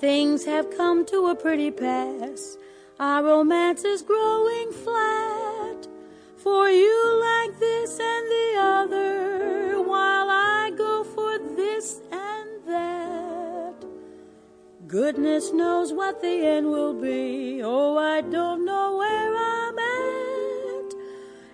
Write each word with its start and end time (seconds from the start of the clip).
Things 0.00 0.46
have 0.46 0.74
come 0.74 1.04
to 1.06 1.26
a 1.26 1.34
pretty 1.34 1.70
pass. 1.70 2.56
Our 2.98 3.22
romance 3.22 3.84
is 3.84 4.00
growing 4.00 4.72
flat. 4.72 5.86
For 6.38 6.70
you 6.70 7.20
like 7.20 7.58
this 7.60 8.00
and 8.00 8.26
the 8.30 8.54
other, 8.58 9.82
while 9.82 10.30
I 10.30 10.72
go 10.74 11.04
for 11.04 11.38
this 11.54 12.00
and 12.10 12.48
that. 12.66 13.74
Goodness 14.88 15.52
knows 15.52 15.92
what 15.92 16.22
the 16.22 16.46
end 16.46 16.70
will 16.70 16.94
be. 16.94 17.60
Oh, 17.62 17.98
I 17.98 18.22
don't 18.22 18.64
know 18.64 18.96
where 18.96 19.36
I'm 19.36 19.78
at. 19.78 20.94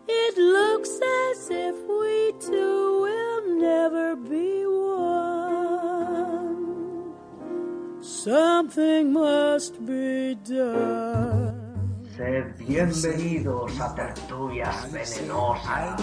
It 0.07 0.39
looks 0.39 1.01
as 1.33 1.51
if 1.51 1.75
we 1.89 2.33
two 2.39 3.01
will 3.03 3.59
never 3.59 4.15
be 4.15 4.65
one. 4.67 5.46
Something 8.07 9.13
must 9.13 9.81
be 9.81 10.37
done. 10.49 12.05
Sed 12.17 12.55
bienvenidos 12.57 13.81
a 13.81 13.97
Tertulias 13.97 14.93
Venenosas. 14.93 16.01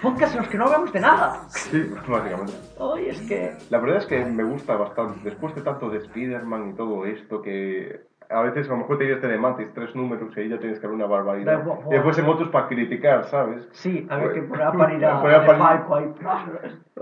Podcast 0.00 0.34
en 0.34 0.40
los 0.40 0.48
que 0.48 0.56
no 0.56 0.64
hablamos 0.64 0.90
de 0.90 1.00
nada. 1.00 1.42
Sí, 1.50 1.82
básicamente. 2.08 2.54
Hoy 2.78 3.08
es 3.10 3.20
que. 3.28 3.58
La 3.68 3.78
verdad 3.78 3.98
es 3.98 4.06
que 4.06 4.24
me 4.24 4.42
gusta 4.42 4.74
bastante. 4.76 5.20
Después 5.22 5.54
de 5.54 5.60
tanto 5.60 5.90
de 5.90 5.98
Spider-Man 5.98 6.70
y 6.70 6.76
todo 6.76 7.04
esto, 7.04 7.42
que 7.42 8.00
a 8.30 8.40
veces 8.40 8.66
a 8.66 8.70
lo 8.70 8.78
mejor 8.78 8.96
te 8.96 9.04
dices 9.04 9.20
de 9.20 9.36
Mantis 9.36 9.68
tres 9.74 9.94
números 9.94 10.34
y 10.34 10.40
ahí 10.40 10.48
ya 10.48 10.58
tienes 10.58 10.78
que 10.78 10.86
hacer 10.86 10.96
una 10.96 11.06
barbaridad. 11.06 11.62
Y 11.90 11.92
después 11.92 12.16
en 12.16 12.26
otros 12.26 12.48
para 12.48 12.68
criticar, 12.68 13.26
¿sabes? 13.26 13.68
Sí, 13.72 14.06
a 14.08 14.16
ver 14.16 14.32
que 14.32 14.40
poner 14.40 14.66
a 14.66 14.72
parir 14.72 15.04
a 15.04 15.20
ahí. 15.20 16.14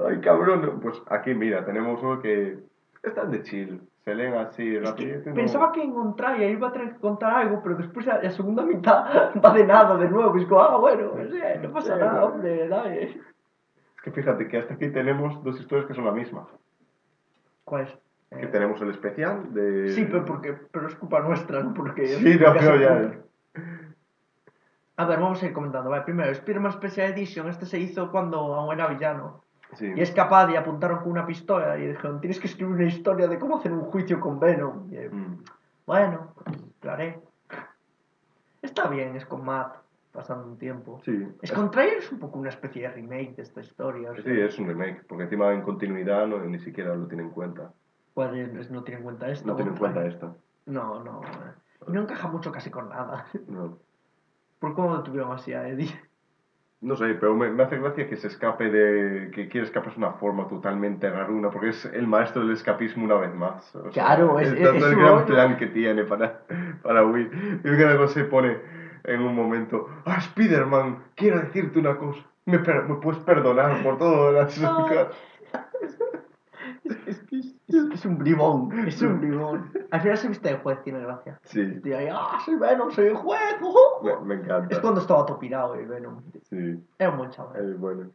Ay, 0.04 0.20
cabrón. 0.20 0.80
Pues 0.82 1.00
aquí, 1.08 1.32
mira, 1.32 1.64
tenemos 1.64 2.02
uno 2.02 2.20
que 2.20 2.71
están 3.02 3.30
de 3.30 3.42
chill. 3.42 3.80
Se 4.04 4.14
leen 4.14 4.34
así 4.34 4.76
Es 4.76 4.92
que 4.94 5.22
no- 5.26 5.34
pensaba 5.34 5.70
que 5.72 5.82
en 5.82 5.92
Contraria 5.92 6.48
iba 6.48 6.68
a 6.68 6.72
contar 7.00 7.34
algo, 7.34 7.60
pero 7.62 7.76
después 7.76 8.04
la 8.06 8.30
segunda 8.30 8.64
mitad 8.64 9.04
va 9.44 9.52
de 9.54 9.64
nada 9.64 9.96
de 9.96 10.08
nuevo. 10.08 10.36
Y 10.36 10.42
es 10.42 10.48
como, 10.48 10.60
ah, 10.60 10.76
bueno, 10.76 11.12
no, 11.16 11.30
sé, 11.30 11.58
no 11.62 11.72
pasa 11.72 11.94
Sí, 11.94 12.00
nada, 12.00 12.20
no. 12.20 12.26
hombre, 12.26 12.68
dale. 12.68 13.02
Es 13.04 14.02
que 14.02 14.10
fíjate 14.10 14.48
que 14.48 14.58
hasta 14.58 14.74
aquí 14.74 14.88
tenemos 14.90 15.42
dos 15.44 15.60
historias 15.60 15.86
que 15.86 15.94
son 15.94 16.04
la 16.04 16.12
misma. 16.12 16.46
¿Cuál 17.64 17.82
es? 17.82 17.98
Que 18.30 18.44
Eh, 18.44 18.48
tenemos 18.48 18.80
el 18.82 18.90
especial 18.90 19.52
de... 19.54 19.90
Sí, 19.90 20.06
pero, 20.10 20.24
porque, 20.24 20.54
pero 20.72 20.88
es 20.88 20.94
culpa 20.96 21.20
nuestra, 21.20 21.62
¿no? 21.62 21.72
Porque 21.74 22.06
Sí, 22.08 22.36
no, 22.40 22.52
pero 22.54 22.76
ya. 22.76 23.12
A 24.96 25.04
ver, 25.06 25.20
vamos 25.20 25.42
a 25.42 25.46
ir 25.46 25.52
comentando. 25.52 25.90
Vale, 25.90 26.02
primero, 26.04 26.30
Spider-Man 26.32 26.72
Special 26.72 27.12
Edition. 27.12 27.48
Este 27.48 27.66
se 27.66 27.78
hizo 27.78 28.10
cuando 28.10 28.38
aún 28.54 28.72
era 28.74 28.88
villano. 28.88 29.42
Sí. 29.76 29.92
Y 29.96 30.00
es 30.00 30.10
capaz 30.12 30.50
y 30.50 30.56
apuntaron 30.56 30.98
con 31.00 31.10
una 31.12 31.26
pistola 31.26 31.78
y 31.78 31.86
dijeron, 31.88 32.20
tienes 32.20 32.38
que 32.38 32.46
escribir 32.46 32.74
una 32.74 32.84
historia 32.86 33.26
de 33.28 33.38
cómo 33.38 33.56
hacer 33.58 33.72
un 33.72 33.82
juicio 33.82 34.20
con 34.20 34.38
Venom. 34.38 34.92
Y, 34.92 34.96
eh, 34.96 35.08
Mm. 35.10 35.42
bueno, 35.86 36.34
lo 36.82 36.90
haré. 36.90 37.18
Está 38.60 38.88
bien, 38.88 39.16
es 39.16 39.26
con 39.26 39.44
Matt, 39.44 39.76
pasando 40.12 40.46
un 40.46 40.56
tiempo. 40.58 41.00
Sí. 41.04 41.26
Es 41.40 41.50
Contrarian 41.52 41.98
es 41.98 42.12
un 42.12 42.18
poco 42.18 42.38
una 42.38 42.50
especie 42.50 42.82
de 42.82 42.90
remake 42.94 43.34
de 43.36 43.42
esta 43.42 43.60
historia. 43.60 44.10
o 44.10 44.14
sea, 44.14 44.22
Sí, 44.24 44.30
es 44.40 44.58
un 44.58 44.68
remake, 44.68 45.04
porque 45.08 45.24
encima 45.24 45.52
en 45.52 45.62
continuidad 45.62 46.26
no, 46.26 46.38
ni 46.40 46.58
siquiera 46.60 46.94
lo 46.94 47.06
tiene 47.06 47.24
en 47.24 47.30
cuenta. 47.30 47.72
¿cuál 48.14 48.38
es? 48.38 48.70
no 48.70 48.82
tiene 48.84 48.98
en 48.98 49.04
cuenta 49.04 49.28
esto. 49.30 49.46
No 49.48 49.56
tiene 49.56 49.70
en 49.70 49.76
cuenta 49.78 50.04
esto. 50.04 50.36
No, 50.66 51.02
no. 51.02 51.22
eh. 51.24 51.52
Y 51.88 51.92
no 51.92 52.02
encaja 52.02 52.28
mucho 52.28 52.52
casi 52.52 52.70
con 52.70 52.90
nada. 52.90 53.26
No. 53.48 53.78
¿Por 54.60 54.74
cómo 54.74 54.96
detuvieron 54.98 55.32
así 55.32 55.52
a 55.54 55.66
Eddie? 55.66 55.90
No 56.82 56.96
sé, 56.96 57.14
pero 57.14 57.34
me, 57.36 57.48
me 57.50 57.62
hace 57.62 57.78
gracia 57.78 58.08
que 58.08 58.16
se 58.16 58.26
escape 58.26 58.68
de... 58.68 59.30
que 59.30 59.48
quiere 59.48 59.64
escaparse 59.66 59.98
de 60.00 60.04
una 60.06 60.14
forma 60.14 60.48
totalmente 60.48 61.08
raruna, 61.10 61.48
porque 61.48 61.68
es 61.68 61.84
el 61.86 62.06
maestro 62.08 62.42
del 62.42 62.52
escapismo 62.52 63.04
una 63.04 63.14
vez 63.14 63.32
más. 63.34 63.74
O 63.76 63.82
sea, 63.82 63.90
Claro, 63.92 64.38
es- 64.40 64.48
tanto 64.64 64.78
es 64.78 64.92
el 64.92 64.98
gran 64.98 65.24
plan 65.26 65.56
que 65.56 65.66
tiene 65.68 66.04
para, 66.04 66.40
para 66.82 67.04
huir. 67.04 67.30
Y 67.60 67.62
que 67.62 67.84
luego 67.84 68.08
se 68.08 68.24
pone 68.24 68.58
en 69.04 69.20
un 69.20 69.34
momento, 69.34 69.88
ah, 70.04 70.16
Spider-Man, 70.18 70.98
quiero 71.14 71.38
decirte 71.40 71.78
una 71.78 71.96
cosa. 71.96 72.20
Me, 72.46 72.58
per- 72.58 72.84
me 72.88 72.96
puedes 72.96 73.22
perdonar 73.22 73.80
por 73.84 73.96
todas 73.98 74.34
las. 74.34 74.58
Es, 76.84 77.22
es- 77.30 77.54
es 77.92 78.04
un 78.04 78.18
bribón, 78.18 78.86
es 78.86 79.00
un 79.02 79.20
bribón. 79.20 79.70
Al 79.90 80.00
final 80.00 80.16
se 80.18 80.28
viste 80.28 80.48
de 80.50 80.56
juez, 80.56 80.82
tiene 80.82 81.00
gracia. 81.00 81.40
Sí, 81.44 81.80
Y 81.84 81.92
ahí, 81.92 82.08
ah, 82.12 82.38
soy 82.44 82.56
Venom, 82.56 82.90
soy 82.90 83.06
el 83.08 83.14
juez. 83.14 83.56
ujú". 83.60 83.78
me, 84.04 84.34
me 84.36 84.42
encanta. 84.42 84.74
Es 84.74 84.80
cuando 84.80 85.00
estaba 85.00 85.24
todo 85.24 85.38
pirado 85.38 85.74
el 85.76 85.86
Venom. 85.86 86.22
Sí. 86.50 86.82
Era 86.98 87.10
un 87.10 87.16
buen 87.18 87.30
chaval. 87.30 87.70
Es 87.70 87.78
bueno. 87.78 88.10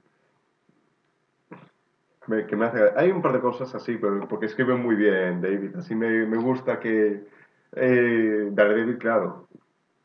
Me- 2.28 2.46
que 2.46 2.56
me 2.58 2.66
hace... 2.66 2.80
Hay 2.98 3.10
un 3.12 3.22
par 3.22 3.32
de 3.34 3.40
cosas 3.40 3.74
así, 3.74 3.98
pero 3.98 4.28
porque 4.28 4.48
escribe 4.48 4.76
muy 4.76 4.96
bien 4.96 5.42
David. 5.42 5.76
Así 5.78 5.96
me, 5.96 6.26
me 6.26 6.38
gusta 6.38 6.80
que 6.80 7.26
eh, 7.74 8.50
Daredevil, 8.52 8.98
claro, 8.98 9.48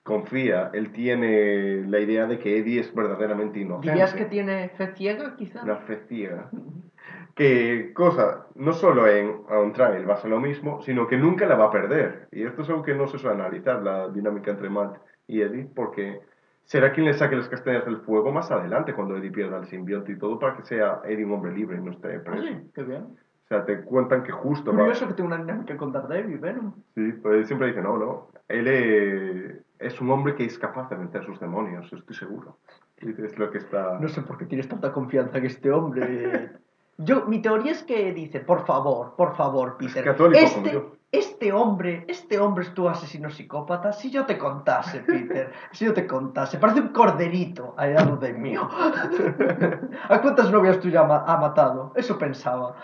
confía. 0.05 0.71
Él 0.73 0.93
tiene 0.93 1.85
la 1.89 1.99
idea 1.99 2.27
de 2.27 2.39
que 2.39 2.59
Eddie 2.59 2.81
es 2.81 2.95
verdaderamente 2.95 3.59
inocente. 3.59 3.89
¿Dirías 3.91 4.15
que 4.15 4.27
tiene 4.27 4.69
fe 4.71 4.93
ciega, 4.95 5.35
quizá? 5.37 5.63
Una 5.65 5.77
fe 5.79 5.97
ciega. 6.09 6.49
Que 7.35 7.93
cosa, 7.95 8.47
no 8.57 8.73
solo 8.73 9.07
en 9.09 9.41
On 9.49 9.73
Trial 9.73 10.09
va 10.09 10.15
a 10.15 10.19
ser 10.19 10.31
lo 10.31 10.39
mismo, 10.41 10.83
sino 10.83 11.07
que 11.07 11.17
nunca 11.17 11.47
la 11.47 11.57
va 11.57 11.67
a 11.67 11.71
perder. 11.71 12.29
Y 12.31 12.43
esto 12.45 12.63
es 12.63 12.69
algo 12.69 12.83
que 12.83 12.95
no 12.95 13.07
se 13.07 13.19
suele 13.19 13.37
analizar, 13.41 13.83
la 13.83 14.09
dinámica 14.09 14.51
entre 14.51 14.69
Matt 14.69 14.99
y 15.27 15.41
Eddie, 15.41 15.67
porque 15.75 16.21
será 16.65 16.93
quien 16.93 17.07
le 17.07 17.15
saque 17.15 17.37
las 17.37 17.49
castañas 17.49 17.85
del 17.87 17.99
fuego 18.03 18.31
más 18.33 18.51
adelante, 18.51 18.93
cuando 18.93 19.17
Eddie 19.17 19.31
pierda 19.31 19.59
el 19.59 19.65
simbionte 19.67 20.13
y 20.13 20.19
todo, 20.19 20.39
para 20.39 20.57
que 20.57 20.63
sea 20.65 21.01
Eddie 21.05 21.25
un 21.25 21.33
hombre 21.33 21.53
libre 21.53 21.79
y 21.79 21.81
no 21.81 21.93
esté 21.93 22.17
Ah, 22.17 22.23
preso. 22.23 22.43
sí, 22.47 22.71
qué 22.75 22.83
bien. 22.83 23.03
O 23.03 23.49
sea, 23.49 23.65
te 23.65 23.81
cuentan 23.83 24.23
que 24.23 24.33
justo 24.33 24.71
va... 24.73 24.79
Curioso 24.79 25.09
que 25.09 25.15
tenga 25.15 25.35
una 25.35 25.45
dinámica 25.45 25.77
con 25.77 25.91
Daredevil, 25.93 26.39
Venom. 26.39 26.73
Sí, 26.95 27.13
pues 27.23 27.35
él 27.35 27.47
siempre 27.47 27.69
dice, 27.69 27.83
no, 27.83 27.97
no, 27.99 28.29
él 28.49 28.67
eh, 28.69 29.61
es 29.79 30.01
un 30.01 30.11
hombre 30.11 30.35
que 30.35 30.45
es 30.45 30.59
capaz 30.59 30.89
de 30.91 30.97
vencer 30.97 31.25
sus 31.25 31.39
demonios, 31.41 31.91
estoy 31.93 32.15
seguro. 32.17 32.59
Y 33.01 33.11
es 33.23 33.39
lo 33.39 33.51
que 33.51 33.59
está... 33.59 33.99
No 33.99 34.09
sé 34.09 34.23
por 34.23 34.39
qué 34.39 34.47
tienes 34.47 34.69
tanta 34.69 34.93
confianza 34.93 35.39
en 35.39 35.47
este 35.47 35.71
hombre. 35.71 36.51
Yo, 36.99 37.25
mi 37.27 37.41
teoría 37.43 37.73
es 37.73 37.83
que 37.83 38.13
dice, 38.13 38.41
por 38.41 38.65
favor, 38.67 39.15
por 39.17 39.35
favor, 39.35 39.77
Peter. 39.79 40.05
católico 40.05 40.39
este, 40.45 40.83
este 41.11 41.53
hombre, 41.53 42.05
este 42.09 42.39
hombre 42.39 42.65
es 42.65 42.75
tu 42.75 42.89
asesino 42.89 43.29
psicópata. 43.31 43.93
Si 43.93 44.11
yo 44.11 44.25
te 44.25 44.39
contase, 44.39 45.01
Peter, 45.07 45.53
si 45.73 45.85
yo 45.87 45.95
te 45.95 46.07
contase, 46.07 46.59
parece 46.59 46.81
un 46.81 46.89
corderito 46.89 47.75
al 47.77 47.95
lado 47.95 48.17
del 48.17 48.39
mío. 48.39 48.69
¿A 50.09 50.21
cuántas 50.21 50.51
novias 50.51 50.79
tú 50.81 50.89
ya 50.91 51.03
ma- 51.05 51.25
ha 51.27 51.37
matado? 51.39 51.93
Eso 51.97 52.17
pensaba. 52.19 52.77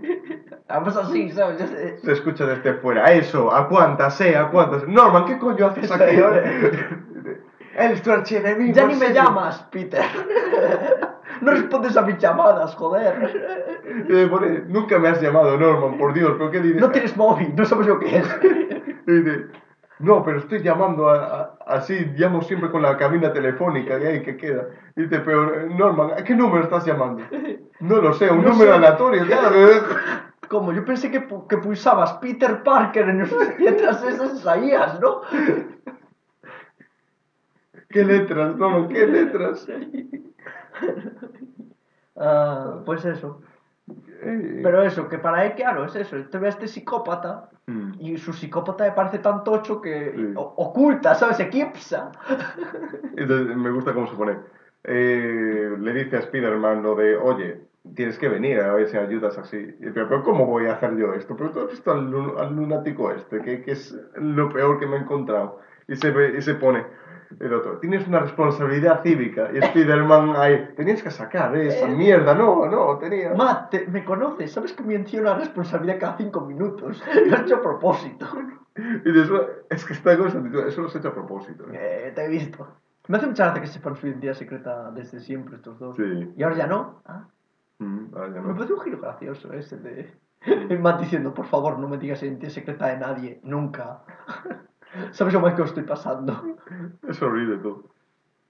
Vamos 0.68 0.96
así, 0.96 1.30
¿sabes? 1.30 1.58
Sé. 1.68 1.98
Se 1.98 2.12
escucha 2.12 2.46
desde 2.46 2.74
fuera. 2.74 3.04
A 3.06 3.12
eso, 3.12 3.54
¿a 3.54 3.68
cuántas, 3.68 4.18
eh? 4.22 4.34
¿A 4.36 4.48
cuántas? 4.50 4.88
Norman, 4.88 5.26
¿qué 5.26 5.38
coño 5.38 5.66
haces 5.66 5.90
aquí? 5.92 6.16
Él 7.76 7.92
es 7.92 8.02
tu 8.02 8.10
archienemigo. 8.10 8.74
Ya 8.74 8.86
ni 8.86 8.94
¿en 8.94 8.98
me 8.98 9.12
llamas, 9.12 9.62
Peter. 9.70 10.02
No 11.40 11.50
respondes 11.52 11.96
a 11.96 12.02
mis 12.02 12.18
llamadas, 12.18 12.74
joder. 12.74 13.74
Y 14.08 14.12
le 14.12 14.26
pone, 14.28 14.62
nunca 14.68 14.98
me 14.98 15.08
has 15.08 15.20
llamado, 15.20 15.56
Norman, 15.58 15.98
por 15.98 16.12
Dios, 16.12 16.32
¿pero 16.38 16.50
qué 16.50 16.60
dices? 16.60 16.80
No 16.80 16.90
tienes 16.90 17.16
móvil, 17.16 17.54
no 17.56 17.64
sabes 17.64 17.86
lo 17.86 17.98
que 17.98 18.18
es. 18.18 18.38
Y 19.06 19.12
dice, 19.12 19.46
no, 19.98 20.22
pero 20.24 20.38
estoy 20.38 20.62
llamando 20.62 21.08
a- 21.08 21.56
a- 21.66 21.74
así, 21.74 22.12
llamo 22.16 22.40
siempre 22.42 22.70
con 22.70 22.82
la 22.82 22.96
cabina 22.96 23.32
telefónica 23.32 23.98
que 23.98 24.06
hay 24.06 24.22
que 24.22 24.36
queda. 24.36 24.66
Y 24.94 25.02
dice, 25.02 25.18
pero 25.20 25.66
Norman, 25.70 26.12
¿a 26.12 26.22
qué 26.22 26.34
número 26.36 26.62
estás 26.62 26.84
llamando? 26.86 27.24
No 27.80 27.96
lo 28.00 28.12
sé, 28.14 28.30
un 28.30 28.44
No 28.44 28.50
número 28.50 28.70
sé. 28.72 28.76
aleatorio, 28.76 29.26
claro. 29.26 29.56
Como 30.48 30.72
yo 30.72 30.84
pensé 30.84 31.10
que, 31.10 31.26
que 31.48 31.56
pulsabas 31.56 32.12
Peter 32.14 32.62
Parker 32.62 33.08
en 33.08 33.28
letras 33.58 34.02
esas 34.04 34.38
sabías, 34.40 35.00
¿no? 35.00 35.22
¿Qué 37.88 38.04
letras, 38.04 38.56
Norman? 38.56 38.88
¿Qué 38.88 39.06
letras? 39.06 39.66
Ah, 42.16 42.82
pues 42.84 43.04
eso. 43.06 43.40
Eh, 44.22 44.60
Pero 44.62 44.82
eso, 44.82 45.08
que 45.08 45.18
para 45.18 45.44
él, 45.46 45.54
claro, 45.54 45.84
es 45.86 45.96
eso. 45.96 46.16
Te 46.30 46.38
ve 46.38 46.46
a 46.46 46.50
este 46.50 46.68
psicópata 46.68 47.48
mm. 47.66 47.92
y 48.00 48.18
su 48.18 48.32
psicópata 48.34 48.84
le 48.84 48.92
parece 48.92 49.18
tan 49.18 49.42
tocho 49.42 49.80
que 49.80 50.12
Sí. 50.14 50.32
oculta, 50.36 51.14
¿sabes? 51.14 51.40
Eclipsa. 51.40 52.12
Entonces, 53.16 53.56
me 53.56 53.70
gusta 53.70 53.94
cómo 53.94 54.06
se 54.06 54.16
pone. 54.16 54.36
Eh, 54.84 55.74
le 55.78 55.92
dice 55.94 56.16
a 56.16 56.20
Spider-Man 56.20 56.82
lo 56.82 56.94
de, 56.96 57.16
oye, 57.16 57.62
tienes 57.94 58.18
que 58.18 58.28
venir 58.28 58.60
a 58.60 58.74
ver 58.74 58.88
si 58.88 58.96
ayudas 58.98 59.38
así. 59.38 59.74
Pero, 59.80 60.08
pero 60.08 60.22
¿cómo 60.22 60.46
voy 60.46 60.66
a 60.66 60.74
hacer 60.74 60.94
yo 60.96 61.14
esto? 61.14 61.34
Pero 61.36 61.50
tú 61.50 61.60
has 61.60 61.70
visto 61.70 61.92
al, 61.92 62.12
al 62.38 62.54
lunático 62.54 63.10
este, 63.10 63.40
que, 63.40 63.62
que 63.62 63.72
es 63.72 63.98
lo 64.16 64.50
peor 64.50 64.78
que 64.78 64.86
me 64.86 64.96
he 64.96 65.00
encontrado. 65.00 65.60
Y 65.88 65.96
se, 65.96 66.10
ve- 66.10 66.34
y 66.36 66.42
se 66.42 66.54
pone 66.54 66.84
el 67.40 67.54
otro, 67.54 67.78
tienes 67.78 68.06
una 68.08 68.20
responsabilidad 68.20 69.02
cívica. 69.02 69.50
Y 69.52 69.60
Spiderman 69.62 70.34
ahí, 70.36 70.68
tenías 70.76 71.02
que 71.02 71.10
sacar 71.10 71.56
esa 71.56 71.86
mierda. 71.88 72.34
No, 72.34 72.66
no, 72.66 72.98
tenía... 72.98 73.34
Matt, 73.34 73.70
te- 73.70 73.86
me 73.86 74.04
conoces, 74.04 74.52
sabes 74.52 74.72
que 74.72 74.82
menciona 74.82 75.34
responsabilidad 75.34 75.98
cada 76.00 76.16
cinco 76.16 76.42
minutos. 76.42 77.02
Lo 77.26 77.36
he 77.36 77.40
hecho 77.40 77.56
a 77.56 77.62
propósito. 77.62 78.26
Y 79.04 79.12
después, 79.12 79.42
es 79.70 79.84
que 79.84 79.92
está 79.92 80.16
cosa, 80.16 80.42
eso 80.66 80.80
lo 80.80 80.88
has 80.88 80.96
hecho 80.96 81.08
a 81.08 81.14
propósito. 81.14 81.64
¿eh? 81.70 82.06
Eh, 82.08 82.12
te 82.14 82.24
he 82.24 82.28
visto. 82.28 82.66
Me 83.08 83.18
hace 83.18 83.26
mucha 83.26 83.44
gracia 83.46 83.60
que 83.62 83.68
sepan 83.68 83.96
su 83.96 84.06
identidad 84.06 84.32
secreta 84.34 84.90
desde 84.92 85.20
siempre 85.20 85.56
estos 85.56 85.78
dos. 85.78 85.96
Sí. 85.96 86.32
Y 86.36 86.42
ahora 86.42 86.56
ya 86.56 86.66
no. 86.66 87.02
Ah, 87.06 87.26
Mm, 87.78 88.10
vale, 88.12 88.40
me 88.40 88.48
no. 88.48 88.54
parece 88.54 88.74
un 88.74 88.80
giro 88.80 89.00
gracioso 89.00 89.52
ese 89.54 89.76
de... 89.76 90.14
Matt 90.78 91.00
diciendo, 91.00 91.34
por 91.34 91.46
favor, 91.46 91.78
no 91.80 91.88
me 91.88 91.98
digas 91.98 92.22
identidad 92.22 92.50
secreta 92.52 92.86
de 92.86 92.96
nadie, 92.98 93.40
nunca. 93.42 94.02
¿Sabes 95.10 95.32
lo 95.34 95.40
mal 95.40 95.52
que 95.54 95.60
lo 95.60 95.64
estoy 95.66 95.84
pasando? 95.84 96.56
Es 97.08 97.20
horrible 97.22 97.58
todo. 97.58 97.84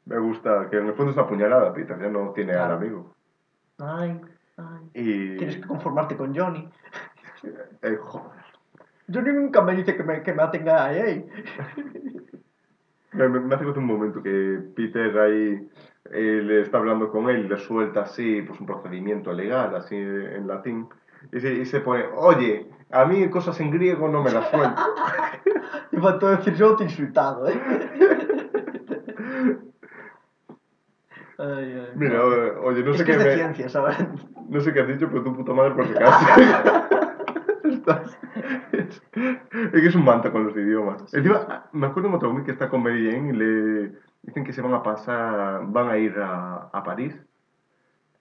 Me 0.07 0.19
gusta 0.19 0.69
que 0.69 0.79
en 0.79 0.89
el 0.89 0.95
fondo 0.95 1.13
es 1.13 1.17
una 1.17 1.29
puñalada, 1.29 1.73
Peter, 1.73 1.99
ya 2.01 2.09
no 2.09 2.31
tiene 2.33 2.53
al 2.53 2.59
Claro. 2.59 2.75
amigo. 2.75 3.15
Ay, 3.79 4.21
ay. 4.57 4.91
Y... 4.95 5.37
Tienes 5.37 5.57
que 5.57 5.67
conformarte 5.67 6.17
con 6.17 6.35
Johnny. 6.35 6.69
Eh, 7.83 7.97
joder. 8.01 8.31
Johnny 9.13 9.33
nunca 9.33 9.61
me 9.63 9.75
dice 9.75 9.97
que 9.97 10.05
me, 10.05 10.23
que 10.23 10.33
me 10.33 10.43
atenga 10.45 10.85
a 10.85 10.93
él. 10.93 11.27
Me, 13.13 13.29
me- 13.29 13.55
hace 13.55 13.65
un 13.67 13.85
momento 13.85 14.23
que 14.23 14.61
Peter 14.77 15.19
ahí 15.19 15.69
eh, 16.13 16.41
le 16.45 16.61
está 16.63 16.79
hablando 16.79 17.11
con 17.11 17.29
él, 17.29 17.49
le 17.49 17.57
suelta 17.59 18.03
así 18.03 18.43
pues 18.43 18.59
un 18.61 18.67
procedimiento 18.67 19.33
legal, 19.33 19.75
así 19.75 19.97
en 19.97 20.47
latín, 20.47 20.89
y 21.33 21.41
se, 21.41 21.53
y 21.55 21.65
se 21.67 21.81
pone, 21.81 22.05
oye, 22.17 22.69
a 22.91 23.05
mí 23.05 23.29
cosas 23.31 23.59
en 23.61 23.71
griego 23.71 24.09
no 24.09 24.23
me 24.23 24.31
las 24.33 24.49
suelto. 24.51 24.83
Y 25.93 25.99
faltó 25.99 26.29
decir 26.29 26.55
yo 26.55 26.75
te 26.75 26.85
he 26.85 26.87
insultado, 26.87 27.47
¿eh? 27.49 27.61
Ay, 31.39 31.73
ay. 31.81 31.93
Mira, 31.97 32.25
oye, 32.25 32.83
no 32.83 32.93
es 32.93 32.99
sé 32.99 33.05
que 33.05 33.13
qué 33.13 33.19
es 33.19 33.25
de 33.25 33.25
me- 33.31 33.35
ciencia, 33.35 33.69
¿sabes? 33.69 33.97
No 34.49 34.61
sé 34.61 34.73
qué 34.73 34.81
has 34.81 34.89
dicho, 34.89 35.09
pero 35.09 35.23
tu 35.23 35.35
puta 35.35 35.53
madre 35.53 35.73
por 35.75 35.87
si 35.87 35.95
acaso. 35.95 36.27
Estás- 37.65 38.19
Es, 38.73 39.03
es 39.13 39.71
que 39.81 39.87
es 39.87 39.95
un 39.95 40.05
manta 40.05 40.31
con 40.33 40.45
los 40.47 40.57
idiomas. 40.57 41.13
Encima, 41.15 41.67
me 41.73 41.87
acuerdo 41.87 42.09
de 42.11 42.17
otro 42.17 42.29
cómic 42.31 42.45
que 42.47 42.53
está 42.53 42.69
con 42.69 42.83
Mary 42.83 43.11
Jane 43.11 43.31
y 43.31 43.33
le 43.33 43.93
dicen 44.23 44.45
que 44.45 44.53
se 44.53 44.63
van 44.63 44.75
a 44.75 44.83
pasar, 44.83 45.63
van 45.67 45.89
a 45.89 45.97
ir 45.99 46.15
a, 46.19 46.69
a 46.73 46.83
París. 46.83 47.15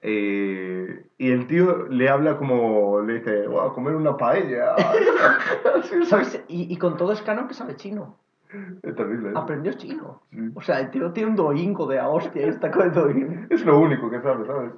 Eh, 0.03 1.05
y 1.17 1.31
el 1.31 1.45
tío 1.47 1.87
le 1.87 2.09
habla 2.09 2.37
como, 2.37 3.01
le 3.01 3.19
dice, 3.19 3.47
voy 3.47 3.67
a 3.67 3.73
comer 3.73 3.95
una 3.95 4.17
paella. 4.17 4.75
¿Sabes? 6.05 6.43
Y, 6.47 6.73
y 6.73 6.77
con 6.77 6.97
todo 6.97 7.11
es 7.13 7.21
canon 7.21 7.47
que 7.47 7.53
sabe 7.53 7.75
chino. 7.75 8.17
es 8.81 8.95
terrible. 8.95 9.29
¿eh? 9.29 9.33
Aprendió 9.35 9.73
chino. 9.73 10.21
Sí. 10.31 10.51
O 10.55 10.61
sea, 10.61 10.79
el 10.79 10.89
tío 10.91 11.11
tiene 11.13 11.29
un 11.29 11.35
doingo 11.35 11.85
de 11.87 11.99
a 11.99 12.09
hostia 12.09 12.45
y 12.45 12.49
está 12.49 12.71
con 12.71 12.83
el 12.87 12.93
doingo. 12.93 13.45
Es 13.49 13.63
lo 13.65 13.79
único 13.79 14.09
que 14.09 14.21
sabe, 14.21 14.45
¿sabes? 14.47 14.71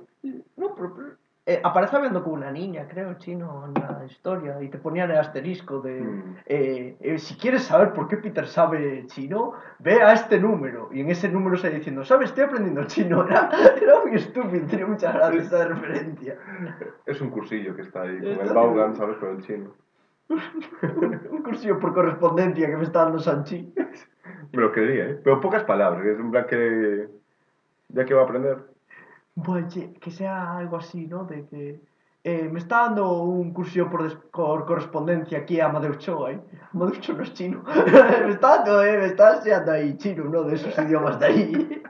No, 0.57 0.75
pero... 0.75 0.93
pero- 0.95 1.12
eh, 1.45 1.59
aparece 1.61 1.97
hablando 1.97 2.23
con 2.23 2.33
una 2.33 2.51
niña, 2.51 2.87
creo, 2.87 3.15
chino, 3.15 3.65
en 3.67 3.73
la 3.73 4.05
historia, 4.05 4.61
y 4.61 4.69
te 4.69 4.77
ponían 4.77 5.11
el 5.11 5.17
asterisco 5.17 5.81
de... 5.81 5.99
Mm. 5.99 6.35
eh, 6.45 6.97
eh, 7.01 7.17
si 7.17 7.35
quieres 7.35 7.63
saber 7.63 7.91
por 7.91 8.07
qué 8.07 8.15
Peter 8.15 8.47
sabe 8.47 9.05
chino, 9.07 9.53
ve 9.79 10.01
a 10.01 10.13
este 10.13 10.39
número. 10.39 10.89
Y 10.93 11.01
en 11.01 11.09
ese 11.09 11.27
número 11.27 11.57
se 11.57 11.69
diciendo, 11.69 12.05
¿sabes? 12.05 12.29
Estoy 12.29 12.45
aprendiendo 12.45 12.85
chino. 12.85 13.27
Era, 13.27 13.49
era 13.81 14.05
muy 14.05 14.15
estúpido, 14.15 14.65
tiene 14.67 14.85
muchas 14.85 15.13
gracias 15.13 15.47
esa 15.47 15.67
referencia. 15.67 16.37
Es 17.05 17.19
un 17.19 17.29
cursillo 17.29 17.75
que 17.75 17.81
está 17.81 18.03
ahí, 18.03 18.19
con 18.19 18.27
Está 18.27 18.43
el 18.43 18.53
Vaughan, 18.53 18.95
¿sabes? 18.95 19.17
Pero 19.19 19.33
el 19.33 19.41
chino. 19.43 19.73
Un 20.29 21.43
cursillo 21.43 21.77
por 21.79 21.93
correspondencia 21.93 22.67
que 22.67 22.77
me 22.77 22.83
está 22.83 23.03
dando 23.03 23.19
Sanchi. 23.19 23.73
Me 24.53 24.61
lo 24.61 24.71
creería, 24.71 25.09
¿eh? 25.09 25.19
Pero 25.21 25.41
pocas 25.41 25.63
palabras, 25.63 26.05
es 26.05 26.17
un 26.17 26.31
plan 26.31 26.45
que... 26.47 27.09
Ya 27.89 28.05
que 28.05 28.13
va 28.13 28.21
a 28.21 28.23
aprender. 28.23 28.57
Bueno, 29.35 29.67
che, 29.67 29.93
que 29.93 30.11
sea 30.11 30.57
algo 30.57 30.77
así, 30.77 31.07
¿no? 31.07 31.23
De 31.25 31.45
que 31.47 31.79
eh, 32.23 32.49
me 32.51 32.59
está 32.59 32.83
dando 32.83 33.21
un 33.23 33.51
cursillo 33.51 33.89
por, 33.89 34.03
des- 34.03 34.15
por 34.31 34.65
correspondencia 34.65 35.39
aquí 35.39 35.59
a 35.59 35.65
Amadeus 35.65 35.97
Cho, 35.97 36.29
¿eh? 36.29 36.39
Amadeus 36.73 36.99
Cho 37.01 37.13
no 37.13 37.23
es 37.23 37.33
chino. 37.33 37.63
me 38.25 38.31
está 38.31 38.57
dando, 38.57 38.83
¿eh? 38.83 38.97
Me 38.97 39.05
está 39.07 39.35
enseñando 39.37 39.71
ahí 39.71 39.97
chino, 39.97 40.25
¿no? 40.25 40.43
De 40.43 40.55
esos 40.55 40.77
idiomas 40.77 41.19
de 41.19 41.25
ahí. 41.25 41.83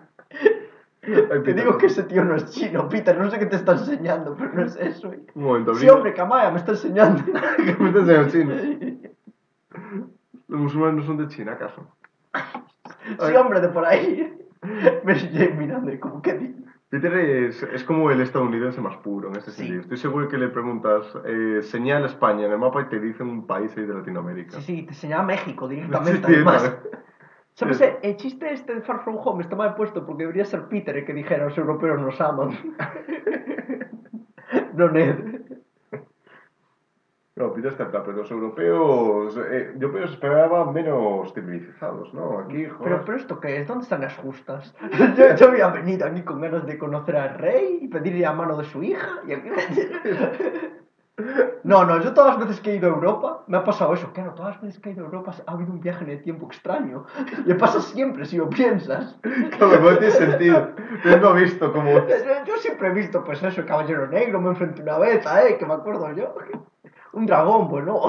Te 1.43 1.53
digo 1.53 1.77
que 1.77 1.87
ese 1.87 2.03
tío 2.03 2.23
no 2.23 2.35
es 2.35 2.45
chino, 2.51 2.87
Peter, 2.87 3.17
no 3.19 3.29
sé 3.29 3.37
qué 3.37 3.45
te 3.47 3.57
está 3.57 3.73
enseñando, 3.73 4.35
pero 4.37 4.53
no 4.53 4.63
es 4.63 4.77
eso, 4.77 5.11
¿eh? 5.11 5.19
Un 5.35 5.43
momento, 5.43 5.75
Sí, 5.75 5.89
hombre, 5.89 6.13
Kamaya, 6.13 6.49
me 6.49 6.59
está 6.59 6.71
enseñando. 6.71 7.21
¿Qué 7.57 7.75
me 7.77 7.89
estás 7.89 8.07
enseñando 8.07 8.29
chino? 8.31 9.13
¿Los 10.47 10.61
musulmanes 10.61 10.95
no 10.95 11.03
son 11.03 11.17
de 11.17 11.27
China, 11.27 11.53
acaso? 11.53 11.85
sí, 13.19 13.35
hombre, 13.35 13.59
de 13.59 13.67
por 13.69 13.85
ahí. 13.85 14.37
Me 15.03 15.11
estoy 15.13 15.49
mirando 15.57 15.91
y 15.91 15.99
como 15.99 16.21
que 16.21 16.33
di- 16.35 16.55
Peter 16.93 17.11
es, 17.15 17.63
es 17.63 17.83
como 17.83 18.11
el 18.11 18.21
estadounidense 18.21 18.79
más 18.79 18.97
puro 18.97 19.29
en 19.29 19.37
este 19.37 19.49
Sí. 19.49 19.61
sentido. 19.61 19.81
Estoy 19.81 19.97
seguro 19.97 20.27
que 20.27 20.37
le 20.37 20.49
preguntas, 20.49 21.11
eh, 21.25 21.57
señala 21.63 22.05
España 22.05 22.45
en 22.45 22.51
el 22.51 22.59
mapa 22.59 22.83
y 22.83 22.85
te 22.85 22.99
dice 22.99 23.23
un 23.23 23.47
país 23.47 23.75
ahí 23.75 23.87
de 23.87 23.95
Latinoamérica. 23.95 24.57
Sí, 24.57 24.61
sí, 24.61 24.81
te 24.83 24.93
señala 24.93 25.23
México 25.23 25.67
directamente, 25.67 26.27
sí, 26.27 26.35
además. 26.35 26.61
¿sabes? 26.61 26.77
¿Sabes? 27.55 27.77
Sí. 27.79 27.83
El, 27.85 27.97
el 28.11 28.15
chiste 28.17 28.53
este 28.53 28.75
de 28.75 28.81
Far 28.81 29.03
From 29.03 29.15
Home 29.17 29.41
está 29.41 29.55
mal 29.55 29.73
puesto 29.73 30.05
porque 30.05 30.21
debería 30.21 30.45
ser 30.45 30.67
Peter 30.67 30.95
el 30.95 31.03
que 31.03 31.15
dijera 31.15 31.45
los 31.45 31.57
europeos 31.57 31.99
nos 31.99 32.21
aman. 32.21 32.51
no 34.75 34.89
Ned. 34.91 35.32
No, 37.35 37.51
Peter 37.51 37.71
está 37.71 37.89
pero 37.89 38.11
los 38.11 38.29
europeos, 38.29 39.35
eh, 39.49 39.73
yo 39.77 39.91
pero 39.91 40.05
esperaban 40.05 40.71
menos 40.71 41.33
civilizados, 41.33 42.13
¿no? 42.13 42.37
Aquí, 42.37 42.65
joder. 42.65 42.77
Pero, 42.83 43.05
pero 43.05 43.17
esto 43.17 43.39
qué 43.39 43.61
es? 43.61 43.67
¿Dónde 43.67 43.83
están 43.83 44.01
las 44.01 44.15
justas? 44.17 44.75
yo, 45.17 45.35
yo 45.35 45.47
había 45.47 45.67
venido 45.69 46.05
aquí 46.05 46.21
con 46.21 46.41
ganas 46.41 46.65
de 46.67 46.77
conocer 46.77 47.15
al 47.15 47.39
rey 47.39 47.79
y 47.81 47.87
pedirle 47.87 48.19
la 48.19 48.33
mano 48.33 48.55
de 48.55 48.65
su 48.65 48.83
hija 48.83 49.21
y 49.27 49.33
aquí 49.33 49.49
me... 49.49 50.73
No, 51.63 51.85
no, 51.85 52.01
yo 52.01 52.13
todas 52.13 52.37
las 52.37 52.47
veces 52.47 52.61
que 52.61 52.71
he 52.71 52.75
ido 52.77 52.87
a 52.87 52.95
Europa 52.95 53.43
me 53.47 53.57
ha 53.57 53.63
pasado 53.63 53.93
eso. 53.93 54.11
Claro, 54.13 54.33
todas 54.33 54.55
las 54.55 54.61
veces 54.63 54.81
que 54.81 54.89
he 54.89 54.93
ido 54.93 55.03
a 55.03 55.05
Europa 55.05 55.31
ha 55.45 55.51
habido 55.51 55.71
un 55.71 55.79
viaje 55.79 56.03
en 56.03 56.09
el 56.09 56.23
tiempo 56.23 56.47
extraño. 56.47 57.05
Y 57.45 57.53
pasa 57.53 57.81
siempre 57.81 58.25
si 58.25 58.37
lo 58.37 58.49
piensas. 58.49 59.15
Claro, 59.21 59.79
no 59.79 59.97
tiene 59.97 60.11
sentido. 60.11 60.71
Yo 61.05 61.17
no 61.19 61.37
he 61.37 61.43
visto 61.43 61.71
como... 61.71 61.91
Yo 61.91 62.57
siempre 62.57 62.87
he 62.87 62.91
visto, 62.93 63.23
pues 63.23 63.41
eso, 63.43 63.61
el 63.61 63.67
Caballero 63.67 64.07
Negro, 64.07 64.41
me 64.41 64.49
enfrenté 64.49 64.81
una 64.81 64.97
vez 64.97 65.23
él, 65.23 65.57
que 65.57 65.65
me 65.65 65.75
acuerdo 65.75 66.11
yo. 66.13 66.33
Un 67.13 67.25
dragón, 67.25 67.67
bueno. 67.69 68.01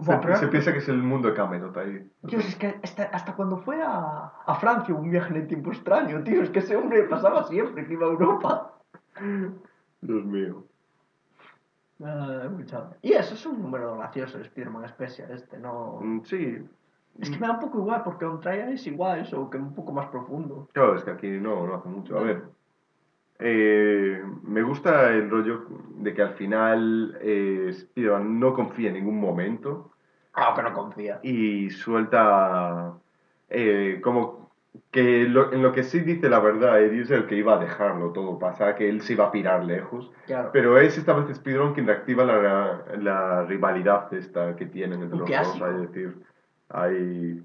Buah, 0.00 0.36
Se, 0.36 0.48
piensa 0.48 0.72
que 0.72 0.78
es 0.78 0.88
el 0.88 1.02
mundo 1.02 1.28
de 1.28 1.34
Camelot 1.34 1.76
ahí. 1.76 2.10
Dios, 2.22 2.44
es 2.46 2.56
que 2.56 2.78
hasta, 2.82 3.04
hasta 3.04 3.34
cuando 3.34 3.56
fue 3.58 3.80
a, 3.82 4.32
a 4.46 4.54
Francia 4.56 4.94
hubo 4.94 5.02
un 5.02 5.10
viaje 5.10 5.30
en 5.30 5.42
el 5.42 5.46
tiempo 5.46 5.70
extraño, 5.70 6.22
tío. 6.22 6.42
Es 6.42 6.50
que 6.50 6.58
ese 6.58 6.76
hombre 6.76 7.04
pasaba 7.04 7.44
siempre 7.44 7.86
que 7.86 7.94
iba 7.94 8.06
a 8.06 8.10
Europa. 8.10 8.74
Dios 10.00 10.24
mío. 10.24 10.64
Ah. 12.04 12.48
Y 13.02 13.12
eso 13.12 13.34
es 13.34 13.46
un 13.46 13.60
número 13.60 13.96
gracioso, 13.96 14.36
el 14.36 14.44
Spider-Man 14.44 14.88
Special 14.88 15.30
este, 15.32 15.58
no... 15.58 15.98
Mm, 16.00 16.22
Sí. 16.24 16.64
Es 17.18 17.30
que 17.30 17.38
me 17.38 17.48
da 17.48 17.54
un 17.54 17.60
poco 17.60 17.78
igual, 17.78 18.04
porque 18.04 18.24
on 18.24 18.40
Trial 18.40 18.72
es 18.72 18.86
igual 18.86 19.20
eso, 19.20 19.50
que 19.50 19.58
un 19.58 19.74
poco 19.74 19.92
más 19.92 20.06
profundo. 20.06 20.68
Claro, 20.72 20.94
es 20.94 21.02
que 21.02 21.10
aquí 21.10 21.28
no, 21.28 21.66
no 21.66 21.74
hace 21.74 21.88
mucho. 21.88 22.16
A 22.16 22.22
ver, 22.22 22.44
eh, 23.38 24.22
me 24.42 24.62
gusta 24.62 25.10
el 25.12 25.30
rollo 25.30 25.66
de 25.96 26.12
que 26.14 26.22
al 26.22 26.34
final 26.34 27.16
eh, 27.20 27.66
Spider-Man 27.68 28.40
no 28.40 28.54
confía 28.54 28.88
en 28.88 28.94
ningún 28.94 29.20
momento 29.20 29.92
Claro 30.32 30.54
que 30.56 30.62
no 30.62 30.72
confía. 30.72 31.20
y 31.22 31.70
suelta 31.70 32.94
eh, 33.48 34.00
como 34.02 34.48
que 34.90 35.24
lo- 35.26 35.52
en 35.52 35.62
lo 35.62 35.72
que 35.72 35.82
sí 35.82 36.00
dice 36.00 36.28
la 36.28 36.38
verdad, 36.38 36.80
Eddie 36.80 37.02
es 37.02 37.10
el 37.10 37.26
que 37.26 37.34
iba 37.36 37.54
a 37.54 37.58
dejarlo 37.58 38.12
todo 38.12 38.38
pasar, 38.38 38.74
que 38.76 38.88
él 38.88 39.00
se 39.00 39.14
iba 39.14 39.24
a 39.26 39.32
pirar 39.32 39.64
lejos. 39.64 40.12
Claro. 40.26 40.50
Pero 40.52 40.78
es 40.78 40.96
esta 40.98 41.14
vez 41.14 41.28
Spider-Man 41.30 41.74
quien 41.74 41.86
reactiva 41.86 42.24
la, 42.24 42.84
la 42.98 43.44
rivalidad 43.44 44.12
esta 44.14 44.54
que 44.54 44.66
tienen 44.66 45.02
entre 45.02 45.18
los 45.18 45.28
dos. 45.28 45.60
Es 45.60 45.80
decir, 45.80 46.22
hay... 46.68 47.42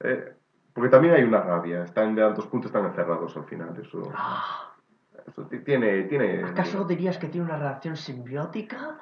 eh, 0.00 0.32
porque 0.72 0.88
también 0.90 1.14
hay 1.14 1.22
una 1.24 1.40
rabia. 1.42 1.84
Están 1.84 2.14
de 2.14 2.22
altos 2.22 2.46
puntos, 2.46 2.70
están 2.70 2.86
encerrados 2.86 3.36
al 3.36 3.44
final. 3.44 3.76
Eso, 3.80 4.02
Ah, 4.14 4.67
tiene... 5.64 6.02
tiene 6.04 6.44
¿Acaso 6.44 6.84
dirías 6.84 7.18
que 7.18 7.28
tiene 7.28 7.46
una 7.46 7.56
relación 7.56 7.96
simbiótica? 7.96 8.98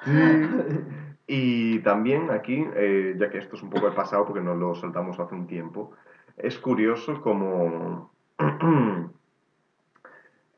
Y 1.27 1.79
también 1.79 2.31
aquí, 2.31 2.65
eh, 2.75 3.15
ya 3.19 3.29
que 3.29 3.39
esto 3.39 3.57
es 3.57 3.63
un 3.63 3.69
poco 3.69 3.87
el 3.87 3.93
pasado 3.93 4.25
porque 4.25 4.41
nos 4.41 4.57
lo 4.57 4.73
soltamos 4.75 5.19
hace 5.19 5.35
un 5.35 5.45
tiempo, 5.45 5.91
es 6.37 6.57
curioso 6.57 7.21
como... 7.21 8.11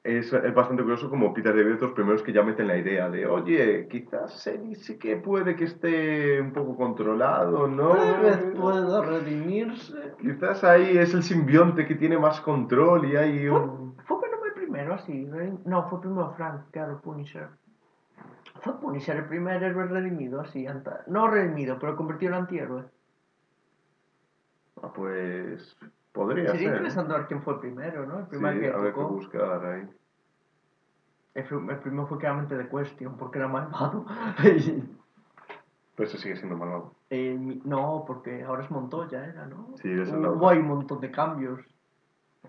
es, 0.04 0.32
es 0.32 0.54
bastante 0.54 0.84
curioso 0.84 1.10
como 1.10 1.34
Peter 1.34 1.58
es 1.58 1.82
los 1.82 1.92
primeros 1.92 2.24
que 2.24 2.32
ya 2.32 2.44
meten 2.44 2.68
la 2.68 2.78
idea 2.78 3.10
de, 3.10 3.28
oye, 3.28 3.88
quizás 3.90 4.46
Eddie 4.48 4.76
sí 4.76 4.98
que 4.98 5.18
puede 5.18 5.56
que 5.56 5.66
esté 5.66 6.40
un 6.40 6.54
poco 6.54 6.76
controlado, 6.76 7.68
¿no? 7.68 7.96
Tal 7.96 8.22
vez 8.22 8.38
pueda 8.56 9.02
redimirse. 9.02 10.14
Quizás 10.22 10.64
ahí 10.64 10.98
es 10.98 11.14
el 11.14 11.24
simbionte 11.24 11.86
que 11.86 11.96
tiene 11.96 12.18
más 12.18 12.42
control 12.42 13.06
y 13.06 13.16
hay 13.16 13.48
un... 13.48 13.89
Fue 14.80 14.88
Venom 14.88 14.98
el 14.98 15.04
primero. 15.04 15.38
Redim- 15.38 15.62
No, 15.66 15.90
fue 15.90 16.02
primero 16.02 16.32
Frank, 16.34 16.62
claro, 16.72 17.02
Punisher. 17.02 17.50
Fue 18.62 18.80
Punisher 18.80 19.18
el 19.18 19.26
primer 19.26 19.62
héroe 19.64 19.86
redimido, 19.86 20.42
así. 20.42 20.66
anta- 20.68 21.04
No 21.08 21.28
redimido, 21.28 21.78
pero 21.80 21.96
convertido 21.96 22.34
en 22.34 22.40
antihéroe. 22.42 22.86
Ah, 24.82 24.92
pues 24.94 25.76
podría 26.14 26.52
Sería 26.52 26.68
ser. 26.70 26.78
interesante 26.78 27.14
ver 27.14 27.28
quién 27.28 27.42
fue 27.42 27.54
el 27.56 27.60
primero, 27.60 28.06
¿no? 28.06 28.20
El 28.20 28.24
Sí, 28.26 28.30
primero 28.32 28.60
que 28.78 28.82
ver 28.84 28.94
tocó. 28.94 29.10
buscar 29.10 29.66
ahí. 29.66 29.90
El, 31.36 31.44
prim- 31.46 31.70
el 31.70 31.78
primero 31.80 32.08
fue 32.08 32.18
claramente 32.18 32.58
de 32.58 32.68
Question, 32.70 33.18
porque 33.18 33.40
era 33.40 33.48
malvado. 33.48 34.06
Pero 35.96 36.08
ese 36.08 36.18
sigue 36.18 36.38
siendo 36.38 36.56
malvado. 36.58 36.96
Eh, 37.10 37.38
no, 37.66 38.04
porque 38.08 38.44
ahora 38.44 38.64
es 38.64 38.72
Montoya, 38.72 39.26
era, 39.26 39.46
¿no? 39.46 39.76
Sí, 39.82 39.92
es 39.92 40.10
el 40.10 40.26
Hubo 40.26 40.50
ahí 40.50 40.60
un 40.60 40.68
montón 40.68 41.02
de 41.02 41.12
cambios. 41.12 41.60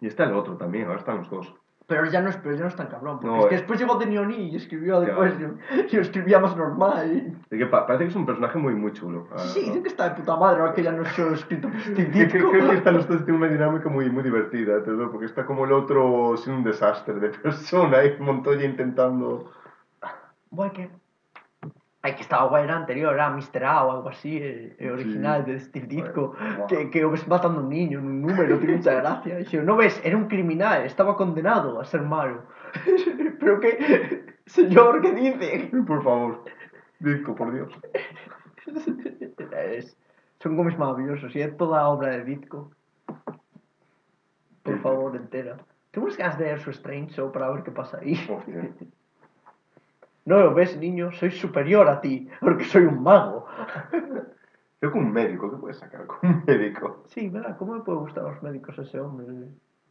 Y 0.00 0.06
está 0.06 0.25
el 0.25 0.34
otro 0.34 0.56
también, 0.56 0.87
ahora 0.87 0.99
están 1.00 1.18
los 1.18 1.30
dos. 1.30 1.54
Pero 1.90 2.04
ya 2.06 2.20
no 2.23 2.30
es, 2.30 2.37
pero 2.37 2.54
ya 2.54 2.62
no 2.62 2.68
es 2.68 2.76
tan 2.76 2.87
cabrón. 2.87 3.18
Porque 3.20 3.26
No, 3.37 3.40
es 3.42 3.47
que 3.49 3.54
eh. 3.56 3.59
después 3.59 3.80
llegó 3.80 3.97
de 3.97 4.06
Neoni 4.06 4.49
y 4.50 4.56
escribió 4.56 5.00
The 5.00 5.06
Claro. 5.06 5.23
Question. 5.25 5.59
Y 5.90 5.97
lo 5.97 6.02
escribía 6.02 6.38
más 6.38 6.56
normal. 6.56 7.32
Que 7.50 7.66
pa- 7.66 7.85
parece 7.87 8.04
que 8.04 8.11
es 8.11 8.16
un 8.16 8.25
personaje 8.26 8.59
muy, 8.59 8.75
muy 8.75 8.92
chulo. 8.92 9.26
Sí, 9.37 9.49
sí, 9.49 9.61
dicen 9.66 9.82
que 9.82 9.88
está 9.88 10.09
de 10.09 10.14
puta 10.14 10.37
madre, 10.37 10.61
ahora 10.61 10.73
que 10.73 10.82
ya 10.85 10.92
no 10.92 11.02
es 11.02 11.09
solo 11.09 11.35
escrito 11.35 11.68
Creo, 11.94 12.52
que 12.52 12.75
están 12.75 12.94
los 12.94 13.09
dos 13.09 13.25
tienen 13.25 13.42
una 13.42 13.50
dinámica 13.52 13.88
muy, 13.88 14.09
muy 14.09 14.23
divertida, 14.23 14.75
porque 15.11 15.26
está 15.26 15.44
como 15.44 15.64
el 15.64 15.73
otro 15.73 16.37
sin 16.37 16.54
un 16.54 16.62
desastre 16.64 17.14
de 17.14 17.28
persona 17.30 18.04
y 18.04 18.16
Montoya 18.20 18.64
intentando... 18.64 19.50
Guay, 20.52 20.70
que. 20.70 20.90
Ay, 22.02 22.14
que 22.14 22.23
estaba 22.23 22.49
guay, 22.49 22.64
era 22.64 22.76
anterior, 22.76 23.12
era 23.12 23.28
Mr. 23.28 23.62
A 23.64 23.85
o 23.85 23.92
algo 23.92 24.09
así, 24.09 24.38
el, 24.38 24.75
el 24.78 24.90
original 24.92 25.45
de 25.45 25.61
Steve 25.61 25.87
Ditko. 25.87 26.28
Bueno, 26.38 26.66
Que, 26.66 26.88
que 26.90 27.04
ves 27.04 27.28
matando 27.28 27.61
a 27.61 27.62
un 27.62 27.69
niño 27.69 27.99
en 27.99 28.07
un 28.07 28.23
número, 28.23 28.59
tiene 28.59 28.76
mucha 28.76 28.95
gracia. 28.95 29.40
Y 29.40 29.45
yo, 29.45 29.62
no 29.62 29.76
ves, 29.76 30.00
era 30.02 30.16
un 30.16 30.26
criminal, 30.26 30.85
estaba 30.87 31.14
condenado 31.16 31.78
a 31.78 31.85
ser 31.85 32.00
malo. 32.02 32.45
Pero 33.40 33.61
que. 33.61 34.25
Señor, 34.47 35.02
¿qué 35.02 35.12
dice? 35.12 35.71
Por 35.87 36.02
favor, 36.02 36.45
Disco, 37.00 37.35
por 37.35 37.52
Dios. 37.52 37.69
Es- 39.76 39.97
son 40.42 40.57
cómics 40.57 40.78
maravillosos 40.78 41.37
y 41.37 41.42
es 41.42 41.54
toda 41.59 41.87
obra 41.88 42.12
de 42.12 42.25
Ditko. 42.25 42.71
Por 44.62 44.78
favor, 44.80 45.14
entera. 45.16 45.59
Tengo 45.90 46.07
unas 46.07 46.16
ganas 46.16 46.38
de 46.38 46.45
ver 46.45 46.61
su 46.61 46.71
Strange 46.71 47.12
Show 47.12 47.30
para 47.30 47.50
ver 47.50 47.62
qué 47.62 47.71
pasa 47.73 47.99
ahí. 48.00 48.14
No 50.30 50.38
lo 50.38 50.54
ves, 50.54 50.76
niño, 50.76 51.10
soy 51.10 51.32
superior 51.32 51.88
a 51.88 52.00
ti, 52.00 52.28
porque 52.40 52.62
soy 52.62 52.84
un 52.84 53.02
mago. 53.02 53.46
Creo 54.78 54.92
que 54.92 54.99
un 54.99 55.12
médico, 55.12 55.50
¿qué 55.50 55.56
puedes 55.56 55.78
sacar 55.78 56.06
con 56.06 56.18
un 56.22 56.44
médico? 56.46 57.02
Sí, 57.08 57.28
¿verdad? 57.28 57.56
¿Cómo 57.58 57.75
me 57.75 57.80
puede 57.80 57.99
gustar 57.99 58.25
a 58.25 58.30
los 58.30 58.40
médicos 58.40 58.78
ese 58.78 59.00
hombre? 59.00 59.26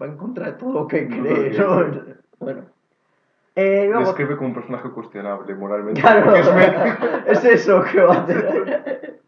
Va 0.02 0.06
en 0.06 0.16
contra 0.16 0.46
de 0.46 0.54
todo 0.54 0.72
lo 0.72 0.88
que 0.88 1.02
No, 1.10 1.24
cree, 1.24 1.60
no, 1.60 1.84
¿no? 1.84 2.02
Bueno. 2.40 2.62
Eh, 3.54 3.88
luego- 3.90 4.12
escribe 4.12 4.38
como 4.38 4.48
un 4.48 4.56
personaje 4.56 4.90
cuestionable 4.92 5.54
moralmente. 5.56 6.00
Claro, 6.00 6.34
es 6.34 6.56
médico. 6.56 7.06
es 7.28 7.44
eso 7.44 7.84
que 7.92 8.02
va 8.02 8.16
a 8.16 8.24
hacer. 8.24 9.20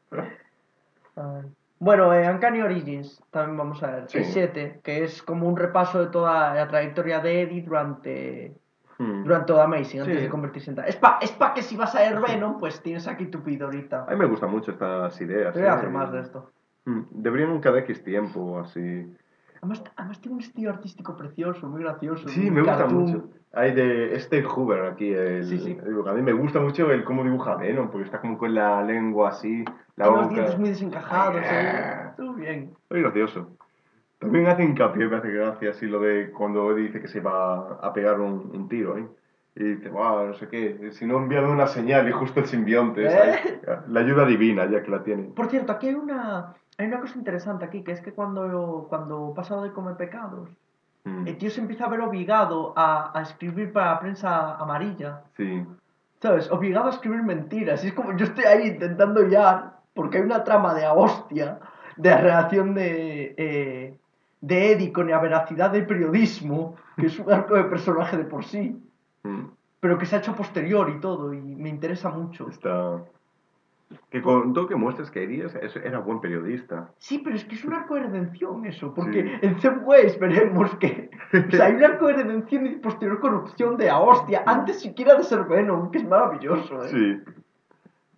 Bueno, 1.79 2.13
eh, 2.13 2.31
Uncanny 2.31 2.61
Origins, 2.61 3.21
también 3.31 3.57
vamos 3.57 3.83
a 3.83 3.91
ver. 3.91 4.05
Sí. 4.07 4.19
El 4.19 4.25
7, 4.25 4.79
que 4.81 5.03
es 5.03 5.21
como 5.21 5.49
un 5.49 5.57
repaso 5.57 5.99
de 5.99 6.07
toda 6.09 6.53
la 6.53 6.69
trayectoria 6.69 7.19
de 7.19 7.41
Eddie 7.41 7.63
durante, 7.63 8.55
Hmm. 9.01 9.23
durante 9.23 9.47
toda 9.47 9.63
Amazing, 9.63 10.01
antes 10.01 10.17
Sí. 10.17 10.23
de 10.23 10.29
convertirse 10.29 10.69
en 10.69 10.75
tal. 10.75 10.87
Es 10.87 10.95
pa, 10.95 11.17
es 11.21 11.31
pa 11.31 11.53
que 11.55 11.63
si 11.63 11.75
vas 11.75 11.95
a 11.95 11.99
ver 12.01 12.19
Venom, 12.27 12.59
pues 12.59 12.81
tienes 12.83 13.07
aquí 13.07 13.25
tu 13.25 13.39
vidorita. 13.39 14.05
A 14.07 14.11
mí 14.11 14.15
me 14.17 14.25
gustan 14.25 14.51
mucho 14.51 14.71
estas 14.71 15.19
ideas. 15.21 15.53
Voy 15.55 15.63
a 15.63 15.65
¿eh? 15.65 15.69
hacer 15.69 15.89
más 15.89 16.11
de 16.11 16.19
esto. 16.21 16.51
Hmm. 16.85 17.01
Deberían 17.09 17.59
cada 17.61 17.79
X 17.79 18.03
tiempo, 18.03 18.59
así. 18.59 19.11
Además, 19.57 19.83
además 19.95 20.19
tiene 20.21 20.35
un 20.37 20.41
estilo 20.41 20.69
artístico 20.71 21.15
precioso, 21.15 21.67
muy 21.67 21.81
gracioso. 21.81 22.27
Sí, 22.29 22.41
muy 22.41 22.51
me 22.51 22.61
gusta 22.61 22.77
cartoon. 22.77 23.01
mucho. 23.03 23.29
Hay 23.53 23.73
de 23.73 24.19
Steve 24.19 24.47
Hoover 24.47 24.85
aquí, 24.85 25.11
el, 25.13 25.45
Sí, 25.45 25.59
sí. 25.59 25.77
el. 25.83 26.07
A 26.07 26.13
mí 26.13 26.21
me 26.21 26.33
gusta 26.33 26.59
mucho 26.59 26.89
el 26.91 27.03
cómo 27.03 27.23
dibuja 27.23 27.55
Venom, 27.55 27.89
porque 27.89 28.05
está 28.05 28.19
como 28.21 28.37
con 28.37 28.53
la 28.55 28.81
lengua 28.83 29.29
así, 29.29 29.63
la 29.97 30.05
Tiene 30.05 30.11
los 30.17 30.23
boca. 30.23 30.33
dientes 30.35 30.59
muy 30.59 30.69
desencajados. 30.69 31.41
Ah. 31.43 32.03
¿eh? 32.05 32.07
Estuvo 32.11 32.33
bien. 32.33 32.71
Muy 32.89 33.01
gracioso. 33.01 33.49
También 34.21 34.47
hace 34.47 34.63
hincapié, 34.63 35.07
me 35.07 35.17
hace 35.17 35.31
gracia, 35.31 35.71
así 35.71 35.87
lo 35.87 35.99
de 35.99 36.31
cuando 36.31 36.73
dice 36.73 37.01
que 37.01 37.09
se 37.09 37.19
va 37.19 37.79
a 37.81 37.91
pegar 37.91 38.21
un, 38.21 38.51
un 38.53 38.69
tiro 38.69 38.95
ahí. 38.95 39.05
Y 39.55 39.63
dice, 39.75 39.89
wow, 39.89 40.27
no 40.27 40.33
sé 40.35 40.47
qué, 40.47 40.91
si 40.93 41.05
no 41.05 41.17
envíame 41.17 41.49
una 41.49 41.67
señal 41.67 42.07
y 42.07 42.13
justo 42.13 42.39
el 42.39 42.45
simbionte. 42.45 43.05
¿Eh? 43.05 43.59
la 43.89 43.99
ayuda 43.99 44.25
divina 44.25 44.65
ya 44.65 44.81
que 44.81 44.91
la 44.91 45.03
tiene. 45.03 45.23
Por 45.23 45.47
cierto, 45.49 45.73
aquí 45.73 45.89
hay 45.89 45.95
una, 45.95 46.53
hay 46.77 46.87
una 46.87 47.01
cosa 47.01 47.17
interesante 47.17 47.65
aquí, 47.65 47.83
que 47.83 47.91
es 47.91 47.99
que 47.99 48.13
cuando, 48.13 48.85
cuando 48.87 49.33
pasa 49.35 49.57
lo 49.57 49.63
de 49.63 49.73
Come 49.73 49.95
Pecados, 49.95 50.49
Mm, 51.03 51.27
el 51.27 51.37
tío 51.37 51.49
se 51.49 51.61
empieza 51.61 51.85
a 51.85 51.89
ver 51.89 52.01
obligado 52.01 52.73
a, 52.75 53.17
a 53.17 53.23
escribir 53.23 53.73
para 53.73 53.93
la 53.93 53.99
prensa 53.99 54.55
amarilla, 54.55 55.23
Sí, 55.35 55.65
¿sabes? 56.21 56.51
Obligado 56.51 56.87
a 56.87 56.91
escribir 56.91 57.23
mentiras. 57.23 57.83
Y 57.83 57.87
es 57.87 57.93
como 57.93 58.15
yo 58.15 58.25
estoy 58.25 58.43
ahí 58.45 58.67
intentando 58.67 59.27
ya, 59.27 59.79
porque 59.95 60.17
hay 60.17 60.23
una 60.23 60.43
trama 60.43 60.73
de 60.73 60.87
hostia 60.87 61.59
de 61.97 62.09
la 62.09 62.17
relación 62.17 62.73
de, 62.75 63.33
eh, 63.37 63.97
de 64.41 64.71
Eddie 64.73 64.91
con 64.91 65.09
la 65.09 65.19
veracidad 65.19 65.71
del 65.71 65.85
periodismo, 65.85 66.75
que 66.97 67.05
es 67.07 67.19
un 67.19 67.31
arco 67.31 67.55
de 67.55 67.63
personaje 67.65 68.17
de 68.17 68.25
por 68.25 68.43
sí, 68.43 68.75
mm, 69.23 69.45
pero 69.79 69.97
que 69.97 70.05
se 70.05 70.15
ha 70.15 70.19
hecho 70.19 70.35
posterior 70.35 70.89
y 70.89 70.99
todo, 70.99 71.33
y 71.33 71.39
me 71.39 71.69
interesa 71.69 72.09
mucho. 72.09 72.49
está... 72.49 72.97
Que 74.09 74.21
con 74.21 74.53
todo 74.53 74.67
que 74.67 74.75
muestres 74.75 75.11
que 75.11 75.23
Eddie 75.23 75.47
era 75.83 75.99
buen 75.99 76.21
periodista. 76.21 76.91
Sí, 76.97 77.19
pero 77.21 77.35
es 77.35 77.43
que 77.43 77.55
es 77.55 77.65
un 77.65 77.73
arco 77.73 77.95
de 77.95 78.03
redención 78.03 78.65
eso, 78.65 78.93
porque 78.93 79.37
Sí. 79.41 79.67
en 79.67 79.83
Ways 79.83 80.17
veremos 80.17 80.73
que 80.75 81.09
o 81.33 81.51
sea, 81.51 81.65
hay 81.65 81.73
un 81.73 81.83
arco 81.83 82.07
de 82.07 82.13
redención 82.13 82.67
y 82.67 82.75
posterior 82.77 83.19
corrupción 83.19 83.75
de 83.75 83.89
a 83.89 83.99
hostia, 83.99 84.43
antes 84.45 84.79
siquiera 84.79 85.15
de 85.15 85.23
ser 85.23 85.43
Venom, 85.43 85.91
que 85.91 85.97
es 85.97 86.07
maravilloso, 86.07 86.85
¿eh? 86.85 86.87
Sí, 86.87 87.33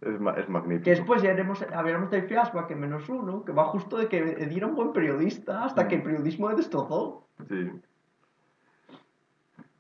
es, 0.06 0.20
ma- 0.20 0.34
es 0.34 0.48
magnífico. 0.50 0.84
Que 0.86 0.92
después 0.92 1.22
ya 1.22 1.32
haremos, 1.32 1.62
hablaremos 1.74 2.10
del 2.12 2.28
flashback 2.28 2.72
en 2.72 2.80
menos 2.80 3.08
uno, 3.10 3.44
que 3.46 3.52
va 3.52 3.66
justo 3.66 3.98
de 3.98 4.08
que 4.08 4.18
Eddie 4.20 4.58
era 4.58 4.68
un 4.68 4.76
buen 4.76 4.94
periodista 4.94 5.64
hasta 5.66 5.88
que 5.88 5.96
el 5.96 6.04
periodismo 6.04 6.50
le 6.50 6.56
destrozó. 6.56 7.28
Sí. 7.48 7.72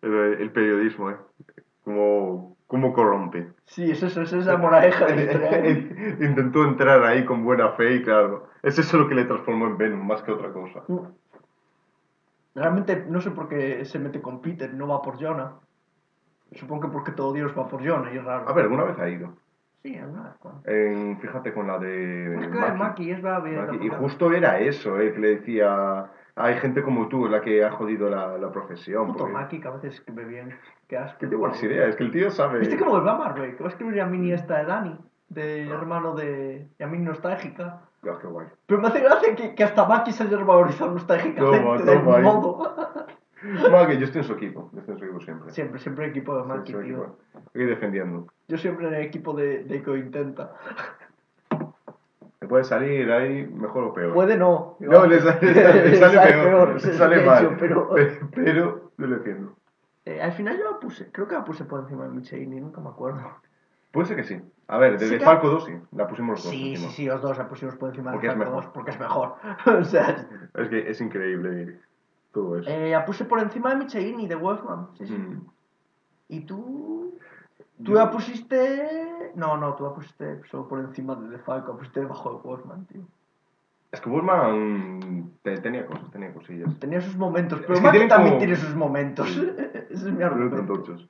El, 0.01 0.13
el 0.13 0.51
periodismo, 0.51 1.11
¿eh? 1.11 1.17
Cómo, 1.85 2.57
cómo 2.67 2.93
corrompe. 2.93 3.51
Sí, 3.65 3.89
es 3.91 4.03
eso, 4.03 4.21
esa 4.21 4.37
es 4.37 4.45
la 4.45 4.57
moraleja 4.57 5.05
de. 5.05 6.17
Intentó 6.21 6.63
entrar 6.65 7.03
ahí 7.03 7.25
con 7.25 7.43
buena 7.43 7.69
fe 7.71 7.95
y 7.95 8.03
claro, 8.03 8.47
es 8.61 8.77
eso 8.79 8.97
lo 8.97 9.07
que 9.07 9.15
le 9.15 9.25
transformó 9.25 9.67
en 9.67 9.77
Venom, 9.77 10.05
más 10.05 10.21
que 10.21 10.31
otra 10.31 10.51
cosa. 10.51 10.81
Realmente 12.55 13.05
no 13.09 13.19
sé 13.21 13.31
por 13.31 13.47
qué 13.49 13.83
se 13.85 13.97
mete 13.99 14.21
con 14.21 14.41
Peter 14.41 14.73
no 14.73 14.87
va 14.87 15.01
por 15.01 15.19
Jonah. 15.21 15.53
Supongo 16.53 16.83
que 16.83 16.87
porque 16.93 17.11
todo 17.11 17.33
Dios 17.33 17.51
va 17.57 17.67
por 17.67 17.85
Jonah 17.85 18.13
y 18.13 18.17
es 18.17 18.23
raro. 18.23 18.47
A 18.47 18.53
ver, 18.53 18.65
alguna 18.65 18.83
vez 18.83 18.99
ha 18.99 19.09
ido. 19.09 19.33
Sí, 19.83 19.97
alguna. 19.97 20.33
En- 20.65 21.19
fíjate 21.19 21.53
con 21.53 21.67
la 21.67 21.77
de... 21.77 22.35
Es 22.35 22.47
que 22.47 22.55
la 22.55 22.67
Maki. 22.73 22.79
Maki 22.79 23.11
es 23.11 23.21
bien, 23.43 23.65
Maki. 23.65 23.85
Y 23.85 23.89
justo 23.89 24.31
era 24.31 24.57
eso, 24.59 24.97
¿eh? 24.99 25.13
Que 25.13 25.19
le 25.19 25.27
decía, 25.35 26.05
hay 26.35 26.55
gente 26.59 26.81
como 26.81 27.09
tú 27.09 27.27
la 27.27 27.41
que 27.41 27.63
ha 27.65 27.71
jodido 27.71 28.09
la, 28.09 28.37
la 28.37 28.49
profesión. 28.51 29.07
Puto 29.07 29.19
porque- 29.19 29.33
Maki 29.33 29.59
que 29.59 29.67
a 29.67 29.71
veces 29.71 29.95
escribe 29.95 30.23
bien. 30.25 30.57
Qué 30.87 30.97
asco. 30.97 31.19
Que 31.19 31.27
tiene 31.27 31.35
buenas 31.39 31.61
ideas, 31.61 31.89
es 31.89 31.95
que 31.97 32.03
el 32.03 32.11
tío 32.11 32.31
sabe... 32.31 32.59
¿Viste 32.59 32.77
cómo 32.77 33.03
va 33.03 33.17
Marvel? 33.17 33.55
Que 33.57 33.63
va 33.63 33.69
a 33.69 33.71
escribir 33.73 33.99
a 34.01 34.05
Mini 34.05 34.31
esta 34.31 34.59
de 34.59 34.65
Dani, 34.65 34.97
de 35.29 35.67
hermano 35.67 36.15
de 36.15 36.69
Yamini 36.79 37.03
Nostálgica. 37.03 37.81
Ah, 38.05 38.17
qué 38.21 38.27
guay. 38.27 38.47
Pero 38.65 38.81
me 38.81 38.87
hace 38.87 39.01
gracia 39.01 39.35
que, 39.35 39.53
que 39.55 39.63
hasta 39.63 39.85
Maki 39.85 40.11
se 40.13 40.23
haya 40.23 40.37
revalorizado 40.37 40.91
nostálgicamente 40.91 41.59
Toma, 41.59 41.77
del 41.81 41.99
toma 41.99 42.17
ahí. 42.17 42.23
modo. 42.23 42.73
Maki, 43.71 43.97
yo 43.97 44.05
estoy 44.05 44.21
en 44.21 44.27
su 44.27 44.33
equipo, 44.33 44.69
yo 44.73 44.79
estoy 44.79 44.93
en 44.93 44.99
su 44.99 45.05
equipo 45.05 45.21
siempre. 45.21 45.51
Siempre, 45.51 45.79
siempre 45.79 46.07
equipo 46.07 46.37
de 46.37 46.43
Maki, 46.43 46.71
su 46.71 46.81
tío. 46.81 47.17
defendiendo. 47.53 48.27
Yo 48.47 48.57
siempre 48.57 48.87
en 48.87 48.93
el 48.95 49.01
equipo 49.01 49.33
de, 49.33 49.63
de 49.63 49.81
que 49.81 49.89
lo 49.89 49.97
intenta. 49.97 50.53
¿Me 52.41 52.47
puede 52.47 52.63
salir 52.65 53.09
ahí 53.11 53.45
mejor 53.47 53.85
o 53.85 53.93
peor? 53.93 54.13
Puede 54.13 54.37
no. 54.37 54.75
No, 54.79 55.05
le 55.05 55.19
sale, 55.21 55.39
le 55.41 55.53
sale, 55.55 55.89
le 55.89 55.95
sale 55.95 56.33
peor, 56.33 56.73
le 56.73 56.79
sí, 56.79 56.91
sale 56.93 57.25
mal. 57.25 57.55
pero, 57.59 57.89
pero 58.33 58.51
yo 58.53 58.91
le 58.97 59.07
defiendo. 59.15 59.55
eh, 60.05 60.21
al 60.21 60.33
final 60.33 60.57
yo 60.57 60.71
la 60.71 60.79
puse, 60.79 61.09
creo 61.11 61.27
que 61.27 61.35
la 61.35 61.45
puse 61.45 61.63
por 61.65 61.79
encima 61.81 62.03
de 62.03 62.09
Micheini, 62.09 62.59
nunca 62.59 62.81
me 62.81 62.89
acuerdo. 62.89 63.21
Puede 63.91 64.07
ser 64.07 64.17
que 64.17 64.23
sí. 64.23 64.41
A 64.67 64.77
ver, 64.77 64.97
desde 64.97 65.19
Falco 65.19 65.49
2 65.49 65.65
sí, 65.65 65.73
la 65.91 66.07
pusimos 66.07 66.31
los 66.37 66.43
dos 66.43 66.51
Sí, 66.51 66.57
sí, 66.57 66.71
encima. 66.73 66.91
sí, 66.91 67.05
los 67.05 67.21
dos 67.21 67.37
la 67.37 67.47
pusimos 67.47 67.75
por 67.75 67.89
encima 67.89 68.11
Porque 68.11 68.27
de 68.27 68.33
Falco 68.33 68.45
mejor. 68.49 68.63
2, 68.65 68.73
porque 68.73 68.91
es 68.91 68.99
mejor. 68.99 69.35
o 69.65 69.83
sea, 69.83 70.27
Es 70.55 70.67
que 70.69 70.89
es 70.89 70.99
increíble 71.01 71.79
eso. 72.57 72.69
eh, 72.69 72.91
la 72.91 73.05
puse 73.05 73.25
por 73.25 73.39
encima 73.39 73.69
de 73.71 73.75
Micheini, 73.77 74.27
de 74.27 74.35
Wolfman. 74.35 74.87
Sí, 74.97 75.05
sí. 75.07 75.13
Mm. 75.13 75.45
¿Y 76.29 76.39
tú? 76.41 77.17
¿Tú 77.83 77.91
Yo- 77.91 77.93
la 77.95 78.09
pusiste...? 78.11 79.31
No, 79.35 79.57
no, 79.57 79.73
tú 79.75 79.83
la 79.83 79.93
pusiste 79.93 80.41
solo 80.49 80.67
por 80.67 80.79
encima 80.79 81.15
de 81.15 81.29
The 81.37 81.43
Falco, 81.43 81.71
la 81.71 81.77
pusiste 81.77 81.99
debajo 82.01 82.31
de 82.33 82.37
Wolfman, 82.47 82.85
tío. 82.85 83.01
Es 83.91 84.01
que 84.01 84.09
Bullman 84.09 85.31
te- 85.43 85.59
tenía 85.59 85.85
cosas, 85.85 86.09
tenía 86.11 86.33
cosillas. 86.33 86.79
Tenía 86.79 86.99
sus 87.01 87.15
momentos, 87.15 87.59
Es 87.59 87.65
pero 87.67 87.75
que 87.79 87.81
Maki 87.83 87.91
tienen 87.91 88.09
también 88.09 88.33
como- 88.33 88.39
tiene 88.39 88.55
sus 88.55 88.75
momentos. 88.75 89.27
Ese 89.89 89.93
es 89.93 90.03
mi 90.05 90.13
Pero 90.17 90.27
argumento. 90.27 90.73
tochos. 90.73 91.09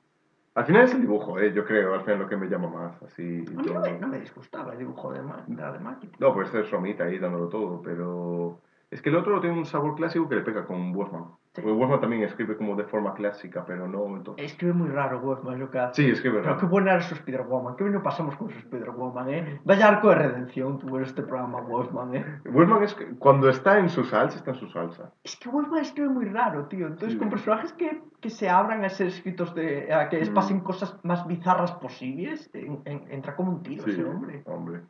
Al 0.54 0.66
final 0.66 0.84
es 0.84 0.94
el 0.94 1.00
dibujo, 1.00 1.38
eh, 1.40 1.52
yo 1.52 1.64
creo, 1.64 1.94
al 1.94 2.02
final 2.02 2.20
lo 2.20 2.28
que 2.28 2.36
me 2.36 2.46
llama 2.46 2.68
más, 2.68 3.02
así. 3.02 3.22
A 3.46 3.50
mí 3.50 3.56
todo. 3.64 3.74
no 3.74 3.80
me, 3.80 3.98
no 3.98 4.08
me 4.08 4.20
disgustaba 4.20 4.72
el 4.72 4.78
dibujo 4.78 5.12
de, 5.12 5.22
Ma- 5.22 5.42
de 5.46 5.56
la 5.56 5.72
de. 5.72 5.80
No, 6.18 6.32
pues 6.34 6.52
es 6.54 6.70
Romita 6.70 7.04
ahí 7.04 7.18
dándolo 7.18 7.48
todo, 7.48 7.80
pero... 7.82 8.58
Es 8.94 9.02
que 9.02 9.10
el 9.10 9.16
otro 9.16 9.40
tiene 9.40 9.58
un 9.58 9.64
sabor 9.64 9.96
clásico 9.96 10.28
que 10.28 10.36
le 10.36 10.42
pega 10.42 10.64
con 10.66 10.92
Wolfman. 10.92 11.24
Sí. 11.52 11.60
Porque 11.62 11.72
Wolfman 11.72 12.00
también 12.00 12.22
escribe 12.22 12.56
como 12.56 12.76
de 12.76 12.84
forma 12.84 13.12
clásica, 13.14 13.64
pero 13.66 13.88
no... 13.88 14.06
Entonces... 14.16 14.44
Escribe 14.52 14.72
muy 14.72 14.88
raro 14.88 15.20
Wolfman 15.20 15.58
lo 15.58 15.68
que 15.68 15.80
hace. 15.80 16.00
Sí, 16.02 16.10
escribe 16.10 16.36
Pero 16.36 16.46
raro. 16.50 16.58
qué 16.60 16.66
buena 16.66 16.92
era 16.92 17.00
su 17.02 17.14
Spider-Woman. 17.14 17.74
Qué 17.76 17.82
bien 17.84 17.94
lo 17.94 18.02
pasamos 18.04 18.36
con 18.36 18.50
su 18.50 18.58
Spider-Woman, 18.58 19.28
¿eh? 19.30 19.60
Vaya 19.64 19.88
arco 19.88 20.10
de 20.10 20.14
redención 20.14 20.78
tuvo 20.78 21.00
este 21.00 21.22
programa 21.24 21.60
Wolfman, 21.60 22.14
¿eh? 22.14 22.24
Wolfman 22.44 22.84
es 22.84 22.94
que 22.94 23.06
cuando 23.18 23.48
está 23.48 23.80
en 23.80 23.88
su 23.88 24.04
salsa, 24.04 24.38
está 24.38 24.52
en 24.52 24.58
su 24.58 24.68
salsa. 24.68 25.10
Es 25.24 25.36
que 25.36 25.48
Wolfman 25.48 25.80
escribe 25.80 26.08
muy 26.10 26.26
raro, 26.26 26.66
tío. 26.66 26.86
Entonces, 26.86 27.12
Sí. 27.14 27.18
con 27.18 27.30
personajes 27.30 27.72
que, 27.72 28.00
que 28.20 28.30
se 28.30 28.48
abran 28.48 28.84
a 28.84 28.88
ser 28.90 29.08
escritos 29.08 29.54
de... 29.56 29.92
a 29.92 30.08
que 30.08 30.18
les 30.18 30.30
Mm. 30.30 30.34
pasen 30.34 30.60
cosas 30.60 30.98
más 31.04 31.26
bizarras 31.26 31.72
posibles, 31.72 32.48
en- 32.54 32.80
en- 32.84 33.10
entra 33.10 33.34
como 33.34 33.50
un 33.50 33.62
tiro 33.64 33.82
Sí, 33.82 33.90
ese 33.90 34.04
hombre. 34.04 34.42
hombre. 34.46 34.80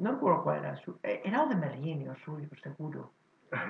No 0.00 0.12
recuerdo 0.12 0.42
cuál 0.42 0.58
era. 0.64 0.76
Su... 0.78 0.98
eh, 1.02 1.20
Era 1.24 1.42
o 1.44 1.48
de 1.48 1.54
Merlin 1.54 2.08
o 2.08 2.16
suyo, 2.24 2.48
seguro. 2.62 3.10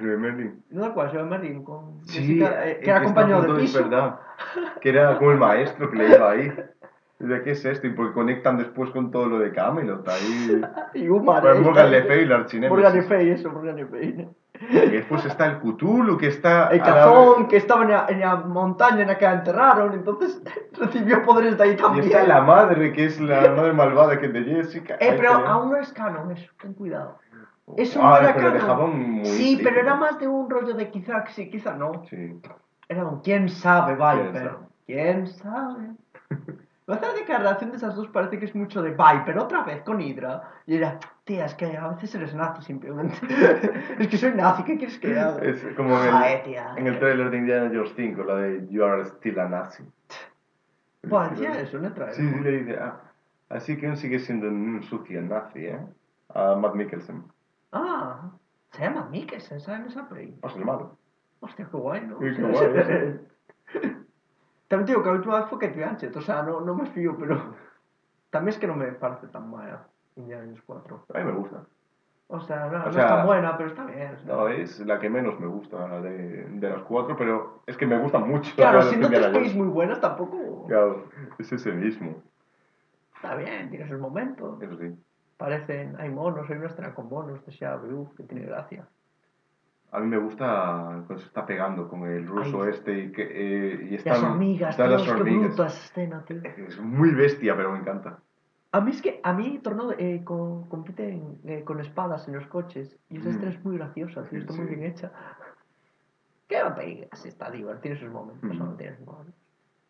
Lo 0.00 0.06
de 0.10 0.16
Merlin. 0.16 0.62
No 0.70 0.86
recuerdo, 0.86 1.12
era 1.12 1.24
de 1.24 1.30
Merlin 1.30 1.64
con... 1.64 2.04
Sí, 2.06 2.20
Jessica, 2.20 2.66
eh, 2.68 2.80
que 2.80 2.90
era 2.90 3.02
compañero 3.02 3.42
de 3.42 3.52
Es 3.64 3.70
piso. 3.70 3.82
verdad. 3.82 4.20
Que 4.80 4.88
era 4.90 5.18
como 5.18 5.32
el 5.32 5.38
maestro 5.38 5.90
que 5.90 5.96
le 5.98 6.16
iba 6.16 6.30
ahí. 6.30 6.52
¿De 7.20 7.42
qué 7.42 7.50
es 7.52 7.64
esto? 7.64 7.86
Y 7.86 7.90
porque 7.90 8.14
conectan 8.14 8.56
después 8.56 8.90
con 8.90 9.10
todo 9.10 9.26
lo 9.26 9.38
de 9.38 9.52
Camelot. 9.52 10.08
Ahí. 10.08 10.60
Y 10.94 11.08
Umar, 11.08 11.42
Pues 11.42 11.60
Morgan 11.60 11.90
Le 11.90 12.02
Fay, 12.02 12.20
el. 12.20 12.68
Morgan 12.70 12.94
Le 12.94 13.02
Fay, 13.02 13.30
eso, 13.30 13.50
Morgan 13.50 13.76
Le 13.76 13.86
Fay. 13.86 14.28
Y 14.70 14.74
después 14.90 15.24
está 15.24 15.46
el 15.46 15.58
Cthulhu, 15.58 16.18
que 16.18 16.26
está. 16.28 16.68
El 16.68 16.80
a 16.82 16.84
la- 16.86 16.94
cazón 16.94 17.48
que 17.48 17.56
estaba 17.58 17.82
en 17.84 17.90
la, 17.90 18.06
en 18.08 18.20
la 18.20 18.36
montaña 18.36 19.02
en 19.02 19.08
la 19.08 19.16
que 19.18 19.24
la 19.26 19.34
enterraron, 19.34 19.92
entonces 19.94 20.42
recibió 20.72 21.22
poderes 21.22 21.56
de 21.56 21.64
ahí 21.64 21.70
Y 21.72 21.76
también. 21.76 22.06
está 22.06 22.24
la 22.26 22.40
madre, 22.42 22.92
que 22.92 23.04
es 23.04 23.20
la 23.20 23.50
madre 23.52 23.72
malvada 23.74 24.18
que 24.18 24.26
es 24.26 24.32
de 24.32 24.42
Jessica. 24.44 24.94
Eh, 25.00 25.14
pero 25.16 25.32
aún 25.46 25.70
no 25.70 25.76
es 25.76 25.92
canon 25.92 26.30
eso, 26.32 26.50
ten 26.60 26.74
cuidado. 26.74 27.18
Eso 27.76 28.00
Ah, 28.02 28.18
no 28.22 28.28
era 28.28 28.34
pero 28.34 28.66
canon. 28.66 28.98
muy 28.98 29.24
sí, 29.26 29.56
pero 29.62 29.68
implícito. 29.78 29.80
era 29.80 29.94
más 29.94 30.18
de 30.18 30.26
un 30.26 30.50
rollo 30.50 30.74
de 30.74 30.90
quizá 30.90 31.24
sí, 31.28 31.48
quizá 31.50 31.74
no. 31.74 32.02
Sí. 32.10 32.40
Era 32.88 33.04
un 33.06 33.20
quién 33.20 33.48
sabe, 33.48 33.92
Viper. 33.92 34.34
sabe? 34.42 34.56
¿Quién 34.86 35.26
sabe? 35.28 35.90
Va 36.90 36.96
a 36.96 37.52
hacer 37.52 37.70
de 37.70 37.76
esas 37.76 37.94
dos 37.94 38.08
parece 38.08 38.38
que 38.38 38.46
es 38.46 38.54
mucho 38.54 38.82
de 38.82 38.90
Viper, 38.90 39.38
otra 39.38 39.62
vez 39.62 39.82
con 39.82 40.00
Hydra. 40.00 40.42
Y 40.66 40.76
era, 40.76 40.98
tía, 41.24 41.44
es 41.44 41.54
que 41.54 41.76
a 41.76 41.88
veces 41.88 42.14
eres 42.16 42.34
nazi 42.34 42.62
simplemente. 42.62 43.16
es 43.98 44.08
que 44.08 44.16
soy 44.16 44.32
nazi, 44.32 44.64
¿qué 44.64 44.76
quieres 44.76 44.98
que 44.98 45.16
haga? 45.16 45.38
Es 45.42 45.64
como 45.76 46.02
en 46.02 46.14
el, 46.14 46.42
tía. 46.42 46.74
en 46.76 46.86
el 46.88 46.98
trailer 46.98 47.30
de 47.30 47.38
Indiana 47.38 47.70
Jones 47.72 47.92
5, 47.94 48.24
la 48.24 48.34
de 48.36 48.66
You 48.68 48.84
are 48.84 49.04
still 49.04 49.38
a 49.38 49.48
Nazi. 49.48 49.84
Buah, 51.04 51.28
decía 51.28 51.60
eso, 51.60 51.78
no 51.78 51.92
trae. 51.92 52.12
Sí, 52.12 52.28
sí, 52.28 52.40
le 52.40 52.50
dice, 52.50 52.78
ah, 52.80 53.00
así 53.48 53.76
que 53.76 53.86
aún 53.86 53.96
sigue 53.96 54.18
siendo 54.18 54.48
un 54.48 54.82
sucio 54.82 55.22
nazi, 55.22 55.66
¿eh? 55.66 55.80
A 56.34 56.56
Matt 56.56 56.74
Mikkelsen. 56.74 57.22
Ah, 57.72 58.30
se 58.72 58.82
llama 58.82 59.08
Mikkelsen, 59.10 59.60
¿saben 59.60 59.86
esa 59.86 60.08
peli? 60.08 60.36
O 60.42 60.48
sea, 60.48 60.58
el 60.58 60.64
malo. 60.64 60.98
Hostia, 61.40 61.68
qué 61.70 61.76
guay, 61.76 62.06
¿no? 62.06 62.18
Sí, 62.18 62.34
qué 62.36 62.42
guay, 62.42 63.20
También 64.70 64.86
te 64.86 64.92
digo 64.92 65.02
que 65.02 65.08
la 65.08 65.16
última 65.16 65.40
vez 65.40 65.48
fue 65.50 65.58
Kate 65.58 65.74
Blanchett, 65.74 66.14
o 66.14 66.20
sea, 66.20 66.44
no, 66.44 66.60
no 66.60 66.76
me 66.76 66.86
fío, 66.86 67.16
pero... 67.18 67.56
También 68.30 68.50
es 68.50 68.58
que 68.60 68.68
no 68.68 68.76
me 68.76 68.86
parece 68.92 69.26
tan 69.26 69.50
mala 69.50 69.88
Indiana 70.14 70.44
Jones 70.44 70.62
4. 70.64 71.06
A 71.12 71.18
mí 71.18 71.24
me 71.24 71.32
gusta. 71.32 71.64
O 72.28 72.40
sea, 72.40 72.66
no, 72.66 72.78
O 72.84 72.86
no 72.86 72.92
sea, 72.92 73.02
es 73.02 73.08
tan 73.08 73.26
buena, 73.26 73.56
pero 73.56 73.70
está 73.70 73.84
bien. 73.84 74.14
o 74.14 74.18
sea. 74.20 74.32
No, 74.36 74.46
es 74.46 74.78
la 74.86 75.00
que 75.00 75.10
menos 75.10 75.40
me 75.40 75.48
gusta 75.48 76.00
de, 76.00 76.44
de 76.44 76.70
las 76.70 76.82
cuatro, 76.82 77.16
pero 77.16 77.64
es 77.66 77.76
que 77.76 77.84
me 77.84 77.98
gustan 77.98 78.28
mucho. 78.28 78.54
claro, 78.54 78.80
Indiana 78.92 79.08
tres 79.08 79.26
pelis 79.32 79.52
Jones. 79.52 79.56
muy 79.56 79.66
buenas 79.66 80.00
tampoco... 80.00 80.66
Claro, 80.68 81.08
es 81.40 81.50
ese 81.50 81.72
mismo, 81.72 82.22
Está 83.16 83.34
bien, 83.34 83.70
tiene 83.70 83.88
sus 83.88 83.98
momentos. 83.98 84.62
eso 84.62 84.78
sí. 84.78 84.96
Parecen, 85.36 85.96
hay 85.98 86.10
monos, 86.10 86.48
hay 86.48 86.58
una 86.58 86.68
escena 86.68 86.94
con 86.94 87.08
monos 87.08 87.44
de 87.44 87.50
Shia 87.50 87.76
que 88.16 88.22
tiene 88.22 88.46
gracia. 88.46 88.86
A 89.92 89.98
mí 90.00 90.06
me 90.06 90.18
gusta 90.18 91.02
cuando 91.06 91.18
se 91.18 91.26
está 91.26 91.44
pegando 91.44 91.88
con 91.88 92.04
el 92.06 92.26
ruso 92.26 92.62
Ay. 92.62 92.70
este 92.70 92.96
y, 92.98 93.12
que, 93.12 93.22
eh, 93.22 93.74
y 93.82 93.90
Las 93.90 94.06
están, 94.06 94.24
hormigas, 94.32 94.70
están 94.70 94.90
las 94.92 95.08
hormigas. 95.08 95.58
escena, 95.74 96.24
tío. 96.24 96.40
Es 96.44 96.78
muy 96.80 97.10
bestia, 97.12 97.56
pero 97.56 97.72
me 97.72 97.80
encanta. 97.80 98.18
A 98.72 98.80
mí 98.80 98.92
es 98.92 99.02
que, 99.02 99.20
a 99.24 99.32
mí 99.32 99.58
Tornado 99.62 99.92
eh, 99.98 100.22
co- 100.24 100.66
compiten 100.68 101.38
eh, 101.44 101.64
con 101.64 101.80
espadas 101.80 102.28
en 102.28 102.34
los 102.36 102.46
coches 102.46 102.96
y 103.08 103.18
esa 103.18 103.30
Mm. 103.30 103.48
es 103.48 103.64
muy 103.64 103.78
graciosa, 103.78 104.22
tío, 104.28 104.38
está 104.38 104.52
muy 104.52 104.66
bien 104.66 104.84
hecha. 104.84 105.10
Qué 106.46 106.60
así 107.10 107.28
está 107.28 107.50
divertido, 107.50 107.96
sus 107.96 108.10
momentos, 108.10 108.44
Mm. 108.54 108.58
no 108.58 108.74
tiene 108.76 108.96
sus 108.96 109.06
momentos. 109.06 109.34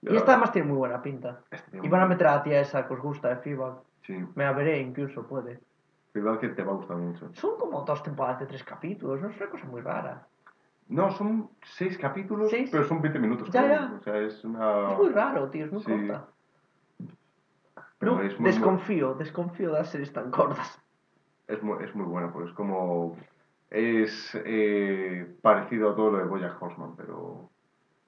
Y 0.02 0.16
esta 0.16 0.32
además 0.32 0.52
tiene 0.52 0.68
muy 0.68 0.78
buena 0.78 1.02
pinta. 1.02 1.40
este 1.50 1.78
Y 1.82 1.88
van 1.90 2.00
a 2.02 2.06
meter 2.06 2.26
a 2.26 2.36
la 2.36 2.42
tía 2.42 2.60
esa 2.62 2.86
que 2.88 2.94
os 2.94 3.00
gusta 3.02 3.32
de. 3.34 3.84
Sí, 4.02 4.14
Me 4.34 4.44
la 4.44 4.52
veré 4.54 4.78
incluso, 4.80 5.26
puede. 5.26 5.60
Igual 6.14 6.38
que 6.38 6.49
te 6.49 6.62
va 6.62 6.73
a 6.73 6.77
gustar 6.77 6.96
mucho. 6.96 7.31
Son 7.35 7.59
como 7.59 7.83
dos 7.83 8.03
temporadas 8.03 8.40
de 8.40 8.46
tres 8.46 8.64
capítulos, 8.64 9.20
no 9.20 9.29
es 9.29 9.37
una 9.37 9.51
cosa 9.51 9.64
muy 9.66 9.81
rara. 9.81 10.27
No, 10.88 11.11
son 11.12 11.49
seis 11.62 11.96
capítulos, 11.96 12.51
Seis. 12.51 12.68
pero 12.73 12.83
son 12.85 13.01
20 13.01 13.18
minutos. 13.20 13.49
Ya, 13.51 13.62
cada 13.62 13.75
ya. 13.90 13.94
O 13.94 14.03
sea, 14.03 14.18
es 14.18 14.44
una... 14.44 14.90
Es 14.90 14.99
muy 14.99 15.11
raro, 15.11 15.49
tío, 15.49 15.66
es 15.66 15.73
muy. 15.73 15.83
Sí. 15.83 15.87
corta. 16.09 16.27
Pero 17.99 18.16
No, 18.16 18.23
es 18.23 18.40
muy, 18.40 18.51
desconfío, 18.51 19.14
desconfío 19.14 19.73
de 19.73 19.79
las 19.79 19.90
series 19.90 20.12
tan 20.12 20.31
cortas. 20.33 20.83
es 21.46 21.62
muy, 21.62 21.85
es 21.85 21.94
muy 21.94 22.07
buena, 22.07 22.33
porque 22.33 22.49
es 22.49 22.55
como... 22.57 23.16
Es 23.70 24.37
eh, 24.44 25.33
parecido 25.42 25.90
a 25.90 25.94
todo 25.94 26.11
lo 26.11 26.18
de 26.18 26.25
Bojack 26.25 26.61
Horseman, 26.61 26.96
pero... 26.96 27.49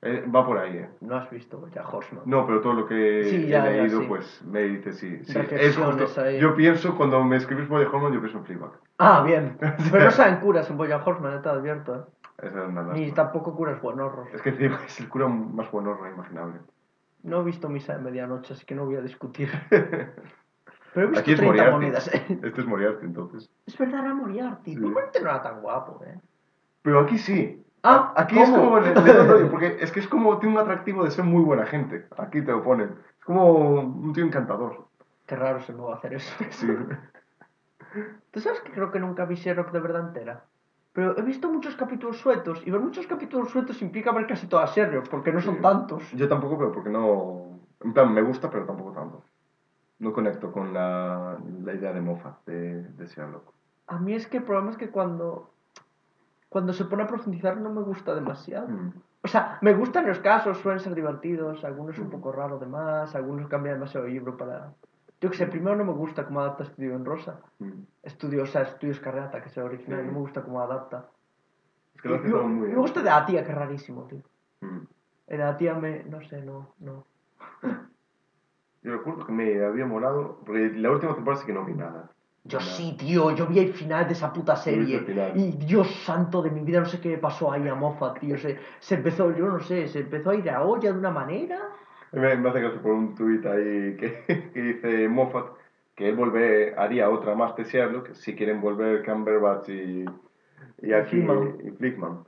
eh, 0.02 0.24
va 0.34 0.44
por 0.44 0.58
ahí, 0.58 0.76
¿eh? 0.78 0.88
No 1.00 1.16
has 1.16 1.30
visto 1.30 1.66
ya 1.68 1.86
Horseman. 1.86 2.24
No, 2.26 2.44
pero 2.46 2.60
todo 2.60 2.74
lo 2.74 2.86
que 2.86 3.24
Sí, 3.24 3.36
he 3.36 3.46
ya, 3.48 3.64
leído, 3.64 4.00
sí. 4.00 4.06
pues 4.08 4.42
me 4.44 4.62
dice 4.62 4.92
sí. 4.92 5.16
sí. 5.24 5.30
Es 5.30 5.34
Reflexiones 5.34 6.02
justo. 6.02 6.20
ahí. 6.22 6.38
Yo 6.40 6.54
pienso, 6.56 6.96
cuando 6.96 7.22
me 7.24 7.36
escribís 7.36 7.68
Bojack 7.68 7.88
Horseman, 7.92 8.12
yo 8.12 8.20
pienso 8.20 8.38
en 8.38 8.44
Fleabag. 8.44 8.72
Ah, 8.98 9.22
bien. 9.24 9.56
Pero 9.92 10.04
no 10.04 10.10
saben 10.10 10.36
curas 10.40 10.68
en 10.70 10.76
Boya 10.76 11.02
Horseman, 11.04 11.34
está 11.34 11.50
advierto. 11.50 11.94
¿eh? 11.94 12.46
Esa 12.46 12.62
es 12.62 12.68
una 12.68 12.82
Ni 12.92 13.12
tampoco 13.12 13.54
curas 13.54 13.80
buenorros. 13.80 14.26
Es 14.34 14.42
que 14.42 14.50
es 14.50 15.00
el 15.00 15.08
cura 15.08 15.28
más 15.28 15.70
bueno 15.70 15.96
imaginable. 16.12 16.58
No 17.22 17.40
he 17.40 17.44
visto 17.44 17.68
misa 17.68 17.96
de 17.96 18.02
medianoche, 18.02 18.54
así 18.54 18.66
que 18.66 18.74
no 18.74 18.84
voy 18.84 18.96
a 18.96 19.00
discutir. 19.00 19.48
Pero 19.70 21.06
he 21.06 21.10
visto 21.10 21.20
Aquí 21.20 21.32
es 21.32 21.38
30 21.38 21.46
Moriarty. 21.46 21.72
monedas. 21.72 22.14
¿eh? 22.14 22.26
Este 22.42 22.60
es 22.60 22.66
Moriarty, 22.66 23.06
entonces. 23.06 23.50
Es 23.66 23.78
verdad, 23.78 24.00
era 24.04 24.14
Moriarty. 24.14 24.74
Probablemente 24.74 25.20
no 25.20 25.30
era 25.30 25.42
tan 25.42 25.60
guapo, 25.62 26.02
¿eh? 26.04 26.18
Pero 26.82 27.00
aquí 27.00 27.16
sí. 27.18 27.64
Ah, 27.82 28.12
aquí 28.16 28.38
es 28.38 28.48
como 28.50 28.78
le, 28.78 28.94
le 28.94 29.12
rollo, 29.24 29.50
porque 29.50 29.76
es 29.80 29.90
que 29.90 30.00
es 30.00 30.08
como 30.08 30.38
tiene 30.38 30.54
un 30.54 30.60
atractivo 30.60 31.04
de 31.04 31.10
ser 31.10 31.24
muy 31.24 31.42
buena 31.42 31.66
gente. 31.66 32.06
Aquí 32.16 32.40
te 32.42 32.52
lo 32.52 32.62
ponen. 32.62 32.94
Es 33.18 33.24
como 33.24 33.80
un 33.80 34.12
tío 34.12 34.24
encantador. 34.24 34.86
Qué 35.26 35.36
raro 35.36 35.60
se 35.60 35.72
me 35.72 35.82
va 35.82 35.94
a 35.94 35.96
hacer 35.96 36.14
eso. 36.14 36.32
Sí. 36.50 36.68
¿Tú 38.30 38.40
sabes 38.40 38.60
que 38.60 38.72
creo 38.72 38.90
que 38.90 39.00
nunca 39.00 39.24
vi 39.24 39.34
Sherlock 39.34 39.70
de 39.72 39.80
verdad 39.80 40.08
entera? 40.08 40.44
Pero 40.92 41.16
he 41.18 41.22
visto 41.22 41.50
muchos 41.50 41.74
capítulos 41.76 42.18
sueltos, 42.18 42.62
y 42.66 42.70
ver 42.70 42.80
muchos 42.80 43.06
capítulos 43.06 43.50
sueltos 43.50 43.80
implica 43.82 44.12
ver 44.12 44.26
casi 44.26 44.46
toda 44.46 44.66
Sherlock, 44.66 45.08
porque 45.08 45.32
no 45.32 45.40
son 45.40 45.56
Sí. 45.56 45.62
tantos. 45.62 46.10
Yo 46.12 46.28
tampoco, 46.28 46.58
pero 46.58 46.72
porque 46.72 46.90
no. 46.90 47.58
En 47.80 47.92
plan, 47.92 48.12
me 48.12 48.22
gusta, 48.22 48.50
pero 48.50 48.64
tampoco 48.66 48.92
tanto. 48.92 49.22
No 49.98 50.12
conecto 50.12 50.52
con 50.52 50.72
la, 50.74 51.38
la 51.64 51.74
idea 51.74 51.92
de 51.92 52.00
Moffat 52.00 52.44
de, 52.46 52.82
de 52.82 53.06
Sherlock. 53.06 53.52
A 53.86 53.98
mí 53.98 54.14
es 54.14 54.26
que 54.26 54.38
el 54.38 54.44
problema 54.44 54.70
es 54.70 54.76
que 54.76 54.90
cuando, 54.90 55.50
cuando 56.52 56.74
se 56.74 56.84
pone 56.84 57.04
a 57.04 57.06
profundizar 57.06 57.56
no 57.56 57.70
me 57.70 57.80
gusta 57.80 58.14
demasiado. 58.14 58.68
Mm. 58.68 58.92
O 59.24 59.28
sea, 59.28 59.58
me 59.62 59.72
gustan 59.72 60.06
los 60.06 60.18
casos, 60.18 60.58
suelen 60.58 60.80
ser 60.80 60.94
divertidos, 60.94 61.64
algunos 61.64 61.98
un 61.98 62.08
Mm. 62.08 62.10
poco 62.10 62.30
raro 62.30 62.58
de 62.58 62.66
más, 62.66 63.14
algunos 63.14 63.48
cambian 63.48 63.76
demasiado 63.76 64.06
el 64.06 64.12
libro 64.12 64.36
para... 64.36 64.74
Yo 65.22 65.30
que 65.30 65.36
sé, 65.38 65.46
primero 65.46 65.76
no 65.76 65.84
me 65.84 65.92
gusta 65.92 66.26
cómo 66.26 66.40
adapta 66.40 66.64
Estudio 66.64 66.94
en 66.94 67.06
Rosa. 67.06 67.40
Mm. 67.58 67.84
Estudio, 68.02 68.42
o 68.42 68.46
sea, 68.46 68.62
Estudios 68.62 69.00
Carrata, 69.00 69.40
que 69.40 69.48
es 69.48 69.56
el 69.56 69.62
original, 69.62 70.04
no 70.06 70.12
me 70.12 70.18
gusta 70.18 70.42
cómo 70.42 70.60
adapta. 70.60 71.06
Es 71.94 72.02
que 72.02 72.08
lo 72.10 72.16
hace 72.16 72.28
todo 72.28 72.46
muy 72.48 72.68
me 72.68 72.74
gusta 72.76 73.00
de 73.00 73.08
la 73.08 73.24
tía, 73.24 73.44
que 73.44 73.50
es 73.52 73.56
rarísimo, 73.56 74.02
tío. 74.02 74.20
Mm. 74.60 74.80
El 75.28 75.56
tía 75.56 75.74
me... 75.74 76.04
no 76.04 76.20
sé, 76.20 76.42
no, 76.42 76.74
no. 76.80 77.06
Yo 78.82 78.92
recuerdo 78.92 79.24
que 79.24 79.32
me 79.32 79.64
había 79.64 79.86
molado, 79.86 80.40
porque 80.44 80.70
la 80.74 80.90
última 80.90 81.14
temporada 81.14 81.40
sí 81.40 81.46
que 81.46 81.54
no 81.54 81.64
vi 81.64 81.72
nada. 81.72 82.10
Yo 82.44 82.58
sí, 82.60 82.96
tío, 82.98 83.34
yo 83.36 83.46
vi 83.46 83.60
el 83.60 83.72
final 83.72 84.06
de 84.06 84.14
esa 84.14 84.32
puta 84.32 84.56
serie. 84.56 85.04
Y 85.34 85.52
Dios 85.52 85.88
santo 86.04 86.42
de 86.42 86.50
mi 86.50 86.60
vida, 86.60 86.80
no 86.80 86.86
sé 86.86 87.00
qué 87.00 87.10
le 87.10 87.18
pasó 87.18 87.52
ahí 87.52 87.66
a 87.68 87.74
Moffat, 87.74 88.18
tío. 88.18 88.36
Se, 88.36 88.58
se 88.80 88.96
empezó, 88.96 89.34
yo 89.36 89.46
no 89.46 89.60
sé, 89.60 89.86
se 89.86 90.00
empezó 90.00 90.30
a 90.30 90.34
ir 90.34 90.50
a 90.50 90.62
olla 90.64 90.92
de 90.92 90.98
una 90.98 91.10
manera. 91.10 91.60
Me, 92.10 92.36
me 92.36 92.48
hace 92.50 92.60
gracia 92.60 92.82
por 92.82 92.92
un 92.92 93.14
tuit 93.14 93.46
ahí 93.46 93.96
que, 93.96 94.24
que 94.52 94.60
dice 94.62 95.08
Moffat 95.08 95.46
que 95.94 96.08
él 96.08 96.16
volver, 96.16 96.78
haría 96.78 97.10
otra 97.10 97.34
más 97.34 97.54
de 97.56 97.64
Sherlock 97.64 98.14
si 98.14 98.34
quieren 98.34 98.60
volver 98.60 99.04
Cumberbatch 99.04 99.68
y, 99.68 100.04
y, 100.82 100.92
aquí, 100.92 101.10
Flickman. 101.10 101.58
y 101.64 101.70
Flickman. 101.70 102.24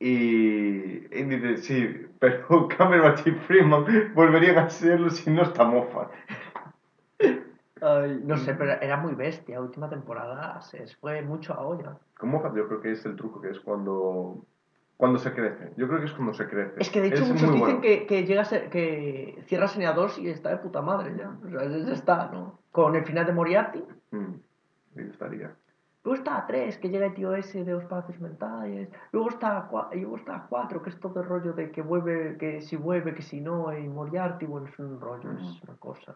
Y, 0.00 1.06
y 1.16 1.22
dice, 1.24 1.56
sí, 1.58 2.06
pero 2.18 2.68
Cumberbatch 2.76 3.26
y 3.26 3.30
Freeman 3.32 3.84
volverían 4.14 4.58
a 4.58 4.68
serlo 4.68 5.10
si 5.10 5.30
no 5.30 5.42
está 5.42 5.64
Moffat. 5.64 6.10
Ay, 7.82 8.20
no 8.24 8.36
sé, 8.36 8.54
pero 8.54 8.72
era 8.80 8.96
muy 8.96 9.14
bestia. 9.14 9.60
Última 9.60 9.90
temporada 9.90 10.60
se 10.60 10.86
fue 11.00 11.20
mucho 11.22 11.52
a 11.52 11.66
olla. 11.66 11.98
Moffat 12.22 12.54
yo 12.54 12.68
creo 12.68 12.80
que 12.80 12.92
es 12.92 13.04
el 13.04 13.16
truco 13.16 13.40
que 13.40 13.50
es 13.50 13.58
cuando, 13.58 14.46
cuando 14.96 15.18
se 15.18 15.32
crece. 15.32 15.72
Yo 15.76 15.88
creo 15.88 15.98
que 15.98 16.06
es 16.06 16.12
cuando 16.12 16.32
se 16.32 16.46
crece. 16.48 16.74
Es 16.78 16.90
que 16.90 17.00
de 17.00 17.08
hecho 17.08 17.24
Es 17.24 17.28
muchos 17.30 17.52
dicen 17.52 17.58
bueno. 17.58 17.80
que, 17.80 18.06
que 18.06 18.24
llega 18.24 18.42
a 18.42 18.44
ser, 18.44 18.70
que 18.70 19.42
cierra 19.46 19.66
Senia 19.66 19.92
2 19.92 20.18
y 20.18 20.28
está 20.28 20.50
de 20.50 20.58
puta 20.58 20.80
madre 20.80 21.16
ya. 21.18 21.36
O 21.44 21.50
sea, 21.50 21.68
ya 21.68 21.92
está, 21.92 22.30
¿no? 22.32 22.60
Con 22.70 22.94
el 22.94 23.04
final 23.04 23.26
de 23.26 23.32
Moriarty. 23.32 23.84
Mm, 24.12 24.34
ahí 24.98 25.08
estaría. 25.10 25.52
Luego 26.04 26.16
está 26.16 26.38
a 26.38 26.46
3, 26.46 26.78
que 26.78 26.88
llega 26.88 27.06
el 27.06 27.14
tío 27.14 27.34
ese 27.34 27.64
de 27.64 27.72
los 27.72 27.84
palacios 27.84 28.20
mentales. 28.20 28.88
Luego 29.12 29.28
está 29.28 29.58
a 29.58 29.68
4, 29.68 29.98
luego 30.00 30.16
está 30.16 30.36
a 30.36 30.46
4 30.46 30.82
que 30.82 30.90
es 30.90 31.00
todo 31.00 31.20
el 31.20 31.26
rollo 31.26 31.52
de 31.52 31.70
que 31.70 31.82
vuelve, 31.82 32.36
que 32.38 32.60
si 32.60 32.76
vuelve, 32.76 33.14
que 33.14 33.22
si 33.22 33.40
no, 33.40 33.76
y 33.76 33.88
Moriarty, 33.88 34.46
bueno, 34.46 34.66
es 34.68 34.78
un 34.78 35.00
rollo, 35.00 35.32
es 35.32 35.62
una 35.62 35.76
cosa. 35.76 36.14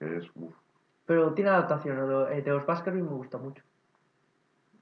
Que 0.00 0.16
es, 0.16 0.28
uf. 0.34 0.52
Pero 1.06 1.32
tiene 1.34 1.50
adaptación, 1.50 1.98
el 1.98 2.08
de- 2.08 2.38
el 2.38 2.44
de 2.44 2.50
los 2.50 2.66
Baskerville 2.66 3.04
me 3.04 3.14
gusta 3.14 3.38
mucho. 3.38 3.62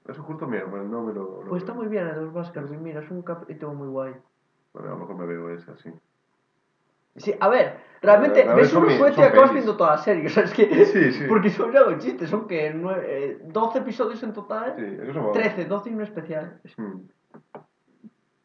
Eso 0.07 0.23
justo 0.23 0.47
mira, 0.47 0.65
bueno, 0.65 0.85
no 0.85 1.03
me 1.03 1.13
lo... 1.13 1.43
lo 1.43 1.49
Pues 1.49 1.61
está 1.61 1.73
veo. 1.73 1.81
muy 1.83 1.89
bien 1.91 2.07
el 2.07 2.15
de 2.15 2.21
los 2.21 2.33
Baskerville, 2.33 2.77
mira, 2.81 3.01
es 3.01 3.11
un 3.11 3.21
capítulo 3.21 3.73
muy 3.75 3.89
guay. 3.89 4.15
Bueno, 4.73 4.87
a 4.87 4.91
lo 4.93 4.97
mejor 4.99 5.15
me 5.17 5.25
veo 5.27 5.49
ese 5.51 5.69
así. 5.71 5.91
Sí, 7.15 7.35
a 7.39 7.49
ver, 7.49 7.79
realmente 8.01 8.43
A 8.43 8.53
ver, 8.53 8.63
ves 8.63 8.73
mi- 8.79 8.97
suelto 8.97 9.19
y 9.21 9.23
acabas 9.23 9.51
viendo 9.51 9.75
toda 9.75 9.91
la 9.91 9.97
serie, 9.97 10.25
o 10.27 10.29
sea, 10.29 10.43
es 10.43 10.53
que... 10.53 10.85
Sí, 10.85 11.11
sí. 11.11 11.25
Porque 11.27 11.49
son 11.49 11.75
algo 11.75 11.97
chistes, 11.99 12.29
son 12.29 12.47
que 12.47 12.73
nue- 12.73 13.01
eh, 13.03 13.39
12 13.43 13.79
episodios 13.79 14.23
en 14.23 14.33
total, 14.33 14.75
Sí, 14.77 14.85
eso 15.01 15.13
se 15.13 15.19
me 15.19 15.31
13, 15.31 15.65
12 15.65 15.89
y 15.89 15.93
uno 15.93 16.03
especial. 16.03 16.61
Hmm. 16.77 17.01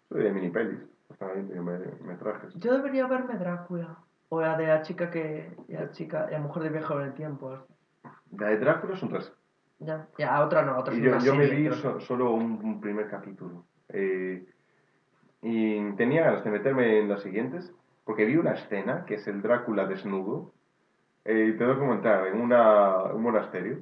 Soy 0.08 0.22
de 0.24 0.32
mini 0.32 0.50
pelis. 0.50 0.80
Ahí 1.20 1.42
medio 1.42 1.62
me, 1.62 1.78
metrajes. 2.06 2.52
Yo 2.54 2.72
debería 2.72 3.06
verme 3.06 3.36
Drácula. 3.36 3.98
O 4.28 4.40
la 4.40 4.56
de 4.56 4.66
la 4.66 4.82
chica 4.82 5.10
que. 5.10 5.50
La 5.68 5.90
chica, 5.90 6.28
la 6.30 6.38
mujer 6.38 6.64
de 6.64 6.70
viaje 6.70 6.94
en 6.94 7.00
el 7.00 7.14
tiempo. 7.14 7.58
La 8.36 8.48
de 8.48 8.58
Drácula 8.58 8.96
son 8.96 9.08
tres. 9.10 9.32
Ya, 9.78 10.06
ya, 10.18 10.44
otra 10.44 10.62
no, 10.62 10.78
otra 10.78 10.94
Y 10.94 11.00
yo, 11.00 11.18
yo 11.18 11.34
me 11.34 11.46
vi 11.46 11.70
so- 11.72 12.00
solo 12.00 12.32
un, 12.32 12.60
un 12.64 12.80
primer 12.80 13.08
capítulo. 13.08 13.64
Eh, 13.88 14.46
y 15.42 15.92
tenía 15.92 16.24
ganas 16.24 16.44
de 16.44 16.50
meterme 16.50 17.00
en 17.00 17.08
las 17.08 17.22
siguientes, 17.22 17.72
porque 18.04 18.24
vi 18.24 18.36
una 18.36 18.52
escena 18.52 19.04
que 19.04 19.14
es 19.14 19.26
el 19.26 19.42
Drácula 19.42 19.86
desnudo. 19.86 20.52
Eh, 21.24 21.54
te 21.58 21.64
doy 21.64 21.76
comentar, 21.76 22.26
en 22.28 22.40
una, 22.40 23.04
un 23.04 23.22
monasterio. 23.22 23.78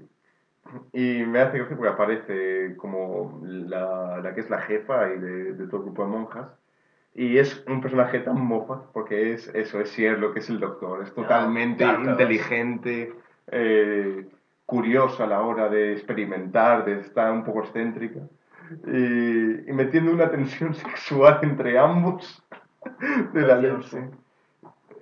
Y 0.93 1.25
me 1.25 1.41
hace 1.41 1.59
gracia 1.59 1.77
porque 1.77 1.93
aparece 1.93 2.77
como 2.77 3.41
la, 3.45 4.19
la 4.23 4.35
que 4.35 4.41
es 4.41 4.51
la 4.51 4.61
jefa 4.61 5.13
y 5.13 5.19
de, 5.19 5.53
de 5.55 5.67
todo 5.67 5.79
el 5.79 5.83
grupo 5.85 6.05
de 6.05 6.09
monjas. 6.11 6.49
Y 7.15 7.39
es 7.39 7.63
un 7.67 7.81
personaje 7.81 8.21
tan 8.21 8.41
mofa, 8.41 8.83
porque 8.93 9.35
es 9.35 9.49
eso, 9.49 9.81
es 9.81 9.99
lo 10.19 10.33
que 10.33 10.41
es 10.41 10.49
el 10.49 10.61
doctor. 10.61 11.03
Es 11.03 11.13
totalmente 11.15 11.85
claro, 11.85 12.03
claro, 12.03 12.13
inteligente, 12.13 13.15
eh, 13.49 14.27
curioso 14.65 15.23
a 15.23 15.27
la 15.27 15.43
hora 15.43 15.69
de 15.69 15.93
experimentar, 15.93 16.85
de 16.85 17.01
estar 17.01 17.31
un 17.31 17.45
poco 17.45 17.61
excéntrica. 17.61 18.21
Y, 18.87 19.69
y 19.69 19.73
metiendo 19.73 20.13
una 20.13 20.31
tensión 20.31 20.75
sexual 20.75 21.41
entre 21.43 21.79
ambos 21.79 22.43
de 23.33 23.41
la 23.43 23.57
leche. 23.57 24.11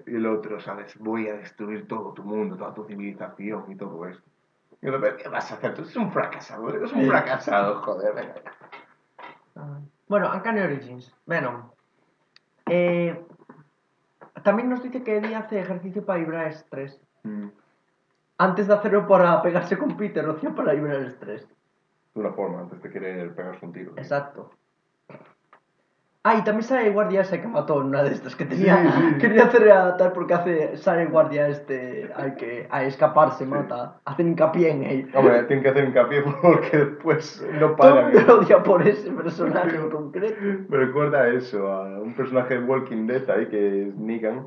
Y 0.06 0.16
el 0.16 0.26
otro, 0.26 0.58
¿sabes? 0.60 0.98
Voy 0.98 1.28
a 1.28 1.34
destruir 1.34 1.86
todo 1.86 2.12
tu 2.12 2.24
mundo, 2.24 2.56
toda 2.56 2.74
tu 2.74 2.84
civilización 2.84 3.66
y 3.68 3.76
todo 3.76 4.08
esto. 4.08 4.28
Y 4.82 4.88
¿qué 5.18 5.28
vas 5.28 5.52
a 5.52 5.54
hacer? 5.54 5.74
Tú 5.74 5.82
eres 5.82 5.96
un 5.96 6.10
fracasado, 6.10 6.68
eres 6.70 6.92
un 6.92 7.06
fracasado, 7.06 7.82
joder. 7.82 8.42
Ah. 9.54 9.78
Bueno, 10.08 10.32
Uncanny 10.34 10.60
Origins, 10.60 11.14
Venom. 11.26 11.70
Eh, 12.70 13.20
también 14.42 14.68
nos 14.70 14.82
dice 14.82 15.02
que 15.02 15.16
Eddie 15.16 15.34
hace 15.34 15.60
ejercicio 15.60 16.04
para 16.04 16.20
librar 16.20 16.46
estrés. 16.48 17.00
Mm, 17.24 17.48
Antes 18.38 18.68
de 18.68 18.72
hacerlo 18.72 19.06
para 19.06 19.42
pegarse 19.42 19.76
con 19.76 19.98
Peter, 19.98 20.24
lo 20.24 20.32
hacía 20.32 20.54
para 20.54 20.72
librar 20.72 21.02
estrés. 21.02 21.46
De 22.14 22.20
una 22.20 22.32
forma, 22.32 22.60
antes 22.60 22.80
de 22.82 22.90
querer 22.90 23.34
pegarse 23.34 23.66
un 23.66 23.72
tiro. 23.72 23.92
Exacto. 23.98 24.50
Ah, 26.22 26.36
y 26.36 26.44
también 26.44 26.64
sale 26.64 26.86
el 26.88 26.92
guardia 26.92 27.22
ese 27.22 27.40
que 27.40 27.48
mató 27.48 27.80
en 27.80 27.86
una 27.86 28.02
de 28.02 28.12
estas 28.12 28.36
que 28.36 28.44
tenía. 28.44 28.76
Sí, 28.76 28.88
sí. 29.12 29.18
Quería 29.20 29.44
hacer 29.44 29.70
a 29.72 29.96
tal 29.96 30.12
porque 30.12 30.34
hace, 30.34 30.76
sale 30.76 31.02
el 31.04 31.08
guardia 31.08 31.48
este 31.48 32.10
al 32.14 32.36
que 32.36 32.68
a 32.70 32.84
escaparse 32.84 33.46
mata. 33.46 34.00
Hacen 34.04 34.28
hincapié 34.28 34.70
en 34.70 34.82
él. 34.82 35.10
Hombre, 35.14 35.44
tienen 35.44 35.62
que 35.62 35.70
hacer 35.70 35.84
hincapié 35.88 36.22
porque 36.42 36.76
después 36.76 37.42
no 37.54 37.70
Todo 37.74 37.98
el 38.00 38.12
paran. 38.12 38.26
lo 38.26 38.38
odia 38.40 38.62
por 38.62 38.86
ese 38.86 39.10
personaje 39.12 39.76
en 39.76 39.88
concreto. 39.90 40.36
Me 40.68 40.76
recuerda 40.76 41.22
a 41.22 41.28
eso, 41.28 41.72
a 41.72 42.00
un 42.02 42.12
personaje 42.14 42.58
de 42.58 42.64
Walking 42.66 43.06
Dead 43.06 43.30
ahí 43.30 43.46
que 43.46 43.88
es 43.88 43.94
Negan. 43.96 44.46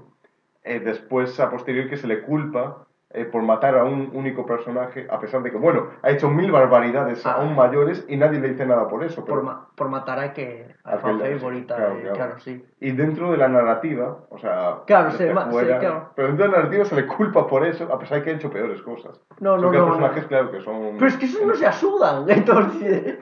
Eh, 0.64 0.80
después, 0.80 1.40
a 1.40 1.50
posteriori, 1.50 1.90
que 1.90 1.98
se 1.98 2.08
le 2.08 2.22
culpa 2.22 2.86
eh, 3.13 3.26
por 3.26 3.43
matar 3.43 3.78
a 3.78 3.84
un 3.84 4.10
único 4.13 4.45
personaje, 4.45 5.06
a 5.10 5.19
pesar 5.19 5.43
de 5.43 5.52
que, 5.52 5.58
bueno, 5.58 5.89
ha 6.02 6.10
hecho 6.12 6.30
mil 6.30 6.52
barbaridades 6.52 7.26
Ah. 7.26 7.34
aún 7.34 7.56
mayores 7.56 8.06
y 8.10 8.17
nadie 8.17 8.39
le 8.39 8.49
dice 8.49 8.65
nada 8.65 8.88
por 8.88 9.04
eso. 9.04 9.23
pero- 9.23 9.36
Por, 9.38 9.43
ma- 9.43 9.67
por 9.76 9.89
matar 9.89 10.19
a 10.19 10.34
que 10.34 10.67
a 10.84 10.97
fan 10.97 11.19
que 11.19 11.36
favorita, 11.38 11.76
claro, 11.76 11.93
eh, 11.95 11.99
claro. 12.02 12.15
claro, 12.15 12.39
sí. 12.39 12.65
Y 12.80 12.91
dentro 12.91 13.32
de 13.32 13.38
la 13.38 13.47
narrativa, 13.47 14.17
o 14.30 14.38
sea, 14.39 14.80
Claro, 14.88 15.12
se 15.12 15.28
sí, 15.28 15.34
claro. 15.34 16.10
pero 16.15 16.28
dentro 16.30 16.45
de 16.45 16.52
la 16.52 16.58
narrativa 16.58 16.86
se 16.86 16.95
le 16.95 17.06
culpa 17.08 17.47
por 17.47 17.65
eso, 17.65 17.91
a 17.93 17.99
pesar 17.99 18.17
de 18.19 18.23
que 18.23 18.30
ha 18.32 18.34
hecho 18.34 18.49
peores 18.49 18.82
cosas. 18.82 19.21
No, 19.39 19.54
Son 19.60 19.62
no, 19.62 19.71
que 19.71 19.78
no, 19.78 19.84
hay 19.84 19.89
personajes, 19.89 20.23
no. 20.23 20.30
claro, 20.30 20.52
que 20.52 20.62
son... 20.62 20.93
Pero 20.95 21.08
es 21.08 21.17
que 21.17 21.26
esos 21.26 21.45
no 21.45 21.54
se 21.56 21.65
asudan, 21.67 22.26
entonces. 22.30 23.17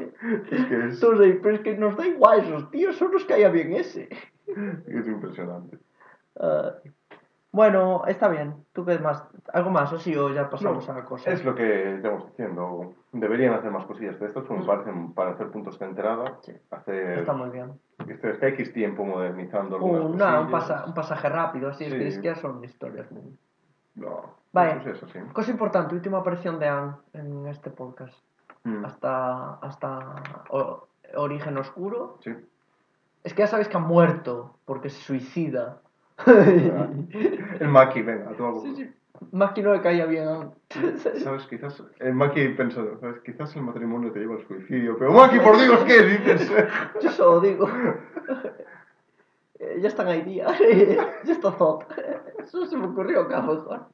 Es 0.51 0.65
que 0.67 0.75
es, 0.88 0.93
entonces, 1.04 1.38
pero 1.43 1.56
es 1.56 1.62
que 1.62 1.75
nos 1.77 1.97
da 1.97 2.08
igual 2.08 2.39
esos 2.41 2.69
tíos, 2.71 2.95
solo 2.95 3.12
nos 3.13 3.25
caía 3.25 3.49
bien 3.49 3.73
ese. 3.73 4.08
es 4.47 5.08
impresionante. 5.08 5.77
Bueno, 7.52 8.04
está 8.08 8.30
bien. 8.30 8.56
¿Tú 8.74 8.86
qué 8.86 8.98
más? 9.00 9.24
¿Algo 9.54 9.70
más 9.72 9.92
o 9.92 9.98
sí? 10.00 10.16
O 10.16 10.30
ya 10.30 10.50
pasamos 10.50 10.88
No, 10.88 10.94
a 10.94 10.98
la 11.00 11.06
cosa. 11.06 11.30
Es 11.32 11.44
lo 11.44 11.54
que 11.54 11.96
estamos 11.96 12.26
diciendo. 12.28 12.94
Deberían 13.12 13.54
hacer 13.54 13.72
más 13.72 13.86
cosillas 13.86 14.18
de 14.20 14.28
estos, 14.28 14.50
me 14.50 14.64
parecen, 14.64 15.14
para 15.14 15.32
hacer 15.32 15.50
puntos 15.52 15.78
de 15.78 15.86
entrada. 15.86 16.38
Sí. 16.42 16.54
Hacer 16.72 17.20
Está 17.20 17.34
muy 17.34 17.50
bien. 17.50 17.74
este, 18.08 18.32
este 18.32 18.48
X 18.50 18.72
tiempo 18.74 19.04
modernizando 19.04 19.76
algunas 19.76 20.46
Un, 20.46 20.52
pasa- 20.52 20.86
un 20.88 20.94
pasaje 20.94 21.28
rápido, 21.28 21.70
así 21.70 21.84
es 21.86 21.92
Sí. 21.92 21.98
que 22.00 22.08
es 22.08 22.18
que 22.20 22.24
ya 22.28 22.36
son 22.36 22.64
historias 22.64 23.12
muy. 23.12 23.38
No, 23.96 24.22
Vale. 24.54 24.76
pues 24.82 24.96
eso 24.96 25.08
sí. 25.10 25.20
Cosa 25.34 25.52
importante, 25.52 25.94
última 25.94 26.20
aparición 26.20 26.58
de 26.58 26.70
Anne 26.70 26.94
en 27.12 27.48
este 27.48 27.70
podcast. 27.70 28.18
Mm, 28.64 28.86
Hasta, 28.86 29.56
hasta 29.56 30.00
o- 30.52 30.88
Origen 31.16 31.58
Oscuro. 31.58 32.18
Sí. 32.22 32.32
Es 33.26 33.34
que 33.34 33.42
ya 33.42 33.48
sabéis 33.48 33.68
que 33.68 33.76
ha 33.76 33.82
muerto 33.82 34.56
porque 34.64 34.90
se 34.90 35.02
suicida. 35.02 35.81
El 37.60 37.67
Maki, 37.67 38.01
venga, 38.01 38.31
tú 38.38 38.45
algo. 38.45 38.62
sí, 38.63 38.75
sí. 38.75 38.91
Más 39.31 39.51
que 39.51 39.62
no 39.62 39.73
le 39.73 39.81
caía 39.81 40.05
bien 40.07 40.27
a 40.27 40.36
Anne. 40.41 40.51
¿Sabes? 41.19 41.45
Quizás 41.47 41.84
el 41.99 42.13
Maki 42.15 42.49
pensó, 42.49 42.99
¿sabes? 42.99 43.19
Quizás 43.21 43.55
el 43.55 43.62
matrimonio 43.62 44.12
te 44.12 44.19
lleva 44.19 44.36
al 44.36 44.47
suicidio, 44.47 44.97
pero 44.97 45.12
Maki, 45.13 45.39
por 45.39 45.57
Dios, 45.57 45.84
¿qué 45.86 46.01
dices? 46.01 46.51
Yo 47.01 47.12
solo 47.12 47.39
digo. 47.39 47.69
Ya 49.79 49.88
están 49.88 50.07
ahí 50.07 50.23
día. 50.23 50.47
ya 51.23 51.34
está 51.34 51.51
Zod. 51.51 51.84
Eso 52.43 52.65
se 52.65 52.75
me 52.75 52.88
ocurrió, 52.88 53.27
cabrón. 53.27 53.86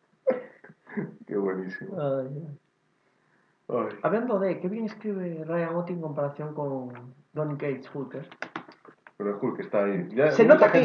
Qué 1.27 1.35
buenísimo. 1.35 1.97
Ay. 1.99 2.47
Hablando 4.01 4.39
de, 4.39 4.61
qué 4.61 4.69
bien 4.69 4.85
escribe 4.85 5.43
Ryan 5.45 5.75
Ott 5.75 5.89
en 5.89 5.99
comparación 5.99 6.53
con 6.53 7.13
Donny 7.33 7.57
Cates 7.57 7.89
Hooker. 7.89 8.29
Pero 9.17 9.31
el 9.31 9.37
Hulk 9.41 9.59
está 9.61 9.83
ahí. 9.83 10.07
Ya, 10.13 10.31
Se 10.31 10.45
nota 10.45 10.71
que 10.71 10.79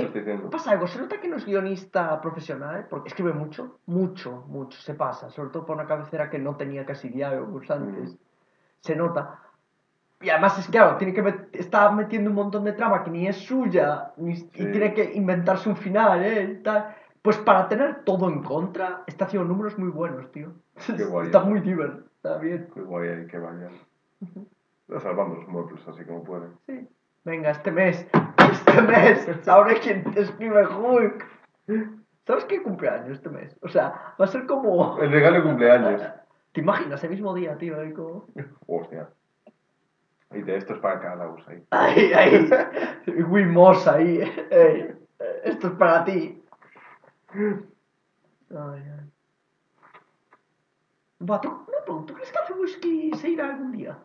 pasa 0.50 0.70
algo, 0.70 0.86
se 0.86 0.98
nota 0.98 1.20
que 1.20 1.28
no 1.28 1.36
es 1.36 1.44
guionista 1.44 2.18
profesional, 2.22 2.86
porque 2.88 3.08
escribe 3.08 3.32
mucho, 3.34 3.78
mucho, 3.86 4.44
mucho, 4.48 4.80
se 4.80 4.94
pasa, 4.94 5.28
sobre 5.28 5.50
todo 5.50 5.66
por 5.66 5.76
una 5.76 5.86
cabecera 5.86 6.30
que 6.30 6.38
no 6.38 6.56
tenía 6.56 6.86
casi 6.86 7.10
diálogos 7.10 7.70
antes. 7.70 8.14
Mm. 8.14 8.16
Se 8.80 8.96
nota. 8.96 9.38
Y 10.22 10.30
además 10.30 10.58
es 10.58 10.66
que, 10.66 10.72
claro, 10.72 10.96
tiene 10.96 11.12
que 11.12 11.22
met- 11.22 11.48
está 11.52 11.90
metiendo 11.90 12.30
un 12.30 12.36
montón 12.36 12.64
de 12.64 12.72
trama 12.72 13.02
que 13.04 13.10
ni 13.10 13.26
es 13.26 13.36
suya, 13.36 14.12
ni- 14.16 14.32
y 14.32 14.44
tiene 14.72 14.94
que 14.94 15.12
inventarse 15.14 15.68
un 15.68 15.76
final, 15.76 16.24
¿eh? 16.24 16.56
Y 16.58 16.62
tal. 16.62 16.94
Pues 17.20 17.36
para 17.38 17.68
tener 17.68 18.02
todo 18.04 18.28
en 18.30 18.42
contra, 18.42 19.02
está 19.06 19.26
haciendo 19.26 19.46
números 19.46 19.78
muy 19.78 19.90
buenos, 19.90 20.32
tío. 20.32 20.52
Qué 20.86 21.04
guay. 21.04 21.26
Está 21.26 21.40
muy 21.44 21.60
divertido, 21.60 22.04
está 22.16 22.38
bien. 22.38 22.68
Qué 22.72 22.80
guay 22.80 23.26
que 23.26 23.38
vaya. 23.38 23.68
Está 24.88 25.00
salvando 25.00 25.34
los 25.36 25.48
muebles 25.48 25.86
así 25.86 26.02
como 26.04 26.24
puede. 26.24 26.46
Sí. 26.66 26.88
Venga, 27.24 27.50
este 27.50 27.70
mes, 27.70 28.06
este 28.50 28.82
mes, 28.82 29.28
sabré 29.42 29.78
quién 29.78 30.02
te 30.12 30.22
escribe 30.22 30.66
Hulk. 30.66 31.24
¿Sabes 32.26 32.44
qué 32.46 32.62
cumpleaños 32.62 33.10
este 33.12 33.28
mes? 33.28 33.56
O 33.62 33.68
sea, 33.68 34.14
va 34.20 34.24
a 34.24 34.28
ser 34.28 34.46
como... 34.46 34.98
El 34.98 35.12
regalo 35.12 35.36
de 35.36 35.42
cumpleaños. 35.42 36.02
¿Te 36.52 36.60
imaginas 36.60 37.02
el 37.04 37.10
mismo 37.10 37.32
día, 37.34 37.56
tío? 37.56 37.80
Ahí 37.80 37.92
como... 37.92 38.26
Hostia. 38.66 39.08
Y 40.32 40.42
de 40.42 40.56
esto 40.56 40.74
es 40.74 40.80
para 40.80 41.00
cada 41.00 41.28
uno 41.28 41.44
ahí. 41.46 41.62
Ahí, 41.70 42.12
ahí. 42.12 42.50
Wimos 43.28 43.86
ahí. 43.86 44.20
Ey, 44.50 44.94
esto 45.44 45.68
es 45.68 45.72
para 45.74 46.04
ti. 46.04 46.42
Ay, 47.34 47.62
ay. 48.50 49.12
Va, 51.28 51.40
¿tú, 51.40 51.50
no, 51.50 51.84
¿tú, 51.86 52.04
¿tú 52.06 52.14
crees 52.14 52.32
que 52.32 52.38
hace 52.38 52.52
whisky 52.54 53.12
se 53.14 53.28
irá 53.28 53.50
algún 53.50 53.72
día? 53.72 53.96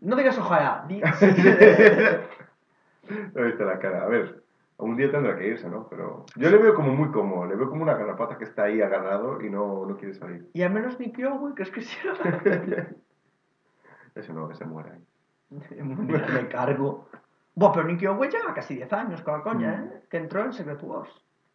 No 0.00 0.16
digas 0.16 0.38
ojalá. 0.38 0.84
Di... 0.88 1.00
Viste 3.34 3.64
la 3.64 3.78
cara. 3.78 4.04
A 4.04 4.08
ver, 4.08 4.42
un 4.78 4.96
día 4.96 5.10
tendrá 5.10 5.36
que 5.36 5.48
irse, 5.48 5.68
¿no? 5.68 5.86
Pero 5.88 6.24
yo 6.36 6.50
le 6.50 6.58
veo 6.58 6.74
como 6.74 6.92
muy 6.94 7.10
cómodo. 7.10 7.46
Le 7.46 7.56
veo 7.56 7.68
como 7.68 7.82
una 7.82 7.94
garrapata 7.94 8.38
que 8.38 8.44
está 8.44 8.64
ahí 8.64 8.80
agarrado 8.82 9.40
y 9.40 9.50
no, 9.50 9.86
no 9.86 9.96
quiere 9.96 10.14
salir. 10.14 10.48
y 10.52 10.62
al 10.62 10.72
menos 10.72 10.98
ni 10.98 11.12
yo, 11.12 11.38
güey, 11.38 11.54
¿crees 11.54 11.70
que 11.70 11.82
sí? 11.82 11.96
Ese 14.14 14.32
no, 14.32 14.50
ese 14.50 14.64
muere 14.64 14.92
ahí. 14.92 15.04
Me 15.82 16.48
cargo. 16.48 17.08
Buah, 17.56 17.72
pero 17.72 17.84
Nicky 17.86 18.06
Owe 18.06 18.28
lleva 18.28 18.54
casi 18.54 18.76
10 18.76 18.92
años 18.92 19.22
con 19.22 19.34
la 19.34 19.42
coña, 19.42 19.76
Mm. 19.76 19.84
¿eh? 19.84 20.02
Que 20.08 20.16
entró 20.18 20.44
en 20.44 20.52
Secret 20.52 20.80
Wars. 20.82 21.10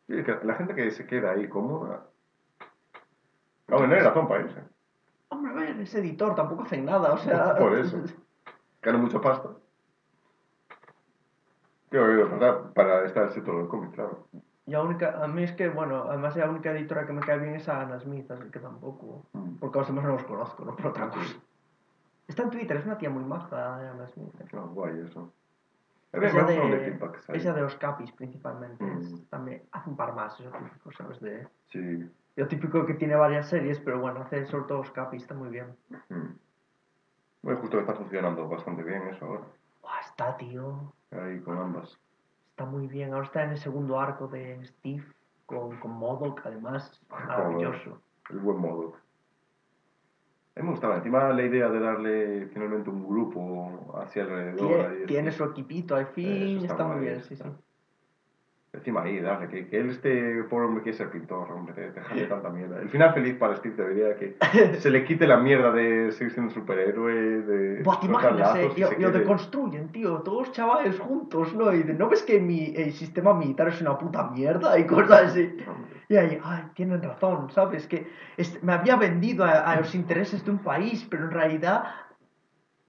Sí, 0.08 0.22
que 0.24 0.38
la 0.44 0.56
gente 0.56 0.76
que 0.76 0.92
se 0.92 1.06
queda 1.08 1.32
ahí 1.32 1.48
cómoda. 1.48 2.06
No, 3.70 3.86
no 3.88 3.94
hay 3.94 4.02
razón 4.02 4.28
para 4.28 4.44
irse. 4.44 4.62
Hombre, 5.30 5.52
a 5.52 5.56
ver, 5.56 5.80
es 5.80 5.96
editor, 5.96 6.36
tampoco 6.36 6.64
hacen 6.64 6.84
nada, 6.86 7.14
o 7.14 7.18
sea... 7.18 7.56
Por 7.58 7.78
eso. 7.78 7.98
Gana 8.82 8.98
mucha 8.98 9.20
pasta. 9.22 9.50
Que 11.92 11.98
para, 12.40 12.70
para 12.74 13.06
estar 13.06 13.24
el 13.24 13.32
sector 13.32 13.58
del 13.58 13.68
cómic, 13.68 13.92
claro. 13.94 14.28
Y 14.68 14.76
a, 14.76 14.82
única, 14.84 15.24
a 15.24 15.28
mí 15.28 15.44
es 15.44 15.52
que, 15.54 15.68
bueno, 15.70 16.04
además 16.08 16.36
la 16.36 16.48
única 16.50 16.72
editora 16.72 17.08
que 17.08 17.14
me 17.14 17.22
cae 17.22 17.40
bien 17.40 17.56
es 17.56 17.68
a 17.68 17.82
Ana 17.82 18.00
Smith, 18.00 18.30
así 18.30 18.44
que 18.52 18.60
tampoco... 18.60 19.26
Mm. 19.34 19.56
Porque 19.56 19.80
a 19.80 19.82
los 19.82 19.88
demás 19.88 20.06
no 20.06 20.12
los 20.12 20.24
conozco, 20.24 20.64
no 20.64 20.76
por 20.76 20.88
otra 20.88 21.10
cosa. 21.10 21.36
Está 22.28 22.44
en 22.44 22.52
Twitter, 22.52 22.78
es 22.78 22.86
una 22.86 22.98
tía 23.00 23.10
muy 23.10 23.24
maja, 23.24 23.78
Ana 23.90 24.08
Smith. 24.08 24.32
No, 24.54 24.68
guay 24.70 25.00
eso. 25.00 25.34
A 26.14 26.18
Es 26.18 26.22
ver, 26.22 26.30
ella 26.32 26.44
me 26.44 26.56
gusta 26.60 26.76
de, 26.78 27.34
de 27.34 27.38
ella 27.40 27.54
de 27.54 27.62
los 27.62 27.76
capis 27.78 28.12
principalmente. 28.12 28.84
Mm. 28.84 29.00
es 29.00 29.30
también 29.30 29.64
hace 29.72 29.90
un 29.90 29.98
par 29.98 30.14
más, 30.14 30.40
eso 30.40 30.52
típico, 30.52 30.92
¿sabes? 30.92 31.20
De, 31.20 31.48
Sí. 31.70 32.08
lo 32.36 32.48
típico 32.48 32.86
que 32.86 32.94
tiene 32.94 33.16
varias 33.16 33.48
series, 33.50 33.80
pero 33.80 34.00
bueno, 34.00 34.22
hace 34.22 34.46
sobre 34.46 34.66
todo 34.66 34.78
los 34.80 34.92
capis, 34.92 35.24
está 35.24 35.34
muy 35.34 35.50
bien. 35.50 35.76
Mm. 36.10 36.28
Bueno, 37.42 37.60
justo 37.62 37.78
que 37.78 37.82
está 37.82 37.96
funcionando 37.96 38.48
bastante 38.48 38.84
bien 38.84 39.08
eso 39.08 39.26
ahora. 39.26 39.44
Buah, 39.82 40.00
está, 40.02 40.38
tío. 40.38 40.94
Ahí 41.12 41.40
con 41.40 41.58
ambas. 41.58 41.98
Está 42.52 42.66
muy 42.66 42.88
bien. 42.88 43.14
Ahora 43.14 43.26
está 43.26 43.44
en 43.44 43.52
el 43.52 43.58
segundo 43.58 44.00
arco 44.00 44.28
de 44.28 44.64
Steve 44.66 45.06
con, 45.46 45.80
con 45.80 45.92
Modok, 45.92 46.42
además. 46.46 47.02
Maravilloso. 47.10 48.02
El 48.30 48.40
buen 48.40 48.58
modo. 48.58 48.96
A 50.56 50.60
mí 50.60 50.66
me 50.66 50.72
gustaba. 50.72 50.98
Encima 50.98 51.30
la 51.30 51.44
idea 51.44 51.70
de 51.70 51.80
darle 51.80 52.48
finalmente 52.48 52.90
un 52.90 53.08
grupo 53.08 53.96
hacia 53.98 54.24
alrededor. 54.24 54.90
Tiene, 54.90 55.06
tiene 55.06 55.32
su 55.32 55.46
equipito 55.46 55.96
al 55.96 56.08
fin, 56.08 56.58
Eso 56.58 56.66
está, 56.66 56.84
muy 56.84 56.98
guay, 56.98 57.08
bien, 57.08 57.24
sí, 57.24 57.36
sí. 57.38 57.44
Encima 58.72 59.02
ahí, 59.02 59.20
darle, 59.20 59.48
que, 59.48 59.68
que 59.68 59.80
él 59.80 59.90
este 59.90 60.44
pobre 60.44 60.68
hombre 60.68 60.84
quiere 60.84 60.96
ser 60.96 61.10
pintor, 61.10 61.52
hombre, 61.52 61.90
dejarle 61.90 62.28
tanta 62.28 62.50
mierda. 62.50 62.80
El 62.80 62.88
final 62.90 63.14
feliz 63.16 63.36
para 63.36 63.56
Steve 63.56 63.74
debería 63.76 64.16
que 64.16 64.36
se 64.80 64.92
le 64.92 65.04
quite 65.04 65.26
la 65.26 65.38
mierda 65.38 65.72
de 65.72 66.12
seguir 66.12 66.32
siendo 66.34 66.54
superhéroe, 66.54 67.14
de 67.14 67.82
Buah, 67.84 68.00
te 68.00 68.06
imaginas, 68.06 68.56
eh, 68.56 68.70
y 68.76 68.80
y, 68.80 69.02
lo 69.02 69.12
deconstruyen, 69.12 69.92
tío, 69.92 70.20
todos 70.20 70.52
chavales 70.52 71.00
juntos, 71.00 71.56
¿no? 71.56 71.74
Y 71.74 71.82
de, 71.82 71.94
¿no 71.96 72.10
ves 72.10 72.22
que 72.22 72.40
mi 72.40 72.72
el 72.76 72.92
sistema 72.92 73.34
militar 73.34 73.70
es 73.70 73.82
una 73.82 73.98
puta 73.98 74.30
mierda? 74.30 74.78
Y 74.78 74.86
cosas 74.86 75.24
así. 75.32 75.58
Y 76.08 76.16
ahí, 76.16 76.40
ay, 76.44 76.66
tienen 76.76 77.02
razón, 77.02 77.50
¿sabes? 77.50 77.88
Que 77.88 78.08
es- 78.38 78.62
me 78.62 78.74
había 78.74 78.96
vendido 78.98 79.46
a, 79.46 79.62
a 79.62 79.78
los 79.78 79.96
intereses 79.96 80.46
de 80.46 80.52
un 80.52 80.60
país, 80.60 81.08
pero 81.10 81.24
en 81.26 81.32
realidad, 81.32 81.86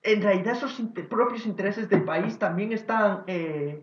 en 0.03 0.21
realidad 0.23 0.53
esos 0.53 0.79
propios 1.09 1.47
intereses 1.47 1.89
del 1.89 2.03
país 2.05 2.39
también 2.39 2.73
están 2.73 3.25
eh, 3.27 3.83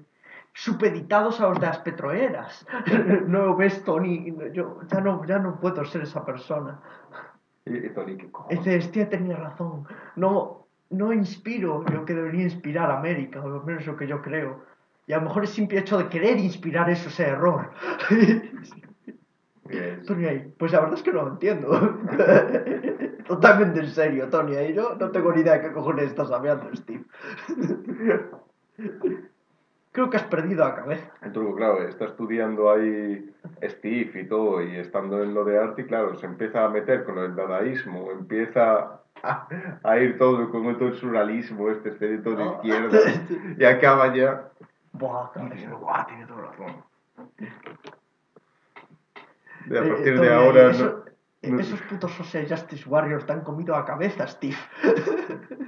supeditados 0.58 1.40
a 1.40 1.50
los 1.50 1.60
de 1.60 1.68
las 1.68 1.78
petroleras. 1.80 2.66
no 3.28 3.56
ves, 3.56 3.84
Tony, 3.84 4.36
yo 4.54 4.80
ya 4.88 5.00
no, 5.02 5.24
ya 5.26 5.38
no 5.38 5.60
puedo 5.60 5.86
ser 5.86 6.02
esa 6.02 6.26
persona. 6.26 6.80
Y, 7.66 7.90
Tony, 7.90 8.18
¿qué 8.18 8.32
cojones? 8.32 8.58
Este, 8.58 8.76
este 8.78 9.06
tenía 9.06 9.38
razón. 9.38 9.86
No, 10.16 10.66
no 10.90 11.14
inspiro 11.14 11.84
lo 11.84 12.06
que 12.06 12.16
debería 12.16 12.42
inspirar 12.44 12.90
a 12.90 12.98
América, 12.98 13.40
o 13.40 13.60
al 13.60 13.66
menos 13.66 13.86
lo 13.86 13.96
que 13.96 14.08
yo 14.08 14.22
creo. 14.24 14.66
Y 15.06 15.14
a 15.14 15.18
lo 15.18 15.26
mejor 15.26 15.44
el 15.44 15.48
simple 15.48 15.78
hecho 15.80 15.98
de 16.00 16.10
querer 16.10 16.40
inspirar 16.40 16.90
eso 16.90 17.10
es 17.10 17.20
error. 17.20 17.72
Bien. 19.66 20.02
Tony 20.08 20.26
ahí, 20.26 20.54
pues 20.58 20.72
la 20.72 20.80
verdad 20.80 20.96
es 20.96 21.04
que 21.04 21.12
no 21.12 21.22
lo 21.24 21.32
entiendo. 21.34 21.70
Totalmente 23.28 23.82
en 23.82 23.90
serio, 23.90 24.30
Tony. 24.30 24.56
ahí 24.56 24.74
yo 24.74 24.96
no 24.96 25.12
tengo 25.12 25.34
ni 25.34 25.42
idea 25.42 25.54
de 25.54 25.62
qué 25.62 25.72
cojones 25.74 26.06
estás 26.06 26.32
hablando, 26.32 26.74
Steve. 26.74 27.04
Creo 29.98 30.12
que 30.12 30.18
has 30.18 30.26
perdido 30.26 30.64
la 30.64 30.76
cabeza. 30.76 31.10
El 31.24 31.32
truco, 31.32 31.56
claro, 31.56 31.82
está 31.88 32.06
estudiando 32.06 32.70
ahí 32.70 33.34
Steve 33.64 34.22
y 34.22 34.28
todo, 34.28 34.62
y 34.62 34.76
estando 34.76 35.24
en 35.24 35.34
lo 35.34 35.44
de 35.44 35.58
arte, 35.58 35.82
y 35.82 35.86
claro, 35.86 36.14
se 36.20 36.28
empieza 36.28 36.64
a 36.64 36.70
meter 36.70 37.04
con 37.04 37.18
el 37.18 37.36
dadaísmo, 37.36 38.12
empieza 38.12 39.02
a, 39.24 39.48
a 39.84 39.98
ir 39.98 40.20
todo 40.20 40.52
con 40.52 40.78
todo 40.78 40.90
el 40.90 40.94
surrealismo, 40.98 41.72
este 41.72 41.90
todo 42.20 42.36
de 42.36 42.46
izquierda, 42.46 43.00
y 43.58 43.66
acaba 43.66 44.14
ya. 44.16 44.50
Buah, 44.92 45.32
"Buah, 45.80 46.06
tiene 46.06 46.28
toda 46.28 46.42
razón. 46.44 46.84
Y 49.66 49.76
a 49.78 49.80
Eh, 49.84 49.88
partir 49.90 50.16
Tony, 50.16 50.28
de 50.28 50.34
ahora. 50.36 50.70
eso- 50.70 51.06
no- 51.42 51.50
no- 51.56 51.60
Esos 51.60 51.82
putos 51.82 52.12
Social 52.12 52.46
Justice 52.48 52.88
Warriors 52.88 53.26
te 53.26 53.34
han 53.34 53.42
comido 53.42 53.76
la 53.76 53.84
cabeza, 53.84 54.28
Steve. 54.28 54.58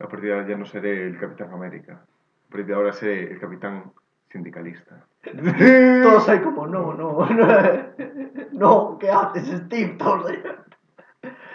A 0.00 0.08
partir 0.08 0.30
de 0.30 0.32
ahora 0.34 0.48
ya 0.48 0.56
no 0.56 0.64
seré 0.64 1.06
el 1.06 1.18
Capitán 1.18 1.52
América. 1.52 1.92
A 2.02 2.50
partir 2.50 2.66
de 2.66 2.74
ahora 2.74 2.92
seré 2.92 3.32
el 3.32 3.38
Capitán 3.38 3.92
Sindicalista. 4.28 5.04
Todos 6.02 6.28
ahí 6.28 6.40
como, 6.40 6.66
no, 6.66 6.94
no, 6.94 7.26
no, 7.28 7.46
no, 8.52 8.98
¿qué 8.98 9.10
haces, 9.10 9.62
Steve? 9.66 9.96
Todos 9.98 10.30
ahí. 10.30 10.42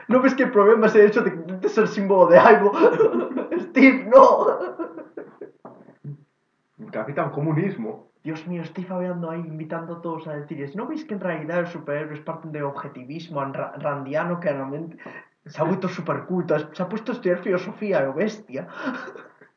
¿No 0.07 0.21
ves 0.21 0.35
que 0.35 0.43
el 0.43 0.51
problema 0.51 0.85
es 0.85 0.95
el 0.95 1.07
hecho 1.07 1.23
de 1.23 1.31
que 1.31 1.37
intentes 1.37 1.73
ser 1.73 1.87
símbolo 1.87 2.27
de 2.27 2.37
algo? 2.37 2.71
Steve, 3.59 4.07
no. 4.13 4.75
Capitán 6.91 7.31
Comunismo. 7.31 8.11
Dios 8.23 8.45
mío, 8.47 8.63
Steve 8.63 8.87
hablando 8.91 9.29
ahí, 9.31 9.39
invitando 9.39 9.95
a 9.95 10.01
todos 10.01 10.27
a 10.27 10.35
decir, 10.35 10.71
¿no 10.75 10.87
veis 10.87 11.05
que 11.05 11.13
en 11.15 11.19
realidad 11.19 11.61
los 11.61 11.71
superhéroes 11.71 12.19
parten 12.21 12.51
de 12.51 12.63
objetivismo 12.63 13.43
randiano 13.43 14.39
que 14.39 14.51
realmente 14.51 14.97
se 15.45 15.61
ha 15.61 15.63
vuelto 15.63 15.87
súper 15.87 16.23
culto? 16.25 16.57
Se 16.73 16.83
ha 16.83 16.89
puesto 16.89 17.11
a 17.11 17.15
estudiar 17.15 17.39
filosofía, 17.39 18.01
lo 18.01 18.13
bestia. 18.13 18.67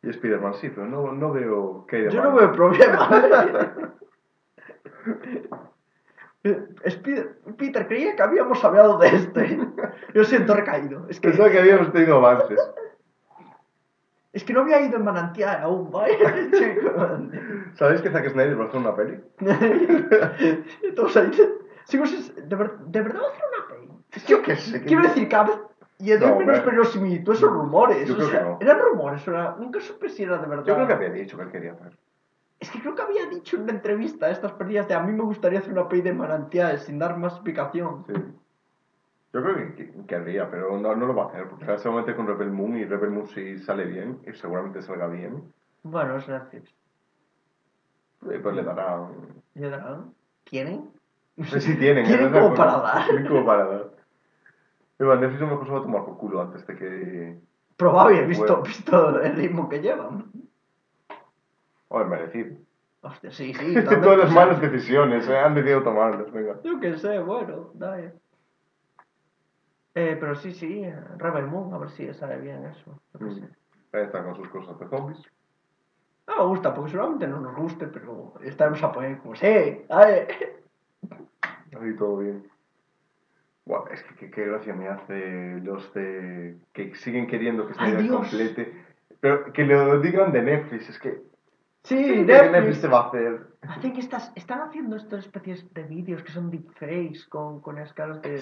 Y 0.02 0.10
Spider-Man 0.10 0.54
sí, 0.54 0.68
pero 0.70 0.86
no, 0.86 1.12
no 1.12 1.32
veo 1.32 1.84
que 1.86 1.96
haya 1.96 2.08
Yo 2.10 2.22
no 2.22 2.34
veo 2.34 2.52
problema. 2.52 3.08
Spider- 6.84 7.36
Peter, 7.56 7.86
creía 7.86 8.14
que 8.16 8.22
habíamos 8.22 8.64
hablado 8.64 8.98
de 8.98 9.08
este. 9.08 9.58
Yo 10.14 10.24
siento 10.24 10.54
recaído. 10.54 11.06
Es 11.08 11.20
que, 11.20 11.28
Pensaba 11.28 11.50
que 11.50 11.58
habíamos 11.58 11.92
tenido 11.92 12.16
avances. 12.16 12.60
es 14.32 14.44
que 14.44 14.52
no 14.52 14.60
había 14.60 14.80
ido 14.80 14.96
en 14.98 15.04
manantial 15.04 15.60
aún, 15.62 15.90
¿vale? 15.90 16.16
¿Sabéis 17.74 18.00
que 18.00 18.10
Zack 18.10 18.28
Snyder 18.30 18.58
va 18.58 18.64
a 18.64 18.68
hacer 18.68 18.80
una 18.80 18.94
peli? 18.94 19.20
Todos 20.96 21.16
ahí. 21.16 21.30
Sigo 21.84 22.06
sin- 22.06 22.48
¿De, 22.48 22.56
ver- 22.56 22.78
¿De 22.78 23.00
verdad 23.02 23.20
va 23.22 23.26
a 23.26 23.30
hacer 23.30 23.44
una 23.58 23.68
peli? 23.68 23.88
Yo 24.26 24.42
qué 24.42 24.56
sé. 24.56 24.82
Quiero 24.84 25.02
decir, 25.02 25.28
cada 25.28 25.44
vez. 25.44 25.58
Y 26.00 26.12
es 26.12 26.20
No, 26.20 26.36
menos 26.36 26.58
hombre. 26.58 26.70
verosimilitud, 26.70 27.32
esos 27.34 27.50
rumores. 27.50 28.06
Yo 28.08 28.14
o 28.14 28.16
creo 28.16 28.28
sea, 28.28 28.40
que 28.42 28.48
no. 28.48 28.58
Eran 28.60 28.78
rumores, 28.78 29.26
era- 29.26 29.56
nunca 29.58 29.80
supe 29.80 30.08
si 30.08 30.22
era 30.22 30.38
de 30.38 30.46
verdad. 30.46 30.64
Yo 30.64 30.74
creo 30.74 30.86
que 30.86 30.92
había 30.94 31.10
dicho 31.10 31.36
que 31.36 31.42
él 31.44 31.50
quería 31.50 31.72
hacer. 31.72 31.98
Es 32.60 32.70
que 32.70 32.80
creo 32.80 32.94
que 32.94 33.02
había 33.02 33.26
dicho 33.26 33.56
en 33.56 33.62
una 33.62 33.72
entrevista 33.72 34.30
estas 34.30 34.52
perdidas 34.52 34.88
de 34.88 34.94
a 34.94 35.00
mí 35.00 35.12
me 35.12 35.22
gustaría 35.24 35.58
hacer 35.60 35.72
una 35.72 35.88
peli 35.88 36.02
de 36.02 36.12
manantiales 36.12 36.82
sin 36.82 36.98
dar 36.98 37.16
más 37.16 37.34
explicación. 37.34 38.04
Sí. 38.06 38.14
Yo 39.32 39.42
creo 39.42 39.56
que, 39.56 39.74
que 39.74 40.06
querría, 40.06 40.50
pero 40.50 40.78
no, 40.78 40.94
no 40.96 41.06
lo 41.06 41.14
va 41.14 41.24
a 41.24 41.26
hacer, 41.28 41.48
porque 41.48 41.64
ahora 41.64 41.78
se 41.78 41.88
va 41.88 41.96
a 41.96 41.98
meter 41.98 42.16
con 42.16 42.26
Rebel 42.26 42.50
Moon 42.50 42.76
y 42.76 42.84
Rebel 42.84 43.10
Moon 43.10 43.26
si 43.28 43.58
sale 43.58 43.84
bien, 43.84 44.20
y 44.26 44.32
seguramente 44.32 44.80
salga 44.82 45.06
bien, 45.06 45.52
Bueno, 45.82 46.16
es 46.16 46.28
Netflix. 46.28 46.74
eh, 48.30 48.40
pues 48.42 48.54
le 48.56 48.62
dará... 48.62 49.06
¿Le 49.54 49.70
darán? 49.70 50.14
¿Tienen? 50.44 50.90
No 51.36 51.44
sé 51.44 51.60
si 51.60 51.76
tienen. 51.76 52.04
Tienen 52.06 52.32
como 52.32 52.54
para 52.54 52.78
dar. 52.78 53.04
Tienen 53.06 53.26
como 53.28 53.44
para 53.46 53.64
dar. 53.66 53.90
Mejor 54.98 55.66
se 55.66 55.72
va 55.72 55.78
a 55.78 55.82
tomar 55.82 56.04
por 56.04 56.18
culo 56.18 56.42
antes 56.42 56.66
de 56.66 56.76
que... 56.76 57.40
Probable, 57.76 58.26
visto, 58.26 58.46
Bueno. 58.46 58.62
visto 58.62 59.20
el 59.20 59.36
ritmo 59.36 59.68
que 59.68 59.80
llevan. 59.80 60.32
Es 61.90 62.06
merecido. 62.06 62.56
Hostia, 63.02 63.30
sí, 63.30 63.54
sí. 63.54 63.74
Todas 64.02 64.18
las 64.18 64.32
malas 64.32 64.60
decisiones, 64.60 65.28
eh, 65.28 65.38
han 65.38 65.54
decidido 65.54 65.84
tomarlas, 65.84 66.32
venga. 66.32 66.60
Yo 66.64 66.80
qué 66.80 66.96
sé, 66.96 67.20
bueno, 67.20 67.70
dale. 67.74 68.14
Eh, 69.94 70.16
pero 70.18 70.34
sí, 70.34 70.52
sí, 70.52 70.84
Rebel 71.16 71.46
Moon, 71.46 71.72
a 71.72 71.78
ver 71.78 71.90
si 71.90 72.12
sale 72.12 72.38
bien 72.38 72.66
eso. 72.66 73.00
Yo 73.14 73.26
qué 73.26 73.34
sé. 73.34 73.40
Mm. 73.40 73.96
Ahí 73.96 74.02
está 74.02 74.22
con 74.22 74.34
sus 74.34 74.48
cosas 74.48 74.78
de 74.78 74.88
zombies. 74.88 75.22
No 76.26 76.36
me 76.36 76.44
gusta, 76.44 76.74
porque 76.74 76.90
seguramente 76.90 77.26
no 77.26 77.40
nos 77.40 77.56
guste, 77.56 77.86
pero 77.86 78.34
estaremos 78.42 78.82
apoyando 78.82 79.22
como, 79.22 79.34
sí, 79.34 79.84
dale. 79.88 80.28
Ahí 81.80 81.96
todo 81.96 82.18
bien. 82.18 82.50
Es 83.92 84.02
que 84.04 84.30
qué- 84.30 84.46
gracia 84.46 84.74
me 84.74 84.88
hace 84.88 85.60
los 85.62 85.92
de 85.94 86.56
que 86.72 86.94
siguen 86.94 87.26
queriendo 87.26 87.66
que 87.66 87.74
¡Ay, 87.76 87.92
se 87.92 88.02
Dios! 88.02 88.16
complete. 88.16 88.72
Pero 89.20 89.52
que 89.52 89.64
lo 89.64 90.00
digan 90.00 90.32
de 90.32 90.42
Netflix, 90.42 90.88
es 90.90 90.98
que. 90.98 91.20
Sí, 91.84 91.96
¿qué 91.96 92.16
Netflix. 92.24 92.52
Netflix 92.52 92.80
te 92.82 92.88
va 92.88 93.00
a 93.00 93.08
hacer? 93.08 93.40
Hacen 93.62 93.92
que 93.92 94.00
estas, 94.00 94.32
están 94.36 94.60
haciendo 94.62 94.96
estas 94.96 95.24
especies 95.26 95.72
de 95.74 95.82
vídeos 95.84 96.22
que 96.22 96.32
son 96.32 96.50
deepfakes 96.50 97.26
con, 97.28 97.60
con 97.60 97.76
las 97.76 97.92
caras 97.92 98.20
de... 98.22 98.40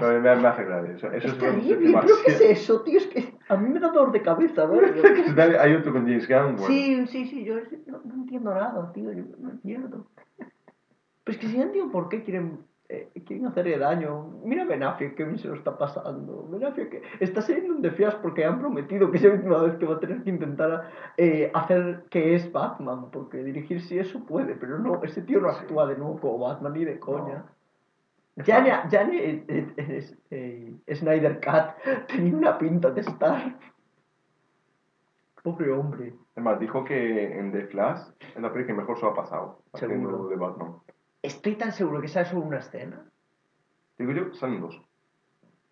No, 0.00 0.08
me, 0.08 0.20
me 0.20 0.30
hace 0.48 0.64
gracia. 0.64 0.92
Eso, 0.94 1.06
eso 1.12 1.26
Es 1.28 1.32
es 1.32 1.38
terrible, 1.38 1.98
pero 2.02 2.14
¿qué 2.24 2.32
es 2.32 2.40
eso, 2.40 2.82
tío? 2.82 2.98
Es 2.98 3.06
que 3.06 3.34
a 3.48 3.56
mí 3.56 3.68
me 3.68 3.80
da 3.80 3.88
dolor 3.88 4.12
de 4.12 4.20
cabeza. 4.22 4.66
Dale, 5.36 5.58
Hay 5.58 5.74
otro 5.74 5.92
con 5.92 6.02
James 6.06 6.28
Gunn, 6.28 6.56
bueno. 6.56 6.66
Sí, 6.66 7.06
sí, 7.06 7.26
sí, 7.26 7.44
yo 7.44 7.56
no, 7.86 8.00
no 8.04 8.14
entiendo 8.14 8.54
nada, 8.54 8.92
tío, 8.92 9.12
yo 9.12 9.24
no 9.38 9.50
entiendo. 9.50 10.06
Pues 11.24 11.38
que 11.38 11.46
si 11.48 11.56
no 11.56 11.64
entiendo 11.64 11.90
por 11.92 12.08
qué 12.08 12.22
quieren, 12.22 12.58
eh, 12.88 13.10
quieren 13.26 13.46
hacerle 13.46 13.78
daño. 13.78 14.40
Mira 14.44 14.64
Ben 14.64 14.82
Affleck, 14.82 15.14
que 15.16 15.24
bien 15.24 15.38
se 15.38 15.48
lo 15.48 15.54
está 15.54 15.76
pasando. 15.76 16.46
Ben 16.50 16.64
Affleck 16.64 16.90
que 16.90 17.02
está 17.20 17.42
saliendo 17.42 17.74
en 17.74 17.82
Defias 17.82 18.14
porque 18.16 18.44
han 18.44 18.58
prometido 18.58 19.10
que 19.10 19.18
es 19.18 19.24
la 19.24 19.34
última 19.34 19.58
vez 19.58 19.76
que 19.76 19.86
va 19.86 19.94
a 19.94 20.00
tener 20.00 20.22
que 20.22 20.30
intentar 20.30 20.90
eh, 21.16 21.50
hacer 21.54 22.04
que 22.10 22.34
es 22.34 22.50
Batman, 22.52 23.10
porque 23.10 23.42
dirigir 23.42 23.80
sí 23.82 23.98
eso 23.98 24.24
puede, 24.24 24.54
pero 24.54 24.78
no, 24.78 25.02
ese 25.02 25.22
tío 25.22 25.40
no 25.40 25.48
actúa 25.48 25.86
de 25.86 25.96
nuevo 25.96 26.20
como 26.20 26.38
Batman 26.38 26.74
ni 26.74 26.84
de 26.84 26.98
coña. 26.98 27.44
Ya 28.44 28.60
ni, 28.60 28.68
ya 28.90 29.04
ni 29.04 29.16
eh, 29.16 30.14
eh, 30.30 30.94
Snyder 30.94 31.40
Cat 31.40 31.76
tenía 32.08 32.36
una 32.36 32.58
pinta 32.58 32.90
de 32.90 33.00
estar. 33.00 33.58
Pobre 35.42 35.72
hombre. 35.72 36.12
Además, 36.34 36.60
dijo 36.60 36.84
que 36.84 37.38
en 37.38 37.52
The 37.52 37.66
Flash 37.68 38.00
es 38.34 38.42
la 38.42 38.52
peli 38.52 38.66
que 38.66 38.74
mejor 38.74 38.98
se 38.98 39.06
lo 39.06 39.12
ha 39.12 39.14
pasado 39.14 39.62
haciendo 39.72 40.10
Seguro. 40.10 40.28
de 40.28 40.36
Batman. 40.36 40.74
Estoy 41.22 41.54
tan 41.56 41.72
seguro 41.72 42.00
que 42.00 42.08
sale 42.08 42.26
solo 42.26 42.42
una 42.42 42.58
escena. 42.58 43.02
Digo 43.98 44.12
yo, 44.12 44.34
salen 44.34 44.60
dos. 44.60 44.80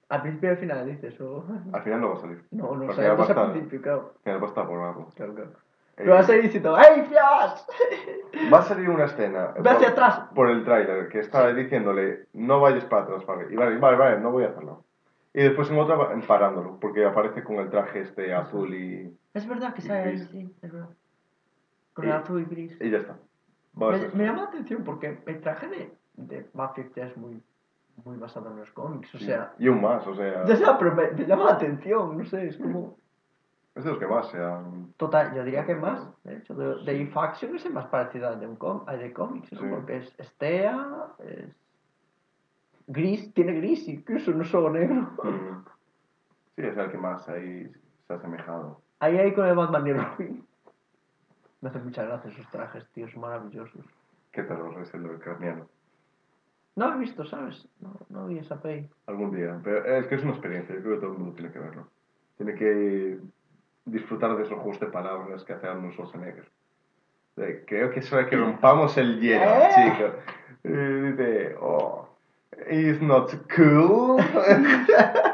Al 0.08 0.22
principio 0.22 0.48
y 0.50 0.52
al 0.52 0.58
final 0.58 0.86
dices, 0.86 1.20
o... 1.20 1.44
Al 1.72 1.82
final 1.82 2.00
no 2.00 2.08
va 2.10 2.14
a 2.14 2.20
salir. 2.20 2.44
No, 2.50 2.74
no, 2.74 2.88
Al 2.90 2.94
sale 2.94 3.08
va 3.08 3.14
dos 3.16 3.30
al 3.30 3.52
principio, 3.52 3.82
claro. 3.82 4.12
al 4.16 4.22
final 4.22 4.42
va 4.42 4.46
a 4.46 4.48
estar 4.48 4.66
por 4.66 4.80
algo. 4.82 5.08
claro, 5.14 5.34
claro. 5.34 5.50
Eh, 5.50 6.02
Pero 6.02 6.14
vas 6.14 6.28
a 6.28 6.36
ir 6.36 6.42
diciendo, 6.42 6.76
¡Hey, 6.76 7.04
Flash! 7.08 7.60
Va 8.52 8.58
a 8.58 8.62
salir 8.62 8.90
una 8.90 9.04
escena. 9.04 9.46
Ve 9.52 9.62
por- 9.62 9.68
hacia 9.68 9.88
atrás. 9.90 10.20
Por 10.34 10.50
el 10.50 10.64
tráiler, 10.64 11.08
que 11.08 11.20
está 11.20 11.52
diciéndole, 11.54 12.26
no 12.32 12.60
vayas 12.60 12.84
para 12.86 13.02
atrás, 13.04 13.24
vale. 13.26 13.46
Y 13.52 13.54
vale, 13.54 13.78
vale, 13.78 13.96
vale, 13.96 14.18
no 14.20 14.32
voy 14.32 14.42
a 14.42 14.48
hacerlo. 14.48 14.82
Y 15.32 15.42
después 15.42 15.70
en 15.70 15.78
otra 15.78 15.94
va- 15.94 16.12
parándolo, 16.26 16.78
porque 16.80 17.04
aparece 17.04 17.44
con 17.44 17.56
el 17.56 17.70
traje 17.70 18.00
este 18.00 18.34
azul 18.34 18.74
y, 18.74 19.16
Es 19.34 19.46
verdad 19.48 19.72
que 19.72 19.82
sale 19.82 20.00
ahí, 20.00 20.08
gris. 20.16 20.28
sí, 20.32 20.54
es 20.62 20.72
verdad. 20.72 20.88
Con 21.92 22.04
Y- 22.06 22.08
el 22.08 22.14
azul 22.14 22.40
y 22.42 22.44
gris. 22.44 22.76
y 22.80 22.90
ya 22.90 22.98
está. 22.98 23.16
Me, 23.76 24.08
me 24.14 24.24
llama 24.24 24.42
la 24.42 24.48
atención 24.48 24.84
porque 24.84 25.18
el 25.26 25.40
traje 25.40 25.68
de, 25.68 25.92
de 26.14 26.48
Buffy 26.52 26.90
ya 26.94 27.06
es 27.06 27.16
muy, 27.16 27.42
muy 28.04 28.16
basado 28.16 28.50
en 28.50 28.58
los 28.58 28.70
cómics, 28.70 29.14
o 29.14 29.18
sí. 29.18 29.24
sea... 29.26 29.52
Y 29.58 29.68
un 29.68 29.80
más, 29.80 30.06
o 30.06 30.14
sea, 30.14 30.44
Ya 30.46 30.56
sea, 30.56 30.78
pero 30.78 30.94
me, 30.94 31.10
me 31.10 31.26
llama 31.26 31.44
la 31.44 31.52
atención, 31.52 32.16
no 32.18 32.24
sé, 32.24 32.46
es 32.48 32.56
como... 32.56 32.96
es 33.74 33.82
de 33.84 33.90
los 33.90 33.98
que 33.98 34.06
más 34.06 34.28
sean. 34.28 34.92
Total, 34.96 35.34
yo 35.34 35.42
diría 35.44 35.64
que 35.66 35.74
más, 35.74 36.08
de 36.22 36.36
hecho, 36.36 36.54
de, 36.54 36.84
de 36.84 36.98
If 37.02 37.16
Action 37.16 37.56
es 37.56 37.66
el 37.66 37.72
más 37.72 37.86
parecido 37.86 38.28
al 38.28 38.38
de, 38.40 38.46
un 38.46 38.56
com- 38.56 38.84
al 38.86 38.98
de 39.00 39.12
cómics, 39.12 39.52
¿no? 39.52 39.60
Sí. 39.60 39.66
Porque 39.68 39.96
es 39.98 40.14
Estea, 40.20 41.06
es... 41.18 41.56
Gris, 42.86 43.32
tiene 43.32 43.54
gris 43.54 43.88
incluso, 43.88 44.30
no 44.32 44.44
solo 44.44 44.70
negro. 44.70 44.94
Mm. 45.22 45.64
Sí, 46.56 46.62
es 46.62 46.76
el 46.76 46.90
que 46.90 46.98
más 46.98 47.26
ahí 47.28 47.72
se 48.06 48.12
ha 48.12 48.16
asemejado. 48.16 48.80
Ahí, 49.00 49.16
ahí 49.18 49.32
con 49.34 49.46
el 49.46 49.56
Batman 49.56 49.86
y 49.86 49.92
Robin. 49.94 50.46
Me 51.64 51.70
hacen 51.70 51.84
muchas 51.84 52.06
gracias 52.06 52.34
esos 52.34 52.50
trajes, 52.50 52.86
tío, 52.92 53.08
son 53.08 53.22
maravillosos. 53.22 53.86
Qué 54.32 54.42
terror 54.42 54.78
es 54.82 54.92
el 54.92 55.02
del 55.02 55.18
craniano. 55.18 55.66
No 56.76 56.88
lo 56.88 56.96
he 56.96 56.98
visto, 56.98 57.24
¿sabes? 57.24 57.66
No, 57.80 57.96
no 58.10 58.26
vi 58.26 58.36
esa 58.36 58.60
peli. 58.60 58.86
Algún 59.06 59.34
día. 59.34 59.58
Pero 59.64 59.82
es 59.82 60.06
que 60.06 60.16
es 60.16 60.22
una 60.24 60.32
experiencia, 60.32 60.74
yo 60.74 60.82
creo 60.82 60.94
que 60.96 61.00
todo 61.00 61.12
el 61.12 61.18
mundo 61.18 61.34
tiene 61.34 61.50
que 61.50 61.58
verlo. 61.58 61.88
Tiene 62.36 62.54
que 62.54 63.18
disfrutar 63.86 64.36
de 64.36 64.42
esos 64.42 64.58
juegos 64.58 64.78
de 64.78 64.88
palabras 64.88 65.42
que 65.42 65.54
hace 65.54 65.66
Arnold 65.66 65.94
Schwarzenegger. 65.94 66.50
Creo 67.34 67.90
que 67.90 68.00
eso 68.00 68.20
es 68.20 68.26
que 68.26 68.36
rompamos 68.36 68.98
el 68.98 69.18
hielo, 69.18 69.50
¿Eh? 69.50 69.68
chico. 69.74 70.12
Y 70.64 71.12
dice, 71.12 71.56
oh, 71.62 72.10
it's 72.70 73.00
not 73.00 73.32
cool. 73.56 74.18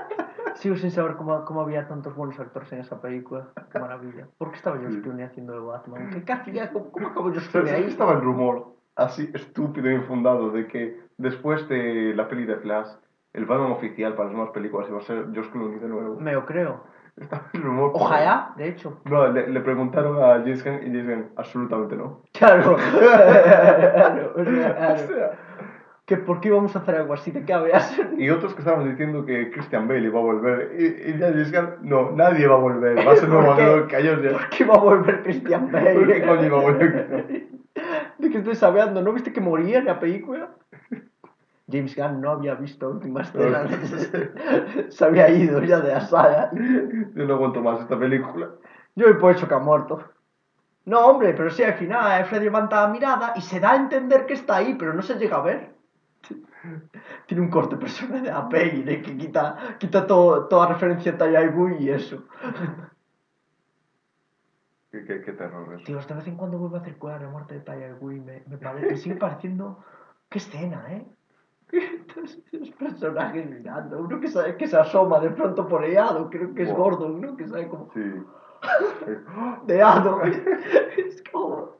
Sigo 0.54 0.76
sin 0.76 0.90
saber 0.90 1.16
cómo, 1.16 1.44
cómo 1.44 1.60
había 1.62 1.86
tantos 1.88 2.14
buenos 2.14 2.38
actores 2.38 2.72
en 2.72 2.80
esa 2.80 3.00
película. 3.00 3.48
Qué 3.72 3.78
maravilla. 3.78 4.26
¿Por 4.38 4.50
qué 4.50 4.56
estaba 4.56 4.78
George 4.78 5.00
Clooney 5.00 5.24
haciendo 5.24 5.52
de 5.54 5.60
Batman? 5.60 6.10
¿Qué, 6.10 6.24
qué 6.24 6.32
hacía? 6.32 6.72
¿Cómo, 6.72 6.90
cómo 6.90 7.08
acabó 7.08 7.30
George 7.30 7.50
¿Sabes 7.50 7.68
Clooney 7.68 7.84
ahí? 7.84 7.90
estaba 7.90 8.12
el 8.12 8.20
rumor 8.20 8.74
así 8.96 9.30
estúpido 9.34 9.88
e 9.88 9.94
infundado 9.94 10.50
de 10.50 10.66
que 10.66 10.98
después 11.16 11.68
de 11.68 12.12
la 12.14 12.28
peli 12.28 12.44
de 12.44 12.56
Flash, 12.56 12.88
el 13.32 13.46
Batman 13.46 13.72
oficial 13.72 14.14
para 14.14 14.24
las 14.26 14.34
nuevas 14.34 14.52
películas 14.52 14.88
iba 14.88 14.98
a 14.98 15.02
ser 15.02 15.26
George 15.32 15.50
Clooney 15.50 15.78
de 15.78 15.88
nuevo? 15.88 16.20
Me 16.20 16.32
lo 16.32 16.44
creo. 16.44 16.84
Estaba 17.16 17.44
el 17.52 17.62
rumor. 17.62 17.90
Ojalá, 17.94 18.52
de 18.56 18.68
hecho. 18.68 19.00
No, 19.04 19.26
le, 19.28 19.48
le 19.48 19.60
preguntaron 19.60 20.22
a 20.22 20.38
James 20.38 20.64
Gunn 20.64 20.74
y 20.82 20.86
James 20.86 21.06
Gunn, 21.06 21.28
absolutamente 21.36 21.96
no. 21.96 22.22
Claro. 22.32 22.76
claro, 22.98 24.32
o 24.36 24.44
sea, 24.44 24.70
O 24.70 24.74
claro. 24.76 24.98
sea, 24.98 25.38
Que 26.10 26.16
¿Por 26.16 26.40
qué 26.40 26.48
íbamos 26.48 26.74
a 26.74 26.80
hacer 26.80 26.96
algo 26.96 27.14
así 27.14 27.30
de 27.30 27.44
cabezas? 27.44 27.96
y 28.18 28.30
otros 28.30 28.52
que 28.52 28.62
estaban 28.62 28.84
diciendo 28.90 29.24
que 29.24 29.48
Christian 29.52 29.86
Bale 29.86 30.08
iba 30.08 30.18
a 30.18 30.22
volver. 30.22 30.74
Y, 30.76 31.08
y 31.08 31.18
ya 31.20 31.30
Gunn, 31.30 31.88
no, 31.88 32.10
nadie 32.10 32.48
va 32.48 32.56
a 32.56 32.58
volver. 32.58 32.98
Va 32.98 33.12
a 33.12 33.16
ser 33.16 33.28
nuevo 33.28 33.56
ya. 33.56 34.32
¿Por 34.32 34.48
qué 34.48 34.64
iba 34.64 34.74
a 34.74 34.78
volver 34.78 35.22
Christian 35.22 35.70
Bale? 35.70 35.94
¿Por 35.94 36.06
qué 36.08 36.26
coño 36.26 36.46
iba 36.46 36.58
a 36.58 36.62
volver? 36.62 37.46
¿De 38.18 38.28
qué 38.28 38.38
estoy 38.38 38.56
sabiendo? 38.56 39.00
¿No 39.02 39.12
viste 39.12 39.32
que 39.32 39.40
moría 39.40 39.78
en 39.78 39.84
la 39.84 40.00
película? 40.00 40.48
James 41.70 41.94
Gunn 41.94 42.20
no 42.20 42.30
había 42.32 42.56
visto 42.56 42.88
la 42.88 42.94
última 42.96 43.22
escena. 43.22 43.68
Se 44.88 45.04
había 45.04 45.30
ido 45.30 45.62
ya 45.62 45.78
de 45.78 45.92
la 45.92 46.00
sala. 46.00 46.50
Yo 47.14 47.24
no 47.24 47.34
aguanto 47.34 47.62
más 47.62 47.82
esta 47.82 47.96
película. 47.96 48.48
Yo 48.96 49.16
por 49.20 49.30
hecho 49.30 49.46
que 49.46 49.54
ha 49.54 49.60
muerto. 49.60 50.02
No, 50.86 51.06
hombre, 51.06 51.34
pero 51.34 51.50
sí, 51.50 51.62
al 51.62 51.74
final 51.74 52.24
Freddy 52.24 52.46
levanta 52.46 52.82
la 52.82 52.88
mirada 52.88 53.32
y 53.36 53.42
se 53.42 53.60
da 53.60 53.74
a 53.74 53.76
entender 53.76 54.26
que 54.26 54.34
está 54.34 54.56
ahí, 54.56 54.74
pero 54.76 54.92
no 54.92 55.02
se 55.02 55.14
llega 55.14 55.36
a 55.36 55.42
ver. 55.42 55.79
Tiene 57.26 57.42
un 57.42 57.50
corte 57.50 57.76
personal 57.76 58.22
de 58.22 58.30
la 58.30 58.48
peli, 58.48 58.82
de 58.82 59.00
que 59.00 59.16
quita, 59.16 59.76
quita 59.78 60.06
todo, 60.06 60.46
toda 60.46 60.66
referencia 60.66 61.12
a 61.12 61.18
Taya 61.18 61.52
y 61.78 61.90
eso. 61.90 62.24
Qué, 64.90 65.04
qué, 65.04 65.20
qué 65.22 65.32
terror 65.32 65.74
eso. 65.74 65.84
Tío, 65.84 65.98
de 65.98 66.14
vez 66.14 66.26
en 66.26 66.36
cuando 66.36 66.58
vuelvo 66.58 66.76
a 66.76 66.84
circular 66.84 67.22
la 67.22 67.28
muerte 67.28 67.54
de 67.54 67.60
Taya 67.60 67.96
me, 68.00 68.42
me, 68.46 68.58
pare- 68.58 68.86
me 68.86 68.96
sigue 68.96 69.16
pareciendo... 69.16 69.78
¡Qué 70.28 70.38
escena, 70.38 70.84
eh! 70.92 71.06
Entonces, 71.72 72.42
los 72.52 72.70
personajes 72.70 73.48
mirando, 73.48 74.00
uno 74.00 74.20
que, 74.20 74.28
sabe, 74.28 74.56
que 74.56 74.66
se 74.66 74.76
asoma 74.76 75.20
de 75.20 75.30
pronto 75.30 75.66
por 75.68 75.84
el 75.84 75.94
lado, 75.94 76.28
creo 76.28 76.52
que 76.54 76.62
es 76.64 76.68
Buah. 76.70 76.78
gordo, 76.78 77.06
uno 77.06 77.36
que 77.36 77.46
sabe 77.46 77.68
como... 77.68 77.92
Sí. 77.94 78.00
de 79.66 79.82
hado. 79.82 80.22
es 80.96 81.22
como... 81.32 81.76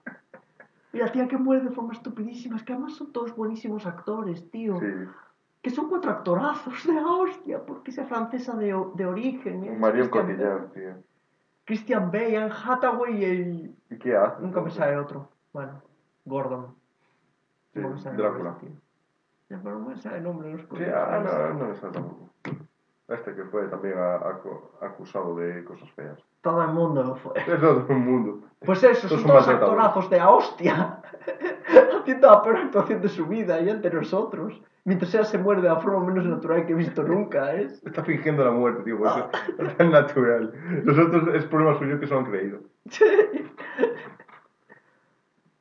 Y 0.93 0.99
la 0.99 1.13
tía 1.13 1.29
que 1.29 1.37
muere 1.37 1.65
de 1.65 1.71
forma 1.71 1.93
estupidísima, 1.93 2.57
es 2.57 2.63
que 2.65 2.73
además 2.73 2.95
son 2.97 3.13
todos 3.13 3.35
buenísimos 3.37 3.87
actores, 3.87 4.51
tío. 4.51 4.79
Sí. 4.81 4.87
Que 5.63 5.71
son 5.71 5.89
cuatro 5.89 6.11
actorazos 6.11 6.85
de 6.87 6.95
la 6.95 7.07
hostia, 7.07 7.65
porque 7.65 7.93
sea 7.93 8.07
francesa 8.07 8.57
de, 8.57 8.75
de 8.95 9.07
origen. 9.07 9.65
es 9.65 9.79
Marion 9.79 10.09
Cotillard, 10.09 10.73
tío. 10.73 10.95
Christian 11.65 12.11
Bale, 12.11 12.37
Anne 12.39 12.53
Hathaway 12.65 13.25
y... 13.25 13.77
¿Y 13.91 13.99
qué 13.99 14.17
hace? 14.17 14.43
Nunca 14.43 14.61
me 14.61 14.71
sale 14.71 14.97
otro. 14.97 15.29
Bueno, 15.53 15.81
Gordon. 16.25 16.75
Sí, 17.73 17.81
Drácula. 18.17 18.57
Ya, 19.49 19.61
pero 19.63 19.79
no 19.79 19.89
me 19.89 19.97
sale 19.97 20.19
el 20.19 20.25
nombre 20.25 20.49
de 20.49 20.55
los 20.55 20.63
Sí, 20.63 20.69
curiosos, 20.69 20.95
ah, 20.97 21.21
no, 21.53 21.55
no 21.59 21.69
me 21.69 21.75
sale 21.77 21.93
tampoco. 21.93 22.31
Este 23.11 23.35
que 23.35 23.45
fue 23.45 23.67
también 23.69 23.99
a- 23.99 24.21
acu- 24.21 24.61
acusado 24.81 25.35
de 25.37 25.65
cosas 25.65 25.91
feas. 25.93 26.19
Todo 26.43 26.63
el 26.63 26.69
mundo 26.69 27.03
lo 27.03 27.17
fue. 27.17 27.33
Es 27.39 27.45
todo 27.61 27.85
el 27.89 27.97
mundo. 27.99 28.41
Pues 28.65 28.83
eso, 28.85 29.09
son 29.09 29.19
son 29.19 29.27
todos 29.29 29.49
actorazos 29.49 30.09
de 30.11 30.17
la 30.19 30.31
hostia. 30.31 31.03
Haciendo 32.01 32.31
la 32.31 32.43
peor 32.43 32.57
actuación 32.57 33.01
de 33.03 33.09
su 33.09 33.27
vida 33.27 33.61
y 33.61 33.69
ante 33.69 33.91
nosotros. 33.91 34.61
Mientras 34.85 35.13
ella 35.15 35.25
se 35.25 35.37
muere 35.39 35.61
de 35.61 35.69
la 35.69 35.77
forma 35.77 36.01
menos 36.07 36.25
natural 36.25 36.65
que 36.65 36.73
he 36.73 36.77
visto 36.77 37.03
nunca, 37.03 37.55
¿eh? 37.55 37.67
Está 37.85 38.03
fingiendo 38.03 38.45
la 38.45 38.51
muerte, 38.51 38.83
tío, 38.85 38.97
porque 38.99 39.37
es 39.67 39.77
tan 39.77 39.91
natural. 39.91 40.55
Los 40.85 40.99
otros 40.99 41.35
es 41.35 41.45
problema 41.47 41.79
suyo 41.79 42.01
que 42.01 42.07
se 42.07 42.15
lo 42.15 42.21
han 42.21 42.27
creído. 42.27 42.61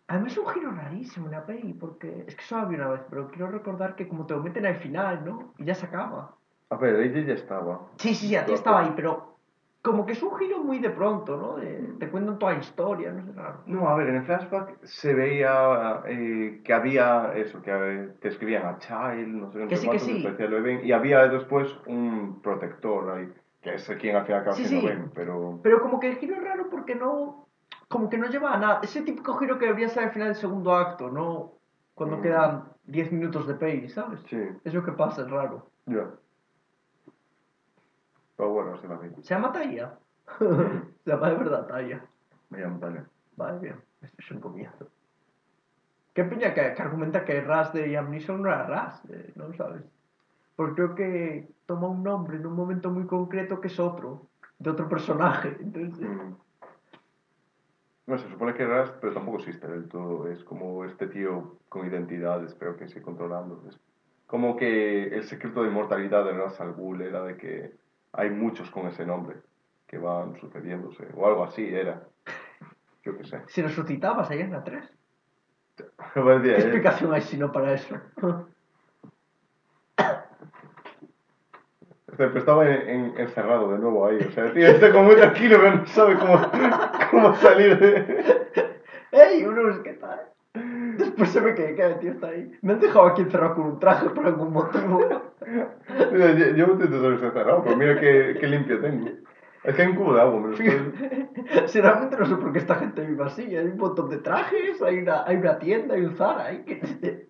Además 0.08 0.32
es 0.32 0.38
un 0.40 0.48
giro 0.48 0.72
rarísimo 0.72 1.26
en 1.28 1.34
la 1.34 1.46
peli, 1.46 1.74
porque 1.74 2.24
es 2.28 2.36
que 2.36 2.44
solo 2.44 2.68
vi 2.68 2.76
una 2.76 2.88
vez, 2.90 3.02
pero 3.10 3.28
quiero 3.30 3.52
recordar 3.52 3.96
que 3.96 4.08
como 4.08 4.26
te 4.26 4.34
lo 4.34 4.42
meten 4.42 4.66
al 4.66 4.78
final, 4.78 5.24
¿no? 5.24 5.54
Y 5.58 5.66
ya 5.66 5.76
se 5.76 5.86
acaba. 5.86 6.36
A 6.70 6.76
ver, 6.78 6.96
ella 6.96 7.22
ya 7.26 7.34
estaba. 7.34 7.88
Sí, 7.98 8.14
sí, 8.14 8.36
a 8.36 8.46
ti 8.46 8.54
estaba 8.54 8.80
ahí, 8.80 8.94
pero 8.96 9.36
como 9.82 10.06
que 10.06 10.12
es 10.12 10.22
un 10.22 10.36
giro 10.38 10.60
muy 10.60 10.80
de 10.80 10.90
pronto, 10.90 11.38
¿no? 11.38 11.56
De- 11.56 11.96
te 12.00 12.10
cuentan 12.10 12.38
toda 12.38 12.54
la 12.54 12.60
historia, 12.60 13.12
no 13.12 13.26
sé, 13.26 13.32
raro. 13.34 13.60
No, 13.66 13.90
a 13.90 13.96
ver, 13.96 14.10
en 14.10 14.16
el 14.18 14.24
flashback 14.24 14.84
se 14.84 15.14
veía 15.14 16.02
eh, 16.06 16.62
que 16.64 16.74
había 16.74 17.32
eso, 17.34 17.62
que 17.62 17.72
eh, 17.72 18.10
te 18.20 18.28
escribían 18.28 18.66
a 18.66 18.78
Child, 18.78 19.28
no 19.28 19.52
sé, 19.52 19.68
Que 19.68 19.78
sí, 19.78 19.90
que 19.90 20.00
cuánto, 20.00 20.06
sí. 20.06 20.62
ven, 20.62 20.86
y 20.86 20.92
había 20.92 21.28
después 21.28 21.76
un 21.88 22.40
protector 22.42 23.10
ahí, 23.10 23.28
que 23.62 23.74
es 23.76 23.90
quien 24.00 24.16
al 24.16 24.26
final 24.26 24.44
Sí, 24.54 24.66
sí. 24.66 24.86
Ben, 24.86 25.10
pero... 25.14 25.60
Pero 25.64 25.82
como 25.82 26.00
que 26.00 26.08
el 26.08 26.16
giro 26.18 26.36
es 26.36 26.44
raro 26.44 26.70
porque 26.70 26.96
no. 26.96 27.46
Como 27.88 28.08
que 28.10 28.20
no 28.20 28.28
lleva 28.28 28.54
a 28.54 28.58
nada. 28.58 28.80
Ese 28.84 29.02
típico 29.02 29.34
giro 29.36 29.58
que 29.58 29.66
debería 29.66 29.90
ser 29.90 30.04
al 30.04 30.12
final 30.12 30.28
del 30.30 30.36
segundo 30.38 30.76
acto, 30.76 31.10
¿no? 31.10 31.54
Cuando 31.96 32.18
Mm. 32.18 32.22
quedan 32.22 32.64
10 32.84 33.12
minutos 33.12 33.48
de 33.48 33.56
peli, 33.56 33.90
¿sabes? 33.90 34.22
Sí, 34.30 34.38
Es 34.64 34.74
lo 34.74 34.84
que 34.84 34.92
pasa, 34.92 35.24
es 35.24 35.30
raro. 35.30 35.66
ya. 35.88 36.06
Pero 38.40 38.52
bueno, 38.52 38.78
se 38.78 38.88
vi. 38.88 39.22
¿Se 39.22 39.34
llama 39.36 39.52
Taya? 39.52 40.00
Se 40.40 41.12
llama 41.12 41.30
de 41.30 41.36
verdad 41.36 41.68
Taya. 41.68 42.02
Me 42.50 42.60
llamo 42.60 42.80
Tania. 42.80 43.06
Vale, 43.36 43.60
bien. 43.60 43.76
Esto 44.02 44.16
es 44.18 44.32
un 44.32 44.40
comienzo. 44.40 44.88
¿Qué 46.14 46.24
piña 46.24 46.54
que, 46.54 46.74
que 46.74 46.82
argumenta 46.82 47.26
que 47.26 47.42
Ras 47.42 47.74
de 47.74 47.88
Liam 47.88 48.10
Neeson 48.10 48.42
no 48.42 48.48
era 48.48 48.66
Ras? 48.66 49.04
eh, 49.10 49.34
¿No 49.36 49.54
sabes? 49.56 49.84
Porque 50.56 50.76
creo 50.76 50.96
que 50.96 51.50
toma 51.66 51.90
un 51.90 52.02
nombre 52.02 52.38
en 52.38 52.46
un 52.48 52.54
momento 52.54 52.90
muy 52.90 53.06
concreto 53.08 53.60
que 53.60 53.68
es 53.68 53.78
otro, 53.78 54.28
de 54.58 54.70
otro 54.70 54.88
personaje. 54.88 55.58
Entonces, 55.60 56.08
Mm. 56.08 56.36
No, 58.08 58.18
se 58.18 58.28
supone 58.30 58.54
que 58.56 58.66
Rast, 58.66 58.96
pero 59.02 59.14
tampoco 59.14 59.38
existe 59.40 59.68
del 59.68 59.88
todo. 59.90 60.30
Es 60.30 60.44
como 60.46 60.86
este 60.86 61.08
tío 61.08 61.58
con 61.68 61.86
identidades, 61.86 62.56
pero 62.56 62.78
que 62.78 62.88
sigue 62.88 63.02
controlando. 63.02 63.62
Es 63.70 63.78
como 64.28 64.56
que 64.56 65.10
el 65.10 65.26
secreto 65.26 65.62
de 65.62 65.68
inmortalidad 65.68 66.24
de 66.24 66.32
Ras 66.32 66.60
al 66.62 66.74
Ghul 66.74 67.02
era 67.02 67.22
de 67.24 67.36
que 67.38 67.79
hay 68.14 68.30
muchos 68.30 68.70
con 68.72 68.88
ese 68.88 69.06
nombre 69.06 69.38
que 69.88 69.98
van 69.98 70.40
sucediéndose, 70.40 71.08
o 71.16 71.28
algo 71.28 71.44
así 71.44 71.68
era. 71.74 72.04
Yo 73.04 73.18
qué 73.18 73.24
sé. 73.26 73.42
Si 73.48 73.62
resucitabas 73.62 74.30
ayer 74.30 74.46
en 74.46 74.52
la 74.52 74.64
3. 74.64 74.84
¿Qué 75.78 75.86
pues 76.22 76.46
explicación 76.46 77.14
hay 77.14 77.22
si 77.22 77.38
no 77.38 77.52
para 77.52 77.74
eso? 77.74 78.00
Estaba 82.36 82.70
encerrado 82.70 83.72
de 83.72 83.80
nuevo 83.80 84.06
ahí. 84.06 84.18
O 84.18 84.32
sea, 84.32 84.52
tío, 84.52 84.68
está 84.68 84.92
como 84.92 85.06
muy 85.06 85.16
tranquilo, 85.16 85.58
pero 85.58 85.76
no 85.78 85.86
sabe 85.88 86.18
cómo, 86.18 86.38
cómo 87.12 87.34
salir 87.36 87.80
de. 87.80 88.82
¡Ey, 89.12 89.46
unos, 89.46 89.80
qué 89.80 89.94
tal! 89.94 90.29
Después 91.20 91.34
se 91.34 91.42
ve 91.42 91.54
que, 91.54 91.76
que 91.76 91.86
el 91.86 92.00
tío 92.00 92.12
está 92.12 92.28
ahí. 92.28 92.50
Me 92.62 92.72
han 92.72 92.80
dejado 92.80 93.08
aquí 93.08 93.24
encerrado 93.24 93.56
con 93.56 93.66
un 93.66 93.80
traje 93.80 94.10
por 94.10 94.26
algún 94.26 94.54
motivo. 94.54 95.02
Yo, 95.42 96.56
yo 96.56 96.68
me 96.68 96.74
intento 96.74 97.02
saber 97.02 97.20
si 97.20 97.26
está 97.26 97.40
cerrado, 97.40 97.62
pero 97.62 97.76
mira 97.76 98.00
qué, 98.00 98.38
qué 98.40 98.48
limpio 98.48 98.80
tengo. 98.80 99.10
Es 99.66 99.76
que 99.76 99.82
hay 99.82 99.90
un 99.90 99.96
cubo 99.98 100.14
de 100.14 100.22
agua, 100.22 100.40
me 100.40 100.48
lo 100.48 100.54
estoy... 100.54 101.68
Si 101.68 101.82
realmente 101.82 102.16
no 102.16 102.26
sé 102.26 102.36
por 102.38 102.54
qué 102.54 102.60
esta 102.60 102.76
gente 102.76 103.06
vive 103.06 103.22
así. 103.26 103.54
Hay 103.54 103.66
un 103.66 103.78
montón 103.78 104.10
de 104.10 104.20
trajes, 104.20 104.82
hay 104.82 105.00
una, 105.00 105.26
hay 105.26 105.36
una 105.36 105.60
tienda, 105.60 105.96
hay 105.96 106.06
un 106.06 106.16
Zara. 106.16 106.46
Hay 106.46 106.64
que... 106.64 107.28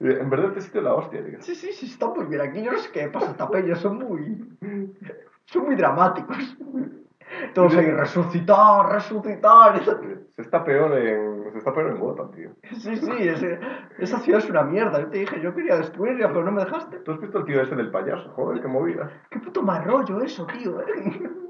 En 0.00 0.30
verdad 0.30 0.52
te 0.52 0.62
sitio 0.62 0.80
la 0.80 0.94
hostia, 0.94 1.22
tío. 1.22 1.42
Sí, 1.42 1.54
sí, 1.54 1.72
sí, 1.72 1.84
está 1.84 2.06
muy 2.06 2.24
bien. 2.24 2.40
Aquí 2.40 2.62
yo 2.62 2.72
no 2.72 2.78
sé 2.78 2.90
qué 2.92 3.08
pasa, 3.08 3.32
esta 3.32 3.50
peña 3.50 3.76
son 3.76 3.98
muy... 3.98 4.42
Son 5.44 5.66
muy 5.66 5.76
dramáticos. 5.76 6.56
Todos 7.52 7.76
ahí, 7.76 7.90
resucitar, 7.90 8.90
resucitar. 8.90 9.82
Se 9.84 10.42
está 10.42 10.64
peor 10.64 10.96
en, 10.96 11.37
se 11.52 11.58
está 11.58 11.72
peor 11.72 11.90
en 11.90 11.98
Gotham, 11.98 12.30
tío. 12.32 12.50
Sí, 12.78 12.96
sí, 12.96 13.28
ese- 13.28 13.58
esa 13.98 14.18
ciudad 14.18 14.40
es 14.42 14.50
una 14.50 14.62
mierda. 14.62 15.00
Yo 15.00 15.08
te 15.08 15.18
dije, 15.18 15.40
yo 15.40 15.54
quería 15.54 15.76
destruirla, 15.76 16.28
pero 16.28 16.44
no 16.44 16.52
me 16.52 16.64
dejaste. 16.64 16.98
¿Tú 16.98 17.12
has 17.12 17.20
visto 17.20 17.38
el 17.38 17.44
tío 17.44 17.60
ese 17.62 17.74
del 17.76 17.90
payaso? 17.90 18.30
Joder, 18.30 18.60
qué 18.62 18.68
movida. 18.68 19.10
Qué 19.30 19.38
puto 19.38 19.62
mal 19.62 19.84
rollo 19.84 20.20
eso, 20.22 20.46
tío. 20.46 20.80
¿eh? 20.80 20.84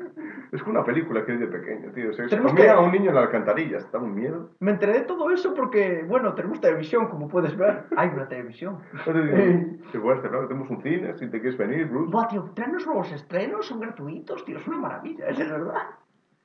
Es 0.51 0.63
como 0.63 0.79
una 0.79 0.85
película 0.85 1.27
que 1.27 1.33
vi 1.33 1.39
de 1.39 1.47
pequeño, 1.47 1.93
tío. 1.93 2.11
Se, 2.15 2.23
comía 2.41 2.65
que- 2.65 2.71
a 2.71 2.79
un 2.81 2.91
niño 2.91 3.11
en 3.11 3.15
la 3.17 3.21
alcantarilla, 3.21 3.77
está 3.77 3.99
un 3.99 4.15
miedo. 4.15 4.53
Me 4.61 4.71
enteré 4.71 4.95
de 4.95 5.01
todo 5.03 5.31
eso 5.31 5.53
porque, 5.53 6.05
bueno, 6.09 6.33
tenemos 6.35 6.59
televisión, 6.59 7.07
como 7.09 7.29
puedes 7.29 7.55
ver. 7.55 7.85
Hay 7.97 8.09
una 8.09 8.27
televisión. 8.29 8.79
Yo 9.05 9.13
te 9.13 9.23
digo, 9.23 9.37
si 9.93 9.99
puedes 9.99 10.23
cerrar, 10.23 10.49
tenemos 10.49 10.71
un 10.71 10.81
cine, 10.83 11.13
si 11.19 11.27
te 11.29 11.39
quieres 11.43 11.59
venir, 11.59 11.87
Bruce. 11.89 12.11
Buah, 12.11 12.29
tío, 12.29 12.51
traen 12.55 12.73
los 12.73 12.87
nuevos 12.87 13.13
estrenos, 13.13 13.67
son 13.67 13.81
gratuitos, 13.81 14.43
tío, 14.47 14.57
es 14.57 14.67
una 14.67 14.79
maravilla, 14.79 15.27
es 15.29 15.39
verdad. 15.39 15.75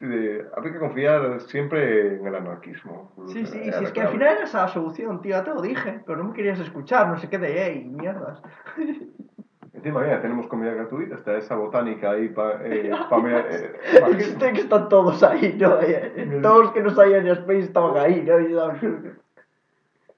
De- 0.07 0.45
habría 0.53 0.73
que 0.73 0.79
confiar 0.79 1.39
siempre 1.41 2.17
en 2.17 2.27
el 2.27 2.35
anarquismo. 2.35 3.09
Sí, 3.27 3.45
sí, 3.45 3.57
Eh, 3.57 3.71
sí, 3.71 3.83
es 3.85 3.91
que 3.93 4.01
al 4.01 4.09
final 4.09 4.33
era 4.35 4.43
esa 4.43 4.63
la 4.63 4.67
solución, 4.67 5.21
tío, 5.21 5.31
ya 5.31 5.45
te 5.45 5.51
lo 5.53 5.61
dije, 5.61 6.01
pero 6.05 6.17
no 6.17 6.25
me 6.25 6.33
querías 6.33 6.59
escuchar, 6.59 7.07
no 7.07 7.17
sé 7.17 7.29
qué 7.29 7.37
de 7.37 7.67
ey, 7.67 7.85
mierdas. 7.85 8.41
Encima, 9.73 10.01
mira, 10.01 10.21
tenemos 10.21 10.47
comida 10.47 10.73
gratuita, 10.73 11.15
está 11.15 11.37
esa 11.37 11.55
botánica 11.55 12.11
ahí 12.11 12.27
para... 12.27 12.59
Eh, 12.67 12.91
pa 13.09 13.17
eh, 13.17 13.73
pa- 14.01 14.09
Existe 14.09 14.51
que 14.51 14.59
están 14.61 14.89
todos 14.89 15.23
ahí, 15.23 15.55
¿no? 15.57 15.79
Eh, 15.81 16.39
Todos 16.41 16.63
los 16.65 16.71
que 16.73 16.81
no 16.83 16.89
sabían 16.89 17.25
Space 17.27 17.59
estaban 17.59 17.97
ahí, 17.97 18.21
¿no? 18.23 18.35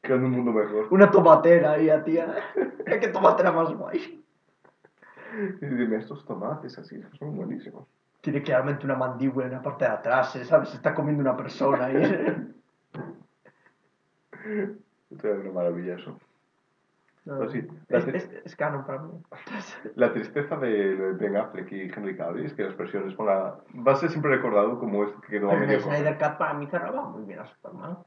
Creando 0.01 0.27
un 0.27 0.31
mundo 0.33 0.51
mejor. 0.51 0.87
Una 0.89 1.11
tomatera 1.11 1.73
ahí, 1.73 1.91
tía. 2.05 2.35
¿Qué 2.85 3.07
tomatera 3.09 3.51
más 3.51 3.71
guay? 3.71 4.23
Y 5.61 5.65
dime, 5.65 5.97
estos 5.97 6.25
tomates 6.25 6.75
así 6.79 6.99
son 7.19 7.35
buenísimos. 7.35 7.87
Tiene 8.25 8.41
claramente 8.41 8.85
una 8.85 8.95
mandíbula 8.95 9.45
en 9.45 9.51
la 9.51 9.61
parte 9.61 9.85
de 9.85 9.91
atrás, 9.91 10.35
¿eh? 10.35 10.45
¿sabes? 10.45 10.69
Se 10.69 10.77
está 10.77 10.95
comiendo 10.95 11.21
una 11.21 11.37
persona 11.37 11.85
ahí. 11.85 11.95
Esto 15.11 15.27
es 15.27 15.99
eso. 15.99 16.17
No, 17.25 17.37
Pues 17.37 17.51
sí, 17.51 17.67
es, 17.87 18.07
la 18.07 18.17
es, 18.17 18.31
es 18.43 18.55
canon 18.55 18.83
para 18.83 19.03
mí. 19.03 19.11
La 19.93 20.11
tristeza 20.11 20.55
de 20.57 21.13
Ben 21.13 21.37
Affleck 21.37 21.71
y 21.71 21.81
Henry 21.81 22.17
Cavill 22.17 22.47
es 22.47 22.53
que 22.55 22.63
las 22.63 22.75
versiones 22.75 23.15
van 23.15 23.29
a... 23.29 23.57
Va 23.87 23.91
a 23.91 23.95
ser 23.95 24.09
siempre 24.09 24.35
recordado 24.35 24.79
como 24.79 25.03
esto 25.03 25.21
que 25.21 25.27
quedó 25.27 25.51
a 25.51 25.57
medio 25.57 25.79
Snyder. 25.81 26.17
Cut 26.17 26.37
para 26.39 26.55
mí 26.55 26.65
cerraba 26.65 27.07
muy 27.07 27.25
bien 27.25 27.41
a 27.41 27.45
Superman. 27.45 27.99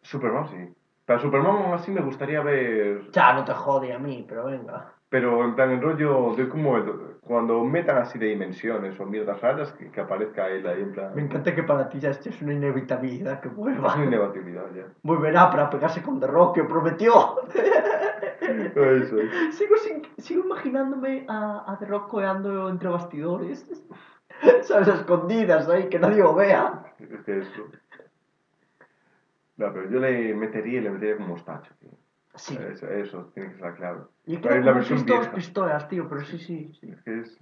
Superman 0.00 0.48
sí. 0.48 0.74
Para 1.04 1.20
Superman 1.20 1.56
aún 1.56 1.74
así 1.74 1.90
me 1.90 2.00
gustaría 2.00 2.40
ver... 2.40 3.10
Ya, 3.10 3.34
no 3.34 3.44
te 3.44 3.52
jode 3.52 3.92
a 3.92 3.98
mí, 3.98 4.24
pero 4.26 4.46
venga. 4.46 4.94
Pero 5.10 5.44
en 5.44 5.56
plan, 5.56 5.72
el 5.72 5.82
rollo 5.82 6.34
de 6.36 6.48
como 6.48 6.76
el- 6.76 7.18
cuando 7.20 7.64
metan 7.64 7.98
así 7.98 8.16
de 8.18 8.26
dimensiones 8.26 8.98
o 9.00 9.06
mierdas 9.06 9.40
raras, 9.40 9.72
que, 9.72 9.90
que 9.90 10.00
aparezca 10.00 10.48
él 10.48 10.64
ahí 10.66 10.82
en 10.82 10.92
plan... 10.92 11.12
Me 11.16 11.22
encanta 11.22 11.52
que 11.54 11.64
para 11.64 11.88
ti 11.88 11.98
ya 11.98 12.10
esto 12.10 12.28
es 12.28 12.40
una 12.42 12.52
inevitabilidad 12.54 13.40
que 13.40 13.48
vuelva. 13.48 13.88
Es 13.88 13.96
una 13.96 14.04
inevitabilidad 14.06 14.72
ya. 14.72 14.86
Volverá 15.02 15.50
para 15.50 15.68
pegarse 15.68 16.00
con 16.00 16.20
The 16.20 16.28
Rock, 16.28 16.54
que 16.54 16.64
prometió. 16.64 17.36
Eso 17.52 19.18
es. 19.20 19.54
Sigo, 19.54 19.76
sin- 19.76 20.06
sigo 20.16 20.44
imaginándome 20.44 21.26
a, 21.28 21.64
a 21.72 21.78
The 21.78 21.86
Rock 21.86 22.08
coeando 22.08 22.68
entre 22.68 22.88
bastidores. 22.88 23.66
¿Sabes? 24.62 24.88
Escondidas 24.88 25.68
ahí, 25.68 25.88
que 25.88 25.98
nadie 25.98 26.18
lo 26.22 26.34
vea. 26.36 26.84
Es 27.00 27.20
que 27.24 27.38
eso... 27.38 27.64
No, 29.56 29.72
pero 29.72 29.90
yo 29.90 29.98
le 30.00 30.34
metería, 30.34 30.80
le 30.80 30.90
metería 30.90 31.16
como 31.16 31.30
mostacho, 31.30 31.74
tío. 31.80 31.90
Sí. 32.36 32.56
Eso, 32.56 32.88
eso 32.88 33.30
tiene 33.34 33.50
que 33.50 33.56
ser 33.56 33.64
la 33.64 33.74
clave. 33.74 34.00
Y 34.26 34.36
Pero 34.36 34.48
creo 34.48 34.60
es 34.60 34.64
la 34.66 34.72
versión 34.72 35.06
dos 35.06 35.28
pistolas, 35.28 35.88
tío, 35.88 36.08
pero 36.08 36.24
sí, 36.24 36.38
sí, 36.38 36.72
sí. 36.80 36.90
Es 36.90 37.02
que 37.02 37.20
es... 37.20 37.38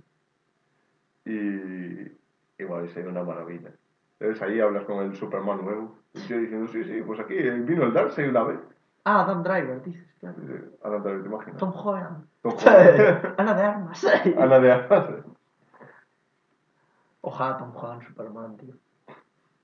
Y... 1.24 2.62
Igual 2.62 2.88
sería 2.88 3.10
una 3.10 3.22
maravilla. 3.22 3.70
Entonces 4.18 4.42
ahí 4.42 4.60
hablas 4.60 4.84
con 4.84 5.04
el 5.04 5.14
Superman 5.14 5.64
nuevo. 5.64 5.96
Y 6.14 6.20
yo 6.20 6.38
diciendo, 6.38 6.66
sí, 6.72 6.82
sí, 6.84 7.02
pues 7.02 7.20
aquí 7.20 7.34
vino 7.34 7.84
el 7.84 7.92
Darkseid 7.92 8.30
una 8.30 8.42
vez. 8.42 8.58
Ah, 9.04 9.22
Adam 9.22 9.42
Driver, 9.42 9.82
dices, 9.82 10.06
claro. 10.18 10.36
Eh, 10.42 10.70
Ana, 10.82 11.02
¿te 11.02 11.10
imaginas? 11.10 11.58
Tom 11.58 11.72
Holland. 11.72 12.26
Tom 12.42 12.52
Holland. 12.66 13.34
Ana 13.38 13.54
de 13.54 13.62
Armas. 13.62 14.06
Ana 14.36 14.58
de 14.58 14.72
Armas. 14.72 15.10
Ojalá 17.20 17.58
Tom 17.58 17.72
Holland 17.76 18.02
Superman, 18.06 18.56
tío. 18.56 18.74